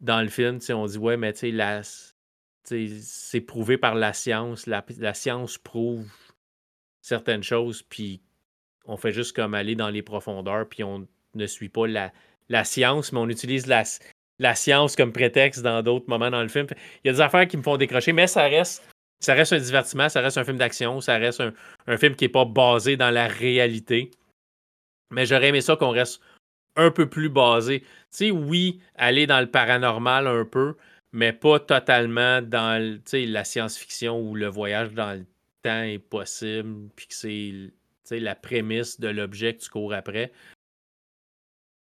dans 0.00 0.22
le 0.22 0.28
film. 0.28 0.58
On 0.70 0.86
dit, 0.86 0.98
ouais, 0.98 1.16
mais 1.16 1.34
c'est 2.64 3.40
prouvé 3.40 3.76
par 3.76 3.94
la 3.94 4.12
science. 4.12 4.66
La, 4.66 5.14
science 5.14 5.58
prouve 5.58 6.08
certaines 7.06 7.44
choses, 7.44 7.82
puis 7.82 8.20
on 8.84 8.96
fait 8.96 9.12
juste 9.12 9.34
comme 9.34 9.54
aller 9.54 9.76
dans 9.76 9.90
les 9.90 10.02
profondeurs, 10.02 10.68
puis 10.68 10.82
on 10.82 11.06
ne 11.34 11.46
suit 11.46 11.68
pas 11.68 11.86
la, 11.86 12.12
la 12.48 12.64
science, 12.64 13.12
mais 13.12 13.20
on 13.20 13.28
utilise 13.28 13.68
la, 13.68 14.54
science 14.56 14.96
comme 14.96 15.12
prétexte 15.12 15.62
dans 15.62 15.82
d'autres 15.82 16.08
moments 16.08 16.30
dans 16.30 16.42
le 16.42 16.48
film. 16.48 16.66
Il 17.04 17.08
y 17.08 17.10
a 17.10 17.12
des 17.12 17.20
affaires 17.20 17.46
qui 17.46 17.56
me 17.56 17.62
font 17.62 17.76
décrocher, 17.76 18.12
mais 18.12 18.26
ça 18.26 18.42
reste, 18.42 18.82
ça 19.20 19.34
reste 19.34 19.52
un 19.52 19.58
divertissement, 19.58 20.08
ça 20.08 20.20
reste 20.20 20.36
un 20.36 20.44
film 20.44 20.56
d'action, 20.56 21.00
ça 21.00 21.16
reste 21.16 21.40
un, 21.86 21.96
film 21.96 22.16
qui 22.16 22.24
n'est 22.24 22.28
pas 22.28 22.44
basé 22.44 22.96
dans 22.96 23.10
la 23.10 23.28
réalité. 23.28 24.10
Mais 25.12 25.26
j'aurais 25.26 25.48
aimé 25.48 25.60
ça 25.60 25.76
qu'on 25.76 25.90
reste 25.90 26.20
un 26.74 26.90
peu 26.90 27.08
plus 27.08 27.28
basé. 27.28 27.80
Tu 27.80 27.86
sais, 28.10 28.30
oui, 28.32 28.80
aller 28.96 29.28
dans 29.28 29.40
le 29.40 29.48
paranormal 29.48 30.26
un 30.26 30.44
peu, 30.44 30.74
mais 31.12 31.32
pas 31.32 31.60
totalement 31.60 32.42
dans 32.42 33.00
la 33.12 33.44
science-fiction 33.44 34.20
où 34.20 34.34
le 34.34 34.48
voyage 34.48 34.92
dans 34.92 35.12
le 35.12 35.24
est 35.66 35.98
possible, 35.98 36.88
puis 36.96 37.06
que 37.06 37.14
c'est 37.14 38.20
la 38.20 38.34
prémisse 38.34 39.00
de 39.00 39.08
l'objet 39.08 39.54
que 39.54 39.62
tu 39.62 39.70
cours 39.70 39.94
après 39.94 40.32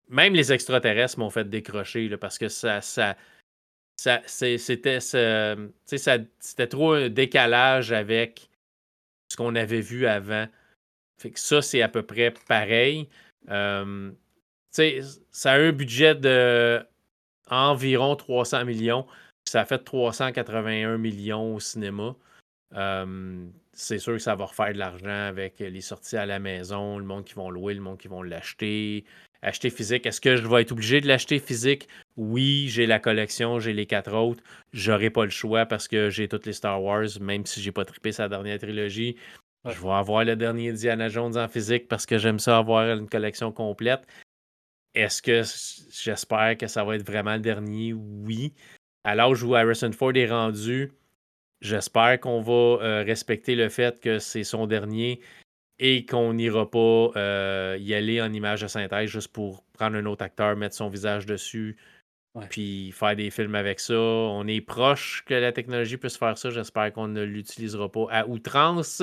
même 0.10 0.34
les 0.34 0.52
extraterrestres 0.52 1.20
m'ont 1.20 1.30
fait 1.30 1.48
décrocher 1.48 2.10
parce 2.18 2.38
que 2.38 2.50
ça, 2.50 2.82
ça, 2.82 3.16
ça 3.96 4.22
c'était 4.26 5.00
c'était 5.00 6.68
trop 6.68 6.94
un 6.94 7.10
décalage 7.10 7.92
avec 7.92 8.50
ce 9.32 9.38
qu'on 9.38 9.56
avait 9.56 9.82
vu 9.82 10.08
avant. 10.08 10.48
Fait 11.18 11.32
que 11.32 11.40
ça, 11.40 11.62
c'est 11.62 11.82
à 11.82 11.90
peu 11.90 12.02
près 12.02 12.34
pareil. 12.48 13.08
Euh, 13.50 14.12
ça 14.72 15.52
a 15.52 15.58
un 15.58 15.72
budget 15.72 16.16
de 16.16 16.82
environ 17.50 18.16
300 18.16 18.66
millions. 18.66 19.06
Ça 19.46 19.62
a 19.62 19.66
fait 19.66 19.80
381 19.80 20.98
millions 20.98 21.56
au 21.56 21.60
cinéma. 21.60 22.16
Euh, 22.76 23.46
c'est 23.74 23.98
sûr 23.98 24.14
que 24.14 24.20
ça 24.20 24.36
va 24.36 24.46
refaire 24.46 24.74
de 24.74 24.78
l'argent 24.78 25.28
avec 25.28 25.60
les 25.60 25.82
sorties 25.82 26.18
à 26.18 26.26
la 26.26 26.40
maison, 26.40 26.98
le 26.98 27.06
monde 27.06 27.26
qui 27.26 27.34
vont 27.34 27.50
louer, 27.50 27.74
le 27.74 27.82
monde 27.82 27.98
qui 27.98 28.08
vont 28.08 28.22
l'acheter, 28.22 29.06
acheter 29.42 29.70
physique. 29.70 30.06
Est-ce 30.06 30.22
que 30.22 30.36
je 30.36 30.48
vais 30.48 30.62
être 30.62 30.72
obligé 30.72 31.02
de 31.02 31.08
l'acheter 31.08 31.40
physique? 31.40 31.88
Oui, 32.18 32.68
j'ai 32.68 32.86
la 32.86 33.00
collection, 33.00 33.60
j'ai 33.60 33.74
les 33.74 33.86
quatre 33.86 34.14
autres. 34.14 34.44
J'aurai 34.74 35.10
pas 35.10 35.24
le 35.24 35.32
choix 35.32 35.66
parce 35.66 35.88
que 35.88 36.10
j'ai 36.10 36.28
toutes 36.28 36.46
les 36.46 36.54
Star 36.54 36.84
Wars, 36.84 37.08
même 37.22 37.46
si 37.46 37.62
j'ai 37.62 37.72
pas 37.72 37.86
trippé 37.86 38.12
sa 38.12 38.28
dernière 38.28 38.60
trilogie. 38.60 39.16
Je 39.66 39.82
vais 39.82 39.92
avoir 39.92 40.24
le 40.24 40.36
dernier 40.36 40.72
Diana 40.72 41.10
Jones 41.10 41.38
en 41.38 41.48
physique 41.48 41.88
parce 41.88 42.06
que 42.06 42.18
j'aime 42.18 42.40
ça 42.40 42.58
avoir 42.58 42.86
une 42.98 43.10
collection 43.10 43.52
complète. 43.52 44.06
Est-ce 44.94 45.22
que 45.22 45.44
j'espère 45.92 46.58
que 46.58 46.68
ça 46.68 46.84
va 46.84 46.96
être 46.96 47.06
vraiment 47.06 47.36
le 47.36 47.42
dernier? 47.42 47.94
Oui. 47.94 48.54
À 49.04 49.16
l'âge 49.16 49.44
où 49.44 49.56
Harrison 49.56 49.92
Ford 49.92 50.16
est 50.16 50.30
rendu, 50.30 50.92
j'espère 51.62 52.20
qu'on 52.20 52.42
va 52.42 52.84
euh, 52.84 53.04
respecter 53.06 53.56
le 53.56 53.70
fait 53.70 54.00
que 54.00 54.20
c'est 54.20 54.44
son 54.44 54.68
dernier 54.68 55.20
et 55.80 56.06
qu'on 56.06 56.34
n'ira 56.34 56.70
pas 56.70 57.12
euh, 57.16 57.78
y 57.80 57.94
aller 57.94 58.22
en 58.22 58.32
image 58.34 58.62
de 58.62 58.68
synthèse 58.68 59.10
juste 59.10 59.30
pour 59.32 59.64
prendre 59.74 59.98
un 59.98 60.06
autre 60.06 60.24
acteur, 60.24 60.56
mettre 60.56 60.76
son 60.76 60.90
visage 60.90 61.26
dessus, 61.26 61.78
puis 62.50 62.92
faire 62.92 63.16
des 63.16 63.30
films 63.32 63.56
avec 63.56 63.80
ça. 63.80 63.98
On 63.98 64.46
est 64.48 64.62
proche 64.62 65.24
que 65.26 65.34
la 65.34 65.52
technologie 65.52 65.98
puisse 65.98 66.18
faire 66.18 66.38
ça. 66.38 66.50
J'espère 66.50 66.92
qu'on 66.94 67.08
ne 67.08 67.24
l'utilisera 67.24 67.90
pas 67.90 68.08
à 68.12 68.28
outrance. 68.28 69.02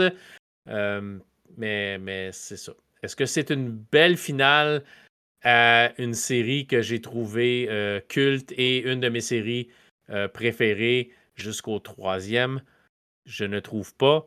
Euh, 0.69 1.19
mais 1.57 1.99
mais 1.99 2.31
c'est 2.33 2.57
ça. 2.57 2.73
Est-ce 3.03 3.17
que 3.17 3.27
c'est 3.27 3.51
une 3.51 3.71
belle 3.71 4.17
finale 4.17 4.85
à 5.43 5.93
une 5.99 6.15
série 6.15 6.67
que 6.67 6.83
j'ai 6.83 7.01
trouvée 7.01 7.69
euh, 7.71 8.01
culte 8.09 8.53
et 8.53 8.81
une 8.81 9.01
de 9.01 9.09
mes 9.09 9.21
séries 9.21 9.69
préférées? 10.33 11.11
Jusqu'au 11.37 11.79
troisième? 11.79 12.63
Je 13.25 13.45
ne 13.45 13.61
trouve 13.61 13.95
pas. 13.95 14.27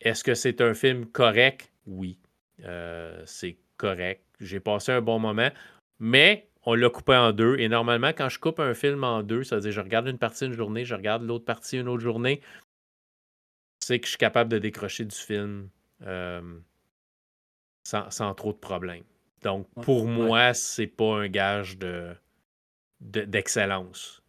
Est-ce 0.00 0.24
que 0.24 0.34
c'est 0.34 0.60
un 0.60 0.74
film 0.74 1.06
correct? 1.06 1.70
oui, 1.86 2.18
euh, 2.64 3.22
c'est 3.26 3.58
correct. 3.76 4.24
J'ai 4.40 4.60
passé 4.60 4.92
un 4.92 5.00
bon 5.00 5.18
moment, 5.18 5.50
mais 5.98 6.48
on 6.64 6.74
l'a 6.74 6.88
coupé 6.88 7.14
en 7.14 7.32
deux. 7.32 7.58
Et 7.58 7.68
normalement, 7.68 8.10
quand 8.10 8.28
je 8.28 8.38
coupe 8.38 8.60
un 8.60 8.74
film 8.74 9.04
en 9.04 9.22
deux, 9.22 9.44
ça 9.44 9.56
veut 9.56 9.62
dire 9.62 9.72
je 9.72 9.80
regarde 9.80 10.06
une 10.06 10.18
partie 10.18 10.46
une 10.46 10.52
journée, 10.52 10.84
je 10.84 10.94
regarde 10.94 11.22
l'autre 11.22 11.44
partie 11.44 11.78
une 11.78 11.88
autre 11.88 12.02
journée, 12.02 12.40
c'est 13.80 13.98
que 13.98 14.06
je 14.06 14.10
suis 14.10 14.18
capable 14.18 14.50
de 14.50 14.58
décrocher 14.58 15.04
du 15.04 15.16
film 15.16 15.68
euh, 16.02 16.58
sans, 17.84 18.34
trop 18.34 18.52
de 18.52 18.58
problèmes. 18.58 19.04
Donc, 19.42 19.66
pour 19.82 20.06
moi, 20.06 20.52
c'est 20.52 20.86
pas 20.86 21.16
un 21.16 21.28
gage 21.28 21.78
de, 21.78 22.14
d'excellence, 23.00 24.22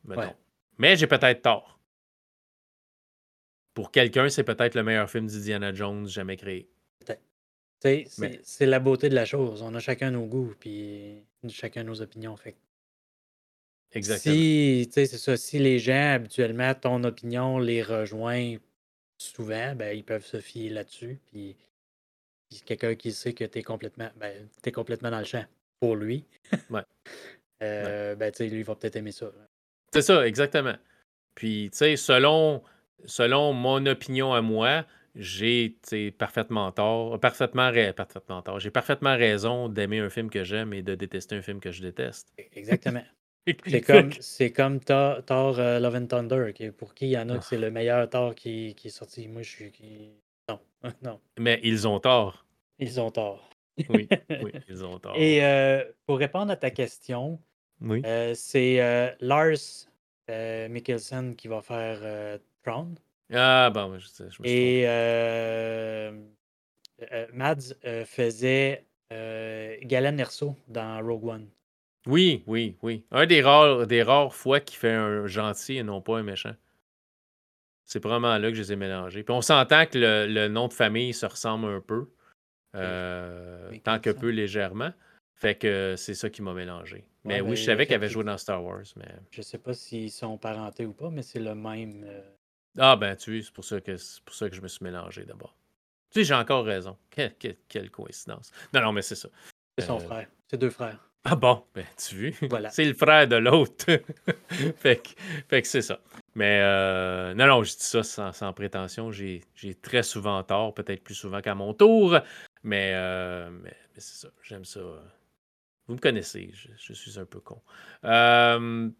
Mais 0.77 0.95
j'ai 0.95 1.07
peut-être 1.07 1.41
tort. 1.41 1.79
Pour 3.73 3.91
quelqu'un, 3.91 4.29
c'est 4.29 4.43
peut-être 4.43 4.75
le 4.75 4.83
meilleur 4.83 5.09
film 5.09 5.27
d'Indiana 5.27 5.73
Jones 5.73 6.07
jamais 6.07 6.37
créé. 6.37 6.67
C'est 7.81 8.65
la 8.65 8.79
beauté 8.79 9.09
de 9.09 9.15
la 9.15 9.25
chose. 9.25 9.61
On 9.63 9.73
a 9.73 9.79
chacun 9.79 10.11
nos 10.11 10.25
goûts, 10.25 10.53
puis 10.59 11.23
chacun 11.49 11.83
nos 11.83 12.01
opinions. 12.01 12.35
Fait. 12.37 12.55
Exactement. 13.93 14.35
Si, 14.35 14.89
c'est 14.91 15.05
ça, 15.07 15.35
si 15.35 15.59
les 15.59 15.79
gens, 15.79 16.13
habituellement, 16.13 16.73
ton 16.75 17.03
opinion 17.03 17.57
les 17.59 17.81
rejoint 17.81 18.57
souvent, 19.17 19.75
ben, 19.75 19.97
ils 19.97 20.03
peuvent 20.03 20.25
se 20.25 20.39
fier 20.39 20.69
là-dessus. 20.69 21.19
Puis, 21.31 21.55
quelqu'un 22.65 22.95
qui 22.95 23.11
sait 23.11 23.33
que 23.33 23.43
tu 23.45 23.59
es 23.59 23.63
complètement, 23.63 24.09
ben, 24.15 24.47
es 24.63 24.71
complètement 24.71 25.11
dans 25.11 25.19
le 25.19 25.25
champ 25.25 25.45
pour 25.79 25.95
lui. 25.95 26.25
ouais. 26.69 26.81
euh, 27.63 28.15
ben, 28.15 28.31
lui, 28.39 28.59
il 28.59 28.63
va 28.63 28.75
peut-être 28.75 28.95
aimer 28.95 29.11
ça. 29.11 29.31
C'est 29.93 30.03
ça, 30.03 30.25
exactement. 30.25 30.75
Puis, 31.35 31.69
tu 31.71 31.77
sais, 31.77 31.95
selon, 31.97 32.61
selon 33.05 33.53
mon 33.53 33.85
opinion 33.85 34.33
à 34.33 34.41
moi, 34.41 34.85
j'ai 35.15 35.77
parfaitement 36.17 36.71
tort, 36.71 37.19
parfaitement, 37.19 37.71
parfaitement 37.95 38.41
tort. 38.41 38.59
J'ai 38.59 38.71
parfaitement 38.71 39.15
raison 39.15 39.69
d'aimer 39.69 39.99
un 39.99 40.09
film 40.09 40.29
que 40.29 40.43
j'aime 40.43 40.73
et 40.73 40.81
de 40.81 40.95
détester 40.95 41.35
un 41.35 41.41
film 41.41 41.59
que 41.59 41.71
je 41.71 41.81
déteste. 41.81 42.31
E, 42.39 42.43
exactement. 42.53 43.03
c'est 43.65 43.81
comme, 43.81 44.11
c'est 44.19 44.51
comme 44.51 44.79
Thor, 44.79 45.23
euh, 45.59 45.79
Love 45.79 45.95
and 45.95 46.05
Thunder, 46.07 46.71
pour 46.77 46.93
qui 46.93 47.07
il 47.07 47.11
y 47.11 47.17
en 47.17 47.29
a 47.29 47.39
que 47.39 47.43
c'est 47.43 47.57
le 47.57 47.71
meilleur 47.71 48.09
Thor 48.09 48.35
qui, 48.35 48.75
qui, 48.75 48.87
est 48.87 48.91
sorti? 48.91 49.27
Moi, 49.27 49.41
je 49.41 49.49
suis. 49.49 49.71
Qui... 49.71 50.11
Non, 50.47 50.59
non. 51.01 51.19
Mais 51.39 51.59
ils 51.63 51.87
ont 51.87 51.99
tort. 51.99 52.45
Ils 52.79 52.99
ont 52.99 53.11
tort. 53.11 53.49
oui, 53.89 54.07
oui, 54.29 54.51
ils 54.69 54.83
ont 54.83 54.99
tort. 54.99 55.15
Et 55.17 55.43
euh, 55.43 55.83
pour 56.05 56.19
répondre 56.19 56.51
à 56.51 56.55
ta 56.55 56.71
question, 56.71 57.39
oui. 57.81 58.01
Euh, 58.05 58.33
c'est 58.35 59.15
Lars 59.19 59.87
Mikkelsen 60.29 61.35
qui 61.35 61.47
va 61.47 61.61
faire 61.61 62.39
Tron. 62.63 62.95
Ah, 63.33 63.69
bon, 63.73 63.97
je 63.97 64.07
sais. 64.07 64.25
Je 64.29 64.41
me 64.41 64.47
Et 64.47 64.83
euh, 64.87 66.11
euh, 67.11 67.27
Mads 67.33 67.73
euh, 67.85 68.05
faisait 68.05 68.85
Galen 69.09 70.19
Erso 70.19 70.55
dans 70.67 71.05
Rogue 71.05 71.25
One. 71.25 71.49
Oui, 72.07 72.43
oui, 72.47 72.77
oui. 72.81 73.05
Un 73.11 73.25
des 73.25 73.41
rares, 73.41 73.85
des 73.85 74.03
rares 74.03 74.33
fois 74.33 74.59
qu'il 74.59 74.77
fait 74.77 74.93
un 74.93 75.27
gentil 75.27 75.77
et 75.77 75.83
non 75.83 76.01
pas 76.01 76.17
un 76.17 76.23
méchant. 76.23 76.55
C'est 77.85 78.01
vraiment 78.01 78.37
là 78.37 78.49
que 78.49 78.55
je 78.55 78.61
les 78.61 78.73
ai 78.73 78.75
mélangés. 78.75 79.23
Puis 79.23 79.33
on 79.33 79.41
s'entend 79.41 79.85
que 79.85 79.97
le, 79.97 80.47
nom 80.47 80.67
de 80.67 80.73
famille 80.73 81.13
se 81.13 81.25
ressemble 81.25 81.67
un 81.67 81.81
peu, 81.81 82.09
tant 83.83 83.99
que 83.99 84.09
peu 84.09 84.29
légèrement. 84.29 84.91
Fait 85.35 85.55
que 85.55 85.95
c'est 85.97 86.13
ça 86.13 86.29
qui 86.29 86.41
m'a 86.41 86.53
mélangé. 86.53 87.03
mais 87.25 87.41
oui, 87.41 87.55
je 87.55 87.65
savais 87.65 87.85
qu'il 87.85 87.95
avait 87.95 88.09
joué 88.09 88.23
dans 88.23 88.37
Star 88.37 88.63
Wars. 88.63 88.85
Mais... 88.95 89.09
Je 89.31 89.41
sais 89.41 89.57
pas 89.57 89.73
s'ils 89.73 90.11
sont 90.11 90.37
parentés 90.37 90.85
ou 90.85 90.93
pas, 90.93 91.09
mais 91.09 91.23
c'est 91.23 91.39
le 91.39 91.53
même. 91.53 92.05
Ah 92.77 92.95
ben 92.95 93.15
tu 93.15 93.31
vois, 93.31 93.43
c'est 93.43 93.53
pour 93.53 93.65
ça 93.65 93.81
que 93.81 93.97
c'est 93.97 94.23
pour 94.23 94.33
ça 94.33 94.49
que 94.49 94.55
je 94.55 94.61
me 94.61 94.67
suis 94.67 94.83
mélangé 94.83 95.25
d'abord. 95.25 95.55
Tu 96.11 96.19
sais, 96.19 96.23
j'ai 96.25 96.33
encore 96.33 96.65
raison. 96.65 96.97
Quelle, 97.09 97.89
coïncidence. 97.91 98.51
Non, 98.73 98.81
non, 98.81 98.91
mais 98.91 99.01
c'est 99.01 99.15
ça. 99.15 99.29
C'est 99.77 99.85
son 99.85 99.97
euh, 99.97 100.03
frère. 100.03 100.27
C'est 100.49 100.57
deux 100.57 100.69
frères. 100.69 100.99
Ah 101.23 101.35
bon, 101.35 101.63
ben 101.73 101.85
tu 101.97 102.31
vois. 102.31 102.47
Voilà. 102.49 102.69
c'est 102.71 102.85
le 102.85 102.93
frère 102.93 103.27
de 103.27 103.37
l'autre. 103.37 103.85
fait 104.77 105.01
que, 105.49 105.61
c'est 105.63 105.81
ça. 105.81 105.99
Mais 106.35 106.59
euh, 106.61 107.33
non, 107.33 107.47
non, 107.47 107.63
je 107.63 107.71
dis 107.71 107.83
ça 107.83 108.03
sans, 108.33 108.53
prétention. 108.53 109.11
J'ai 109.11 109.41
très 109.81 110.03
souvent 110.03 110.41
tort, 110.43 110.73
peut-être 110.73 111.03
plus 111.03 111.15
souvent 111.15 111.41
qu'à 111.41 111.55
mon 111.55 111.73
tour. 111.73 112.19
Mais, 112.63 112.91
euh, 112.93 113.49
mais, 113.49 113.75
c'est 113.97 114.27
ça. 114.27 114.29
J'aime 114.43 114.65
ça. 114.65 114.81
Vous 115.87 115.95
me 115.95 115.99
connaissez, 115.99 116.51
je, 116.53 116.93
suis 116.93 117.19
un 117.19 117.25
peu 117.25 117.41
con. 117.41 117.61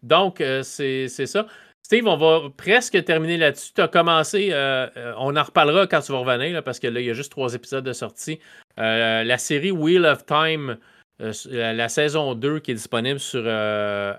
donc, 0.03 0.43
c'est 0.63 1.07
ça. 1.07 1.47
Steve, 1.91 2.07
on 2.07 2.15
va 2.15 2.43
presque 2.55 3.03
terminer 3.03 3.35
là-dessus. 3.35 3.73
Tu 3.75 3.81
as 3.81 3.89
commencé, 3.89 4.51
euh, 4.53 4.87
euh, 4.95 5.13
on 5.17 5.35
en 5.35 5.43
reparlera 5.43 5.87
quand 5.87 5.99
tu 5.99 6.13
vas 6.13 6.19
revenir, 6.19 6.63
parce 6.63 6.79
que 6.79 6.87
là, 6.87 7.01
il 7.01 7.05
y 7.05 7.09
a 7.09 7.13
juste 7.13 7.31
trois 7.33 7.53
épisodes 7.53 7.83
de 7.83 7.91
sortie. 7.91 8.39
Euh, 8.79 9.25
la 9.25 9.37
série 9.37 9.71
Wheel 9.71 10.05
of 10.05 10.25
Time, 10.25 10.77
la, 11.19 11.89
saison 11.89 12.33
2 12.33 12.59
qui 12.59 12.71
est 12.71 12.75
disponible 12.75 13.19
sur 13.19 13.45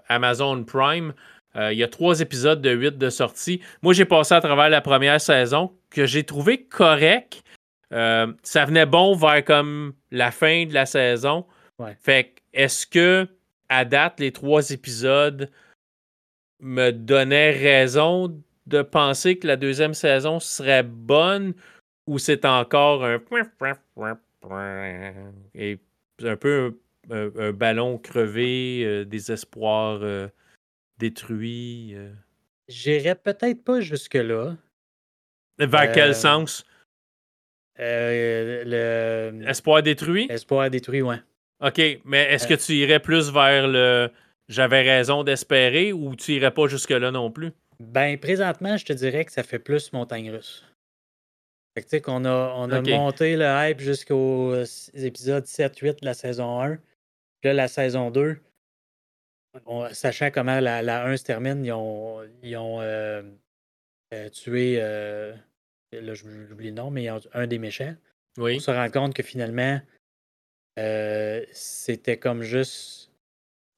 Amazon 0.09 0.65
Prime. 0.65 1.15
il 1.57 1.73
y 1.73 1.83
a 1.83 1.89
trois 1.89 2.21
épisodes 2.21 2.61
de 2.61 2.73
huit 2.73 2.99
de 2.99 3.09
sortie. 3.09 3.63
Moi, 3.81 3.95
j'ai 3.95 4.05
passé 4.05 4.35
à 4.35 4.43
travers 4.43 4.69
la 4.69 4.83
première 4.83 5.19
saison 5.19 5.73
que 5.89 6.05
j'ai 6.05 6.25
trouvé 6.25 6.65
correct. 6.65 7.43
ça 7.91 8.65
venait 8.67 8.85
bon 8.85 9.17
vers 9.17 9.43
comme 9.47 9.95
la 10.11 10.31
fin 10.31 10.67
de 10.67 10.75
la 10.75 10.85
saison. 10.85 11.47
Fait 12.03 12.35
est-ce 12.53 12.87
que, 12.87 13.27
à 13.71 13.87
date, 13.87 14.21
les 14.21 14.31
trois 14.31 14.73
épisodes 14.73 15.49
me 16.63 16.91
donnait 16.91 17.51
raison 17.51 18.41
de 18.67 18.83
penser 18.83 19.39
que 19.39 19.47
la 19.47 19.57
deuxième 19.57 19.95
saison 19.95 20.41
serait 20.41 20.85
bonne 20.85 21.55
ou 22.07 22.19
c'est 22.19 22.45
encore 22.45 23.05
un 23.05 23.21
et 25.55 25.79
un 26.23 26.37
peu 26.37 26.79
un, 27.11 27.53
ballon 27.53 27.99
crevé, 27.99 28.85
euh, 28.85 29.05
des 29.05 29.33
espoirs 29.33 30.01
euh, 30.03 30.29
détruits. 30.99 31.95
Euh. 31.95 32.13
J'irais 32.69 33.15
peut-être 33.15 33.65
pas 33.65 33.81
jusque-là. 33.81 34.57
Vers 35.59 35.93
quel 35.93 36.15
sens? 36.15 36.65
le... 37.79 39.43
Espoir 39.47 39.83
détruit? 39.83 40.27
Espoir 40.31 40.71
détruit, 40.71 41.03
ouais. 41.03 41.21
OK, 41.61 41.81
mais 42.05 42.33
est-ce 42.33 42.47
que 42.47 42.55
tu 42.55 42.73
irais 42.75 43.01
plus 43.01 43.31
vers 43.31 43.67
le 43.69 44.11
j'avais 44.53 44.83
raison 44.83 45.25
d'espérer 45.25 45.93
ou 45.93 46.15
tu 46.15 46.33
irais 46.33 46.53
pas 46.53 46.67
jusque-là 46.67 47.11
non 47.11 47.31
plus? 47.31 47.53
Ben, 47.81 48.19
présentement, 48.19 48.77
je 48.77 48.85
te 48.85 48.93
dirais 48.93 49.25
que 49.25 49.33
ça 49.33 49.43
fait 49.43 49.59
plus 49.59 49.93
montagne 49.93 50.31
russe. 50.31 50.65
Fait 51.75 51.83
que 51.83 51.87
tu 51.87 51.97
sais 51.97 52.01
qu'on 52.03 52.25
a, 52.27 52.55
on 52.57 52.71
a 52.71 52.83
monté 52.83 53.37
le 53.37 53.47
hype 53.47 53.81
jusqu'aux 53.81 54.63
épisodes 54.95 55.45
7-8 55.45 56.01
de 56.01 56.05
la 56.05 56.15
saison 56.15 56.61
1. 56.61 56.77
Puis 56.77 56.83
là, 57.45 57.55
la 57.55 57.69
saison 57.69 58.11
2, 58.11 58.37
sachant 59.93 60.31
comment 60.31 60.61
la, 60.61 60.83
la 60.83 61.07
1 61.07 61.17
se 61.17 61.25
termine, 61.25 61.65
ils 61.65 61.73
ont, 61.73 62.23
ils 62.43 62.57
ont 62.57 62.81
euh, 62.83 63.23
euh, 64.13 64.29
tué, 64.29 64.77
euh, 64.79 65.35
là 65.93 66.15
j'oublie 66.15 66.69
le 66.69 66.75
nom, 66.75 66.91
mais 66.91 67.09
un 67.09 67.47
des 67.47 67.59
méchants. 67.59 67.95
Oui. 68.37 68.55
Pour 68.55 68.63
se 68.63 68.71
rendre 68.71 68.93
compte 68.93 69.15
que 69.15 69.23
finalement, 69.23 69.81
c'était 71.53 72.19
comme 72.19 72.43
juste 72.43 73.02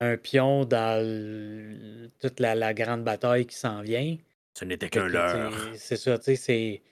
un 0.01 0.17
pion 0.17 0.65
dans 0.65 2.11
toute 2.21 2.41
la, 2.41 2.75
grande 2.75 3.05
bataille 3.05 3.47
qui 3.47 3.57
s'en 3.57 3.83
vient. 3.83 4.17
Ce 4.55 4.65
n'était 4.65 4.89
qu'un 4.89 5.09
leurre. 5.09 5.53
C'est 5.77 5.97
ça, 5.97 6.19
tu 6.19 6.25
sais, 6.25 6.37
c'est. 6.37 6.83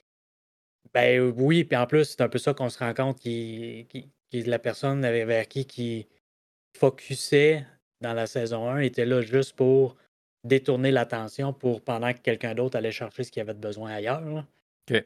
Ben 0.93 1.33
oui, 1.35 1.63
puis 1.63 1.77
en 1.77 1.87
plus, 1.87 2.05
c'est 2.05 2.21
un 2.21 2.29
peu 2.29 2.37
ça 2.37 2.53
qu'on 2.53 2.69
se 2.69 2.77
rend 2.79 2.93
compte 2.93 3.19
qui, 3.19 3.87
qui, 3.89 4.43
la 4.43 4.59
personne 4.59 5.01
vers 5.01 5.47
qui 5.47 5.65
qui 5.65 6.07
focusait 6.77 7.65
dans 8.01 8.13
la 8.13 8.27
saison 8.27 8.69
1 8.69 8.79
était 8.79 9.05
là 9.05 9.21
juste 9.21 9.55
pour 9.55 9.95
détourner 10.43 10.91
l'attention 10.91 11.53
pour 11.53 11.81
pendant 11.81 12.13
que 12.13 12.19
quelqu'un 12.19 12.53
d'autre 12.53 12.77
allait 12.77 12.91
chercher 12.91 13.23
ce 13.23 13.31
qu'il 13.31 13.41
avait 13.41 13.53
besoin 13.53 13.91
ailleurs. 13.91 14.45
OK. 14.91 15.03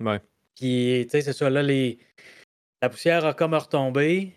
Ouais. 0.00 0.20
Puis, 0.54 1.02
tu 1.04 1.10
sais, 1.10 1.22
c'est 1.22 1.32
ça, 1.32 1.50
là, 1.50 1.62
les... 1.62 1.98
la 2.80 2.88
poussière 2.88 3.24
a 3.24 3.34
comme 3.34 3.54
retombé. 3.54 4.32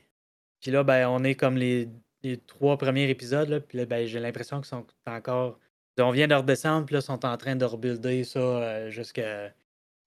Puis 0.60 0.72
là, 0.72 0.84
ben, 0.84 1.08
on 1.08 1.24
est 1.24 1.36
comme 1.36 1.58
les 1.58 1.88
les 2.24 2.38
trois 2.38 2.78
premiers 2.78 3.10
épisodes, 3.10 3.50
là, 3.50 3.60
puis 3.60 3.86
ben, 3.86 4.06
j'ai 4.06 4.20
l'impression 4.20 4.58
qu'ils 4.58 4.68
sont 4.68 4.86
encore. 5.06 5.60
On 6.00 6.12
vient 6.12 6.28
de 6.28 6.36
redescendre, 6.36 6.86
puis 6.86 6.94
là, 6.94 7.00
ils 7.00 7.04
sont 7.04 7.26
en 7.26 7.38
train 7.38 7.56
de 7.56 7.66
rebuilder 7.66 8.24
ça 8.24 8.40
euh, 8.40 8.90
jusqu'à 8.92 9.52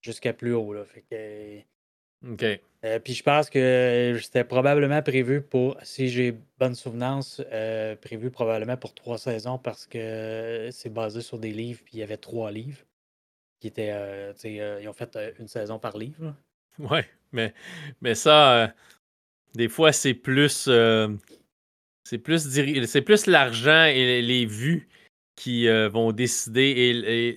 jusqu'à 0.01 0.33
plus 0.33 0.55
haut. 0.55 0.73
Là. 0.73 0.85
Fait 0.85 1.03
que, 1.11 2.33
OK. 2.33 2.61
Euh, 2.85 2.99
puis 2.99 3.13
je 3.13 3.23
pense 3.23 3.51
que 3.51 4.17
c'était 4.23 4.45
probablement 4.45 5.03
prévu 5.03 5.43
pour, 5.43 5.77
si 5.83 6.09
j'ai 6.09 6.39
bonne 6.59 6.75
souvenance, 6.75 7.43
euh, 7.53 7.97
prévu 7.97 8.31
probablement 8.31 8.77
pour 8.77 8.95
trois 8.95 9.19
saisons 9.19 9.59
parce 9.59 9.87
que 9.87 10.69
c'est 10.73 10.93
basé 10.93 11.21
sur 11.21 11.39
des 11.39 11.53
livres, 11.53 11.81
puis 11.85 11.95
il 11.97 12.01
y 12.01 12.03
avait 12.03 12.17
trois 12.17 12.51
livres 12.51 12.79
qui 13.59 13.67
étaient. 13.67 14.33
ils 14.45 14.89
ont 14.89 14.93
fait 14.93 15.19
une 15.39 15.49
saison 15.49 15.79
par 15.79 15.97
livre. 15.97 16.35
Ouais, 16.79 17.05
mais, 17.33 17.53
mais 18.01 18.15
ça, 18.15 18.73
des 19.55 19.69
fois, 19.69 19.93
c'est 19.93 20.15
plus 20.15 20.67
c'est 22.05 22.19
plus, 22.19 22.49
c'est 22.87 23.03
plus 23.03 23.27
l'argent 23.27 23.85
et 23.85 24.23
les 24.23 24.47
vues 24.47 24.89
qui 25.37 25.69
euh, 25.69 25.89
vont 25.89 26.13
décider 26.13 26.63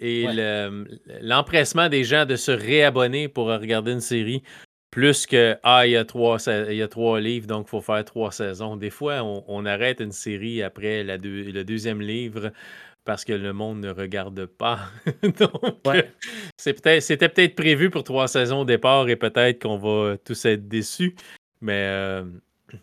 et, 0.01 0.27
l'empressement 1.21 1.87
des 1.87 2.03
gens 2.03 2.25
de 2.25 2.35
se 2.35 2.51
réabonner 2.51 3.29
pour 3.29 3.47
regarder 3.47 3.93
une 3.93 4.01
série 4.01 4.43
plus 4.91 5.25
que 5.25 5.57
Ah, 5.63 5.87
il 5.87 5.91
y 5.91 5.95
a 5.95 6.05
trois, 6.05 6.37
il 6.69 6.75
y 6.75 6.81
a 6.81 6.87
trois 6.87 7.19
livres, 7.19 7.47
donc 7.47 7.67
il 7.67 7.69
faut 7.69 7.81
faire 7.81 8.03
trois 8.05 8.31
saisons. 8.31 8.75
Des 8.75 8.89
fois, 8.89 9.23
on, 9.23 9.65
arrête 9.65 10.01
une 10.01 10.11
série 10.11 10.61
après 10.61 11.03
la 11.03 11.17
le 11.17 11.63
deuxième 11.63 12.01
livre 12.01 12.51
parce 13.05 13.25
que 13.25 13.33
le 13.33 13.53
monde 13.53 13.79
ne 13.79 13.89
regarde 13.89 14.45
pas. 14.45 14.79
donc, 15.23 15.81
peut 15.83 16.03
c'était 16.57 17.29
peut-être 17.29 17.55
prévu 17.55 17.89
pour 17.89 18.03
trois 18.03 18.27
saisons 18.27 18.61
au 18.61 18.65
départ 18.65 19.09
et 19.09 19.15
peut-être 19.15 19.61
qu'on 19.61 19.77
va 19.77 20.17
tous 20.17 20.45
être 20.45 20.67
déçus. 20.67 21.15
Mais, 21.61 21.85
euh, 21.87 22.25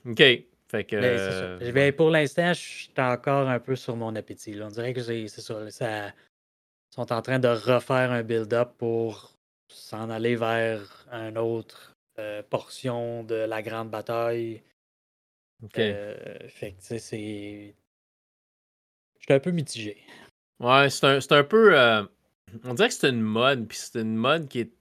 OK. 0.07 0.23
Fait 0.71 0.85
que. 0.85 1.73
Ben, 1.73 1.93
pour 1.93 2.11
l'instant, 2.11 2.53
je 2.53 2.61
suis 2.61 2.93
encore 2.99 3.49
un 3.49 3.59
peu 3.59 3.75
sur 3.75 3.97
mon 3.97 4.15
appétit. 4.15 4.57
On 4.63 4.69
dirait 4.69 4.95
que 4.95 5.03
c'est 5.03 5.27
ça, 5.27 5.69
ça. 5.71 6.13
sont 6.95 7.13
en 7.13 7.23
train 7.23 7.41
de 7.41 7.49
refaire 7.49 8.13
un 8.13 8.23
build-up 8.23 8.75
pour 8.79 9.37
s'en 9.67 10.11
aller 10.11 10.37
vers 10.37 11.07
une 11.11 11.39
autre 11.39 11.97
euh, 12.21 12.43
portion 12.49 13.25
de 13.25 13.35
la 13.35 13.63
grande 13.63 13.91
bataille. 13.91 14.63
OK. 15.65 15.79
Euh, 15.79 16.39
fait 16.49 16.73
que, 16.73 16.77
tu 16.77 16.87
sais, 16.87 16.99
c'est. 17.01 17.75
Je 19.19 19.25
suis 19.25 19.35
un 19.35 19.41
peu 19.41 19.51
mitigé. 19.51 19.99
Ouais, 20.61 20.89
c'est 20.89 21.05
un, 21.05 21.19
un, 21.31 21.45
peu. 21.45 21.77
Euh, 21.77 22.05
on 22.63 22.75
dirait 22.75 22.89
que 22.89 22.95
c'est 22.95 23.09
une 23.09 23.21
mode, 23.21 23.67
puis 23.67 23.77
c'est 23.77 24.01
une 24.01 24.17
mode 24.17 24.49
qui 24.49 24.61
est. 24.61 24.73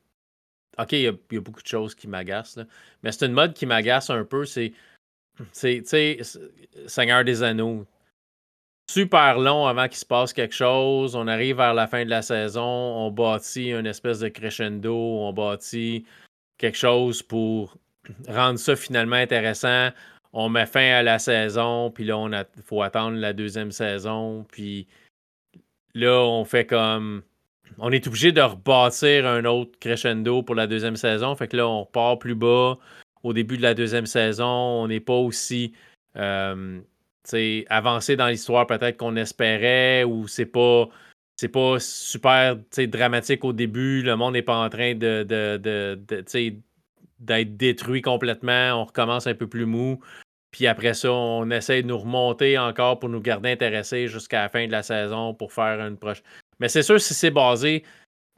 Ok, 0.78 0.92
il 0.92 1.02
y, 1.02 1.08
a 1.08 1.40
beaucoup 1.42 1.64
de 1.64 1.68
choses 1.68 1.96
qui 1.96 2.08
m'agacent, 2.08 2.60
mais 3.02 3.12
c'est 3.12 3.26
une 3.26 3.34
mode 3.34 3.54
qui 3.54 3.66
m'agace 3.66 4.12
un 4.12 4.24
peu. 4.24 4.46
C'est 4.46 4.72
c'est, 5.52 5.84
tu 5.88 6.24
Seigneur 6.88 7.24
des 7.24 7.44
Anneaux. 7.44 7.86
super 8.90 9.38
long 9.38 9.68
avant 9.68 9.88
qu'il 9.88 9.98
se 9.98 10.06
passe 10.06 10.34
quelque 10.34 10.56
chose. 10.56 11.16
On 11.16 11.28
arrive 11.28 11.58
vers 11.58 11.74
la 11.74 11.88
fin 11.88 12.04
de 12.06 12.10
la 12.10 12.22
saison, 12.22 12.64
on 12.64 13.12
bâtit 13.12 13.72
une 13.72 13.86
espèce 13.86 14.20
de 14.20 14.30
crescendo, 14.30 14.96
on 14.96 15.32
bâtit 15.34 16.06
quelque 16.58 16.78
chose 16.78 17.22
pour 17.22 17.78
rendre 18.28 18.58
ça 18.58 18.76
finalement 18.76 19.16
intéressant. 19.16 19.90
On 20.34 20.50
met 20.50 20.66
fin 20.66 20.92
à 20.92 21.04
la 21.04 21.20
saison, 21.20 21.92
puis 21.92 22.04
là, 22.04 22.18
on 22.18 22.32
faut 22.64 22.82
attendre 22.82 23.18
la 23.18 23.34
deuxième 23.34 23.72
saison, 23.72 24.46
puis 24.52 24.88
là, 25.94 26.22
on 26.22 26.46
fait 26.46 26.66
comme. 26.66 27.24
On 27.78 27.92
est 27.92 28.08
obligé 28.08 28.32
de 28.32 28.42
rebâtir 28.42 29.26
un 29.28 29.46
autre 29.46 29.78
crescendo 29.80 30.44
pour 30.44 30.56
la 30.56 30.68
deuxième 30.68 30.96
saison. 30.96 31.36
Fait 31.36 31.48
que 31.48 31.56
là, 31.56 31.68
on 31.68 31.84
repart 31.84 32.20
plus 32.20 32.36
bas 32.36 32.78
au 33.24 33.34
début 33.34 33.58
de 33.58 33.62
la 33.62 33.74
deuxième 33.74 34.06
saison. 34.06 34.46
On 34.46 34.88
n'est 34.88 35.00
pas 35.00 35.14
aussi 35.14 35.74
euh, 36.16 36.80
avancé 37.70 38.16
dans 38.16 38.28
l'histoire 38.28 38.68
peut-être 38.68 38.98
qu'on 38.98 39.16
espérait 39.16 40.04
ou 40.04 40.28
c'est 40.28 40.46
pas. 40.46 40.88
C'est 41.38 41.48
pas 41.48 41.80
super 41.80 42.58
dramatique 42.78 43.46
au 43.46 43.54
début. 43.54 44.02
Le 44.02 44.18
monde 44.18 44.34
n'est 44.34 44.42
pas 44.42 44.58
en 44.58 44.70
train 44.70 44.94
de, 44.94 45.24
d'être 47.20 47.58
détruit 47.58 48.02
complètement. 48.02 48.82
On 48.82 48.84
recommence 48.84 49.26
un 49.26 49.36
peu 49.36 49.48
plus 49.48 49.66
mou. 49.66 50.02
Puis 50.52 50.68
après 50.68 50.94
ça, 50.94 51.14
on 51.14 51.50
essaie 51.52 51.82
de 51.82 51.88
nous 51.88 51.98
remonter 51.98 52.58
encore 52.58 53.00
pour 53.00 53.08
nous 53.08 53.22
garder 53.22 53.52
intéressés 53.52 54.08
jusqu'à 54.08 54.42
la 54.42 54.50
fin 54.50 54.68
de 54.68 54.72
la 54.74 54.84
saison 54.84 55.34
pour 55.34 55.54
faire 55.54 55.80
une 55.80 55.96
prochaine. 55.96 56.26
Mais 56.60 56.68
c'est 56.68 56.84
sûr, 56.84 57.00
si 57.00 57.14
c'est 57.14 57.32
basé 57.32 57.84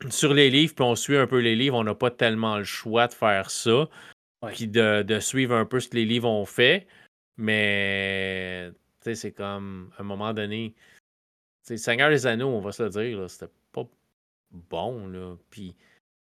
sur 0.10 0.34
les 0.34 0.50
livres, 0.50 0.74
puis 0.76 0.84
on 0.84 0.96
suit 0.96 1.18
un 1.18 1.28
peu 1.28 1.40
les 1.40 1.56
livres, 1.56 1.78
on 1.78 1.84
n'a 1.84 1.96
pas 1.96 2.12
tellement 2.12 2.58
le 2.58 2.64
choix 2.64 3.08
de 3.08 3.14
faire 3.14 3.50
ça. 3.50 3.88
Puis 4.48 4.68
de, 4.68 5.20
suivre 5.20 5.56
un 5.56 5.66
peu 5.66 5.80
ce 5.80 5.90
que 5.90 5.96
les 5.96 6.06
livres 6.06 6.30
ont 6.30 6.46
fait. 6.46 6.88
Mais 7.38 8.72
c'est 9.02 9.32
comme 9.32 9.92
à 9.98 10.02
un 10.02 10.06
moment 10.06 10.34
donné. 10.34 10.74
Seigneur 11.64 12.10
des 12.10 12.26
Anneaux, 12.26 12.50
on 12.50 12.60
va 12.60 12.72
se 12.72 12.84
le 12.84 12.90
dire, 12.90 13.30
c'était 13.30 13.52
pas 13.72 13.88
bon. 14.52 15.08
Là. 15.08 15.36
Puis 15.50 15.76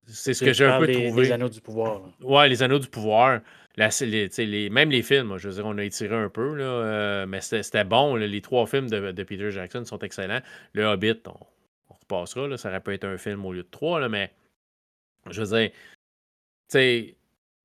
c'est 0.07 0.34
ce 0.34 0.45
que 0.45 0.53
j'ai 0.53 0.65
un 0.65 0.80
peu 0.80 0.91
trouvé. 0.91 1.23
Les 1.23 1.32
Anneaux 1.32 1.49
du 1.49 1.61
pouvoir. 1.61 2.02
Ouais, 2.22 2.48
les 2.48 2.61
Anneaux 2.61 2.80
du 2.80 2.88
pouvoir. 2.88 3.41
les, 3.77 4.69
même 4.69 4.91
les 4.91 5.02
films, 5.02 5.38
je 5.38 5.49
veux 5.49 5.56
dire, 5.56 5.65
on 5.65 5.77
a 5.77 5.84
étiré 5.84 6.15
un 6.15 6.30
peu, 6.30 6.56
là, 6.56 6.64
euh, 6.64 7.26
mais 7.26 7.41
c'était 7.41 7.84
bon. 7.84 8.15
les 8.15 8.41
trois 8.41 8.68
films 8.68 8.90
de, 8.90 9.23
Peter 9.23 9.52
Jackson 9.52 9.84
sont 9.84 9.99
excellents. 9.99 10.41
Le 10.73 10.86
Hobbit, 10.86 11.22
on, 11.26 11.94
repassera. 11.95 12.48
Là, 12.48 12.57
ça 12.57 12.69
aurait 12.69 12.82
pu 12.82 12.94
être 12.94 13.06
un 13.06 13.18
film 13.18 13.45
au 13.45 13.53
lieu 13.53 13.64
de 13.64 13.69
trois, 13.69 13.99
là, 13.99 14.10
mais 14.10 14.32
je 15.32 15.41
veux 15.41 15.57
dire, 15.57 15.72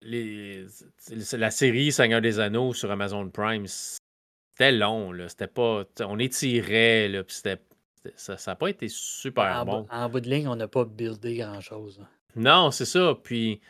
la 0.03 1.51
série 1.51 1.93
Seigneur 1.93 2.21
des 2.21 2.39
Anneaux 2.41 2.73
sur 2.73 2.91
Amazon 2.91 3.29
Prime, 3.29 3.67
c'était 3.67 4.73
long. 4.73 5.13
C'était 5.29 5.47
pas. 5.47 5.85
On 6.01 6.19
étirait, 6.19 7.09
là, 7.09 7.23
ça 7.29 8.37
n'a 8.47 8.57
pas 8.57 8.69
été 8.69 8.89
super 8.89 9.65
bon. 9.65 9.87
En 9.91 10.09
bout 10.09 10.21
de 10.21 10.29
ligne, 10.29 10.49
on 10.49 10.57
n'a 10.57 10.69
pas 10.69 10.85
buildé 10.85 11.37
grand-chose. 11.37 12.05
Non, 12.37 12.71
c'est 12.71 12.85
ça. 12.85 13.17
Puis, 13.23 13.61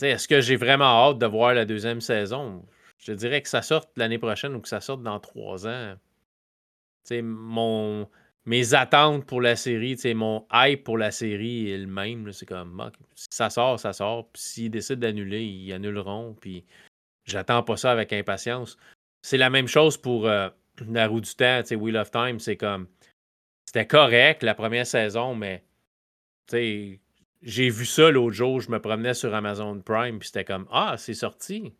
est-ce 0.00 0.28
que 0.28 0.40
j'ai 0.40 0.56
vraiment 0.56 1.08
hâte 1.08 1.18
de 1.18 1.26
voir 1.26 1.54
la 1.54 1.64
deuxième 1.64 2.00
saison? 2.00 2.64
Je 2.98 3.12
dirais 3.12 3.42
que 3.42 3.48
ça 3.48 3.62
sorte 3.62 3.90
l'année 3.96 4.18
prochaine 4.18 4.54
ou 4.54 4.60
que 4.60 4.68
ça 4.68 4.80
sorte 4.80 5.02
dans 5.02 5.20
trois 5.20 5.66
ans. 5.66 5.94
mon, 7.10 8.08
mes 8.48 8.72
attentes 8.72 9.26
pour 9.26 9.42
la 9.42 9.56
série, 9.56 9.98
mon 10.14 10.46
hype 10.54 10.82
pour 10.82 10.96
la 10.96 11.10
série 11.10 11.70
est 11.70 11.76
le 11.76 11.86
même. 11.86 12.32
C'est 12.32 12.46
comme, 12.46 12.90
si 13.14 13.26
ça 13.30 13.50
sort, 13.50 13.78
ça 13.78 13.92
sort. 13.92 14.26
Puis 14.32 14.42
s'ils 14.42 14.70
décident 14.70 15.00
d'annuler, 15.00 15.44
ils 15.44 15.70
annuleront. 15.74 16.34
Puis 16.40 16.64
j'attends 17.26 17.62
pas 17.62 17.76
ça 17.76 17.92
avec 17.92 18.10
impatience. 18.14 18.78
C'est 19.20 19.36
la 19.36 19.50
même 19.50 19.68
chose 19.68 19.98
pour 19.98 20.26
euh, 20.26 20.48
La 20.88 21.08
roue 21.08 21.20
du 21.20 21.34
temps, 21.34 21.60
Wheel 21.70 21.98
of 21.98 22.10
Time. 22.10 22.38
C'est 22.38 22.56
comme, 22.56 22.86
c'était 23.66 23.86
correct 23.86 24.42
la 24.42 24.54
première 24.54 24.86
saison, 24.86 25.34
mais 25.34 25.62
j'ai 26.50 27.68
vu 27.68 27.84
ça 27.84 28.10
l'autre 28.10 28.34
jour, 28.34 28.60
je 28.62 28.70
me 28.70 28.80
promenais 28.80 29.12
sur 29.12 29.34
Amazon 29.34 29.78
Prime, 29.80 30.20
puis 30.20 30.28
c'était 30.28 30.44
comme 30.44 30.66
Ah, 30.72 30.94
c'est 30.96 31.12
sorti. 31.12 31.74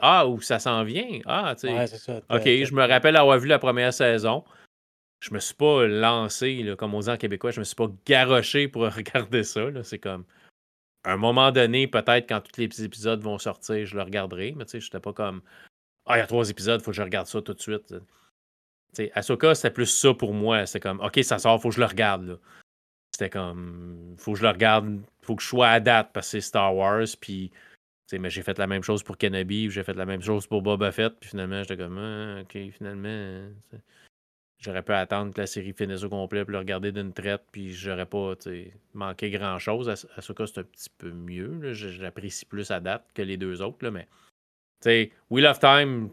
ah, 0.00 0.28
ou 0.28 0.40
ça 0.42 0.60
s'en 0.60 0.84
vient? 0.84 1.18
Ah, 1.26 1.56
tu 1.58 1.68
sais. 1.68 2.22
OK, 2.30 2.44
je 2.44 2.72
me 2.72 2.86
rappelle 2.86 3.16
avoir 3.16 3.38
vu 3.40 3.48
la 3.48 3.58
première 3.58 3.92
saison. 3.92 4.44
Je 5.20 5.34
me 5.34 5.40
suis 5.40 5.54
pas 5.54 5.86
lancé, 5.86 6.64
comme 6.78 6.94
on 6.94 7.00
dit 7.00 7.10
en 7.10 7.16
québécois, 7.16 7.50
je 7.50 7.60
me 7.60 7.64
suis 7.64 7.74
pas 7.74 7.90
garoché 8.06 8.68
pour 8.68 8.82
regarder 8.94 9.42
ça. 9.44 9.62
C'est 9.82 9.98
comme 9.98 10.24
à 11.04 11.12
un 11.12 11.16
moment 11.16 11.50
donné, 11.52 11.86
peut-être 11.86 12.28
quand 12.28 12.40
tous 12.40 12.60
les 12.60 12.84
épisodes 12.84 13.22
vont 13.22 13.38
sortir, 13.38 13.86
je 13.86 13.96
le 13.96 14.02
regarderai. 14.02 14.52
Mais 14.56 14.64
tu 14.64 14.72
sais, 14.72 14.80
j'étais 14.80 15.00
pas 15.00 15.12
comme 15.12 15.42
Ah, 16.06 16.16
il 16.16 16.20
y 16.20 16.22
a 16.22 16.26
trois 16.26 16.50
épisodes, 16.50 16.82
faut 16.82 16.90
que 16.90 16.96
je 16.96 17.02
regarde 17.02 17.26
ça 17.26 17.40
tout 17.42 17.54
de 17.54 17.60
suite. 17.60 17.94
sais, 18.92 19.10
Ahsoka, 19.14 19.54
c'était 19.54 19.70
plus 19.70 19.86
ça 19.86 20.14
pour 20.14 20.34
moi. 20.34 20.66
C'est 20.66 20.80
comme 20.80 21.00
OK, 21.00 21.20
ça 21.22 21.38
sort, 21.38 21.60
faut 21.62 21.70
que 21.70 21.76
je 21.76 21.80
le 21.80 21.86
regarde. 21.86 22.26
Là. 22.28 22.34
C'était 23.12 23.30
comme, 23.30 24.14
faut 24.18 24.32
que 24.32 24.38
je 24.38 24.44
le 24.44 24.50
regarde, 24.50 25.00
faut 25.22 25.36
que 25.36 25.42
je 25.42 25.48
sois 25.48 25.68
à 25.68 25.80
date 25.80 26.10
parce 26.12 26.26
que 26.28 26.30
c'est 26.32 26.40
Star 26.40 26.74
Wars. 26.76 27.06
Puis, 27.20 27.50
mais 28.12 28.30
j'ai 28.30 28.42
fait 28.42 28.58
la 28.58 28.66
même 28.66 28.82
chose 28.82 29.02
pour 29.02 29.18
Kenobi, 29.18 29.70
j'ai 29.70 29.84
fait 29.84 29.94
la 29.94 30.06
même 30.06 30.22
chose 30.22 30.46
pour 30.46 30.62
Boba 30.62 30.92
Fett. 30.92 31.14
Puis 31.20 31.30
finalement, 31.30 31.62
j'étais 31.62 31.76
comme, 31.76 31.98
ah, 31.98 32.42
ok, 32.42 32.70
finalement, 32.72 33.48
j'aurais 34.58 34.82
pu 34.82 34.92
attendre 34.92 35.32
que 35.32 35.40
la 35.40 35.46
série 35.46 35.72
finisse 35.72 36.02
au 36.02 36.08
complet, 36.08 36.44
puis 36.44 36.52
le 36.52 36.58
regarder 36.58 36.92
d'une 36.92 37.12
traite, 37.12 37.42
puis 37.52 37.72
j'aurais 37.72 38.06
pas 38.06 38.34
manqué 38.94 39.30
grand 39.30 39.58
chose. 39.58 39.88
À, 39.88 39.96
ce 39.96 40.32
cas, 40.32 40.46
c'est 40.46 40.58
un 40.58 40.64
petit 40.64 40.90
peu 40.98 41.10
mieux. 41.10 41.72
J'apprécie 41.72 42.44
plus 42.44 42.70
à 42.70 42.80
date 42.80 43.06
que 43.14 43.22
les 43.22 43.36
deux 43.36 43.62
autres, 43.62 43.84
là, 43.84 43.90
mais. 43.90 44.08
sais, 44.80 45.12
Wheel 45.30 45.46
of 45.46 45.58
Time, 45.60 46.10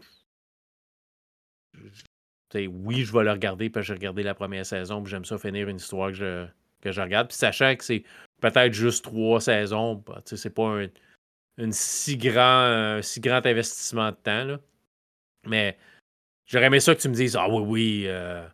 oui, 2.54 3.04
je 3.04 3.12
vais 3.12 3.24
le 3.24 3.32
regarder 3.32 3.68
parce 3.68 3.84
que 3.84 3.88
j'ai 3.88 3.98
regardé 3.98 4.22
la 4.22 4.34
première 4.34 4.64
saison, 4.64 5.02
puis 5.02 5.10
j'aime 5.10 5.24
ça 5.24 5.38
finir 5.38 5.68
une 5.68 5.76
histoire 5.76 6.08
que 6.08 6.14
je, 6.14 6.46
que 6.80 7.00
regarde. 7.00 7.28
Puis 7.28 7.36
sachant 7.36 7.74
que 7.76 7.84
c'est 7.84 8.04
peut-être 8.40 8.72
juste 8.72 9.04
trois 9.04 9.40
saisons, 9.40 9.96
bah, 10.06 10.22
c'est 10.24 10.54
pas 10.54 10.82
un, 10.82 10.88
une 11.58 11.72
si 11.72 12.16
grand, 12.16 13.00
si 13.02 13.20
grand 13.20 13.44
investissement 13.44 14.10
de 14.10 14.16
temps. 14.16 14.44
Là. 14.44 14.60
Mais 15.46 15.76
j'aurais 16.46 16.66
aimé 16.66 16.80
ça 16.80 16.94
que 16.94 17.00
tu 17.00 17.08
me 17.08 17.14
dises 17.14 17.36
Ah 17.36 17.48
oui, 17.48 17.62
oui, 17.62 18.04
euh, 18.06 18.46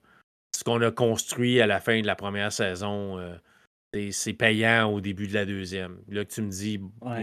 ce 0.55 0.65
qu'on 0.65 0.81
a 0.83 0.91
construit 0.91 1.61
à 1.61 1.67
la 1.67 1.81
fin 1.81 2.01
de 2.01 2.07
la 2.07 2.17
première 2.17 2.53
saison, 2.53 3.19
euh, 3.19 3.37
c'est 4.11 4.33
payant 4.33 4.91
au 4.91 5.01
début 5.01 5.29
de 5.29 5.35
la 5.35 5.45
deuxième. 5.45 5.99
Là 6.09 6.25
que 6.25 6.33
tu 6.33 6.43
me 6.43 6.51
dis 6.51 6.81
ouais. 7.01 7.23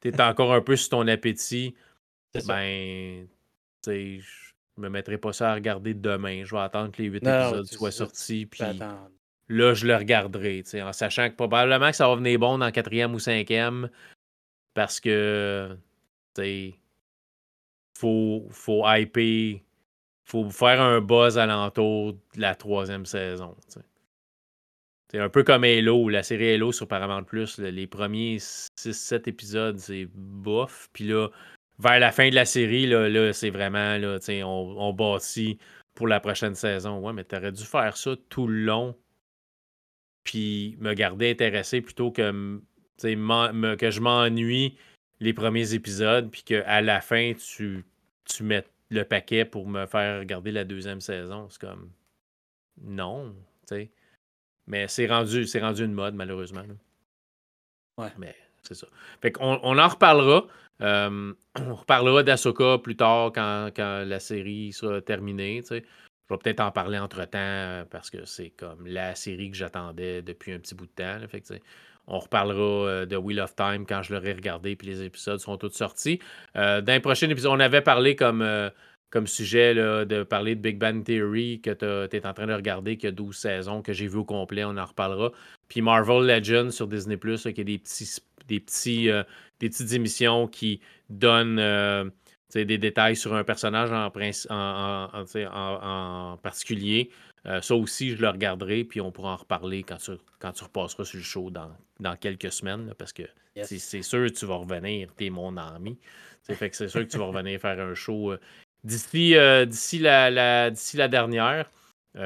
tu 0.00 0.08
es 0.08 0.20
encore 0.20 0.52
un 0.52 0.60
peu 0.60 0.76
sur 0.76 0.90
ton 0.90 1.08
appétit, 1.08 1.74
ben, 2.46 3.26
je 3.86 4.20
me 4.76 4.88
mettrai 4.88 5.18
pas 5.18 5.32
ça 5.32 5.52
à 5.52 5.54
regarder 5.54 5.94
demain. 5.94 6.44
Je 6.44 6.54
vais 6.54 6.62
attendre 6.62 6.92
que 6.92 7.02
les 7.02 7.08
huit 7.08 7.26
épisodes 7.26 7.66
soient 7.66 7.90
sortis. 7.90 8.46
Puis 8.46 8.62
là, 9.48 9.74
je 9.74 9.86
le 9.86 9.96
regarderai, 9.96 10.64
en 10.82 10.92
sachant 10.92 11.30
que 11.30 11.34
probablement 11.34 11.90
que 11.90 11.96
ça 11.96 12.08
va 12.08 12.16
venir 12.16 12.38
bon 12.38 12.58
dans 12.58 12.66
le 12.66 12.72
quatrième 12.72 13.14
ou 13.14 13.18
cinquième 13.18 13.88
parce 14.76 15.00
que, 15.00 15.76
tu 16.34 16.74
faut, 17.96 18.46
faut 18.50 18.84
hyper, 18.86 19.60
faut 20.24 20.50
faire 20.50 20.80
un 20.80 21.00
buzz 21.00 21.38
alentour 21.38 22.12
de 22.12 22.40
la 22.40 22.54
troisième 22.54 23.06
saison. 23.06 23.56
C'est 25.10 25.18
un 25.18 25.28
peu 25.28 25.44
comme 25.44 25.64
Halo, 25.64 26.08
la 26.08 26.22
série 26.22 26.54
Halo 26.54 26.72
sur 26.72 26.88
Paramount 26.88 27.24
Plus. 27.24 27.58
Les 27.58 27.86
premiers 27.86 28.38
6-7 28.38 29.28
épisodes, 29.28 29.78
c'est 29.78 30.08
bof. 30.14 30.88
Puis 30.92 31.04
là, 31.04 31.28
vers 31.78 32.00
la 32.00 32.12
fin 32.12 32.28
de 32.28 32.34
la 32.34 32.44
série, 32.44 32.86
là, 32.86 33.08
là 33.08 33.32
c'est 33.32 33.50
vraiment, 33.50 33.96
là, 33.98 34.18
on, 34.44 34.74
on 34.78 34.92
bâtit 34.92 35.58
pour 35.94 36.08
la 36.08 36.20
prochaine 36.20 36.54
saison. 36.54 36.98
Ouais, 36.98 37.12
mais 37.12 37.24
t'aurais 37.24 37.52
dû 37.52 37.64
faire 37.64 37.96
ça 37.96 38.14
tout 38.28 38.46
le 38.46 38.64
long 38.64 38.96
puis 40.26 40.76
me 40.80 40.92
garder 40.92 41.30
intéressé 41.30 41.80
plutôt 41.80 42.10
que, 42.10 42.60
que 43.00 43.90
je 43.90 44.00
m'ennuie 44.00 44.76
les 45.20 45.32
premiers 45.32 45.74
épisodes, 45.74 46.30
puis 46.30 46.42
qu'à 46.42 46.80
la 46.80 47.00
fin, 47.00 47.32
tu, 47.34 47.84
tu 48.24 48.42
mets 48.42 48.64
le 48.90 49.04
paquet 49.04 49.44
pour 49.44 49.66
me 49.66 49.86
faire 49.86 50.20
regarder 50.20 50.52
la 50.52 50.64
deuxième 50.64 51.00
saison. 51.00 51.48
C'est 51.50 51.60
comme. 51.60 51.90
Non, 52.82 53.34
tu 53.66 53.74
sais. 53.74 53.90
Mais 54.66 54.88
c'est 54.88 55.06
rendu, 55.06 55.46
c'est 55.46 55.60
rendu 55.60 55.84
une 55.84 55.92
mode, 55.92 56.14
malheureusement. 56.14 56.64
Ouais. 57.98 58.12
Mais 58.18 58.34
c'est 58.62 58.74
ça. 58.74 58.86
Fait 59.22 59.32
qu'on 59.32 59.58
on 59.62 59.78
en 59.78 59.88
reparlera. 59.88 60.46
Euh, 60.82 61.32
on 61.58 61.74
reparlera 61.74 62.22
d'Asoka 62.22 62.78
plus 62.78 62.96
tard 62.96 63.32
quand, 63.34 63.70
quand, 63.74 64.04
la 64.04 64.20
série 64.20 64.72
sera 64.72 65.00
terminée. 65.00 65.60
Tu 65.62 65.68
sais. 65.68 65.84
Je 66.28 66.34
vais 66.34 66.38
peut-être 66.38 66.60
en 66.60 66.72
parler 66.72 66.98
entre-temps 66.98 67.38
euh, 67.38 67.84
parce 67.84 68.10
que 68.10 68.24
c'est 68.24 68.50
comme 68.50 68.86
la 68.86 69.14
série 69.14 69.50
que 69.50 69.56
j'attendais 69.56 70.22
depuis 70.22 70.52
un 70.52 70.58
petit 70.58 70.74
bout 70.74 70.86
de 70.86 70.90
temps. 70.90 71.28
fait 71.28 71.62
on 72.06 72.18
reparlera 72.18 72.88
euh, 72.88 73.06
de 73.06 73.16
Wheel 73.16 73.40
of 73.40 73.54
Time 73.54 73.84
quand 73.86 74.02
je 74.02 74.14
l'aurai 74.14 74.32
regardé 74.32 74.76
puis 74.76 74.86
les 74.86 75.02
épisodes 75.02 75.40
sont 75.40 75.56
tous 75.56 75.70
sortis. 75.70 76.20
Euh, 76.56 76.80
dans 76.80 76.92
les 76.92 77.00
prochains 77.00 77.28
épisodes, 77.28 77.52
on 77.52 77.60
avait 77.60 77.80
parlé 77.80 78.16
comme, 78.16 78.46
comme 79.10 79.26
sujet 79.26 79.74
de 79.74 80.22
parler 80.22 80.54
de 80.54 80.60
Big 80.60 80.78
Bang 80.78 81.04
Theory 81.04 81.60
que 81.60 81.70
tu 81.70 82.16
es 82.16 82.26
en 82.26 82.32
train 82.32 82.46
de 82.46 82.54
regarder, 82.54 82.96
qui 82.96 83.06
a 83.06 83.10
12 83.10 83.36
saisons, 83.36 83.82
que 83.82 83.92
j'ai 83.92 84.06
vu 84.06 84.18
au 84.18 84.24
complet, 84.24 84.64
on 84.64 84.76
en 84.76 84.84
reparlera. 84.84 85.32
Puis 85.68 85.82
Marvel 85.82 86.26
Legends 86.26 86.70
sur 86.70 86.86
Disney 86.86 87.16
Plus, 87.16 87.42
qui 87.42 87.60
a 87.60 87.64
des 87.64 87.78
petits 87.78 88.20
des 88.48 88.60
petits 88.60 89.10
des 89.58 89.68
petites 89.68 89.92
émissions 89.92 90.46
qui 90.46 90.80
donnent 91.10 91.60
des 92.64 92.78
détails 92.78 93.16
sur 93.16 93.34
un 93.34 93.44
personnage 93.44 93.90
en, 93.92 94.10
particulier, 96.42 97.10
euh, 97.46 97.60
ça 97.60 97.74
aussi, 97.76 98.16
je 98.16 98.22
le 98.22 98.28
regarderai, 98.28 98.84
puis 98.84 99.00
on 99.00 99.12
pourra 99.12 99.32
en 99.32 99.36
reparler 99.36 99.82
quand 99.82 99.98
tu, 99.98 100.12
quand 100.40 100.52
tu 100.52 100.64
repasseras 100.64 101.04
sur 101.04 101.18
le 101.18 101.22
show 101.22 101.50
dans, 101.50 102.16
quelques 102.16 102.50
semaines, 102.52 102.92
parce 102.98 103.12
que 103.12 103.22
c'est 103.62 104.02
sûr 104.02 104.26
que 104.26 104.32
tu 104.32 104.46
vas 104.46 104.56
revenir, 104.56 105.14
tu 105.16 105.26
es 105.26 105.30
mon 105.30 105.56
ami. 105.56 105.98
Fait 106.42 106.70
que 106.70 106.76
c'est 106.76 106.88
sûr 106.88 107.00
que 107.00 107.10
tu 107.10 107.18
vas 107.18 107.26
revenir 107.26 107.60
faire 107.60 107.80
un 107.80 107.94
show 107.94 108.32
euh, 108.32 108.38
d'ici 108.84 109.34
d'ici 109.66 109.98
la, 109.98 110.30
la, 110.30 110.70
la 110.94 111.08
dernière. 111.08 111.70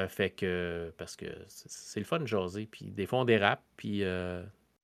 fait 0.07 0.29
que, 0.31 0.93
parce 0.97 1.15
que 1.15 1.25
c'est 1.47 1.99
le 1.99 2.05
fun 2.05 2.19
de 2.19 2.27
jaser, 2.27 2.67
puis 2.69 2.91
des 2.91 3.05
fois 3.05 3.19
on 3.19 3.25
dérape, 3.25 3.63
puis 3.77 4.03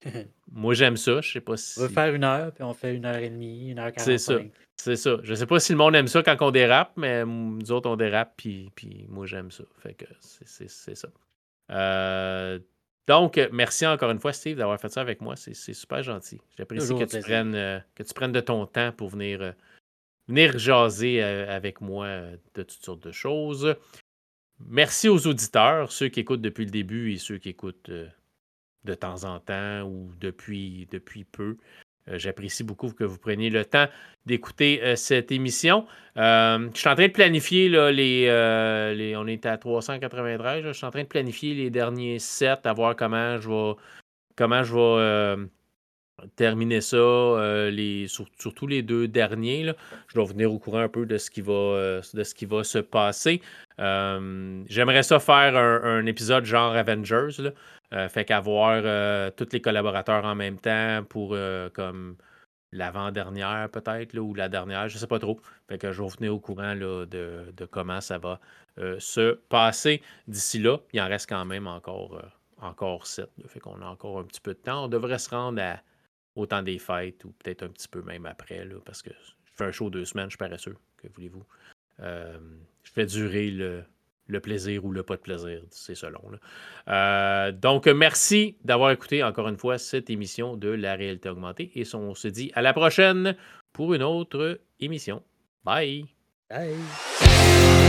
moi, 0.52 0.74
j'aime 0.74 0.98
ça. 0.98 1.22
Je 1.22 1.32
sais 1.32 1.41
pas 1.41 1.57
si. 1.57 1.80
On 1.80 1.84
va 1.84 1.90
faire 1.90 2.14
une 2.14 2.24
heure, 2.24 2.52
puis 2.52 2.64
on 2.64 2.74
fait 2.74 2.95
une 2.95 3.06
heure 3.06 3.18
et 3.18 3.30
demie, 3.30 3.72
une 3.72 3.80
heure 3.80 3.91
quarante. 3.91 4.06
C'est 4.06 4.18
ça. 4.18 4.40
C'est 4.76 4.95
ça. 4.95 5.18
Je 5.24 5.34
sais 5.34 5.48
pas 5.48 5.60
si 5.60 5.72
le 5.72 5.78
monde 5.78 5.95
aime 5.95 6.07
ça 6.07 6.22
quand 6.22 6.38
on 6.41 6.52
dérape, 6.52 6.94
mais 6.98 7.26
nous 7.26 7.72
autres, 7.72 7.90
on 7.90 7.95
dérape, 7.95 8.34
puis, 8.38 8.72
puis 8.76 9.07
moi, 9.10 9.26
j'aime 9.26 9.52
ça. 9.52 9.64
Fait 9.80 9.94
que 9.94 10.06
c'est 10.22 10.69
ça. 10.69 11.07
Euh, 11.72 12.60
donc, 13.07 13.40
merci 13.52 13.86
encore 13.88 14.11
une 14.11 14.19
fois, 14.19 14.34
Steve, 14.34 14.57
d'avoir 14.57 14.80
fait 14.80 14.90
ça 14.90 15.02
avec 15.02 15.22
moi. 15.22 15.36
C'est 15.36 15.74
super 15.74 16.03
gentil. 16.03 16.40
J'apprécie 16.57 16.94
que, 16.94 17.06
tu 17.06 17.19
prennes, 17.19 17.56
euh, 17.56 17.80
que 17.95 18.03
tu 18.03 18.14
prennes 18.14 18.32
de 18.32 18.40
ton 18.40 18.65
temps 18.68 18.91
pour 18.91 19.10
venir, 19.10 19.41
euh, 19.41 19.52
venir 20.28 20.57
jaser 20.60 21.24
avec 21.24 21.82
moi 21.82 22.07
de 22.53 22.64
toutes 22.64 22.84
sortes 22.84 23.03
de 23.03 23.11
choses. 23.11 23.76
Merci 24.60 25.10
aux 25.10 25.26
auditeurs, 25.28 25.91
ceux 25.91 26.10
qui 26.10 26.19
écoutent 26.19 26.41
depuis 26.41 26.65
le 26.65 26.72
début 26.72 27.14
et 27.14 27.18
ceux 27.18 27.38
qui 27.38 27.49
écoutent 27.49 27.91
de 28.84 28.94
temps 28.94 29.24
en 29.24 29.40
temps 29.40 29.82
ou 29.84 30.12
depuis, 30.20 30.88
peu. 31.32 31.58
Euh, 32.10 32.18
j'apprécie 32.18 32.64
beaucoup 32.64 32.91
que 32.91 33.04
vous 33.04 33.18
preniez 33.18 33.49
le 33.49 33.66
temps 33.66 33.88
d'écouter 34.26 34.82
euh, 34.84 34.95
cette 34.95 35.32
émission. 35.32 35.86
Euh, 36.18 36.70
je 36.74 36.80
suis 36.80 36.90
en 36.90 36.95
train 36.95 37.08
de 37.08 37.12
planifier 37.12 37.70
les, 37.70 39.16
On 39.18 39.28
est 39.28 39.45
à 39.45 39.58
393. 39.58 40.64
je 40.64 40.72
suis 40.72 40.86
en 40.86 40.91
train 40.91 41.04
de 41.04 41.08
planifier 41.08 41.54
les 41.54 41.70
derniers 41.70 42.20
sets, 42.20 42.66
à 42.66 42.74
voir 42.74 42.95
comment 42.95 43.40
je 43.40 43.76
vais, 44.36 45.48
terminer 46.36 46.82
ça. 46.82 47.70
les, 47.70 48.08
surtout 48.08 48.68
les 48.68 48.82
deux 48.82 49.08
derniers. 49.08 49.72
Je 50.08 50.16
dois 50.16 50.26
venir 50.26 50.52
au 50.52 50.58
courant 50.58 50.80
un 50.80 50.90
peu 50.90 51.06
de 51.06 51.18
ce 51.18 51.30
qui 51.30 51.41
va, 51.41 52.02
se 52.02 52.80
passer. 52.80 53.41
J'aimerais 53.78 55.04
ça 55.04 55.20
faire 55.20 55.56
un, 55.56 56.06
épisode 56.06 56.45
genre 56.45 56.76
Avengers. 56.76 57.52
Euh, 57.93 58.09
fait 58.09 58.26
qu'avoir 58.26 58.81
euh, 58.84 59.31
tous 59.31 59.47
les 59.53 59.61
collaborateurs 59.61 60.26
en 60.26 60.35
même 60.35 60.59
temps 60.59 61.03
pour 61.07 61.34
euh, 61.34 61.69
comme 61.69 62.18
l'avant-dernière 62.73 63.69
peut-être, 63.72 64.18
ou 64.18 64.34
la 64.34 64.49
dernière, 64.49 64.89
je 64.89 64.95
ne 64.95 64.99
sais 64.99 65.07
pas 65.07 65.19
trop. 65.19 65.39
Fait 65.69 65.77
que 65.77 65.93
je 65.93 66.01
vais 66.01 66.07
vous 66.07 66.15
tenir 66.15 66.35
au 66.35 66.39
courant 66.39 66.73
là, 66.73 67.05
de, 67.05 67.53
comment 67.72 68.01
ça 68.01 68.18
va 68.18 68.39
se 68.99 69.35
passer 69.49 70.01
d'ici 70.27 70.59
là. 70.59 70.77
Il 70.91 71.01
en 71.01 71.07
reste 71.07 71.30
quand 71.30 71.45
même 71.45 71.65
encore, 71.65 72.22
encore 72.57 73.07
7. 73.07 73.30
Fait 73.47 73.59
qu'on 73.59 73.81
a 73.81 73.85
encore 73.85 74.19
un 74.19 74.23
petit 74.23 74.41
peu 74.41 74.53
de 74.53 74.59
temps. 74.59 74.85
On 74.85 74.88
devrait 74.89 75.18
se 75.18 75.30
rendre 75.30 75.61
à 75.61 75.81
autant 76.35 76.61
des 76.61 76.77
fêtes 76.77 77.23
ou 77.23 77.31
peut-être 77.31 77.64
un 77.64 77.69
petit 77.69 77.88
peu 77.88 78.01
même 78.01 78.26
après, 78.26 78.65
là, 78.65 78.76
parce 78.85 79.01
que 79.01 79.11
je 79.11 79.51
fais 79.55 79.64
un 79.64 79.72
show 79.72 79.89
deux 79.89 80.05
semaines, 80.05 80.26
je 80.26 80.31
suis 80.31 80.38
paresseux, 80.38 80.76
que 80.97 81.07
voulez-vous? 81.07 81.43
je 81.99 82.91
fais 82.91 83.05
durer 83.07 83.49
le, 83.49 83.84
le 84.28 84.40
plaisir 84.40 84.86
ou 84.86 84.91
le 84.91 85.04
pas 85.04 85.16
de 85.16 85.22
plaisir, 85.22 85.62
c'est 85.72 85.95
selon. 85.95 86.22
Euh, 86.88 87.52
donc, 87.52 87.88
merci 87.88 88.56
d'avoir 88.64 88.91
écouté 88.91 89.24
encore 89.24 89.48
une 89.48 89.58
fois 89.58 89.78
cette 89.78 90.10
émission 90.10 90.56
de 90.56 90.70
La 90.70 90.95
réalité 90.95 91.30
augmentée 91.30 91.72
et 91.76 91.84
on 91.95 92.14
se 92.14 92.28
dit 92.28 92.52
à 92.54 92.62
la 92.62 92.74
prochaine 92.74 93.36
pour 93.74 93.94
une 93.94 94.04
autre 94.04 94.60
émission. 94.80 95.24
Bye! 95.64 96.06
Bye! 96.49 97.86